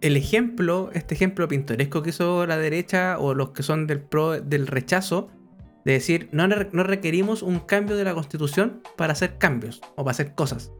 el 0.00 0.16
ejemplo, 0.16 0.88
este 0.94 1.14
ejemplo 1.14 1.48
pintoresco 1.48 2.02
que 2.02 2.08
hizo 2.08 2.46
la 2.46 2.56
derecha 2.56 3.18
o 3.18 3.34
los 3.34 3.50
que 3.50 3.62
son 3.62 3.86
del 3.86 4.06
del 4.44 4.66
rechazo, 4.66 5.28
de 5.84 5.92
decir, 5.92 6.30
no, 6.32 6.48
no 6.48 6.82
requerimos 6.84 7.42
un 7.42 7.58
cambio 7.58 7.96
de 7.96 8.04
la 8.04 8.14
constitución 8.14 8.80
para 8.96 9.12
hacer 9.12 9.36
cambios 9.36 9.82
o 9.96 10.04
para 10.04 10.12
hacer 10.12 10.34
cosas. 10.34 10.72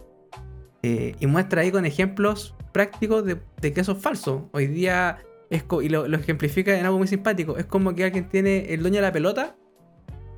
Eh, 0.89 1.16
y 1.18 1.26
muestra 1.26 1.62
ahí 1.62 1.72
con 1.72 1.84
ejemplos 1.84 2.55
prácticos 2.70 3.24
de, 3.24 3.41
que 3.61 3.80
eso 3.80 3.93
es 3.93 3.99
falso. 3.99 4.49
Hoy 4.53 4.68
día, 4.68 5.18
es 5.51 5.64
y 5.82 5.89
lo, 5.89 6.07
ejemplifica 6.07 6.78
en 6.78 6.87
algo 6.87 6.99
muy 6.99 7.09
simpático, 7.09 7.57
es 7.57 7.64
como 7.66 7.93
que 7.97 8.05
alguien 8.05 8.28
tiene 8.28 8.72
el 8.72 8.82
dueño 8.82 8.97
de 8.97 9.03
la 9.03 9.11
pelota 9.11 9.57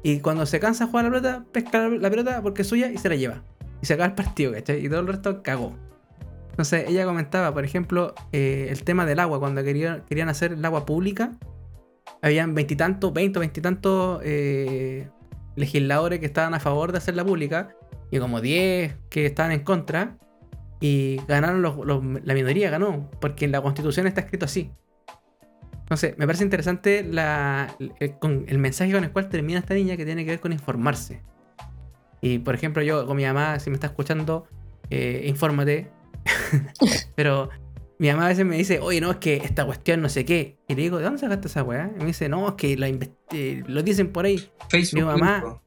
y 0.03 0.20
cuando 0.20 0.46
se 0.46 0.59
cansa 0.59 0.86
de 0.86 0.90
jugar 0.90 1.05
la 1.05 1.11
pelota, 1.11 1.44
pesca 1.53 1.88
la, 1.90 2.09
pelota 2.09 2.40
porque 2.40 2.62
es 2.62 2.68
suya 2.68 2.90
y 2.90 2.96
se 2.96 3.11
la 3.11 3.16
lleva. 3.16 3.42
Y 3.82 3.86
se 3.86 3.92
acaba 3.92 4.07
el 4.07 4.14
partido, 4.14 4.53
¿cachai? 4.53 4.82
Y 4.82 4.88
todo 4.88 5.01
el 5.01 5.07
resto 5.07 5.42
cagó. 5.42 5.76
Entonces 6.49 6.88
ella 6.88 7.05
comentaba, 7.05 7.53
por 7.53 7.66
ejemplo, 7.66 8.14
eh, 8.32 8.68
el 8.70 8.84
tema 8.84 9.05
del 9.05 9.20
agua, 9.20 9.38
cuando 9.40 9.62
querían, 9.62 10.03
querían 10.09 10.30
hacer 10.30 10.53
el 10.55 10.64
agua 10.64 10.86
pública, 10.86 11.32
habían 12.22 12.55
veintitantos, 12.55 13.12
veinte, 13.12 13.38
veintitantos 13.38 14.22
eh, 14.24 15.11
legisladores 15.57 16.20
que 16.20 16.26
estaban 16.26 16.55
a 16.55 16.61
favor 16.61 16.92
de 16.92 16.99
hacerla 16.99 17.22
pública 17.22 17.76
y 18.11 18.18
como 18.18 18.40
10 18.40 18.96
que 19.11 19.26
estaban 19.26 19.53
en 19.53 19.61
contra 19.61 20.16
y 20.81 21.20
ganaron 21.26 21.62
los, 21.62 21.76
los- 21.85 22.03
la 22.24 22.35
minoría 22.35 22.70
ganó 22.70 23.11
porque 23.20 23.45
en 23.45 23.53
la 23.53 23.61
constitución 23.61 24.07
está 24.07 24.20
escrito 24.22 24.45
así 24.45 24.70
entonces 25.81 26.16
me 26.18 26.26
parece 26.26 26.45
interesante 26.45 27.03
la, 27.03 27.74
el, 27.99 28.18
con- 28.18 28.45
el 28.49 28.59
mensaje 28.59 28.93
con 28.93 29.05
el 29.05 29.11
cual 29.11 29.29
termina 29.29 29.59
esta 29.59 29.74
niña 29.74 29.97
que 29.97 30.05
tiene 30.05 30.24
que 30.24 30.31
ver 30.33 30.41
con 30.41 30.53
informarse 30.53 31.22
y 32.20 32.39
por 32.39 32.55
ejemplo 32.55 32.83
yo 32.83 33.07
con 33.07 33.16
mi 33.16 33.24
mamá 33.24 33.59
si 33.59 33.70
me 33.70 33.74
está 33.74 33.87
escuchando 33.89 34.47
eh, 34.91 35.24
infórmate 35.26 35.91
pero 37.14 37.49
mi 37.99 38.09
mamá 38.09 38.26
a 38.26 38.29
veces 38.29 38.47
me 38.47 38.57
dice, 38.57 38.79
oye, 38.79 39.01
no, 39.01 39.11
es 39.11 39.16
que 39.16 39.39
esta 39.39 39.64
cuestión 39.66 40.01
no 40.01 40.09
sé 40.09 40.24
qué. 40.24 40.57
Y 40.68 40.76
le 40.76 40.83
digo, 40.83 40.99
¿de 40.99 41.05
dónde 41.05 41.18
sacaste 41.18 41.49
esa 41.49 41.64
weá? 41.64 41.91
Y 41.97 41.99
me 41.99 42.07
dice, 42.07 42.29
no, 42.29 42.47
es 42.47 42.55
que 42.55 42.76
la 42.76 42.87
eh, 42.87 43.64
lo 43.66 43.83
dicen 43.83 44.12
por 44.12 44.24
ahí. 44.24 44.49
Facebook. 44.68 45.01
Mi 45.01 45.05
mamá. 45.05 45.61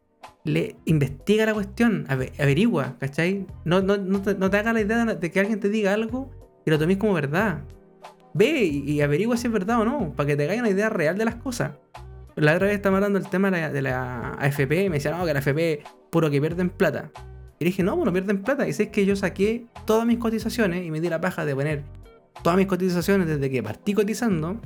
Le 0.43 0.75
investiga 0.85 1.45
la 1.45 1.53
cuestión, 1.53 2.05
ave- 2.09 2.31
averigua, 2.39 2.95
¿cachai? 2.99 3.45
No, 3.63 3.81
no, 3.81 3.97
no, 3.97 4.21
te, 4.21 4.57
haga 4.57 4.73
la 4.73 4.81
idea 4.81 5.05
de, 5.05 5.31
que 5.31 5.39
alguien 5.39 5.59
te 5.59 5.69
diga 5.69 5.93
algo 5.93 6.31
y 6.65 6.71
lo 6.71 6.79
tomes 6.79 6.97
como 6.97 7.13
verdad. 7.13 7.61
Ve 8.33 8.63
y, 8.63 9.01
averigua 9.01 9.37
si 9.37 9.47
es 9.47 9.53
verdad 9.53 9.81
o 9.81 9.85
no, 9.85 10.13
para 10.15 10.27
que 10.27 10.35
te 10.35 10.47
caiga 10.47 10.61
una 10.61 10.71
idea 10.71 10.89
real 10.89 11.17
de 11.17 11.25
las 11.25 11.35
cosas. 11.35 11.73
La 12.35 12.55
otra 12.55 12.67
vez 12.67 12.75
estaba 12.77 12.97
hablando 12.97 13.19
del 13.19 13.29
tema 13.29 13.51
de 13.51 13.81
la, 13.81 14.31
AFP 14.39 14.85
y 14.85 14.89
me 14.89 14.95
decía, 14.95 15.11
no, 15.11 15.25
que 15.25 15.33
la 15.33 15.39
AFP 15.39 15.83
puro 16.09 16.29
que 16.31 16.39
pierden 16.39 16.69
plata. 16.69 17.11
Y 17.59 17.65
dije, 17.65 17.83
no, 17.83 17.95
pues 17.95 18.05
no 18.05 18.13
pierden 18.13 18.41
plata. 18.41 18.67
Y 18.67 18.73
sé 18.73 18.89
que 18.89 19.05
yo 19.05 19.15
saqué 19.15 19.65
todas 19.85 20.07
mis 20.07 20.17
cotizaciones 20.17 20.83
y 20.85 20.89
me 20.89 21.01
di 21.01 21.09
la 21.09 21.21
paja 21.21 21.45
de 21.45 21.53
poner 21.53 21.83
todas 22.41 22.57
mis 22.57 22.65
cotizaciones 22.67 23.27
desde 23.27 23.49
que 23.51 23.61
partí 23.61 23.93
cotizando 23.93 24.59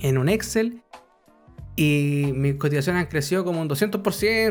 en 0.00 0.18
un 0.18 0.28
Excel 0.28 0.82
y 1.78 2.32
mis 2.34 2.56
cotizaciones 2.56 3.04
han 3.04 3.08
crecido 3.08 3.44
como 3.44 3.60
un 3.62 3.68
200%, 3.68 4.02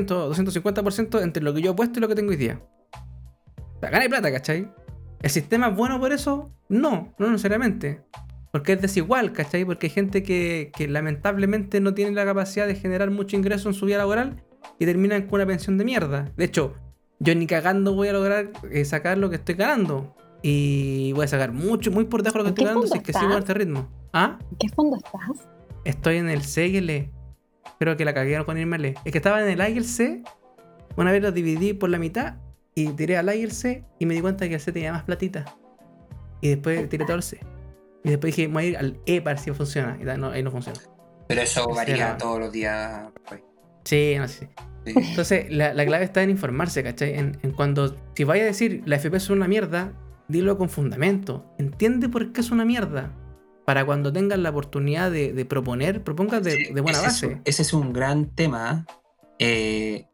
250% 0.08 1.22
entre 1.22 1.44
lo 1.44 1.54
que 1.54 1.62
yo 1.62 1.72
he 1.72 1.74
puesto 1.74 2.00
y 2.00 2.02
lo 2.02 2.08
que 2.08 2.16
tengo 2.16 2.30
hoy 2.30 2.38
día. 2.38 2.62
O 3.76 3.80
sea, 3.82 3.90
gané 3.90 4.08
plata, 4.08 4.32
¿cachai? 4.32 4.72
¿El 5.22 5.30
sistema 5.30 5.68
es 5.68 5.76
bueno 5.76 6.00
por 6.00 6.14
eso? 6.14 6.54
No, 6.70 7.14
no 7.20 7.30
necesariamente. 7.30 8.02
Porque 8.54 8.72
es 8.72 8.82
desigual, 8.82 9.34
¿cachai? 9.34 9.66
Porque 9.66 9.88
hay 9.88 9.92
gente 9.92 10.24
que, 10.24 10.72
que 10.74 10.88
lamentablemente 10.88 11.82
no 11.82 11.94
tiene 11.94 12.12
la 12.12 12.24
capacidad 12.24 12.66
de 12.66 12.76
generar 12.76 13.12
mucho 13.12 13.36
ingreso 13.36 13.68
en 13.68 13.76
su 13.76 13.88
vida 13.88 13.98
laboral 13.98 14.42
y 14.80 14.86
terminan 14.86 15.24
con 15.24 15.42
una 15.42 15.48
pensión 15.48 15.78
de 15.78 15.84
mierda. 15.84 16.32
De 16.38 16.46
hecho, 16.46 16.76
yo 17.20 17.36
ni 17.36 17.46
cagando 17.46 17.94
voy 17.94 18.08
a 18.08 18.14
lograr 18.14 18.54
eh, 18.72 18.86
sacar 18.86 19.18
lo 19.18 19.30
que 19.30 19.36
estoy 19.36 19.56
ganando. 19.56 20.16
Y 20.44 21.12
voy 21.12 21.26
a 21.26 21.28
sacar 21.28 21.52
mucho, 21.52 21.92
muy 21.92 22.06
por 22.06 22.24
debajo 22.24 22.38
de 22.38 22.52
lo 22.52 22.56
que 22.56 22.62
¿En 22.62 22.68
estoy 22.68 22.74
ganando 22.74 22.88
si 22.88 22.98
es 22.98 23.04
que 23.04 23.12
sigo 23.12 23.34
a 23.34 23.40
este 23.40 23.54
ritmo. 23.54 23.90
¿Ah? 24.14 24.40
¿En 24.50 24.58
qué 24.60 24.70
fondo 24.70 24.96
estás? 24.96 25.50
Estoy 25.84 26.18
en 26.18 26.30
el 26.30 26.42
C 26.44 26.68
y 26.68 26.78
el 26.78 26.90
E. 26.90 27.17
Creo 27.80 27.96
que 27.98 28.06
la 28.06 28.14
cagué 28.14 28.36
al 28.36 28.86
E. 28.86 28.96
Es 29.06 29.12
que 29.12 29.18
estaba 29.18 29.42
en 29.42 29.50
el 29.50 29.62
A 29.62 29.70
y 29.70 29.78
el 29.78 29.86
C. 29.86 30.24
Una 30.96 31.12
vez 31.12 31.22
lo 31.22 31.32
dividí 31.32 31.74
por 31.74 31.90
la 31.90 32.00
mitad 32.00 32.36
y 32.74 32.90
tiré 32.90 33.18
al 33.18 33.30
A 33.30 33.36
y 33.36 33.44
el 33.44 33.52
C 33.52 33.84
y 34.00 34.06
me 34.06 34.14
di 34.16 34.22
cuenta 34.22 34.48
que 34.48 34.56
el 34.56 34.60
C 34.60 34.72
tenía 34.72 34.92
más 34.92 35.04
platita. 35.04 35.46
Y 36.42 36.50
después 36.50 36.90
tiré 36.90 37.06
todo 37.06 37.16
al 37.16 37.24
C. 37.24 37.40
Y 38.04 38.10
después 38.10 38.36
dije, 38.36 38.48
voy 38.48 38.64
a 38.64 38.68
ir 38.68 38.78
al 38.78 39.00
E 39.06 39.22
para 39.22 39.36
ver 39.36 39.44
si 39.44 39.52
funciona. 39.52 39.98
Y 40.02 40.06
no, 40.18 40.30
ahí 40.30 40.42
no 40.42 40.52
funciona. 40.52 40.80
Pero 41.28 41.42
eso 41.42 41.68
varía 41.68 42.18
todos 42.18 42.40
los 42.40 42.52
días. 42.52 43.10
pues. 43.28 43.42
Sí, 43.84 44.16
no 44.18 44.28
sé. 44.28 44.50
Sí. 44.86 44.94
Entonces, 44.96 45.52
la, 45.52 45.74
la 45.74 45.86
clave 45.86 46.06
está 46.06 46.24
en 46.24 46.30
informarse, 46.30 46.82
¿cachai? 46.84 47.16
En, 47.18 47.38
en 47.44 47.52
cuando, 47.52 47.96
si 48.16 48.24
vaya 48.24 48.44
a 48.44 48.46
decir 48.46 48.82
la 48.86 48.96
FP 48.96 49.18
es 49.18 49.30
una 49.30 49.48
mierda, 49.48 49.94
dilo 50.28 50.58
con 50.58 50.70
fundamento. 50.70 51.54
Entiende 51.58 52.10
por 52.10 52.32
qué 52.32 52.42
es 52.42 52.52
una 52.52 52.66
mierda. 52.66 53.12
Para 53.68 53.86
cuando 53.86 54.14
tengas 54.14 54.40
la 54.40 54.52
oportunidad 54.52 55.12
de, 55.12 55.34
de 55.34 55.44
proponer, 55.44 56.02
propongas 56.02 56.42
de, 56.42 56.52
Sí, 56.52 56.74
de 56.74 56.80
buena 56.80 57.00
ese 57.00 57.08
es 57.08 57.22
base. 57.22 57.42
ese 57.44 57.62
es 57.64 57.74
un 57.74 57.92
gran 57.92 58.34
tema. 58.34 58.86
Eh, 59.40 60.08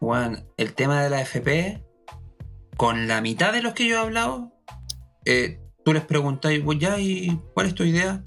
Juan, 0.00 0.46
el 0.56 0.72
tema 0.72 1.02
de 1.02 1.10
la 1.10 1.20
FP, 1.20 1.84
con 2.78 3.06
la 3.06 3.20
mitad 3.20 3.52
de 3.52 3.60
los 3.60 3.74
que 3.74 3.86
yo 3.86 3.96
he 3.96 3.98
hablado, 3.98 4.50
eh, 5.26 5.60
tú 5.84 5.92
les 5.92 6.04
preguntáis, 6.06 6.62
"Pues 6.64 6.78
ya, 6.78 6.98
¿y 6.98 7.38
cuál 7.52 7.66
es 7.66 7.74
tu 7.74 7.84
idea? 7.84 8.24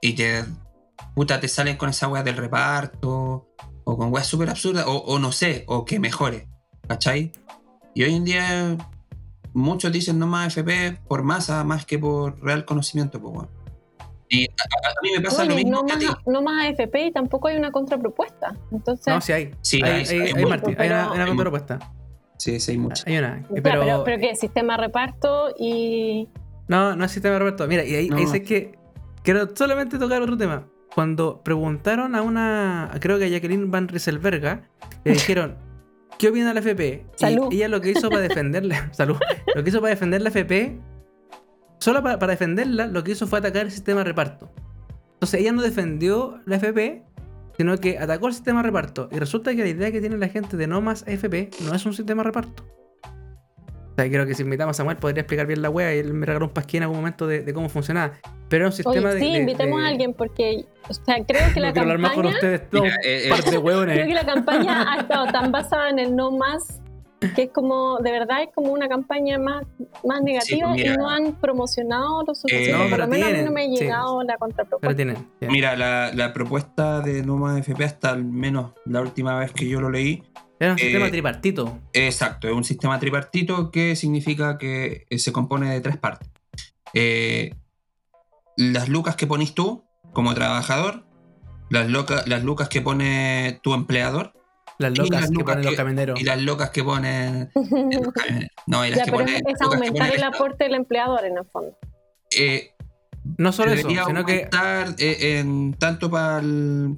Y 0.00 0.12
te, 0.12 0.44
puta, 1.16 1.40
te 1.40 1.48
salen 1.48 1.76
con 1.76 1.88
esa 1.90 2.06
weá 2.06 2.22
del 2.22 2.36
reparto, 2.36 3.48
o 3.82 3.98
con 3.98 4.12
weas 4.12 4.28
súper 4.28 4.50
absurdas, 4.50 4.84
o, 4.86 4.98
o 4.98 5.18
no 5.18 5.32
sé, 5.32 5.64
o 5.66 5.84
que 5.84 5.98
mejore, 5.98 6.48
¿cachai? 6.86 7.32
Y 7.92 8.04
hoy 8.04 8.14
en 8.14 8.24
día 8.24 8.76
muchos 9.52 9.90
dicen 9.90 10.20
no 10.20 10.28
más 10.28 10.56
FP 10.56 11.00
por 11.08 11.24
masa 11.24 11.64
más 11.64 11.84
que 11.86 11.98
por 11.98 12.40
real 12.40 12.64
conocimiento, 12.64 13.20
pues 13.20 13.34
weón. 13.34 13.55
Y 14.28 14.44
a, 14.44 15.02
mí 15.02 15.10
me 15.16 15.20
pasa 15.22 15.44
lo 15.44 15.54
mismo 15.54 15.70
no, 15.70 15.86
que 15.86 15.92
a 15.92 15.96
más, 15.96 16.04
ti. 16.04 16.22
no 16.26 16.42
más 16.42 16.66
AFP 16.68 17.06
y 17.06 17.12
tampoco 17.12 17.48
hay 17.48 17.56
una 17.56 17.70
contrapropuesta. 17.70 18.54
Entonces, 18.72 19.06
No, 19.06 19.20
sí 19.20 19.32
hay. 19.32 19.50
Sí, 19.60 19.80
hay, 19.84 20.04
hay-. 20.06 20.44
Martín, 20.46 20.70
una, 20.70 20.76
Pero- 20.78 20.96
hay 20.96 21.14
una 21.16 21.26
contrapropuesta. 21.26 21.78
Sí, 22.38 22.58
sí, 22.60 22.72
hay 22.72 22.78
muchas. 22.78 23.06
Hay 23.06 23.18
una. 23.18 23.40
Ya, 23.42 23.62
Pero, 23.62 23.80
pero, 23.80 24.04
pero, 24.04 24.18
¿qué? 24.20 24.34
Sistema 24.34 24.76
de 24.76 24.84
reparto 24.84 25.54
y, 25.58 26.28
No, 26.68 26.96
no 26.96 27.04
es 27.04 27.10
sistema 27.12 27.34
de 27.34 27.38
reparto. 27.40 27.66
Mira, 27.68 27.84
y 27.84 27.94
ahí, 27.94 28.08
No. 28.08 28.16
ahí 28.16 28.26
sé 28.26 28.42
que 28.42 28.78
quiero 29.22 29.48
solamente 29.54 29.98
tocar 29.98 30.20
otro 30.22 30.36
tema. 30.36 30.66
Cuando 30.94 31.42
preguntaron 31.42 32.14
a 32.14 32.22
una, 32.22 32.90
creo 33.00 33.18
que 33.18 33.26
a 33.26 33.28
Jacqueline 33.28 33.70
Van 33.70 33.86
Rieselberga, 33.88 34.62
le 35.04 35.12
dijeron, 35.12 35.56
¿qué 36.18 36.28
opina 36.28 36.52
la 36.52 36.60
FP? 36.60 37.04
Y 37.16 37.18
Salud. 37.20 37.48
ella 37.52 37.68
lo 37.68 37.80
que 37.80 37.90
hizo 37.90 38.08
para 38.08 38.22
defenderla, 38.28 38.92
salud, 38.92 39.16
lo 39.54 39.62
que 39.62 39.70
hizo 39.70 39.80
para 39.80 39.90
defender 39.90 40.22
la 40.22 40.30
FP, 40.30 40.78
solo 41.78 42.02
para, 42.02 42.18
para 42.18 42.32
defenderla, 42.32 42.86
lo 42.86 43.02
que 43.04 43.12
hizo 43.12 43.26
fue 43.26 43.38
atacar 43.38 43.62
el 43.66 43.70
sistema 43.70 44.00
de 44.00 44.04
reparto. 44.04 44.50
Entonces 45.14 45.40
ella 45.40 45.52
no 45.52 45.62
defendió 45.62 46.40
la 46.46 46.56
FP, 46.56 47.02
sino 47.56 47.76
que 47.78 47.98
atacó 47.98 48.26
el 48.28 48.34
sistema 48.34 48.60
de 48.60 48.66
reparto. 48.66 49.08
Y 49.12 49.18
resulta 49.18 49.54
que 49.54 49.62
la 49.62 49.68
idea 49.68 49.90
que 49.90 50.00
tiene 50.00 50.18
la 50.18 50.28
gente 50.28 50.56
de 50.56 50.66
no 50.66 50.80
más 50.82 51.04
FP 51.06 51.50
no 51.64 51.74
es 51.74 51.86
un 51.86 51.94
sistema 51.94 52.22
de 52.22 52.26
reparto. 52.28 52.64
O 53.02 53.98
sea, 53.98 54.10
creo 54.10 54.26
que 54.26 54.34
si 54.34 54.42
invitamos 54.42 54.76
a 54.76 54.78
Samuel 54.78 54.98
podría 54.98 55.22
explicar 55.22 55.46
bien 55.46 55.62
la 55.62 55.70
wea 55.70 55.94
y 55.94 55.98
él 56.00 56.12
me 56.12 56.26
regaló 56.26 56.44
un 56.46 56.52
pasquín 56.52 56.78
en 56.78 56.82
algún 56.82 56.98
momento 56.98 57.26
de, 57.26 57.40
de 57.40 57.54
cómo 57.54 57.70
funcionaba. 57.70 58.12
Pero 58.50 58.64
era 58.64 58.66
un 58.66 58.72
sistema 58.72 59.08
Oye, 59.08 59.14
de. 59.14 59.20
sí, 59.20 59.26
invitemos 59.36 59.80
de- 59.80 59.86
a 59.86 59.88
alguien 59.88 60.12
porque, 60.12 60.66
o 60.86 60.92
sea, 60.92 61.16
creo 61.26 61.40
que 61.54 61.60
la 61.60 61.68
No 61.68 61.72
quiero 61.72 61.80
hablar 61.92 61.98
más 62.00 62.12
con 62.12 62.24
campaña, 62.24 62.34
ustedes, 62.36 62.68
todos, 62.68 62.84
Mira, 62.84 62.96
eh, 63.02 63.22
eh, 63.24 63.30
par 63.30 63.42
de 63.44 63.56
hueones. 63.56 63.94
creo 63.96 64.06
que 64.06 64.14
la 64.14 64.26
campaña 64.26 64.92
ha 64.92 65.00
estado 65.00 65.26
tan 65.32 65.50
basada 65.50 65.88
en 65.88 65.98
el 65.98 66.14
no 66.14 66.30
más 66.30 66.82
que 67.34 67.44
es 67.44 67.50
como, 67.50 67.98
de 67.98 68.12
verdad, 68.12 68.42
es 68.42 68.48
como 68.54 68.72
una 68.72 68.88
campaña 68.88 69.38
más, 69.38 69.64
más 70.04 70.22
negativa 70.22 70.72
mira. 70.72 70.94
y 70.94 70.96
no 70.96 71.08
han 71.08 71.32
promocionado 71.34 72.22
lo 72.26 72.34
suficiente. 72.34 72.72
no, 72.72 72.78
Por 72.80 72.90
pero 72.90 73.02
lo 73.04 73.08
menos 73.08 73.28
a 73.28 73.32
mí 73.32 73.42
no 73.42 73.50
me 73.52 73.62
ha 73.62 73.64
sí. 73.64 73.76
llegado 73.76 74.22
la 74.22 74.26
Pero 74.34 74.38
contrapropuesta. 74.38 74.96
tienen. 74.96 75.28
Mira, 75.40 75.76
la, 75.76 76.12
la 76.12 76.32
propuesta 76.32 77.00
de 77.00 77.22
Más 77.22 77.58
FP, 77.58 77.84
hasta 77.84 78.10
al 78.10 78.24
menos 78.24 78.72
la 78.84 79.00
última 79.00 79.38
vez 79.38 79.52
que 79.52 79.66
yo 79.68 79.80
lo 79.80 79.90
leí, 79.90 80.22
Era 80.60 80.72
un 80.72 80.78
sistema 80.78 81.06
eh, 81.06 81.10
tripartito. 81.10 81.78
Exacto, 81.94 82.48
es 82.48 82.54
un 82.54 82.64
sistema 82.64 82.98
tripartito 82.98 83.70
que 83.70 83.96
significa 83.96 84.58
que 84.58 85.06
eh, 85.08 85.18
se 85.18 85.32
compone 85.32 85.72
de 85.72 85.80
tres 85.80 85.96
partes. 85.96 86.28
Eh, 86.92 87.54
las 88.56 88.88
lucas 88.88 89.16
que 89.16 89.26
pones 89.26 89.54
tú 89.54 89.84
como 90.12 90.34
trabajador, 90.34 91.04
las, 91.70 91.88
loca- 91.90 92.24
las 92.26 92.42
lucas 92.44 92.68
que 92.68 92.80
pone 92.80 93.58
tu 93.62 93.74
empleador 93.74 94.32
Las 94.78 94.96
locas 94.96 95.20
las 95.22 95.30
que 95.30 95.44
ponen 95.44 95.64
los 95.64 95.74
camioneros. 95.74 96.20
y 96.20 96.24
las 96.24 96.42
locas 96.42 96.70
que 96.70 96.84
ponen 96.84 97.50
los 97.54 98.12
camioneros. 98.12 98.50
No, 98.66 98.84
y 98.84 98.90
las 98.90 98.98
ya, 98.98 99.04
que 99.04 99.10
pero 99.10 99.24
pone, 99.24 99.42
es, 99.46 99.60
aumentar 99.60 100.14
el 100.14 100.22
aporte 100.22 100.64
del 100.64 100.74
empleador 100.74 101.24
en 101.24 101.38
el 101.38 101.44
fondo. 101.46 101.76
Eh, 102.36 102.72
No 103.38 103.52
solo 103.52 103.72
eso, 103.72 103.88
sino 103.88 104.24
que 104.24 104.48
aumentar 104.48 104.94
eh, 104.98 105.38
en, 105.38 105.74
tanto 105.74 106.10
para 106.10 106.40
el, 106.40 106.96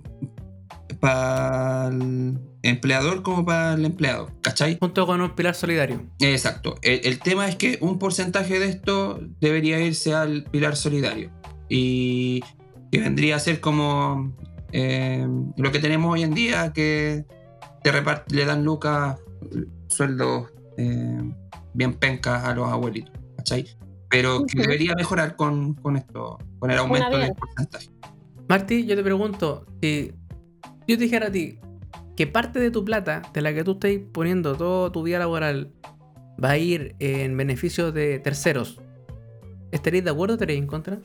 para 1.00 1.88
el 1.88 2.38
empleador 2.62 3.22
como 3.22 3.44
para 3.44 3.74
el 3.74 3.84
empleado, 3.84 4.30
¿cachai? 4.42 4.76
junto 4.78 5.06
con 5.06 5.20
un 5.20 5.34
pilar 5.34 5.54
solidario. 5.54 6.02
Exacto. 6.20 6.74
El, 6.82 7.00
el 7.04 7.18
tema 7.20 7.48
es 7.48 7.56
que 7.56 7.78
un 7.80 7.98
porcentaje 7.98 8.58
de 8.58 8.66
esto 8.66 9.20
debería 9.40 9.78
irse 9.80 10.14
al 10.14 10.44
pilar 10.44 10.76
solidario. 10.76 11.30
Y 11.68 12.42
que 12.90 12.98
vendría 13.00 13.36
a 13.36 13.38
ser 13.38 13.60
como 13.60 14.34
eh, 14.72 15.26
lo 15.56 15.72
que 15.72 15.78
tenemos 15.78 16.12
hoy 16.12 16.22
en 16.22 16.34
día, 16.34 16.72
que 16.72 17.24
te 17.82 17.92
repart- 17.92 18.30
le 18.30 18.44
dan 18.44 18.64
lucas, 18.64 19.18
sueldos 19.88 20.52
eh, 20.76 21.32
bien 21.74 21.94
pencas 21.94 22.44
a 22.44 22.54
los 22.54 22.68
abuelitos. 22.68 23.12
¿Cachai? 23.36 23.66
Pero 24.10 24.44
que 24.46 24.62
debería 24.62 24.94
mejorar 24.94 25.36
con, 25.36 25.74
con 25.74 25.96
esto, 25.96 26.38
con 26.58 26.70
el 26.70 26.78
aumento 26.78 27.18
del 27.18 27.34
porcentaje. 27.34 27.90
Marty, 28.48 28.86
yo 28.86 28.96
te 28.96 29.02
pregunto, 29.02 29.66
si 29.82 30.12
yo 30.86 30.96
te 30.96 31.04
dijera 31.04 31.26
a 31.26 31.30
ti 31.30 31.58
que 32.16 32.26
parte 32.26 32.58
de 32.58 32.70
tu 32.70 32.84
plata, 32.84 33.22
de 33.34 33.42
la 33.42 33.52
que 33.52 33.62
tú 33.64 33.72
estés 33.72 34.00
poniendo 34.12 34.56
todo 34.56 34.90
tu 34.90 35.02
vida 35.02 35.18
laboral, 35.18 35.72
va 36.42 36.50
a 36.52 36.58
ir 36.58 36.96
en 36.98 37.36
beneficio 37.36 37.92
de 37.92 38.18
terceros, 38.18 38.80
¿estaréis 39.72 40.04
de 40.04 40.10
acuerdo 40.10 40.34
o 40.34 40.36
estaréis 40.36 40.60
en 40.60 40.66
contra? 40.66 41.00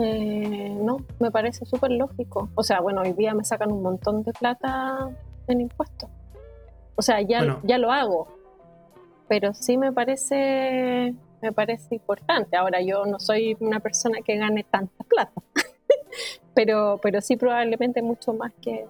Eh, 0.00 0.76
no, 0.80 0.98
me 1.18 1.30
parece 1.30 1.64
súper 1.66 1.90
lógico. 1.90 2.48
O 2.54 2.62
sea, 2.62 2.80
bueno, 2.80 3.02
hoy 3.02 3.12
día 3.12 3.34
me 3.34 3.44
sacan 3.44 3.72
un 3.72 3.82
montón 3.82 4.22
de 4.22 4.32
plata 4.32 5.10
en 5.46 5.60
impuestos. 5.60 6.08
O 6.96 7.02
sea, 7.02 7.20
ya, 7.22 7.38
Bueno. 7.38 7.60
ya 7.64 7.78
lo 7.78 7.90
hago. 7.92 8.28
Pero 9.28 9.54
sí 9.54 9.76
me 9.76 9.92
parece, 9.92 11.14
me 11.42 11.52
parece 11.52 11.96
importante. 11.96 12.56
Ahora, 12.56 12.80
yo 12.80 13.04
no 13.06 13.18
soy 13.18 13.56
una 13.60 13.80
persona 13.80 14.18
que 14.24 14.36
gane 14.36 14.64
tanta 14.64 15.04
plata. 15.04 15.40
pero, 16.54 16.98
pero 17.02 17.20
sí 17.20 17.36
probablemente 17.36 18.02
mucho 18.02 18.32
más 18.32 18.52
que... 18.62 18.86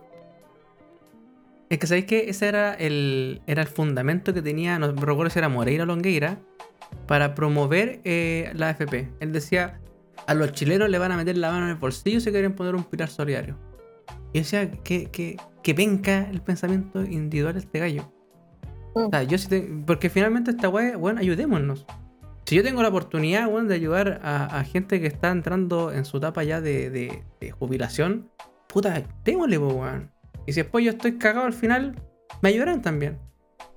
Es 1.68 1.78
que 1.78 1.86
sabéis 1.86 2.06
que 2.06 2.30
ese 2.30 2.48
era 2.48 2.72
el, 2.72 3.42
era 3.46 3.60
el 3.60 3.68
fundamento 3.68 4.32
que 4.32 4.40
tenía, 4.40 4.78
no 4.78 4.90
recuerdo 4.92 5.28
si 5.28 5.38
era 5.38 5.50
Moreira 5.50 5.82
o 5.82 5.86
Longueira, 5.86 6.38
para 7.06 7.34
promover 7.34 8.00
eh, 8.04 8.50
la 8.54 8.70
AFP. 8.70 9.10
Él 9.20 9.32
decía, 9.32 9.78
a 10.26 10.34
los 10.34 10.52
chilenos 10.52 10.88
le 10.88 10.98
van 10.98 11.12
a 11.12 11.16
meter 11.16 11.36
la 11.38 11.50
mano 11.50 11.64
en 11.64 11.70
el 11.70 11.76
bolsillo 11.76 12.20
si 12.20 12.30
quieren 12.30 12.54
poner 12.54 12.74
un 12.74 12.84
pilar 12.84 13.08
solidario. 13.08 13.56
Y 14.32 14.40
decía, 14.40 14.70
que, 14.70 15.06
que, 15.10 15.36
que 15.62 15.72
venga 15.74 16.28
el 16.30 16.40
pensamiento 16.42 17.02
individual 17.02 17.54
de 17.54 17.60
este 17.60 17.78
gallo. 17.78 18.12
Mm. 18.94 19.06
O 19.06 19.10
sea, 19.10 19.22
yo 19.22 19.38
sí 19.38 19.48
te- 19.48 19.68
porque 19.86 20.10
finalmente 20.10 20.50
esta 20.50 20.68
weá, 20.68 20.96
bueno, 20.96 21.20
ayudémonos. 21.20 21.86
Si 22.44 22.56
yo 22.56 22.62
tengo 22.62 22.82
la 22.82 22.88
oportunidad, 22.88 23.46
weón, 23.46 23.68
de 23.68 23.74
ayudar 23.74 24.20
a, 24.22 24.46
a 24.46 24.64
gente 24.64 25.00
que 25.00 25.06
está 25.06 25.30
entrando 25.30 25.92
en 25.92 26.04
su 26.04 26.16
etapa 26.16 26.44
ya 26.44 26.60
de, 26.60 26.88
de- 26.90 27.22
de 27.40 27.50
jubilación, 27.50 28.30
puta, 28.68 29.02
démosle, 29.24 29.58
weón. 29.58 30.10
Y 30.46 30.52
si 30.52 30.62
después 30.62 30.84
yo 30.84 30.90
estoy 30.92 31.18
cagado 31.18 31.46
al 31.46 31.52
final, 31.52 31.94
me 32.40 32.48
ayudarán 32.48 32.80
también. 32.82 33.18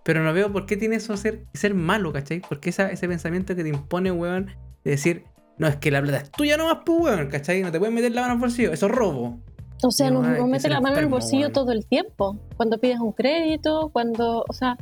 Pero 0.03 0.23
no 0.23 0.33
veo 0.33 0.51
por 0.51 0.65
qué 0.65 0.77
tiene 0.77 0.95
eso 0.95 1.15
ser, 1.17 1.45
ser 1.53 1.75
malo, 1.75 2.11
¿cachai? 2.13 2.41
Porque 2.47 2.69
esa, 2.69 2.89
ese 2.91 3.07
pensamiento 3.07 3.55
que 3.55 3.63
te 3.63 3.69
impone, 3.69 4.11
weón, 4.11 4.47
de 4.83 4.91
decir, 4.91 5.25
no, 5.61 5.67
es 5.67 5.75
que 5.75 5.91
la 5.91 6.01
plata 6.01 6.17
es 6.17 6.31
tuya 6.31 6.57
nomás, 6.57 6.79
pues, 6.83 6.99
weón, 7.01 7.27
¿cachai? 7.27 7.61
No 7.61 7.71
te 7.71 7.77
puedes 7.77 7.93
meter 7.93 8.11
la 8.13 8.21
mano 8.21 8.33
al 8.33 8.39
bolsillo, 8.39 8.73
eso 8.73 8.87
es 8.87 8.91
robo. 8.91 9.37
O 9.83 9.91
sea, 9.91 10.09
no, 10.09 10.23
que 10.23 10.41
mete 10.41 10.67
la 10.69 10.81
mano 10.81 10.97
en 10.97 11.03
el 11.03 11.09
bolsillo 11.09 11.41
weón. 11.41 11.53
todo 11.53 11.71
el 11.71 11.85
tiempo. 11.85 12.35
Cuando 12.57 12.79
pides 12.79 12.99
un 12.99 13.11
crédito, 13.11 13.91
cuando... 13.93 14.43
O 14.49 14.53
sea, 14.53 14.75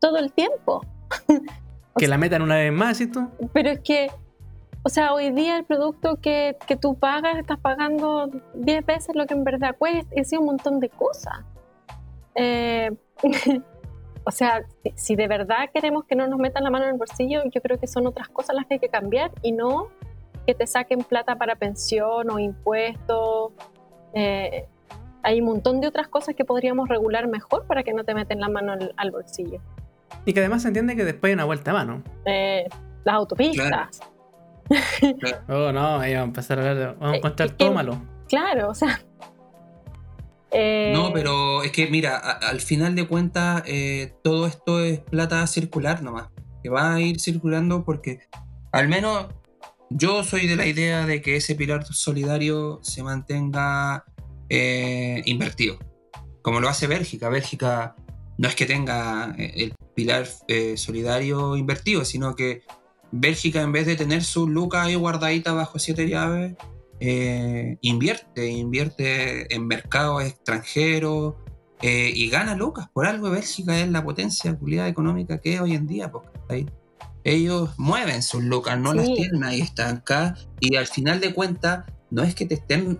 todo 0.00 0.18
el 0.18 0.32
tiempo. 0.32 0.84
Que 1.96 2.06
sea- 2.06 2.08
la 2.08 2.18
metan 2.18 2.42
una 2.42 2.56
vez 2.56 2.72
más, 2.72 3.00
¿y 3.00 3.06
tú? 3.06 3.28
Pero 3.52 3.70
es 3.70 3.78
que, 3.78 4.10
o 4.82 4.88
sea, 4.88 5.14
hoy 5.14 5.30
día 5.30 5.56
el 5.56 5.64
producto 5.64 6.16
que, 6.20 6.56
que 6.66 6.74
tú 6.74 6.96
pagas, 6.96 7.38
estás 7.38 7.60
pagando 7.60 8.28
10 8.54 8.84
veces 8.84 9.14
lo 9.14 9.26
que 9.28 9.34
en 9.34 9.44
verdad 9.44 9.76
cuesta, 9.78 10.12
y 10.12 10.36
un 10.36 10.46
montón 10.46 10.80
de 10.80 10.88
cosas. 10.88 11.44
Eh, 12.34 12.90
o 14.24 14.30
sea, 14.32 14.64
si 14.96 15.14
de 15.14 15.28
verdad 15.28 15.70
queremos 15.72 16.04
que 16.06 16.16
no 16.16 16.26
nos 16.26 16.40
metan 16.40 16.64
la 16.64 16.70
mano 16.70 16.86
en 16.86 16.90
el 16.90 16.98
bolsillo, 16.98 17.42
yo 17.54 17.62
creo 17.62 17.78
que 17.78 17.86
son 17.86 18.08
otras 18.08 18.28
cosas 18.30 18.56
las 18.56 18.66
que 18.66 18.74
hay 18.74 18.80
que 18.80 18.88
cambiar 18.88 19.30
y 19.42 19.52
no 19.52 19.90
que 20.46 20.54
te 20.54 20.66
saquen 20.66 21.00
plata 21.00 21.36
para 21.36 21.56
pensión 21.56 22.30
o 22.30 22.38
impuestos. 22.38 23.52
Eh, 24.14 24.66
hay 25.22 25.40
un 25.40 25.46
montón 25.46 25.80
de 25.80 25.86
otras 25.88 26.08
cosas 26.08 26.34
que 26.34 26.44
podríamos 26.44 26.88
regular 26.88 27.26
mejor 27.28 27.66
para 27.66 27.82
que 27.82 27.92
no 27.94 28.04
te 28.04 28.14
meten 28.14 28.40
la 28.40 28.48
mano 28.48 28.72
al, 28.72 28.92
al 28.96 29.10
bolsillo. 29.10 29.60
Y 30.26 30.32
que 30.34 30.40
además 30.40 30.62
se 30.62 30.68
entiende 30.68 30.96
que 30.96 31.04
después 31.04 31.30
hay 31.30 31.34
una 31.34 31.44
vuelta 31.44 31.70
a 31.70 31.74
mano. 31.74 32.02
Eh, 32.26 32.66
las 33.04 33.14
autopistas. 33.14 34.00
Oh, 35.48 35.72
no, 35.72 35.98
ahí 35.98 36.14
vamos 36.14 36.24
a 36.24 36.28
empezar 36.28 36.58
a 36.58 36.62
hablar 36.62 36.76
de- 36.78 36.86
Vamos 36.86 37.02
a 37.10 37.12
Eh, 37.14 37.16
encontrar 37.18 37.48
es 37.50 37.56
todo 37.58 37.68
que- 37.68 37.74
malo. 37.74 38.02
Claro, 38.28 38.70
o 38.70 38.74
sea. 38.74 38.98
eh, 40.50 40.92
No, 40.94 41.12
pero 41.12 41.62
es 41.62 41.70
que 41.72 41.86
mira, 41.88 42.16
a- 42.16 42.48
al 42.48 42.60
final 42.60 42.94
de 42.94 43.06
cuentas 43.06 43.62
eh, 43.66 44.14
todo 44.22 44.46
esto 44.46 44.80
es 44.82 45.00
plata 45.00 45.46
circular 45.46 46.02
nomás, 46.02 46.28
que 46.62 46.70
va 46.70 46.94
a 46.94 47.00
ir 47.00 47.20
circulando 47.20 47.84
porque 47.84 48.20
al 48.72 48.88
menos 48.88 49.26
yo 49.90 50.24
soy 50.24 50.46
de 50.46 50.56
la 50.56 50.66
idea 50.66 51.06
de 51.06 51.22
que 51.22 51.36
ese 51.36 51.54
pilar 51.54 51.84
solidario 51.86 52.80
se 52.82 53.02
mantenga 53.02 54.04
eh, 54.48 55.22
invertido, 55.24 55.78
como 56.42 56.60
lo 56.60 56.68
hace 56.68 56.86
Bélgica. 56.86 57.28
Bélgica 57.28 57.94
no 58.38 58.48
es 58.48 58.54
que 58.54 58.66
tenga 58.66 59.34
eh, 59.38 59.52
el 59.56 59.74
pilar 59.94 60.26
eh, 60.48 60.76
solidario 60.76 61.56
invertido, 61.56 62.04
sino 62.04 62.34
que 62.34 62.62
Bélgica 63.12 63.62
en 63.62 63.72
vez 63.72 63.86
de 63.86 63.96
tener 63.96 64.24
su 64.24 64.48
luca 64.48 64.82
ahí 64.82 64.96
guardadita 64.96 65.52
bajo 65.52 65.78
siete 65.78 66.08
llaves, 66.08 66.54
invierte, 67.80 68.46
invierte 68.46 69.54
en 69.54 69.66
mercados 69.66 70.24
extranjeros 70.24 71.34
y 71.82 72.30
gana 72.30 72.56
lucas. 72.56 72.88
Por 72.92 73.06
algo 73.06 73.30
Bélgica 73.30 73.78
es 73.78 73.88
la 73.90 74.02
potencia 74.02 74.56
culiada 74.56 74.88
económica 74.88 75.38
que 75.38 75.54
es 75.54 75.60
hoy 75.60 75.74
en 75.74 75.86
día. 75.86 76.10
pues, 76.10 76.24
¿cachai? 76.32 76.66
Ellos 77.24 77.70
mueven 77.78 78.22
sus 78.22 78.42
lucas, 78.44 78.78
no 78.78 78.92
Sí. 78.92 78.98
las 78.98 79.06
tienen 79.06 79.44
ahí 79.44 79.60
estancadas 79.62 80.46
y 80.60 80.76
al 80.76 80.86
final 80.86 81.20
de 81.20 81.32
cuentas 81.34 81.84
no 82.10 82.22
es 82.22 82.34
que 82.34 82.46
te 82.46 82.54
estén, 82.54 82.98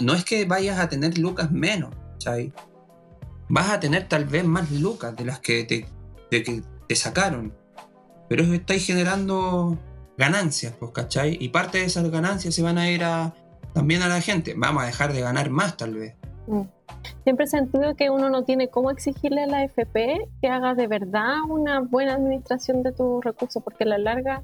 no 0.00 0.12
es 0.14 0.24
que 0.24 0.44
vayas 0.44 0.78
a 0.78 0.88
tener 0.88 1.16
lucas 1.18 1.50
menos, 1.52 1.94
¿cachai? 2.14 2.52
Vas 3.48 3.70
a 3.70 3.80
tener 3.80 4.08
tal 4.08 4.24
vez 4.26 4.44
más 4.44 4.70
lucas 4.70 5.16
de 5.16 5.24
las 5.24 5.38
que 5.40 5.64
te, 5.64 5.86
de 6.30 6.42
que 6.42 6.62
te 6.88 6.96
sacaron, 6.96 7.54
pero 8.28 8.42
estáis 8.52 8.84
generando 8.86 9.78
ganancias, 10.18 10.74
pues, 10.78 10.92
¿cachai? 10.92 11.36
Y 11.40 11.48
parte 11.48 11.78
de 11.78 11.84
esas 11.84 12.10
ganancias 12.10 12.54
se 12.54 12.62
van 12.62 12.76
a 12.78 12.90
ir 12.90 13.02
a, 13.04 13.34
también 13.72 14.02
a 14.02 14.08
la 14.08 14.20
gente. 14.20 14.54
Vamos 14.56 14.82
a 14.82 14.86
dejar 14.86 15.12
de 15.12 15.20
ganar 15.20 15.48
más, 15.50 15.76
tal 15.76 15.94
vez. 15.94 16.14
mm. 16.46 16.60
Siempre 17.24 17.44
he 17.44 17.48
sentido 17.48 17.94
que 17.94 18.10
uno 18.10 18.30
no 18.30 18.44
tiene 18.44 18.68
cómo 18.68 18.90
exigirle 18.90 19.42
a 19.42 19.46
la 19.46 19.64
FP 19.64 20.28
que 20.40 20.48
haga 20.48 20.74
de 20.74 20.86
verdad 20.86 21.36
una 21.48 21.80
buena 21.80 22.14
administración 22.14 22.82
de 22.82 22.92
tus 22.92 23.24
recursos, 23.24 23.62
porque 23.62 23.84
a 23.84 23.88
la 23.88 23.98
larga 23.98 24.42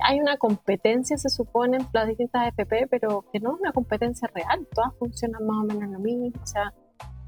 hay 0.00 0.20
una 0.20 0.36
competencia, 0.36 1.16
se 1.16 1.28
supone, 1.28 1.78
en 1.78 1.86
las 1.92 2.08
distintas 2.08 2.48
FP, 2.48 2.86
pero 2.88 3.24
que 3.32 3.40
no 3.40 3.54
es 3.54 3.60
una 3.60 3.72
competencia 3.72 4.28
real. 4.34 4.66
Todas 4.74 4.92
funcionan 4.98 5.46
más 5.46 5.64
o 5.64 5.64
menos 5.64 5.90
lo 5.90 5.98
mismo. 5.98 6.30
O 6.42 6.46
sea, 6.46 6.72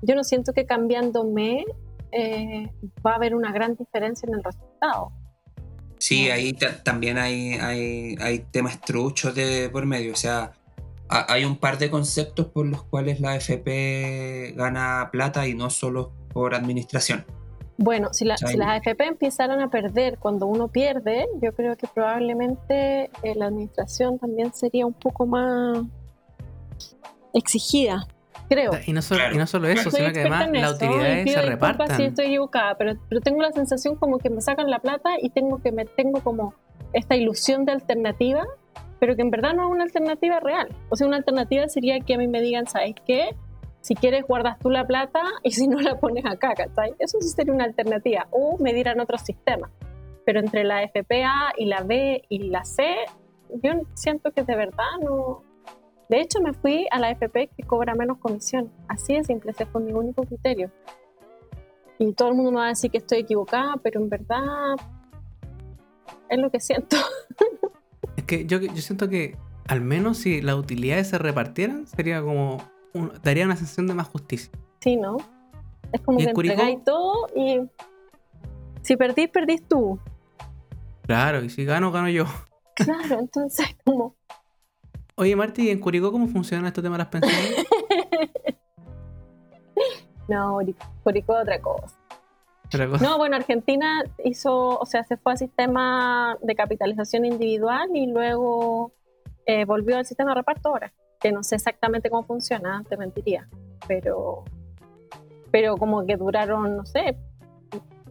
yo 0.03 0.15
no 0.15 0.25
siento 0.25 0.53
que 0.53 0.67
cambiándome 0.67 1.65
eh, 2.11 2.71
va 3.05 3.13
a 3.13 3.17
haber 3.17 3.35
una 3.35 3.53
gran 3.53 3.75
diferencia 3.77 4.27
en 4.27 4.35
el 4.35 4.45
resultado. 4.45 5.13
Sí, 5.99 6.31
ahí 6.31 6.53
también 6.83 7.17
hay, 7.17 7.55
hay, 7.55 8.17
hay, 8.21 8.41
temas 8.51 8.81
truchos 8.81 9.35
de 9.37 9.71
por 9.71 9.87
medio. 9.87 10.13
O 10.13 10.17
sea, 10.17 10.53
hay 11.13 11.45
un 11.45 11.57
par 11.57 11.79
de 11.79 11.91
conceptos 11.91 12.47
por 12.47 12.67
los 12.67 12.83
cuales 12.85 13.21
la 13.21 13.37
FP 13.37 14.55
gana 14.57 15.09
plata 15.13 15.47
y 15.47 15.55
no 15.55 15.71
solo 15.71 16.13
por 16.33 16.55
administración. 16.55 17.25
Bueno, 17.79 18.11
si, 18.13 18.25
las 18.25 18.43
AFP 18.43 19.05
empezaran 19.05 19.61
a 19.61 19.69
perder 19.69 20.19
cuando 20.19 20.47
uno 20.47 20.69
pierde, 20.69 21.27
yo 21.41 21.53
creo 21.53 21.77
que 21.77 21.87
probablemente 21.87 23.11
eh, 23.23 23.35
la 23.35 23.47
administración 23.47 24.19
también 24.19 24.53
sería 24.53 24.87
un 24.87 24.93
poco 24.93 25.27
más 25.27 25.79
exigida, 27.35 28.07
creo. 28.49 28.73
Y 28.87 28.93
no 28.93 29.03
solo, 29.03 29.25
eso, 29.69 29.91
sino 29.91 30.13
que 30.13 30.21
además 30.21 30.49
las 30.53 30.75
utilidades 30.75 31.33
se 31.33 31.43
repartan. 31.43 31.97
Sí, 31.97 32.05
estoy 32.05 32.27
equivocada, 32.27 32.77
pero, 32.77 32.95
pero 33.09 33.21
tengo 33.21 33.43
la 33.43 33.53
sensación 33.53 33.97
como 33.97 34.19
que 34.19 34.31
me 34.31 34.41
sacan 34.41 34.71
la 34.71 34.79
plata 34.79 35.11
y 35.21 35.31
tengo 35.31 35.61
que 35.61 35.73
me 35.73 35.85
tengo 35.85 36.21
como 36.21 36.55
esta 36.93 37.17
ilusión 37.17 37.65
de 37.65 37.73
alternativa, 37.73 38.47
pero 39.03 39.17
que 39.17 39.23
en 39.23 39.33
verdad 39.33 39.53
no 39.53 39.65
es 39.65 39.69
una 39.73 39.83
alternativa 39.83 40.39
real. 40.39 40.69
O 40.89 40.95
sea, 40.95 41.09
una 41.09 41.17
alternativa 41.17 41.67
sería 41.67 41.99
que 41.99 42.15
a 42.15 42.19
mí 42.19 42.29
me 42.29 42.41
digan, 42.41 42.69
¿sabes 42.69 42.95
qué? 43.05 43.35
si 43.81 43.97
quieres 43.97 44.25
guardas 44.25 44.61
tú 44.61 44.71
la 44.71 44.87
plata 44.87 45.25
y 45.43 45.51
si 45.51 45.67
no 45.67 45.81
la 45.81 45.99
pones 45.99 46.25
acá, 46.25 46.55
¿cachai? 46.55 46.95
Eso 47.01 47.21
sí 47.21 47.31
sería 47.31 47.53
una 47.53 47.65
alternativa. 47.65 48.29
O 48.31 48.59
medir 48.59 48.87
en 48.87 49.01
otros 49.01 49.23
sistemas. 49.23 49.73
Pero 50.25 50.39
entre 50.39 50.63
la 50.63 50.87
FPA 50.87 51.53
y 51.57 51.65
la 51.65 51.83
B 51.83 52.23
y 52.29 52.45
la 52.45 52.65
C, 52.65 52.85
yo 53.61 53.73
siento 53.95 54.31
que 54.31 54.45
de 54.45 54.55
verdad 54.55 54.87
no... 55.03 55.43
De 56.09 56.21
hecho, 56.21 56.41
me 56.41 56.53
fui 56.53 56.87
a 56.93 57.01
la 57.01 57.11
FP 57.11 57.49
que 57.57 57.65
cobra 57.65 57.97
menos 57.97 58.19
comisión. 58.19 58.71
Así 58.87 59.17
de 59.17 59.25
simple, 59.25 59.51
ese 59.51 59.67
fue 59.67 59.81
mi 59.81 59.93
único 59.93 60.23
criterio. 60.23 60.71
Y 61.99 62.13
todo 62.13 62.29
el 62.29 62.37
mundo 62.37 62.53
me 62.53 62.59
va 62.59 62.67
a 62.67 62.69
decir 62.69 62.93
que 62.93 62.99
estoy 62.99 63.19
equivocada, 63.19 63.75
pero 63.83 64.01
en 64.01 64.09
verdad 64.09 64.77
es 66.29 66.39
lo 66.39 66.53
que 66.53 66.61
siento. 66.61 66.97
Es 68.17 68.25
que 68.25 68.47
yo, 68.47 68.61
yo 68.61 68.83
siento 68.83 69.09
que 69.09 69.37
al 69.67 69.81
menos 69.81 70.19
si 70.19 70.41
las 70.43 70.57
utilidades 70.57 71.09
se 71.09 71.19
repartieran, 71.19 71.87
sería 71.87 72.23
como 72.23 72.59
daría 73.23 73.45
una 73.45 73.57
sensación 73.57 73.87
de 73.87 73.95
más 73.95 74.09
justicia. 74.09 74.53
Sí, 74.81 74.97
¿no? 74.97 75.17
Es 75.93 76.01
como 76.01 76.19
que 76.19 76.25
entregáis 76.25 76.83
todo 76.85 77.29
y 77.37 77.61
si 78.83 78.97
perdís, 78.97 79.29
perdís 79.29 79.67
tú. 79.69 79.99
Claro, 81.03 81.43
y 81.43 81.51
si 81.51 81.65
gano, 81.65 81.93
gano 81.93 82.09
yo. 82.09 82.25
Claro, 82.75 83.19
entonces 83.21 83.67
como... 83.85 84.17
Oye, 85.15 85.37
Marti, 85.37 85.69
¿en 85.69 85.79
Curicó 85.79 86.11
cómo 86.11 86.27
funciona 86.27 86.69
este 86.69 86.81
tema 86.81 86.95
de 86.95 86.99
las 87.01 87.09
pensiones? 87.09 87.67
no, 90.29 90.59
Curicó 91.05 91.35
otra 91.35 91.61
cosa. 91.61 91.95
No, 93.01 93.19
bueno, 93.19 93.37
Argentina 93.37 94.05
hizo, 94.25 94.79
o 94.79 94.87
sea, 94.87 95.05
se 95.05 95.17
fue 95.17 95.33
al 95.33 95.39
sistema 95.39 96.39
de 96.43 96.55
capitalización 96.55 97.25
individual 97.25 97.89
y 97.95 98.07
luego 98.07 98.93
eh, 99.47 99.65
volvió 99.65 99.99
al 99.99 100.07
sistema 100.07 100.31
de 100.31 100.37
reparto 100.37 100.71
ahora 100.71 100.93
que 101.23 101.31
no 101.31 101.43
sé 101.45 101.55
exactamente 101.55 102.11
cómo 102.11 102.25
funciona, 102.25 102.85
te 102.89 102.97
mentiría, 102.97 103.49
pero, 103.87 104.45
pero 105.53 105.77
como 105.77 106.05
que 106.05 106.17
duraron, 106.17 106.77
no 106.77 106.85
sé, 106.85 107.17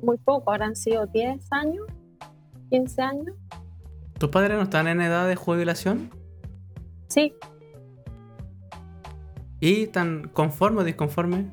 muy 0.01 0.17
poco, 0.17 0.51
habrán 0.51 0.77
sido 0.77 1.05
10 1.07 1.45
años, 1.51 1.85
15 2.69 3.01
años. 3.01 3.35
¿Tus 4.17 4.29
padres 4.29 4.57
no 4.57 4.63
están 4.63 4.87
en 4.87 5.01
edad 5.01 5.27
de 5.27 5.35
jubilación? 5.35 6.09
Sí. 7.07 7.35
¿Y 9.59 9.83
están 9.83 10.29
conformes 10.29 10.81
o 10.81 10.85
disconformes? 10.85 11.47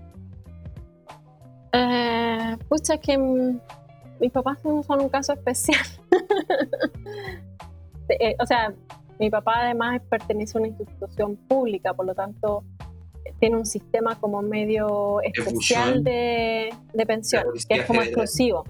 Pucha, 2.69 2.99
que 2.99 3.19
mis 3.19 4.33
papás 4.33 4.59
son 4.63 5.01
un 5.01 5.09
caso 5.09 5.33
especial. 5.33 5.81
Eh, 8.11 8.35
o 8.41 8.47
sea, 8.47 8.73
mi 9.19 9.29
papá 9.29 9.65
además 9.65 10.01
pertenece 10.09 10.57
a 10.57 10.63
una 10.63 10.69
institución 10.69 11.37
pública, 11.47 11.93
por 11.93 12.07
lo 12.07 12.15
tanto 12.15 12.65
tiene 13.39 13.57
un 13.57 13.67
sistema 13.67 14.19
como 14.19 14.43
medio 14.43 15.21
especial 15.23 16.03
de, 16.03 16.75
de 16.95 17.07
pensión, 17.07 17.45
que 17.69 17.75
es 17.77 17.85
como 17.85 18.03
exclusivo. 18.03 18.65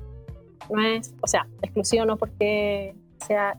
No 0.71 0.83
es, 0.83 1.15
o 1.23 1.27
sea, 1.27 1.47
exclusivo 1.63 2.05
no 2.05 2.17
porque 2.17 2.95
sea... 3.27 3.57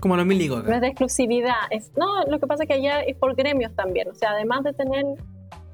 Como 0.00 0.16
los 0.16 0.24
milicos. 0.24 0.64
No 0.64 0.74
es 0.74 0.80
de 0.80 0.86
exclusividad. 0.86 1.56
Es, 1.70 1.92
no, 1.96 2.22
lo 2.24 2.38
que 2.38 2.46
pasa 2.46 2.62
es 2.62 2.68
que 2.68 2.74
allá 2.74 3.00
es 3.00 3.16
por 3.16 3.34
gremios 3.34 3.74
también. 3.74 4.08
O 4.08 4.14
sea, 4.14 4.30
además 4.30 4.62
de 4.62 4.72
tener 4.72 5.04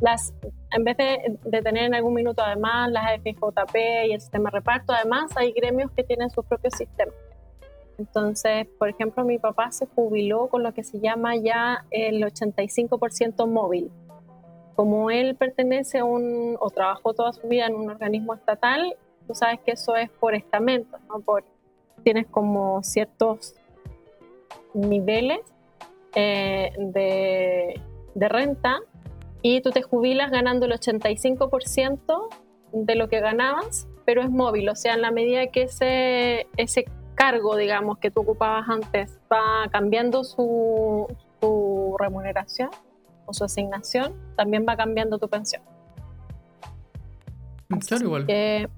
las, 0.01 0.35
en 0.73 0.85
vez 0.85 0.97
de, 0.97 1.39
de, 1.45 1.63
tener 1.63 1.85
en 1.85 1.95
algún 1.95 2.15
minuto 2.15 2.43
además 2.43 2.91
las 2.91 3.21
FJP 3.21 3.77
y 4.09 4.13
el 4.13 4.21
sistema 4.21 4.51
de 4.51 4.59
reparto, 4.59 4.93
además 4.93 5.31
hay 5.37 5.53
gremios 5.53 5.91
que 5.93 6.03
tienen 6.03 6.31
sus 6.31 6.45
propios 6.45 6.75
sistemas. 6.75 7.15
Entonces, 7.99 8.67
por 8.79 8.89
ejemplo, 8.89 9.25
mi 9.25 9.39
papá 9.39 9.71
se 9.71 9.87
jubiló 9.87 10.49
con 10.49 10.63
lo 10.63 10.75
que 10.75 10.83
se 10.83 10.99
llama 11.01 11.37
ya 11.37 11.85
el 11.91 12.23
85% 12.23 13.47
móvil. 13.47 13.91
Como 14.75 15.11
él 15.11 15.37
pertenece 15.37 15.99
a 15.99 16.05
un, 16.05 16.57
o 16.59 16.71
trabajó 16.71 17.15
toda 17.15 17.33
su 17.33 17.47
vida 17.47 17.67
en 17.67 17.77
un 17.77 17.91
organismo 17.91 18.35
estatal, 18.35 18.97
tú 19.27 19.35
sabes 19.35 19.61
que 19.61 19.73
eso 19.73 19.95
es 19.95 20.11
por 20.11 20.35
estamento, 20.35 20.99
¿no? 21.09 21.21
Por, 21.21 21.45
tienes 22.03 22.27
como 22.27 22.83
ciertos 22.83 23.55
niveles 24.75 25.41
eh, 26.17 26.73
de, 26.77 27.81
de 28.15 28.29
renta 28.29 28.81
y 29.47 29.61
tú 29.61 29.73
te 29.73 29.83
jubilas 29.83 30.31
ganando 30.31 30.65
el 30.65 30.73
85% 30.73 32.29
de 32.73 32.95
lo 32.95 33.11
que 33.11 33.21
ganabas, 33.21 33.87
pero 34.07 34.23
es 34.23 34.31
móvil, 34.31 34.71
o 34.71 34.75
sea, 34.75 34.95
en 34.95 35.03
la 35.03 35.11
medida 35.11 35.47
que 35.49 35.65
ese, 35.65 36.47
ese 36.57 36.87
cargo, 37.15 37.55
digamos, 37.55 37.99
que 37.99 38.11
tú 38.11 38.23
ocupabas 38.23 38.67
antes 38.71 39.21
va 39.31 39.69
cambiando 39.71 40.25
su, 40.25 41.07
remuneración 41.99 42.71
o 43.27 43.35
su 43.35 43.45
asignación, 43.45 44.15
también 44.35 44.65
va 44.67 44.79
cambiando 44.79 45.19
tu 45.19 45.29
pensión. 45.29 45.61
Así 47.69 48.03
igual. 48.03 48.25
Que, 48.25 48.71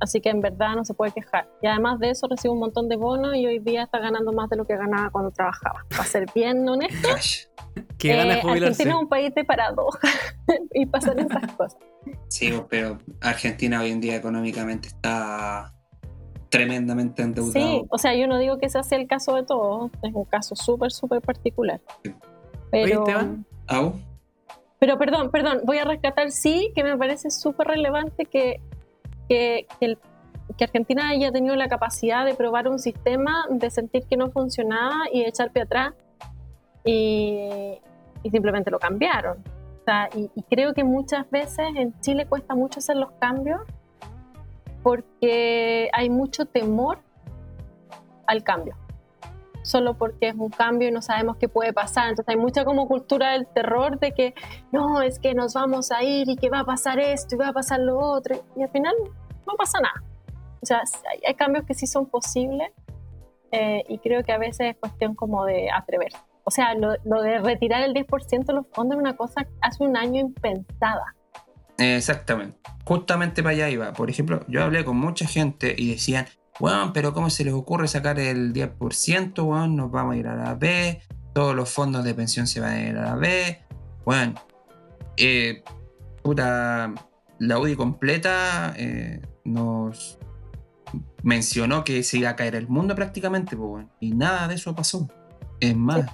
así 0.00 0.20
que 0.20 0.30
en 0.30 0.40
verdad 0.40 0.76
no 0.76 0.84
se 0.84 0.94
puede 0.94 1.10
quejar. 1.10 1.48
Y 1.60 1.66
además 1.66 1.98
de 1.98 2.10
eso 2.10 2.28
recibe 2.28 2.52
un 2.52 2.60
montón 2.60 2.88
de 2.88 2.94
bonos 2.94 3.34
y 3.34 3.46
hoy 3.46 3.58
día 3.58 3.82
está 3.82 3.98
ganando 3.98 4.32
más 4.32 4.48
de 4.48 4.56
lo 4.56 4.64
que 4.64 4.76
ganaba 4.76 5.10
cuando 5.10 5.32
trabajaba. 5.32 5.84
Para 5.90 6.04
ser 6.04 6.26
bien 6.32 6.68
honesto, 6.68 7.08
eh, 8.02 8.40
Argentina 8.44 8.90
es 8.90 8.96
un 8.96 9.08
país 9.08 9.34
de 9.34 9.44
paradoja 9.44 10.08
y 10.74 10.86
pasan 10.86 11.18
esas 11.18 11.52
cosas. 11.52 11.80
Sí, 12.28 12.52
pero 12.68 12.98
Argentina 13.20 13.80
hoy 13.80 13.90
en 13.90 14.00
día 14.00 14.16
económicamente 14.16 14.88
está 14.88 15.74
tremendamente 16.48 17.22
endeudado. 17.22 17.52
Sí, 17.52 17.84
o 17.90 17.98
sea, 17.98 18.14
yo 18.14 18.26
no 18.26 18.38
digo 18.38 18.58
que 18.58 18.68
sea 18.68 18.82
el 18.90 19.06
caso 19.06 19.34
de 19.34 19.42
todos, 19.42 19.90
es 20.02 20.14
un 20.14 20.24
caso 20.24 20.56
súper, 20.56 20.92
súper 20.92 21.20
particular. 21.20 21.80
Pero, 22.70 23.04
pero 24.78 24.98
perdón, 24.98 25.30
perdón, 25.30 25.60
voy 25.64 25.78
a 25.78 25.84
rescatar 25.84 26.30
sí 26.30 26.72
que 26.74 26.84
me 26.84 26.96
parece 26.96 27.30
súper 27.30 27.66
relevante 27.66 28.26
que, 28.26 28.60
que, 29.28 29.66
que, 29.80 30.64
Argentina 30.64 31.10
haya 31.10 31.32
tenido 31.32 31.56
la 31.56 31.68
capacidad 31.68 32.24
de 32.24 32.34
probar 32.34 32.68
un 32.68 32.78
sistema, 32.78 33.46
de 33.50 33.70
sentir 33.70 34.04
que 34.04 34.16
no 34.16 34.30
funcionaba 34.30 35.04
y 35.12 35.22
de 35.22 35.28
echar 35.28 35.50
pie 35.50 35.62
atrás 35.62 35.94
y, 36.84 37.78
y 38.22 38.30
simplemente 38.30 38.70
lo 38.70 38.78
cambiaron. 38.78 39.38
O 39.38 39.84
sea, 39.84 40.08
y, 40.14 40.30
y 40.34 40.42
creo 40.42 40.74
que 40.74 40.84
muchas 40.84 41.30
veces 41.30 41.66
en 41.76 41.98
Chile 42.00 42.26
cuesta 42.26 42.54
mucho 42.54 42.80
hacer 42.80 42.96
los 42.96 43.10
cambios 43.12 43.60
porque 44.82 45.90
hay 45.92 46.10
mucho 46.10 46.46
temor 46.46 47.00
al 48.26 48.44
cambio. 48.44 48.76
Solo 49.62 49.94
porque 49.94 50.28
es 50.28 50.34
un 50.34 50.50
cambio 50.50 50.88
y 50.88 50.92
no 50.92 51.02
sabemos 51.02 51.36
qué 51.36 51.48
puede 51.48 51.72
pasar. 51.72 52.08
Entonces 52.08 52.34
hay 52.34 52.40
mucha 52.40 52.64
como 52.64 52.86
cultura 52.88 53.32
del 53.32 53.46
terror 53.46 53.98
de 53.98 54.12
que 54.12 54.34
no, 54.72 55.02
es 55.02 55.18
que 55.18 55.34
nos 55.34 55.54
vamos 55.54 55.90
a 55.90 56.02
ir 56.04 56.28
y 56.28 56.36
que 56.36 56.48
va 56.48 56.60
a 56.60 56.64
pasar 56.64 57.00
esto 57.00 57.34
y 57.34 57.38
va 57.38 57.48
a 57.48 57.52
pasar 57.52 57.80
lo 57.80 57.98
otro. 57.98 58.36
Y 58.56 58.62
al 58.62 58.70
final 58.70 58.94
no 59.46 59.54
pasa 59.56 59.80
nada. 59.80 60.02
O 60.62 60.66
sea, 60.66 60.82
hay, 61.26 61.34
cambios 61.34 61.64
que 61.64 61.74
sí 61.74 61.86
son 61.86 62.06
posibles 62.06 62.70
eh, 63.52 63.84
y 63.88 63.98
creo 63.98 64.24
que 64.24 64.32
a 64.32 64.38
veces 64.38 64.70
es 64.70 64.76
cuestión 64.76 65.14
como 65.14 65.44
de 65.44 65.70
atrever. 65.70 66.12
O 66.48 66.50
sea, 66.50 66.74
lo, 66.74 66.94
lo 67.04 67.20
de 67.20 67.40
retirar 67.40 67.82
el 67.82 67.92
10% 67.92 68.46
de 68.46 68.52
los 68.54 68.64
fondos 68.72 68.96
es 68.96 69.02
una 69.02 69.16
cosa 69.16 69.46
hace 69.60 69.84
un 69.84 69.98
año 69.98 70.18
impensada. 70.18 71.14
Exactamente. 71.76 72.58
Justamente 72.86 73.42
para 73.42 73.54
allá 73.54 73.68
iba. 73.68 73.92
Por 73.92 74.08
ejemplo, 74.08 74.40
yo 74.48 74.64
hablé 74.64 74.82
con 74.82 74.96
mucha 74.96 75.26
gente 75.26 75.74
y 75.76 75.90
decían, 75.90 76.24
bueno, 76.58 76.92
pero 76.94 77.12
¿cómo 77.12 77.28
se 77.28 77.44
les 77.44 77.52
ocurre 77.52 77.86
sacar 77.86 78.18
el 78.18 78.54
10%? 78.54 79.44
Bueno, 79.44 79.66
nos 79.68 79.90
vamos 79.90 80.14
a 80.14 80.16
ir 80.16 80.26
a 80.26 80.36
la 80.36 80.54
B, 80.54 81.02
todos 81.34 81.54
los 81.54 81.68
fondos 81.68 82.02
de 82.02 82.14
pensión 82.14 82.46
se 82.46 82.60
van 82.60 82.72
a 82.72 82.80
ir 82.80 82.96
a 82.96 83.02
la 83.02 83.16
B. 83.16 83.58
Bueno, 84.06 84.32
eh, 85.18 85.62
puta, 86.22 86.94
la 87.40 87.58
UDI 87.58 87.76
completa 87.76 88.72
eh, 88.74 89.20
nos 89.44 90.18
mencionó 91.22 91.84
que 91.84 92.02
se 92.02 92.16
iba 92.16 92.30
a 92.30 92.36
caer 92.36 92.54
el 92.54 92.68
mundo 92.68 92.94
prácticamente, 92.94 93.54
pues, 93.54 93.84
y 94.00 94.12
nada 94.12 94.48
de 94.48 94.54
eso 94.54 94.74
pasó. 94.74 95.10
Es 95.60 95.76
más, 95.76 96.06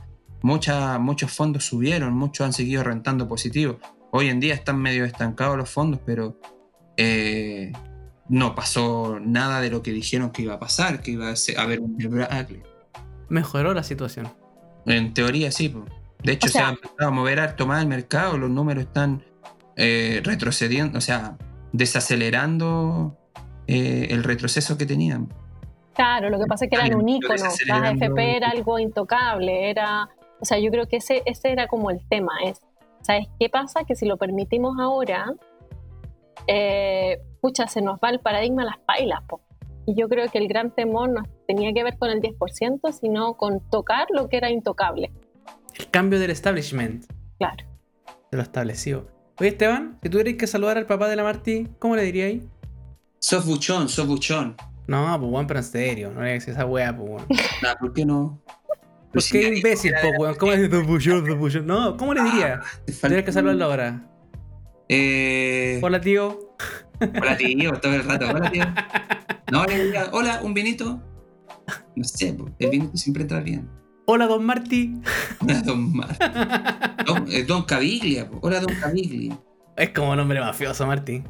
muchas- 0.44 1.00
muchos 1.00 1.32
fondos 1.32 1.64
subieron, 1.64 2.12
muchos 2.14 2.44
han 2.46 2.52
seguido 2.52 2.84
rentando 2.84 3.26
positivo. 3.26 3.78
Hoy 4.12 4.28
en 4.28 4.38
día 4.40 4.54
están 4.54 4.78
medio 4.80 5.04
estancados 5.04 5.56
los 5.56 5.68
fondos, 5.70 6.00
pero 6.06 6.38
eh, 6.96 7.72
no 8.28 8.54
pasó 8.54 9.18
nada 9.20 9.60
de 9.60 9.70
lo 9.70 9.82
que 9.82 9.90
dijeron 9.90 10.30
que 10.30 10.42
iba 10.42 10.54
a 10.54 10.58
pasar, 10.60 11.00
que 11.02 11.10
iba 11.12 11.30
a 11.30 11.62
haber 11.62 11.80
un 11.80 11.96
debacle. 11.96 12.62
Mejoró 13.28 13.74
la 13.74 13.82
situación. 13.82 14.28
En 14.86 15.14
teoría 15.14 15.50
sí. 15.50 15.74
De 16.22 16.32
hecho, 16.32 16.46
O 16.46 16.50
se 16.50 16.58
ha 16.60 16.68
empezado 16.70 17.08
a 17.08 17.10
mover 17.10 17.40
harto 17.40 17.66
más 17.66 17.82
el 17.82 17.88
mercado, 17.88 18.38
los 18.38 18.50
números 18.50 18.84
están 18.84 19.24
eh, 19.76 20.20
retrocediendo, 20.24 20.98
o 20.98 21.00
sea, 21.00 21.36
desacelerando 21.72 23.16
eh, 23.66 24.08
el 24.10 24.22
retroceso 24.22 24.76
que 24.78 24.86
tenían. 24.86 25.32
Claro, 25.94 26.28
lo 26.30 26.38
que 26.38 26.46
pasa 26.46 26.64
es 26.66 26.70
que 26.70 26.76
eran 26.76 26.94
un 26.94 27.08
ícono. 27.08 27.34
Las 27.34 27.42
desacelerando- 27.42 28.04
AFP 28.06 28.36
era 28.36 28.50
algo 28.50 28.78
intocable. 28.78 29.70
Era, 29.70 30.08
o 30.44 30.46
sea, 30.46 30.58
yo 30.58 30.70
creo 30.70 30.86
que 30.86 30.98
ese, 30.98 31.22
ese 31.24 31.52
era 31.52 31.68
como 31.68 31.90
el 31.90 32.06
tema. 32.06 32.32
Es, 32.44 32.60
¿Sabes 33.00 33.28
qué 33.40 33.48
pasa? 33.48 33.84
Que 33.84 33.96
si 33.96 34.04
lo 34.04 34.18
permitimos 34.18 34.76
ahora, 34.78 35.32
eh, 36.46 37.18
pucha, 37.40 37.66
se 37.66 37.80
nos 37.80 37.98
va 37.98 38.10
el 38.10 38.20
paradigma 38.20 38.60
a 38.60 38.66
las 38.66 38.78
pailas. 38.80 39.22
po. 39.26 39.40
Y 39.86 39.98
yo 39.98 40.06
creo 40.06 40.30
que 40.30 40.36
el 40.36 40.46
gran 40.46 40.70
temor 40.70 41.08
no 41.08 41.22
tenía 41.48 41.72
que 41.72 41.82
ver 41.82 41.96
con 41.96 42.10
el 42.10 42.20
10%, 42.20 42.92
sino 42.92 43.38
con 43.38 43.60
tocar 43.70 44.06
lo 44.10 44.28
que 44.28 44.36
era 44.36 44.50
intocable. 44.50 45.14
El 45.78 45.90
cambio 45.90 46.18
del 46.18 46.30
establishment. 46.30 47.06
Claro. 47.38 47.64
De 48.30 48.36
lo 48.36 48.42
establecido. 48.42 49.06
Oye, 49.40 49.48
Esteban, 49.48 49.98
si 50.02 50.10
tuvierais 50.10 50.36
que 50.36 50.46
saludar 50.46 50.76
al 50.76 50.84
papá 50.84 51.08
de 51.08 51.16
la 51.16 51.22
Marti, 51.22 51.68
¿cómo 51.78 51.96
le 51.96 52.02
diríais? 52.02 52.42
Sos 53.18 53.46
buchón, 53.46 53.88
sos 53.88 54.06
buchón. 54.06 54.56
No, 54.86 55.18
pues 55.18 55.32
weón, 55.32 55.46
pero 55.46 55.60
en 55.60 55.64
serio, 55.64 56.10
no 56.12 56.20
le 56.20 56.32
digas 56.32 56.48
esa 56.48 56.66
weá, 56.66 56.94
pues. 56.94 57.24
Nah, 57.62 57.76
¿Por 57.76 57.94
qué 57.94 58.04
no? 58.04 58.42
¿Por 59.15 59.23
Pues 59.23 59.24
si 59.27 59.32
qué 59.41 59.55
imbécil, 59.57 59.93
po, 60.03 60.09
weón? 60.23 60.35
¿Cómo 60.35 60.53
es 60.53 60.69
tu 60.69 60.82
bullón, 60.82 61.39
bullón? 61.39 61.66
No, 61.66 61.97
¿cómo 61.97 62.15
le 62.15 62.23
diría? 62.24 62.61
Te 62.85 62.93
falta- 62.93 63.09
Tienes 63.09 63.24
que 63.24 63.32
saludarlo 63.32 63.65
ahora. 63.66 64.11
Eh, 64.89 65.78
Hola, 65.82 66.01
tío. 66.01 66.57
hola, 67.01 67.36
tío, 67.36 67.73
todo 67.81 67.95
el 67.95 68.05
rato. 68.05 68.27
Hola, 68.28 68.51
tío. 68.51 68.65
No, 69.53 69.65
le 69.66 69.85
diría, 69.85 70.07
hola, 70.12 70.41
un 70.43 70.53
vinito. 70.55 71.01
No 71.95 72.03
sé, 72.03 72.35
el 72.59 72.70
vinito 72.70 72.97
siempre 72.97 73.23
entra 73.23 73.41
bien. 73.41 73.69
Hola, 74.07 74.27
don 74.27 74.45
Marti. 74.45 74.97
Hola, 75.41 75.61
don 75.62 75.95
Mar. 75.97 76.16
Don, 77.07 77.27
eh, 77.31 77.45
don 77.45 77.62
Caviglia, 77.65 78.28
po. 78.28 78.39
hola, 78.43 78.59
don 78.61 78.74
Caviglia. 78.81 79.39
Es 79.77 79.91
como 79.91 80.16
nombre 80.16 80.41
mafioso, 80.41 80.86
Marti. 80.86 81.23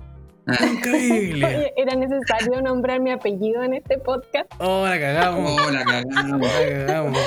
Ah. 0.47 0.57
Oye, 0.93 1.73
¿era 1.77 1.97
necesario 1.97 2.61
nombrar 2.61 3.01
mi 3.01 3.11
apellido 3.11 3.63
en 3.63 3.75
este 3.75 3.97
podcast? 3.99 4.47
Oh, 4.59 4.85
la 4.87 5.01
cagamos. 5.01 5.59
hola, 5.63 5.85
cagamos. 5.85 6.41
La 6.41 6.87
cagamos. 6.87 7.19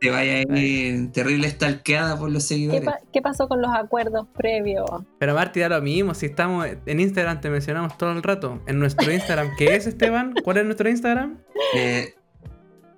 Te 0.00 0.10
vaya 0.10 0.32
a 0.48 0.58
ir 0.58 1.10
terrible 1.12 1.48
stalkeada 1.48 2.18
por 2.18 2.30
los 2.30 2.42
¿Qué, 2.44 2.54
seguidores. 2.54 2.82
pa- 2.84 2.98
qué 3.12 3.22
pasó 3.22 3.48
con 3.48 3.62
los 3.62 3.70
acuerdos 3.74 4.26
previos? 4.36 4.84
Pero 5.18 5.34
Marti, 5.34 5.60
da 5.60 5.68
lo 5.70 5.80
mismo. 5.80 6.12
Si 6.14 6.26
estamos 6.26 6.66
en 6.84 7.00
Instagram, 7.00 7.40
te 7.40 7.48
mencionamos 7.48 7.96
todo 7.96 8.12
el 8.12 8.22
rato. 8.22 8.60
En 8.66 8.78
nuestro 8.78 9.10
Instagram, 9.10 9.50
¿qué 9.56 9.74
es, 9.76 9.86
Esteban? 9.86 10.34
¿Cuál 10.44 10.58
es 10.58 10.64
nuestro 10.64 10.88
Instagram? 10.90 11.38
Eh, 11.74 12.14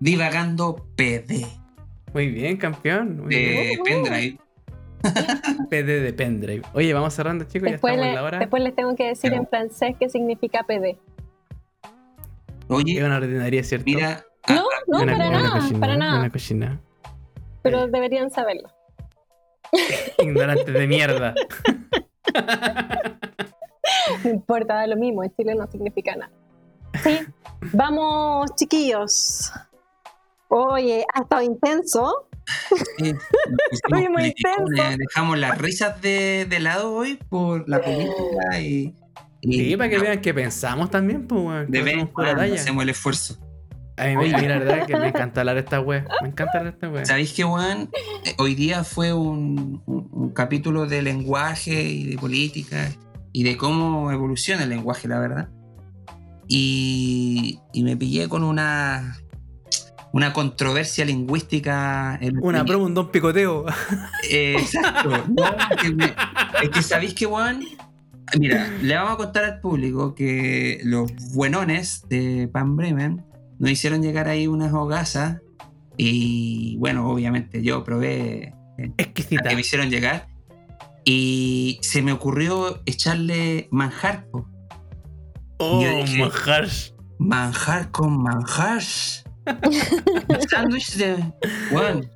divagando 0.00 0.86
PD 0.96 1.46
Muy 2.12 2.28
bien, 2.28 2.56
campeón. 2.56 3.20
Muy 3.20 3.28
bien. 3.28 3.68
de 3.70 3.78
pendrive. 3.84 4.38
PD 5.70 6.00
de 6.02 6.12
pendrive. 6.12 6.62
Oye, 6.74 6.92
vamos 6.94 7.14
cerrando, 7.14 7.44
chicos. 7.44 7.66
Ya 7.66 7.72
Después, 7.72 7.92
estamos 7.94 8.08
en 8.10 8.14
la 8.14 8.22
hora. 8.22 8.38
después 8.38 8.62
les 8.62 8.74
tengo 8.74 8.94
que 8.96 9.06
decir 9.08 9.30
Ya. 9.32 9.36
en 9.38 9.46
francés 9.46 9.96
qué 9.98 10.08
significa 10.08 10.62
PD. 10.64 10.90
Es 10.90 10.98
Oye, 12.68 13.04
una 13.04 13.16
ordinaria, 13.16 13.62
¿cierto? 13.62 13.84
mira. 13.86 14.24
No, 14.48 14.56
ah, 14.56 14.80
no, 14.86 14.98
Una- 15.02 15.12
para 15.16 15.28
una 15.28 15.42
nada, 15.42 15.80
para 15.80 15.96
nada. 15.96 16.18
Una 16.20 16.30
cochina. 16.30 16.80
Pero 17.62 17.86
deberían 17.86 18.30
saberlo. 18.30 18.68
Ignorantes 20.18 20.72
de 20.72 20.86
mierda. 20.86 21.34
No 24.24 24.30
importa, 24.30 24.74
da 24.74 24.86
lo 24.86 24.96
mismo. 24.96 25.22
En 25.24 25.34
Chile 25.34 25.54
no 25.54 25.66
significa 25.70 26.16
nada. 26.16 26.32
Sí. 27.02 27.18
Vamos, 27.72 28.54
chiquillos. 28.56 29.50
Oye, 30.48 31.04
ha 31.14 31.22
estado 31.22 31.42
intenso. 31.42 32.28
Eh, 32.98 33.14
Oye, 33.92 34.08
muy. 34.08 34.34
Dejamos 34.98 35.38
las 35.38 35.58
risas 35.58 36.00
de, 36.00 36.46
de 36.48 36.60
lado 36.60 36.92
hoy 36.94 37.18
por 37.28 37.68
la 37.68 37.80
política 37.80 38.60
y. 38.60 38.94
y- 39.40 39.58
Sí, 39.70 39.76
para 39.76 39.90
que 39.90 39.98
vean 39.98 40.20
que 40.20 40.32
pensamos 40.34 40.90
también, 40.90 41.26
pues, 41.26 41.40
weón. 41.42 41.70
De 41.70 41.78
No 41.80 41.84
vez 42.36 42.60
hacemos 42.60 42.82
el 42.82 42.88
esfuerzo. 42.90 43.38
A 43.96 44.06
mí, 44.06 44.16
me- 44.16 44.28
la 44.30 44.58
verdad 44.58 44.86
que 44.86 44.96
me 44.96 45.08
encanta 45.08 45.40
hablar 45.42 45.54
de 45.56 45.60
esta 45.60 45.80
wea. 45.80 46.04
Me 46.22 46.28
encanta 46.28 46.58
hablar 46.58 46.72
de 46.72 46.76
esta 46.78 46.88
wea. 46.90 47.04
¿Sabéis 47.04 47.32
que, 47.32 47.44
Juan? 47.44 47.88
Hoy 48.38 48.54
día 48.54 48.82
fue 48.84 49.12
un, 49.12 49.82
un- 49.86 50.08
un 50.10 50.30
capítulo 50.32 50.86
de 50.86 51.02
lenguaje 51.02 51.82
y 51.84 52.04
de 52.10 52.16
política 52.18 52.90
y 53.32 53.42
de 53.44 53.56
cómo 53.56 54.10
evoluciona 54.10 54.62
el 54.64 54.70
lenguaje, 54.70 55.06
la 55.08 55.18
verdad. 55.20 55.48
Y, 56.48 57.60
y 57.72 57.82
me 57.84 57.96
pillé 57.96 58.28
con 58.28 58.44
una, 58.44 59.16
una 60.14 60.32
controversia 60.32 61.04
lingüística. 61.04 62.16
en- 62.20 62.38
Una 62.40 62.64
promo, 62.64 62.84
un 62.86 62.94
don 62.94 63.10
picoteo. 63.10 63.66
Eh, 64.30 64.54
exacto. 64.58 65.10
No, 65.28 65.44
es 66.62 66.68
que 66.70 66.82
sabéis 66.82 67.14
que, 67.14 67.26
Juan. 67.26 67.64
Mira, 68.38 68.68
le 68.80 68.94
vamos 68.94 69.14
a 69.14 69.16
contar 69.16 69.44
al 69.44 69.60
público 69.60 70.14
que 70.14 70.80
los 70.84 71.10
buenones 71.34 72.04
de 72.08 72.48
Pan 72.52 72.76
Bremen 72.76 73.24
nos 73.58 73.70
hicieron 73.70 74.02
llegar 74.02 74.28
ahí 74.28 74.46
unas 74.46 74.72
hogazas. 74.72 75.40
Y 75.96 76.76
bueno, 76.78 77.08
obviamente 77.10 77.62
yo 77.62 77.82
probé 77.84 78.54
la 78.78 78.84
Exquisita. 78.98 79.48
que 79.48 79.54
me 79.56 79.60
hicieron 79.62 79.90
llegar. 79.90 80.28
Y 81.04 81.78
se 81.82 82.02
me 82.02 82.12
ocurrió 82.12 82.80
echarle 82.86 83.68
manjar. 83.72 84.26
Oh, 85.58 85.80
dije- 85.80 86.18
manjar. 86.20 86.68
Manjar 87.18 87.90
con 87.90 88.22
manjar. 88.22 88.82
Un 89.46 90.40
sándwich 90.50 90.94
de. 90.96 91.16
Juan, 91.70 92.10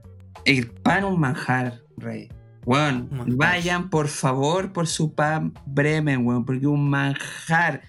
el 0.44 0.70
pan 0.70 1.05
un 1.05 1.20
manjar, 1.20 1.80
rey. 1.96 2.28
Juan, 2.64 3.09
vayan 3.36 3.88
por 3.90 4.09
favor 4.09 4.72
por 4.72 4.86
su 4.86 5.14
pan 5.14 5.55
Bremen, 5.66 6.26
weón, 6.26 6.44
porque 6.44 6.66
un 6.66 6.88
manjar. 6.90 7.82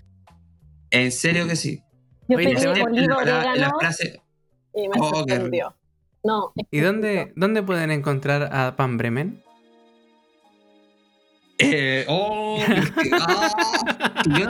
En 0.91 1.11
serio 1.11 1.47
que 1.47 1.55
sí. 1.55 1.83
Yo 2.27 2.37
Oye, 2.37 2.53
pedí 2.55 2.65
olivo 2.65 3.21
La- 3.21 3.71
frase- 3.79 4.21
y 4.73 4.87
me 4.87 4.95
Oh, 4.99 5.25
qué 5.25 5.33
sorprendió. 5.35 5.75
No, 6.23 6.53
¿Y 6.71 6.79
dónde, 6.79 7.33
dónde 7.35 7.63
pueden 7.63 7.91
encontrar 7.91 8.49
a 8.53 8.75
Pan 8.75 8.97
Bremen? 8.97 9.41
Eh, 11.57 12.05
oh, 12.07 12.57
que- 12.65 13.03
que 13.03 13.09
yo- 14.39 14.49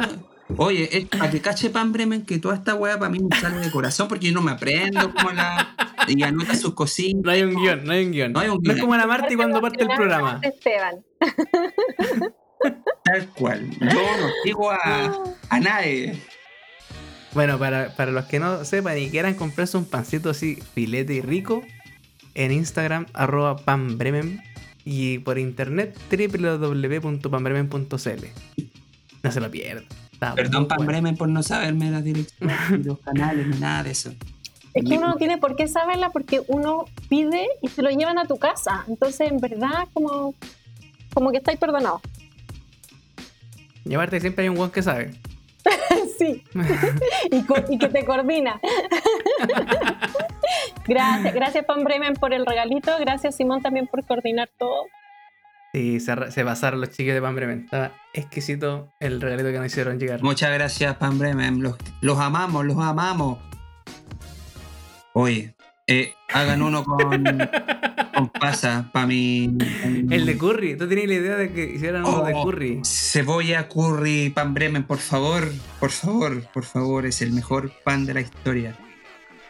Oye, 0.58 0.90
es 0.98 1.06
para 1.06 1.30
que 1.30 1.40
cache 1.42 1.70
Pan 1.70 1.92
Bremen 1.94 2.26
que 2.26 2.40
toda 2.40 2.56
esta 2.56 2.74
weá 2.76 2.98
para 2.98 3.12
mí 3.12 3.20
me 3.20 3.36
sale 3.40 3.58
de 3.60 3.70
corazón 3.72 4.08
porque 4.08 4.28
yo 4.28 4.34
no 4.34 4.42
me 4.42 4.52
aprendo 4.52 5.14
como 5.14 5.32
la. 5.32 5.76
Y 6.08 6.24
anota 6.24 6.56
sus 6.56 6.74
cositas. 6.74 7.22
No 7.24 7.32
hay 7.32 7.44
un 7.44 7.56
guion, 7.56 7.84
no 7.86 7.92
hay 7.94 8.06
un 8.06 8.12
guion. 8.12 8.34
No 8.34 8.40
hay 8.40 8.48
un 8.50 8.56
No 8.56 8.62
guion. 8.62 8.76
es 8.76 8.82
como 8.82 8.98
la 8.98 9.06
Marti 9.06 9.36
cuando 9.36 9.62
parte 9.62 9.84
el 9.84 9.90
programa. 9.90 10.40
Esteban. 10.42 10.96
Tal 13.04 13.28
cual. 13.30 13.70
Yo 13.80 13.86
no 13.88 14.30
sigo 14.44 14.72
a, 14.72 15.24
a 15.50 15.60
nadie. 15.60 16.20
Bueno, 17.34 17.60
para, 17.60 17.96
para 17.96 18.12
los 18.12 18.26
que 18.26 18.40
no 18.40 18.66
sepan 18.66 18.98
y 18.98 19.12
quieran 19.12 19.36
comprarse 19.36 19.78
un 19.78 19.86
pancito 19.86 20.32
así 20.32 20.58
filete 20.74 21.14
y 21.14 21.22
rico, 21.22 21.62
en 22.34 22.52
Instagram, 22.52 23.06
arroba 23.14 23.56
panbremen 23.58 24.42
y 24.84 25.20
por 25.20 25.38
internet, 25.38 25.96
www.panbremen.cl. 26.10 28.26
No 29.22 29.32
se 29.32 29.40
lo 29.40 29.52
pierdan. 29.52 29.86
Está 30.20 30.36
Perdón, 30.36 30.68
Pan 30.68 30.80
bueno. 30.80 30.92
Bremen, 30.92 31.16
por 31.16 31.30
no 31.30 31.42
saberme 31.44 31.90
la 31.92 32.02
dirección, 32.02 32.52
ni 32.72 32.84
los 32.84 33.00
canales, 33.00 33.48
ni 33.48 33.58
nada 33.58 33.84
de 33.84 33.92
eso. 33.92 34.12
Es 34.74 34.84
que 34.84 34.98
uno 34.98 35.08
no 35.08 35.16
tiene 35.16 35.38
por 35.38 35.56
qué 35.56 35.70
saberla 35.70 36.10
porque 36.10 36.42
uno 36.48 36.86
pide 37.08 37.48
y 37.62 37.70
se 37.70 37.82
lo 37.82 37.90
llevan 37.90 38.20
a 38.20 38.26
tu 38.26 38.38
casa. 38.38 38.84
Entonces, 38.90 39.32
en 39.32 39.40
verdad, 39.40 39.88
como, 39.94 40.36
como 41.14 41.32
que 41.32 41.38
estáis 41.38 41.58
perdonados. 41.58 42.02
Y 43.86 43.96
aparte 43.96 44.20
siempre 44.20 44.44
hay 44.44 44.50
un 44.50 44.58
guan 44.58 44.72
que 44.72 44.84
sabe. 44.84 45.14
sí. 46.20 46.44
y, 47.32 47.74
y 47.74 47.78
que 47.78 47.88
te 47.88 48.04
coordina. 48.04 48.60
gracias, 50.86 51.34
gracias 51.34 51.66
Pan 51.66 51.86
Bremen 51.86 52.16
por 52.16 52.34
el 52.34 52.46
regalito. 52.46 52.92
Gracias 53.00 53.38
Simón 53.38 53.62
también 53.62 53.88
por 53.88 54.06
coordinar 54.06 54.50
todo. 54.60 54.84
Y 55.74 56.00
se, 56.00 56.32
se 56.32 56.44
pasaron 56.44 56.82
los 56.82 56.90
chiques 56.90 57.14
de 57.14 57.22
Pan 57.22 57.36
Bremen. 57.36 57.62
Estaba 57.66 57.92
exquisito 58.14 58.92
el 59.00 59.22
regalito 59.22 59.52
que 59.52 59.58
nos 59.58 59.68
hicieron 59.68 60.00
llegar. 60.00 60.22
Muchas 60.24 60.52
gracias, 60.54 60.96
Pan 60.98 61.20
Bremen. 61.20 61.62
Los, 61.62 61.76
los 62.02 62.18
amamos, 62.20 62.66
los 62.66 62.78
amamos. 62.80 63.38
Oye, 65.14 65.56
Eh, 65.88 66.14
hagan 66.34 66.62
uno 66.62 66.84
con, 66.84 67.00
con 68.16 68.30
pasa 68.30 68.90
para 68.94 69.08
mi. 69.08 69.58
El 70.12 70.26
de 70.26 70.38
curry. 70.38 70.78
¿Tú 70.78 70.88
tenías 70.88 71.08
la 71.08 71.14
idea 71.16 71.36
de 71.36 71.52
que 71.52 71.64
hicieran 71.66 72.06
uno 72.06 72.24
de 72.24 72.34
Oh, 72.36 72.44
curry? 72.46 72.82
Cebolla, 72.86 73.68
curry, 73.68 74.30
pan 74.30 74.54
Bremen, 74.54 74.84
por 74.84 75.00
favor, 75.00 75.52
por 75.80 75.90
favor, 75.92 76.44
por 76.54 76.64
favor, 76.64 77.06
es 77.08 77.22
el 77.24 77.32
mejor 77.32 77.72
pan 77.84 78.06
de 78.06 78.14
la 78.14 78.22
historia. 78.22 78.76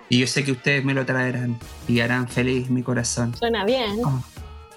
Y 0.08 0.20
yo 0.20 0.28
sé 0.28 0.44
que 0.46 0.52
ustedes 0.54 0.84
me 0.86 0.94
lo 0.94 1.06
traerán 1.06 1.60
y 1.88 2.00
harán 2.00 2.28
feliz 2.30 2.70
mi 2.70 2.82
corazón. 2.84 3.36
Suena 3.36 3.64
bien. 3.66 3.98
Oh, 4.04 4.24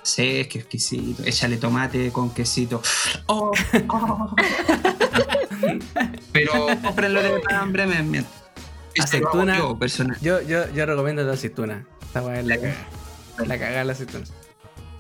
sí, 0.03 0.41
es 0.41 0.49
que 0.49 0.59
exquisito. 0.61 1.23
Échale 1.25 1.57
tomate 1.57 2.11
con 2.13 2.31
quesito. 2.31 2.83
Oh, 3.27 3.53
oh. 3.89 4.37
Pero 6.33 6.53
cómprenlo 6.83 7.23
de 7.23 7.41
pan 7.41 7.75
hago 7.77 8.27
Aceituna. 8.99 9.59
yo, 9.59 9.79
personal. 9.79 10.19
Yo, 10.21 10.43
yo, 10.43 10.71
yo 10.73 10.87
recomiendo 10.87 11.23
la 11.23 11.33
aceituna. 11.33 11.87
Esta 12.03 12.39
es 12.39 12.47
la 12.47 12.57
cagada. 12.57 12.89
La 13.47 13.59
cagada 13.59 13.85
la 13.85 13.93
aceituna. 13.93 14.25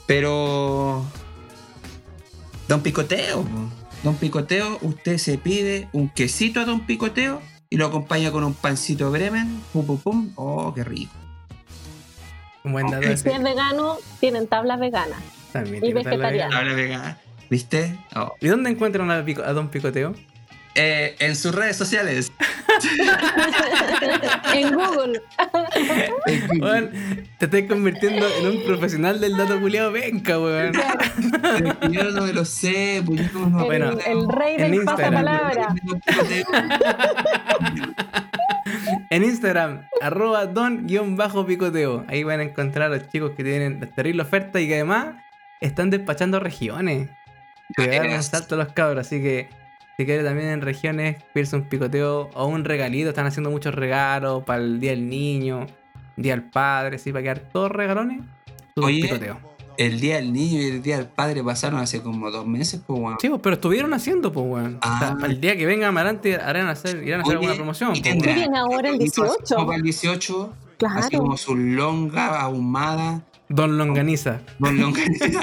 Pero. 0.06 1.04
Don 2.68 2.80
Picoteo. 2.80 3.44
Don 4.02 4.16
Picoteo, 4.16 4.78
usted 4.82 5.18
se 5.18 5.38
pide 5.38 5.88
un 5.92 6.08
quesito 6.08 6.60
a 6.60 6.64
Don 6.64 6.86
Picoteo 6.86 7.40
y 7.70 7.76
lo 7.76 7.86
acompaña 7.86 8.32
con 8.32 8.44
un 8.44 8.54
pancito 8.54 9.10
Bremen. 9.10 9.62
Pum, 9.72 9.86
pum, 9.86 9.98
pum. 9.98 10.32
Oh, 10.36 10.72
qué 10.74 10.84
rico. 10.84 11.12
Un 12.64 12.72
buen 12.72 12.88
dato. 12.90 13.10
Y 13.10 13.16
si 13.16 13.28
es 13.28 13.42
vegano, 13.42 13.96
tienen 14.20 14.46
tablas 14.46 14.78
veganas. 14.78 15.18
También 15.52 15.76
y 15.78 15.80
tiene 15.92 16.04
tabla 16.04 16.30
vegana. 16.30 16.58
Habla 16.58 16.74
vegana. 16.74 17.18
¿Viste? 17.50 17.98
Oh. 18.14 18.34
¿Y 18.40 18.46
dónde 18.48 18.70
encuentran 18.70 19.10
a, 19.10 19.24
Pico- 19.24 19.42
a 19.42 19.52
Don 19.52 19.68
Picoteo? 19.68 20.14
Eh, 20.74 21.16
en 21.18 21.36
sus 21.36 21.54
redes 21.54 21.76
sociales. 21.76 22.32
en 24.54 24.74
Google. 24.74 25.20
Weón, 26.60 26.90
te 27.38 27.44
estás 27.44 27.62
convirtiendo 27.68 28.26
en 28.40 28.46
un 28.46 28.64
profesional 28.64 29.20
del 29.20 29.36
dato 29.36 29.60
culiado 29.60 29.92
venca, 29.92 30.38
weón. 30.40 30.72
yo 31.90 32.04
no 32.12 32.22
me 32.22 32.32
lo 32.32 32.46
sé. 32.46 33.02
Pues 33.04 33.30
yo 33.32 33.40
no 33.40 33.50
me 33.50 33.60
El, 33.60 33.66
Bueno, 33.66 33.98
el 34.06 34.28
rey 34.30 34.56
del 34.56 34.84
pasapalabra. 34.84 35.74
En 39.12 39.24
Instagram, 39.24 39.86
arroba 40.00 40.46
don-picoteo. 40.46 42.06
Ahí 42.08 42.24
van 42.24 42.40
a 42.40 42.44
encontrar 42.44 42.90
a 42.90 42.96
los 42.96 43.08
chicos 43.08 43.32
que 43.36 43.44
tienen 43.44 43.78
la 43.78 43.86
terrible 43.86 44.22
oferta 44.22 44.58
y 44.58 44.66
que 44.66 44.76
además 44.76 45.16
están 45.60 45.90
despachando 45.90 46.40
regiones. 46.40 47.10
Un 47.76 47.84
Yes. 47.84 48.26
salto 48.26 48.54
a 48.54 48.58
los 48.58 48.72
cabros, 48.72 49.06
así 49.06 49.20
que 49.22 49.50
si 49.98 50.06
quieres 50.06 50.24
también 50.24 50.48
en 50.48 50.62
regiones, 50.62 51.22
pedirse 51.34 51.56
un 51.56 51.68
picoteo 51.68 52.30
o 52.32 52.46
un 52.46 52.64
regalito. 52.64 53.10
Están 53.10 53.26
haciendo 53.26 53.50
muchos 53.50 53.74
regalos 53.74 54.44
para 54.44 54.62
el 54.62 54.80
Día 54.80 54.92
del 54.92 55.06
Niño, 55.06 55.66
Día 56.16 56.32
del 56.34 56.44
Padre, 56.44 56.96
así 56.96 57.12
para 57.12 57.22
quedar 57.22 57.40
todos 57.40 57.70
regalones. 57.70 58.22
Oye, 58.76 59.02
picoteo. 59.02 59.38
El 59.78 60.00
día 60.00 60.16
del 60.16 60.32
niño 60.32 60.60
y 60.60 60.64
el 60.66 60.82
día 60.82 60.98
del 60.98 61.06
padre 61.06 61.42
pasaron 61.42 61.80
hace 61.80 62.02
como 62.02 62.30
dos 62.30 62.46
meses, 62.46 62.80
pues, 62.86 63.00
weón. 63.00 63.16
Sí, 63.20 63.28
pues, 63.28 63.40
pero 63.42 63.54
estuvieron 63.54 63.94
haciendo, 63.94 64.32
pues, 64.32 64.46
weón. 64.46 64.78
O 64.82 64.98
sea, 64.98 65.16
Ah. 65.20 65.26
el 65.26 65.40
día 65.40 65.56
que 65.56 65.64
venga 65.66 65.88
Amarante 65.88 66.36
harán 66.36 66.68
hacer, 66.68 67.02
irán 67.02 67.20
a 67.20 67.22
hacer 67.22 67.36
Oye, 67.38 67.46
alguna 67.46 67.54
promoción. 67.56 67.96
y 67.96 68.00
pues, 68.00 68.12
tendrá- 68.12 68.34
¿Qué 68.34 68.40
viene 68.40 68.58
ahora 68.58 68.88
el 68.90 68.98
18? 68.98 69.56
Como 69.56 69.72
el 69.72 69.82
18, 69.82 70.52
así 70.52 71.08
Claro. 71.08 71.18
como 71.18 71.36
su 71.36 71.56
longa 71.56 72.40
ahumada. 72.40 73.22
Don 73.48 73.76
Longaniza. 73.76 74.40
Don 74.58 74.78
longaniza. 74.80 75.42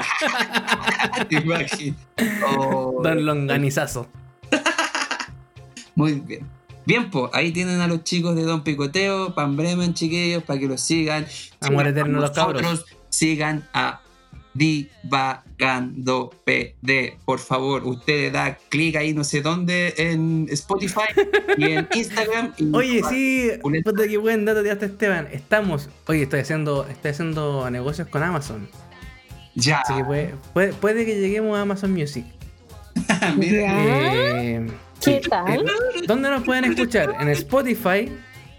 Oh, 2.56 3.00
Don 3.02 3.24
Longanizazo. 3.24 4.08
Muy 5.94 6.14
bien. 6.14 6.46
Bien, 6.86 7.10
pues 7.10 7.30
ahí 7.34 7.52
tienen 7.52 7.80
a 7.80 7.86
los 7.86 8.02
chicos 8.04 8.34
de 8.34 8.42
Don 8.42 8.62
Picoteo, 8.64 9.34
Pan 9.34 9.56
Bremen, 9.56 9.94
chiquillos, 9.94 10.42
para 10.42 10.58
que 10.58 10.66
los 10.66 10.80
sigan. 10.80 11.26
Amor 11.60 11.84
Sigan 11.84 11.86
eterno 11.88 12.20
los 12.20 12.30
cabros. 12.30 12.62
nosotros, 12.62 12.96
Sigan 13.10 13.68
a 13.72 14.00
Divagando 14.54 16.30
PD. 16.44 17.16
Por 17.24 17.38
favor, 17.38 17.84
ustedes 17.84 18.32
da 18.32 18.56
clic 18.68 18.96
ahí 18.96 19.12
no 19.14 19.24
sé 19.24 19.42
dónde 19.42 19.94
en 19.96 20.46
Spotify 20.50 21.02
y 21.56 21.64
en 21.72 21.88
Instagram. 21.94 22.52
y- 22.56 22.74
Oye, 22.74 23.02
sí, 23.08 23.50
puta 23.84 24.06
que 24.08 24.16
buen 24.18 24.44
dato 24.44 24.62
tiraste 24.62 24.86
Esteban. 24.86 25.28
Estamos, 25.32 25.88
oye, 26.06 26.22
estoy 26.22 26.40
haciendo, 26.40 26.86
estoy 26.88 27.10
haciendo 27.12 27.70
negocios 27.70 28.08
con 28.08 28.22
Amazon. 28.22 28.68
Ya. 29.54 29.80
Así 29.80 29.94
que 29.94 30.04
puede, 30.04 30.34
puede, 30.52 30.72
puede 30.74 31.04
que 31.06 31.18
lleguemos 31.20 31.58
a 31.58 31.62
Amazon 31.62 31.92
Music. 31.92 32.24
Mira. 33.36 34.42
Eh, 34.42 34.66
¿Qué 35.04 35.20
tal? 35.28 35.60
Eh, 35.60 35.64
¿Dónde 36.06 36.28
nos 36.30 36.42
pueden 36.44 36.64
escuchar? 36.64 37.16
En 37.20 37.28
Spotify. 37.28 38.10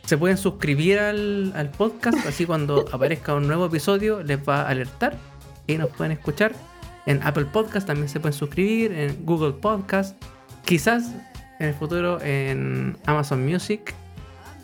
Se 0.05 0.17
pueden 0.17 0.35
suscribir 0.37 0.97
al, 0.99 1.53
al 1.55 1.69
podcast, 1.69 2.25
así 2.27 2.45
cuando 2.45 2.85
aparezca 2.91 3.35
un 3.35 3.45
nuevo 3.47 3.67
episodio 3.67 4.23
les 4.23 4.39
va 4.39 4.63
a 4.63 4.67
alertar 4.69 5.15
y 5.71 5.77
nos 5.77 5.89
pueden 5.89 6.11
escuchar. 6.11 6.53
En 7.05 7.21
Apple 7.23 7.45
Podcast 7.45 7.87
también 7.87 8.09
se 8.09 8.19
pueden 8.19 8.37
suscribir, 8.37 8.91
en 8.91 9.25
Google 9.25 9.53
Podcast, 9.53 10.21
quizás 10.65 11.11
en 11.59 11.69
el 11.69 11.73
futuro 11.73 12.19
en 12.21 12.97
Amazon 13.05 13.45
Music 13.45 13.93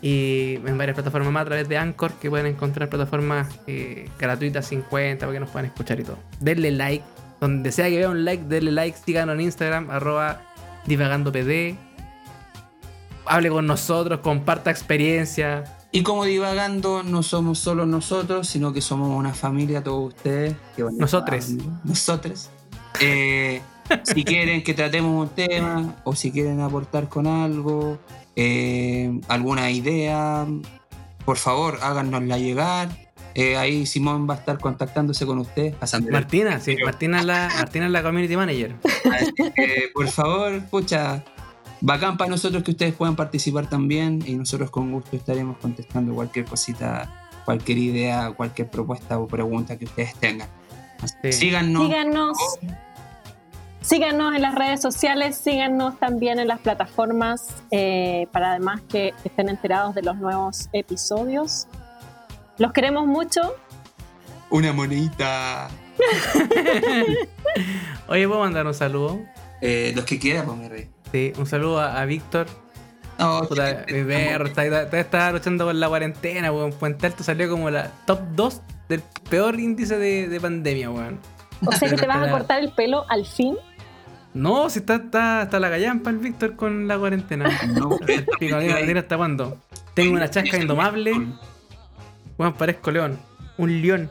y 0.00 0.56
en 0.64 0.78
varias 0.78 0.94
plataformas 0.94 1.32
más 1.32 1.42
a 1.42 1.46
través 1.46 1.68
de 1.68 1.76
Anchor 1.76 2.12
que 2.14 2.30
pueden 2.30 2.46
encontrar 2.46 2.88
plataformas 2.88 3.48
eh, 3.66 4.08
gratuitas 4.18 4.66
50 4.66 5.26
para 5.26 5.32
que 5.32 5.40
nos 5.40 5.50
puedan 5.50 5.66
escuchar 5.66 5.98
y 5.98 6.04
todo. 6.04 6.18
Denle 6.40 6.70
like, 6.70 7.04
donde 7.40 7.72
sea 7.72 7.88
que 7.88 7.96
vea 7.98 8.10
un 8.10 8.24
like, 8.24 8.44
denle 8.44 8.72
like, 8.72 8.96
síganos 9.04 9.34
en 9.34 9.42
Instagram, 9.42 9.90
arroba 9.90 10.42
divagandopd. 10.86 11.76
Hable 13.26 13.50
con 13.50 13.66
nosotros, 13.66 14.20
comparta 14.20 14.70
experiencia. 14.70 15.64
Y 15.90 16.02
como 16.02 16.24
divagando, 16.24 17.02
no 17.02 17.22
somos 17.22 17.58
solo 17.58 17.86
nosotros, 17.86 18.46
sino 18.46 18.72
que 18.72 18.82
somos 18.82 19.08
una 19.18 19.32
familia, 19.32 19.82
todos 19.82 20.14
ustedes. 20.14 20.54
divagando. 20.76 21.56
Nosotres. 21.84 22.50
Eh, 23.00 23.62
si 24.02 24.24
quieren 24.24 24.62
que 24.62 24.74
tratemos 24.74 25.28
un 25.28 25.34
tema 25.34 25.96
o 26.04 26.14
si 26.14 26.30
quieren 26.30 26.60
aportar 26.60 27.08
con 27.08 27.26
algo, 27.26 27.98
eh, 28.36 29.18
alguna 29.28 29.70
idea, 29.70 30.46
por 31.24 31.38
favor, 31.38 31.78
háganosla 31.82 32.38
llegar. 32.38 32.88
Eh, 33.34 33.56
ahí 33.56 33.86
Simón 33.86 34.28
va 34.28 34.34
a 34.34 34.38
estar 34.38 34.58
contactándose 34.58 35.24
con 35.24 35.38
pasando 35.78 36.10
Martina, 36.10 36.58
sí, 36.60 36.76
Martina 36.84 37.20
es 37.20 37.24
la, 37.24 37.48
Martina 37.56 37.86
la 37.92 38.02
community 38.02 38.36
manager. 38.36 38.74
Así 39.12 39.32
que, 39.54 39.90
por 39.94 40.08
favor, 40.08 40.60
pucha, 40.70 41.22
bacán 41.80 42.16
para 42.16 42.30
nosotros 42.30 42.62
que 42.62 42.72
ustedes 42.72 42.94
puedan 42.94 43.16
participar 43.16 43.68
también 43.68 44.22
y 44.26 44.34
nosotros 44.34 44.70
con 44.70 44.92
gusto 44.92 45.16
estaremos 45.16 45.58
contestando 45.58 46.14
cualquier 46.14 46.44
cosita, 46.44 47.28
cualquier 47.44 47.78
idea, 47.78 48.32
cualquier 48.32 48.70
propuesta 48.70 49.18
o 49.18 49.26
pregunta 49.26 49.78
que 49.78 49.84
ustedes 49.84 50.14
tengan. 50.14 50.48
Sí. 51.22 51.32
Síganos. 51.32 51.86
Síganos. 51.86 52.38
Síganos 53.80 54.34
en 54.34 54.42
las 54.42 54.54
redes 54.54 54.82
sociales, 54.82 55.38
síganos 55.38 55.98
también 55.98 56.38
en 56.38 56.48
las 56.48 56.60
plataformas 56.60 57.46
eh, 57.70 58.26
para 58.32 58.50
además 58.50 58.82
que 58.88 59.14
estén 59.24 59.48
enterados 59.48 59.94
de 59.94 60.02
los 60.02 60.16
nuevos 60.16 60.68
episodios. 60.72 61.68
Los 62.58 62.72
queremos 62.72 63.06
mucho. 63.06 63.54
Una 64.50 64.72
monedita. 64.72 65.68
Oye, 68.08 68.28
¿puedo 68.28 68.40
mandar 68.40 68.66
un 68.66 68.74
saludo? 68.74 69.20
Eh, 69.60 69.92
los 69.94 70.04
que 70.04 70.18
quieran, 70.18 70.46
pues 70.46 70.58
mi 70.58 70.68
rey. 70.68 70.88
Sí, 71.12 71.32
un 71.38 71.46
saludo 71.46 71.80
a, 71.80 72.00
a 72.00 72.04
Víctor. 72.04 72.46
Puta, 73.48 73.84
que- 73.84 73.94
mi 74.04 74.04
perro 74.08 74.46
está, 74.46 74.64
está, 74.64 74.98
está 75.00 75.32
luchando 75.32 75.64
con 75.66 75.80
la 75.80 75.88
cuarentena, 75.88 76.52
weón. 76.52 76.72
Puente 76.72 77.06
Alto 77.06 77.24
salió 77.24 77.48
como 77.50 77.68
la 77.70 77.90
top 78.06 78.20
2 78.34 78.62
del 78.88 79.02
peor 79.28 79.58
índice 79.58 79.98
de, 79.98 80.28
de 80.28 80.40
pandemia, 80.40 80.90
weón. 80.90 81.18
O 81.66 81.72
sea 81.72 81.88
que 81.88 81.96
te 81.96 82.06
vas 82.06 82.28
a 82.28 82.30
cortar 82.30 82.60
el 82.60 82.70
pelo 82.72 83.04
al 83.08 83.26
fin. 83.26 83.56
No, 84.34 84.70
si 84.70 84.78
está, 84.80 84.96
está, 84.96 85.42
está 85.42 85.58
la 85.58 85.68
gallampa 85.68 86.10
el 86.10 86.18
Víctor 86.18 86.54
con 86.54 86.86
la 86.86 86.96
cuarentena. 86.98 87.48
No, 87.74 87.98
el 88.06 88.24
pico, 88.38 88.56
hasta 88.98 89.16
cuándo. 89.16 89.56
Tengo 89.94 90.14
una 90.14 90.30
chasca 90.30 90.56
indomable. 90.58 91.12
Weón, 92.38 92.52
parezco 92.52 92.92
león. 92.92 93.18
Un 93.56 93.82
león. 93.82 94.10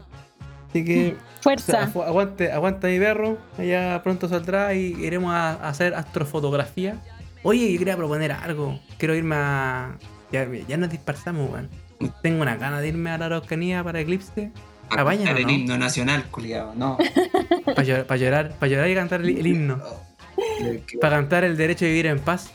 Así 0.70 0.84
que. 0.84 1.16
O 1.40 1.58
sea, 1.60 1.88
Fuerza. 1.88 2.08
aguante, 2.08 2.52
aguanta 2.52 2.88
mi 2.88 3.00
perro. 3.00 3.38
Allá 3.58 4.02
pronto 4.04 4.28
saldrá 4.28 4.74
y 4.74 4.96
iremos 5.04 5.34
a, 5.34 5.52
a 5.54 5.70
hacer 5.70 5.94
astrofotografía. 5.96 6.98
Oye, 7.44 7.72
yo 7.72 7.80
quería 7.80 7.96
proponer 7.96 8.32
algo. 8.32 8.80
Quiero 8.98 9.16
irme 9.16 9.36
a. 9.38 9.96
Ya, 10.32 10.46
ya 10.68 10.78
nos 10.78 10.90
dispersamos, 10.90 11.50
weón. 11.50 11.70
Tengo 12.22 12.42
una 12.42 12.58
gana 12.58 12.80
de 12.82 12.90
irme 12.90 13.10
a 13.12 13.18
la 13.18 13.26
Araucanía 13.28 13.84
para 13.84 14.00
Eclipse. 14.02 14.52
Para 14.90 15.02
Apáñalo, 15.04 15.26
cantar 15.28 15.42
el 15.42 15.48
¿no? 15.48 15.54
himno 15.54 15.78
nacional, 15.78 16.24
culiado. 16.32 16.74
No. 16.76 16.98
Para 17.66 17.84
llorar, 17.84 18.06
pa' 18.08 18.16
llorar, 18.18 18.52
pa' 18.58 18.68
llorar 18.68 18.90
y 18.90 18.96
cantar 18.96 19.22
el, 19.22 19.38
el 19.38 19.48
himno. 19.48 19.82
Para 21.02 21.18
cantar 21.18 21.44
el 21.44 21.58
derecho 21.58 21.86
a 21.86 21.88
vivir 21.90 22.06
en 22.08 22.20
paz. 22.20 22.52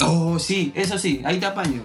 Oh, 0.00 0.38
sí, 0.38 0.72
eso 0.74 0.98
sí, 0.98 1.20
ahí 1.24 1.38
te 1.38 1.46
apaño. 1.46 1.82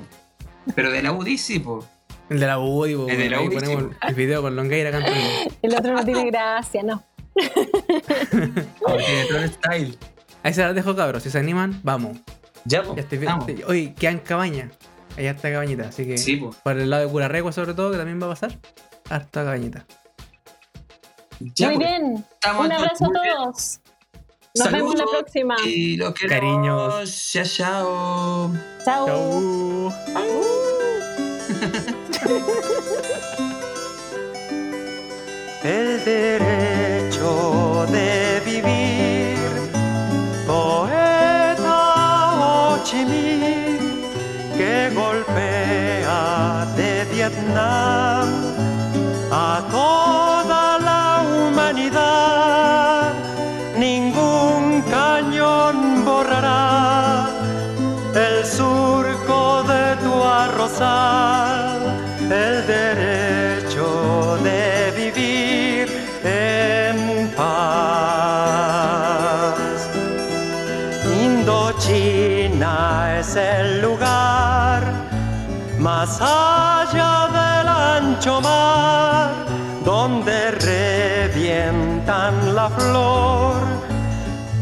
Pero 0.76 0.92
de 0.92 1.04
la 1.04 1.12
UDI 1.12 1.38
sí, 1.38 1.60
po. 1.60 1.86
El 2.30 2.40
de 2.40 2.48
la 2.48 2.60
UDI, 2.60 2.94
El 3.10 3.18
de 3.18 3.30
la 3.30 3.38
ahí 3.40 3.48
UDI, 3.48 3.56
ponemos 3.56 3.84
el 4.08 4.16
video 4.16 4.42
con 4.42 4.56
Longueira 4.56 4.92
cantando. 4.92 5.20
El 5.62 5.76
otro 5.76 5.94
no 5.94 6.06
tiene 6.06 6.26
gracia, 6.30 6.84
no. 6.84 7.04
Tiene 7.36 9.26
todo 9.30 9.38
el 9.40 9.50
style. 9.52 9.98
Ahí 10.44 10.54
se 10.54 10.62
las 10.62 10.76
dejo, 10.76 10.96
cabros. 10.96 11.24
Si 11.24 11.30
se 11.30 11.40
animan, 11.40 11.80
vamos. 11.84 12.18
Ya. 12.66 12.84
Estamos. 12.96 13.46
Oye, 13.68 13.94
quedan 13.98 14.20
cabañas. 14.20 14.72
Allá 15.18 15.32
está 15.32 15.52
cabañita, 15.52 15.88
así 15.90 16.06
que 16.06 16.18
Sí, 16.18 16.38
po. 16.38 16.56
por 16.64 16.78
el 16.78 16.90
lado 16.90 17.06
de 17.06 17.12
Curarregua 17.12 17.52
sobre 17.52 17.74
todo, 17.74 17.92
que 17.92 17.98
también 17.98 18.22
va 18.22 18.28
a 18.28 18.30
pasar. 18.30 18.58
harta 19.10 19.44
cañita. 19.44 19.86
Ya, 21.40 21.68
Muy 21.70 21.78
pues, 21.78 21.88
bien. 21.90 22.26
estamos 22.34 22.66
Un 22.66 22.72
abrazo 22.72 23.06
a 23.06 23.08
todos. 23.08 23.80
Nos 24.56 24.72
vemos 24.72 24.94
la 24.96 25.00
Saludos 25.00 25.12
próxima. 25.20 25.56
Y 25.66 25.98
los 25.98 26.14
queremos. 26.14 26.40
Cariños. 26.40 27.32
Chao, 27.32 27.46
chao. 27.46 28.54
Chao. 28.86 29.94
Chau. 30.14 31.90
el 35.64 36.06
derecho 36.06 37.86
de 37.90 38.42
vivir. 38.46 39.38
Poeta 40.48 41.80
Ho 42.40 42.80
Chi 42.84 43.06
Minh 43.06 44.04
que 44.58 44.90
golpea 44.94 46.66
de 46.76 47.06
Vietnam 47.14 48.28
a 49.32 49.62
toda 49.72 50.80
la 50.80 51.04
humanidad. 51.32 53.14
Ningún 53.78 54.82
cañón 54.90 56.04
borrará 56.04 57.30
el 58.14 58.46
surco 58.46 59.64
de 59.64 59.96
tu 60.04 60.14
arrozal, 60.24 61.39
es 73.30 73.36
el 73.36 73.82
lugar 73.82 74.82
más 75.78 76.20
allá 76.20 77.28
del 77.38 77.68
ancho 77.68 78.42
mar, 78.42 79.30
donde 79.86 80.52
revientan 81.32 82.56
la 82.56 82.70
flor 82.70 83.56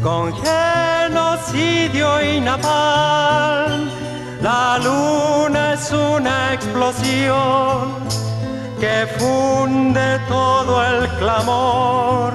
con 0.02 0.34
genocidio 0.44 2.08
y 2.22 2.40
napalm. 2.40 3.88
La 4.42 4.78
luna 4.78 5.74
es 5.74 5.90
una 5.90 6.52
explosión 6.52 7.94
que 8.80 9.06
funde 9.18 10.18
todo 10.28 10.74
el 10.84 11.08
clamor, 11.20 12.34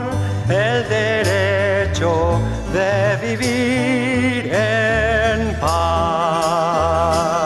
el 0.50 0.90
derecho 0.90 2.40
de 2.74 3.18
vivir 3.22 4.52
heart. 6.24 7.43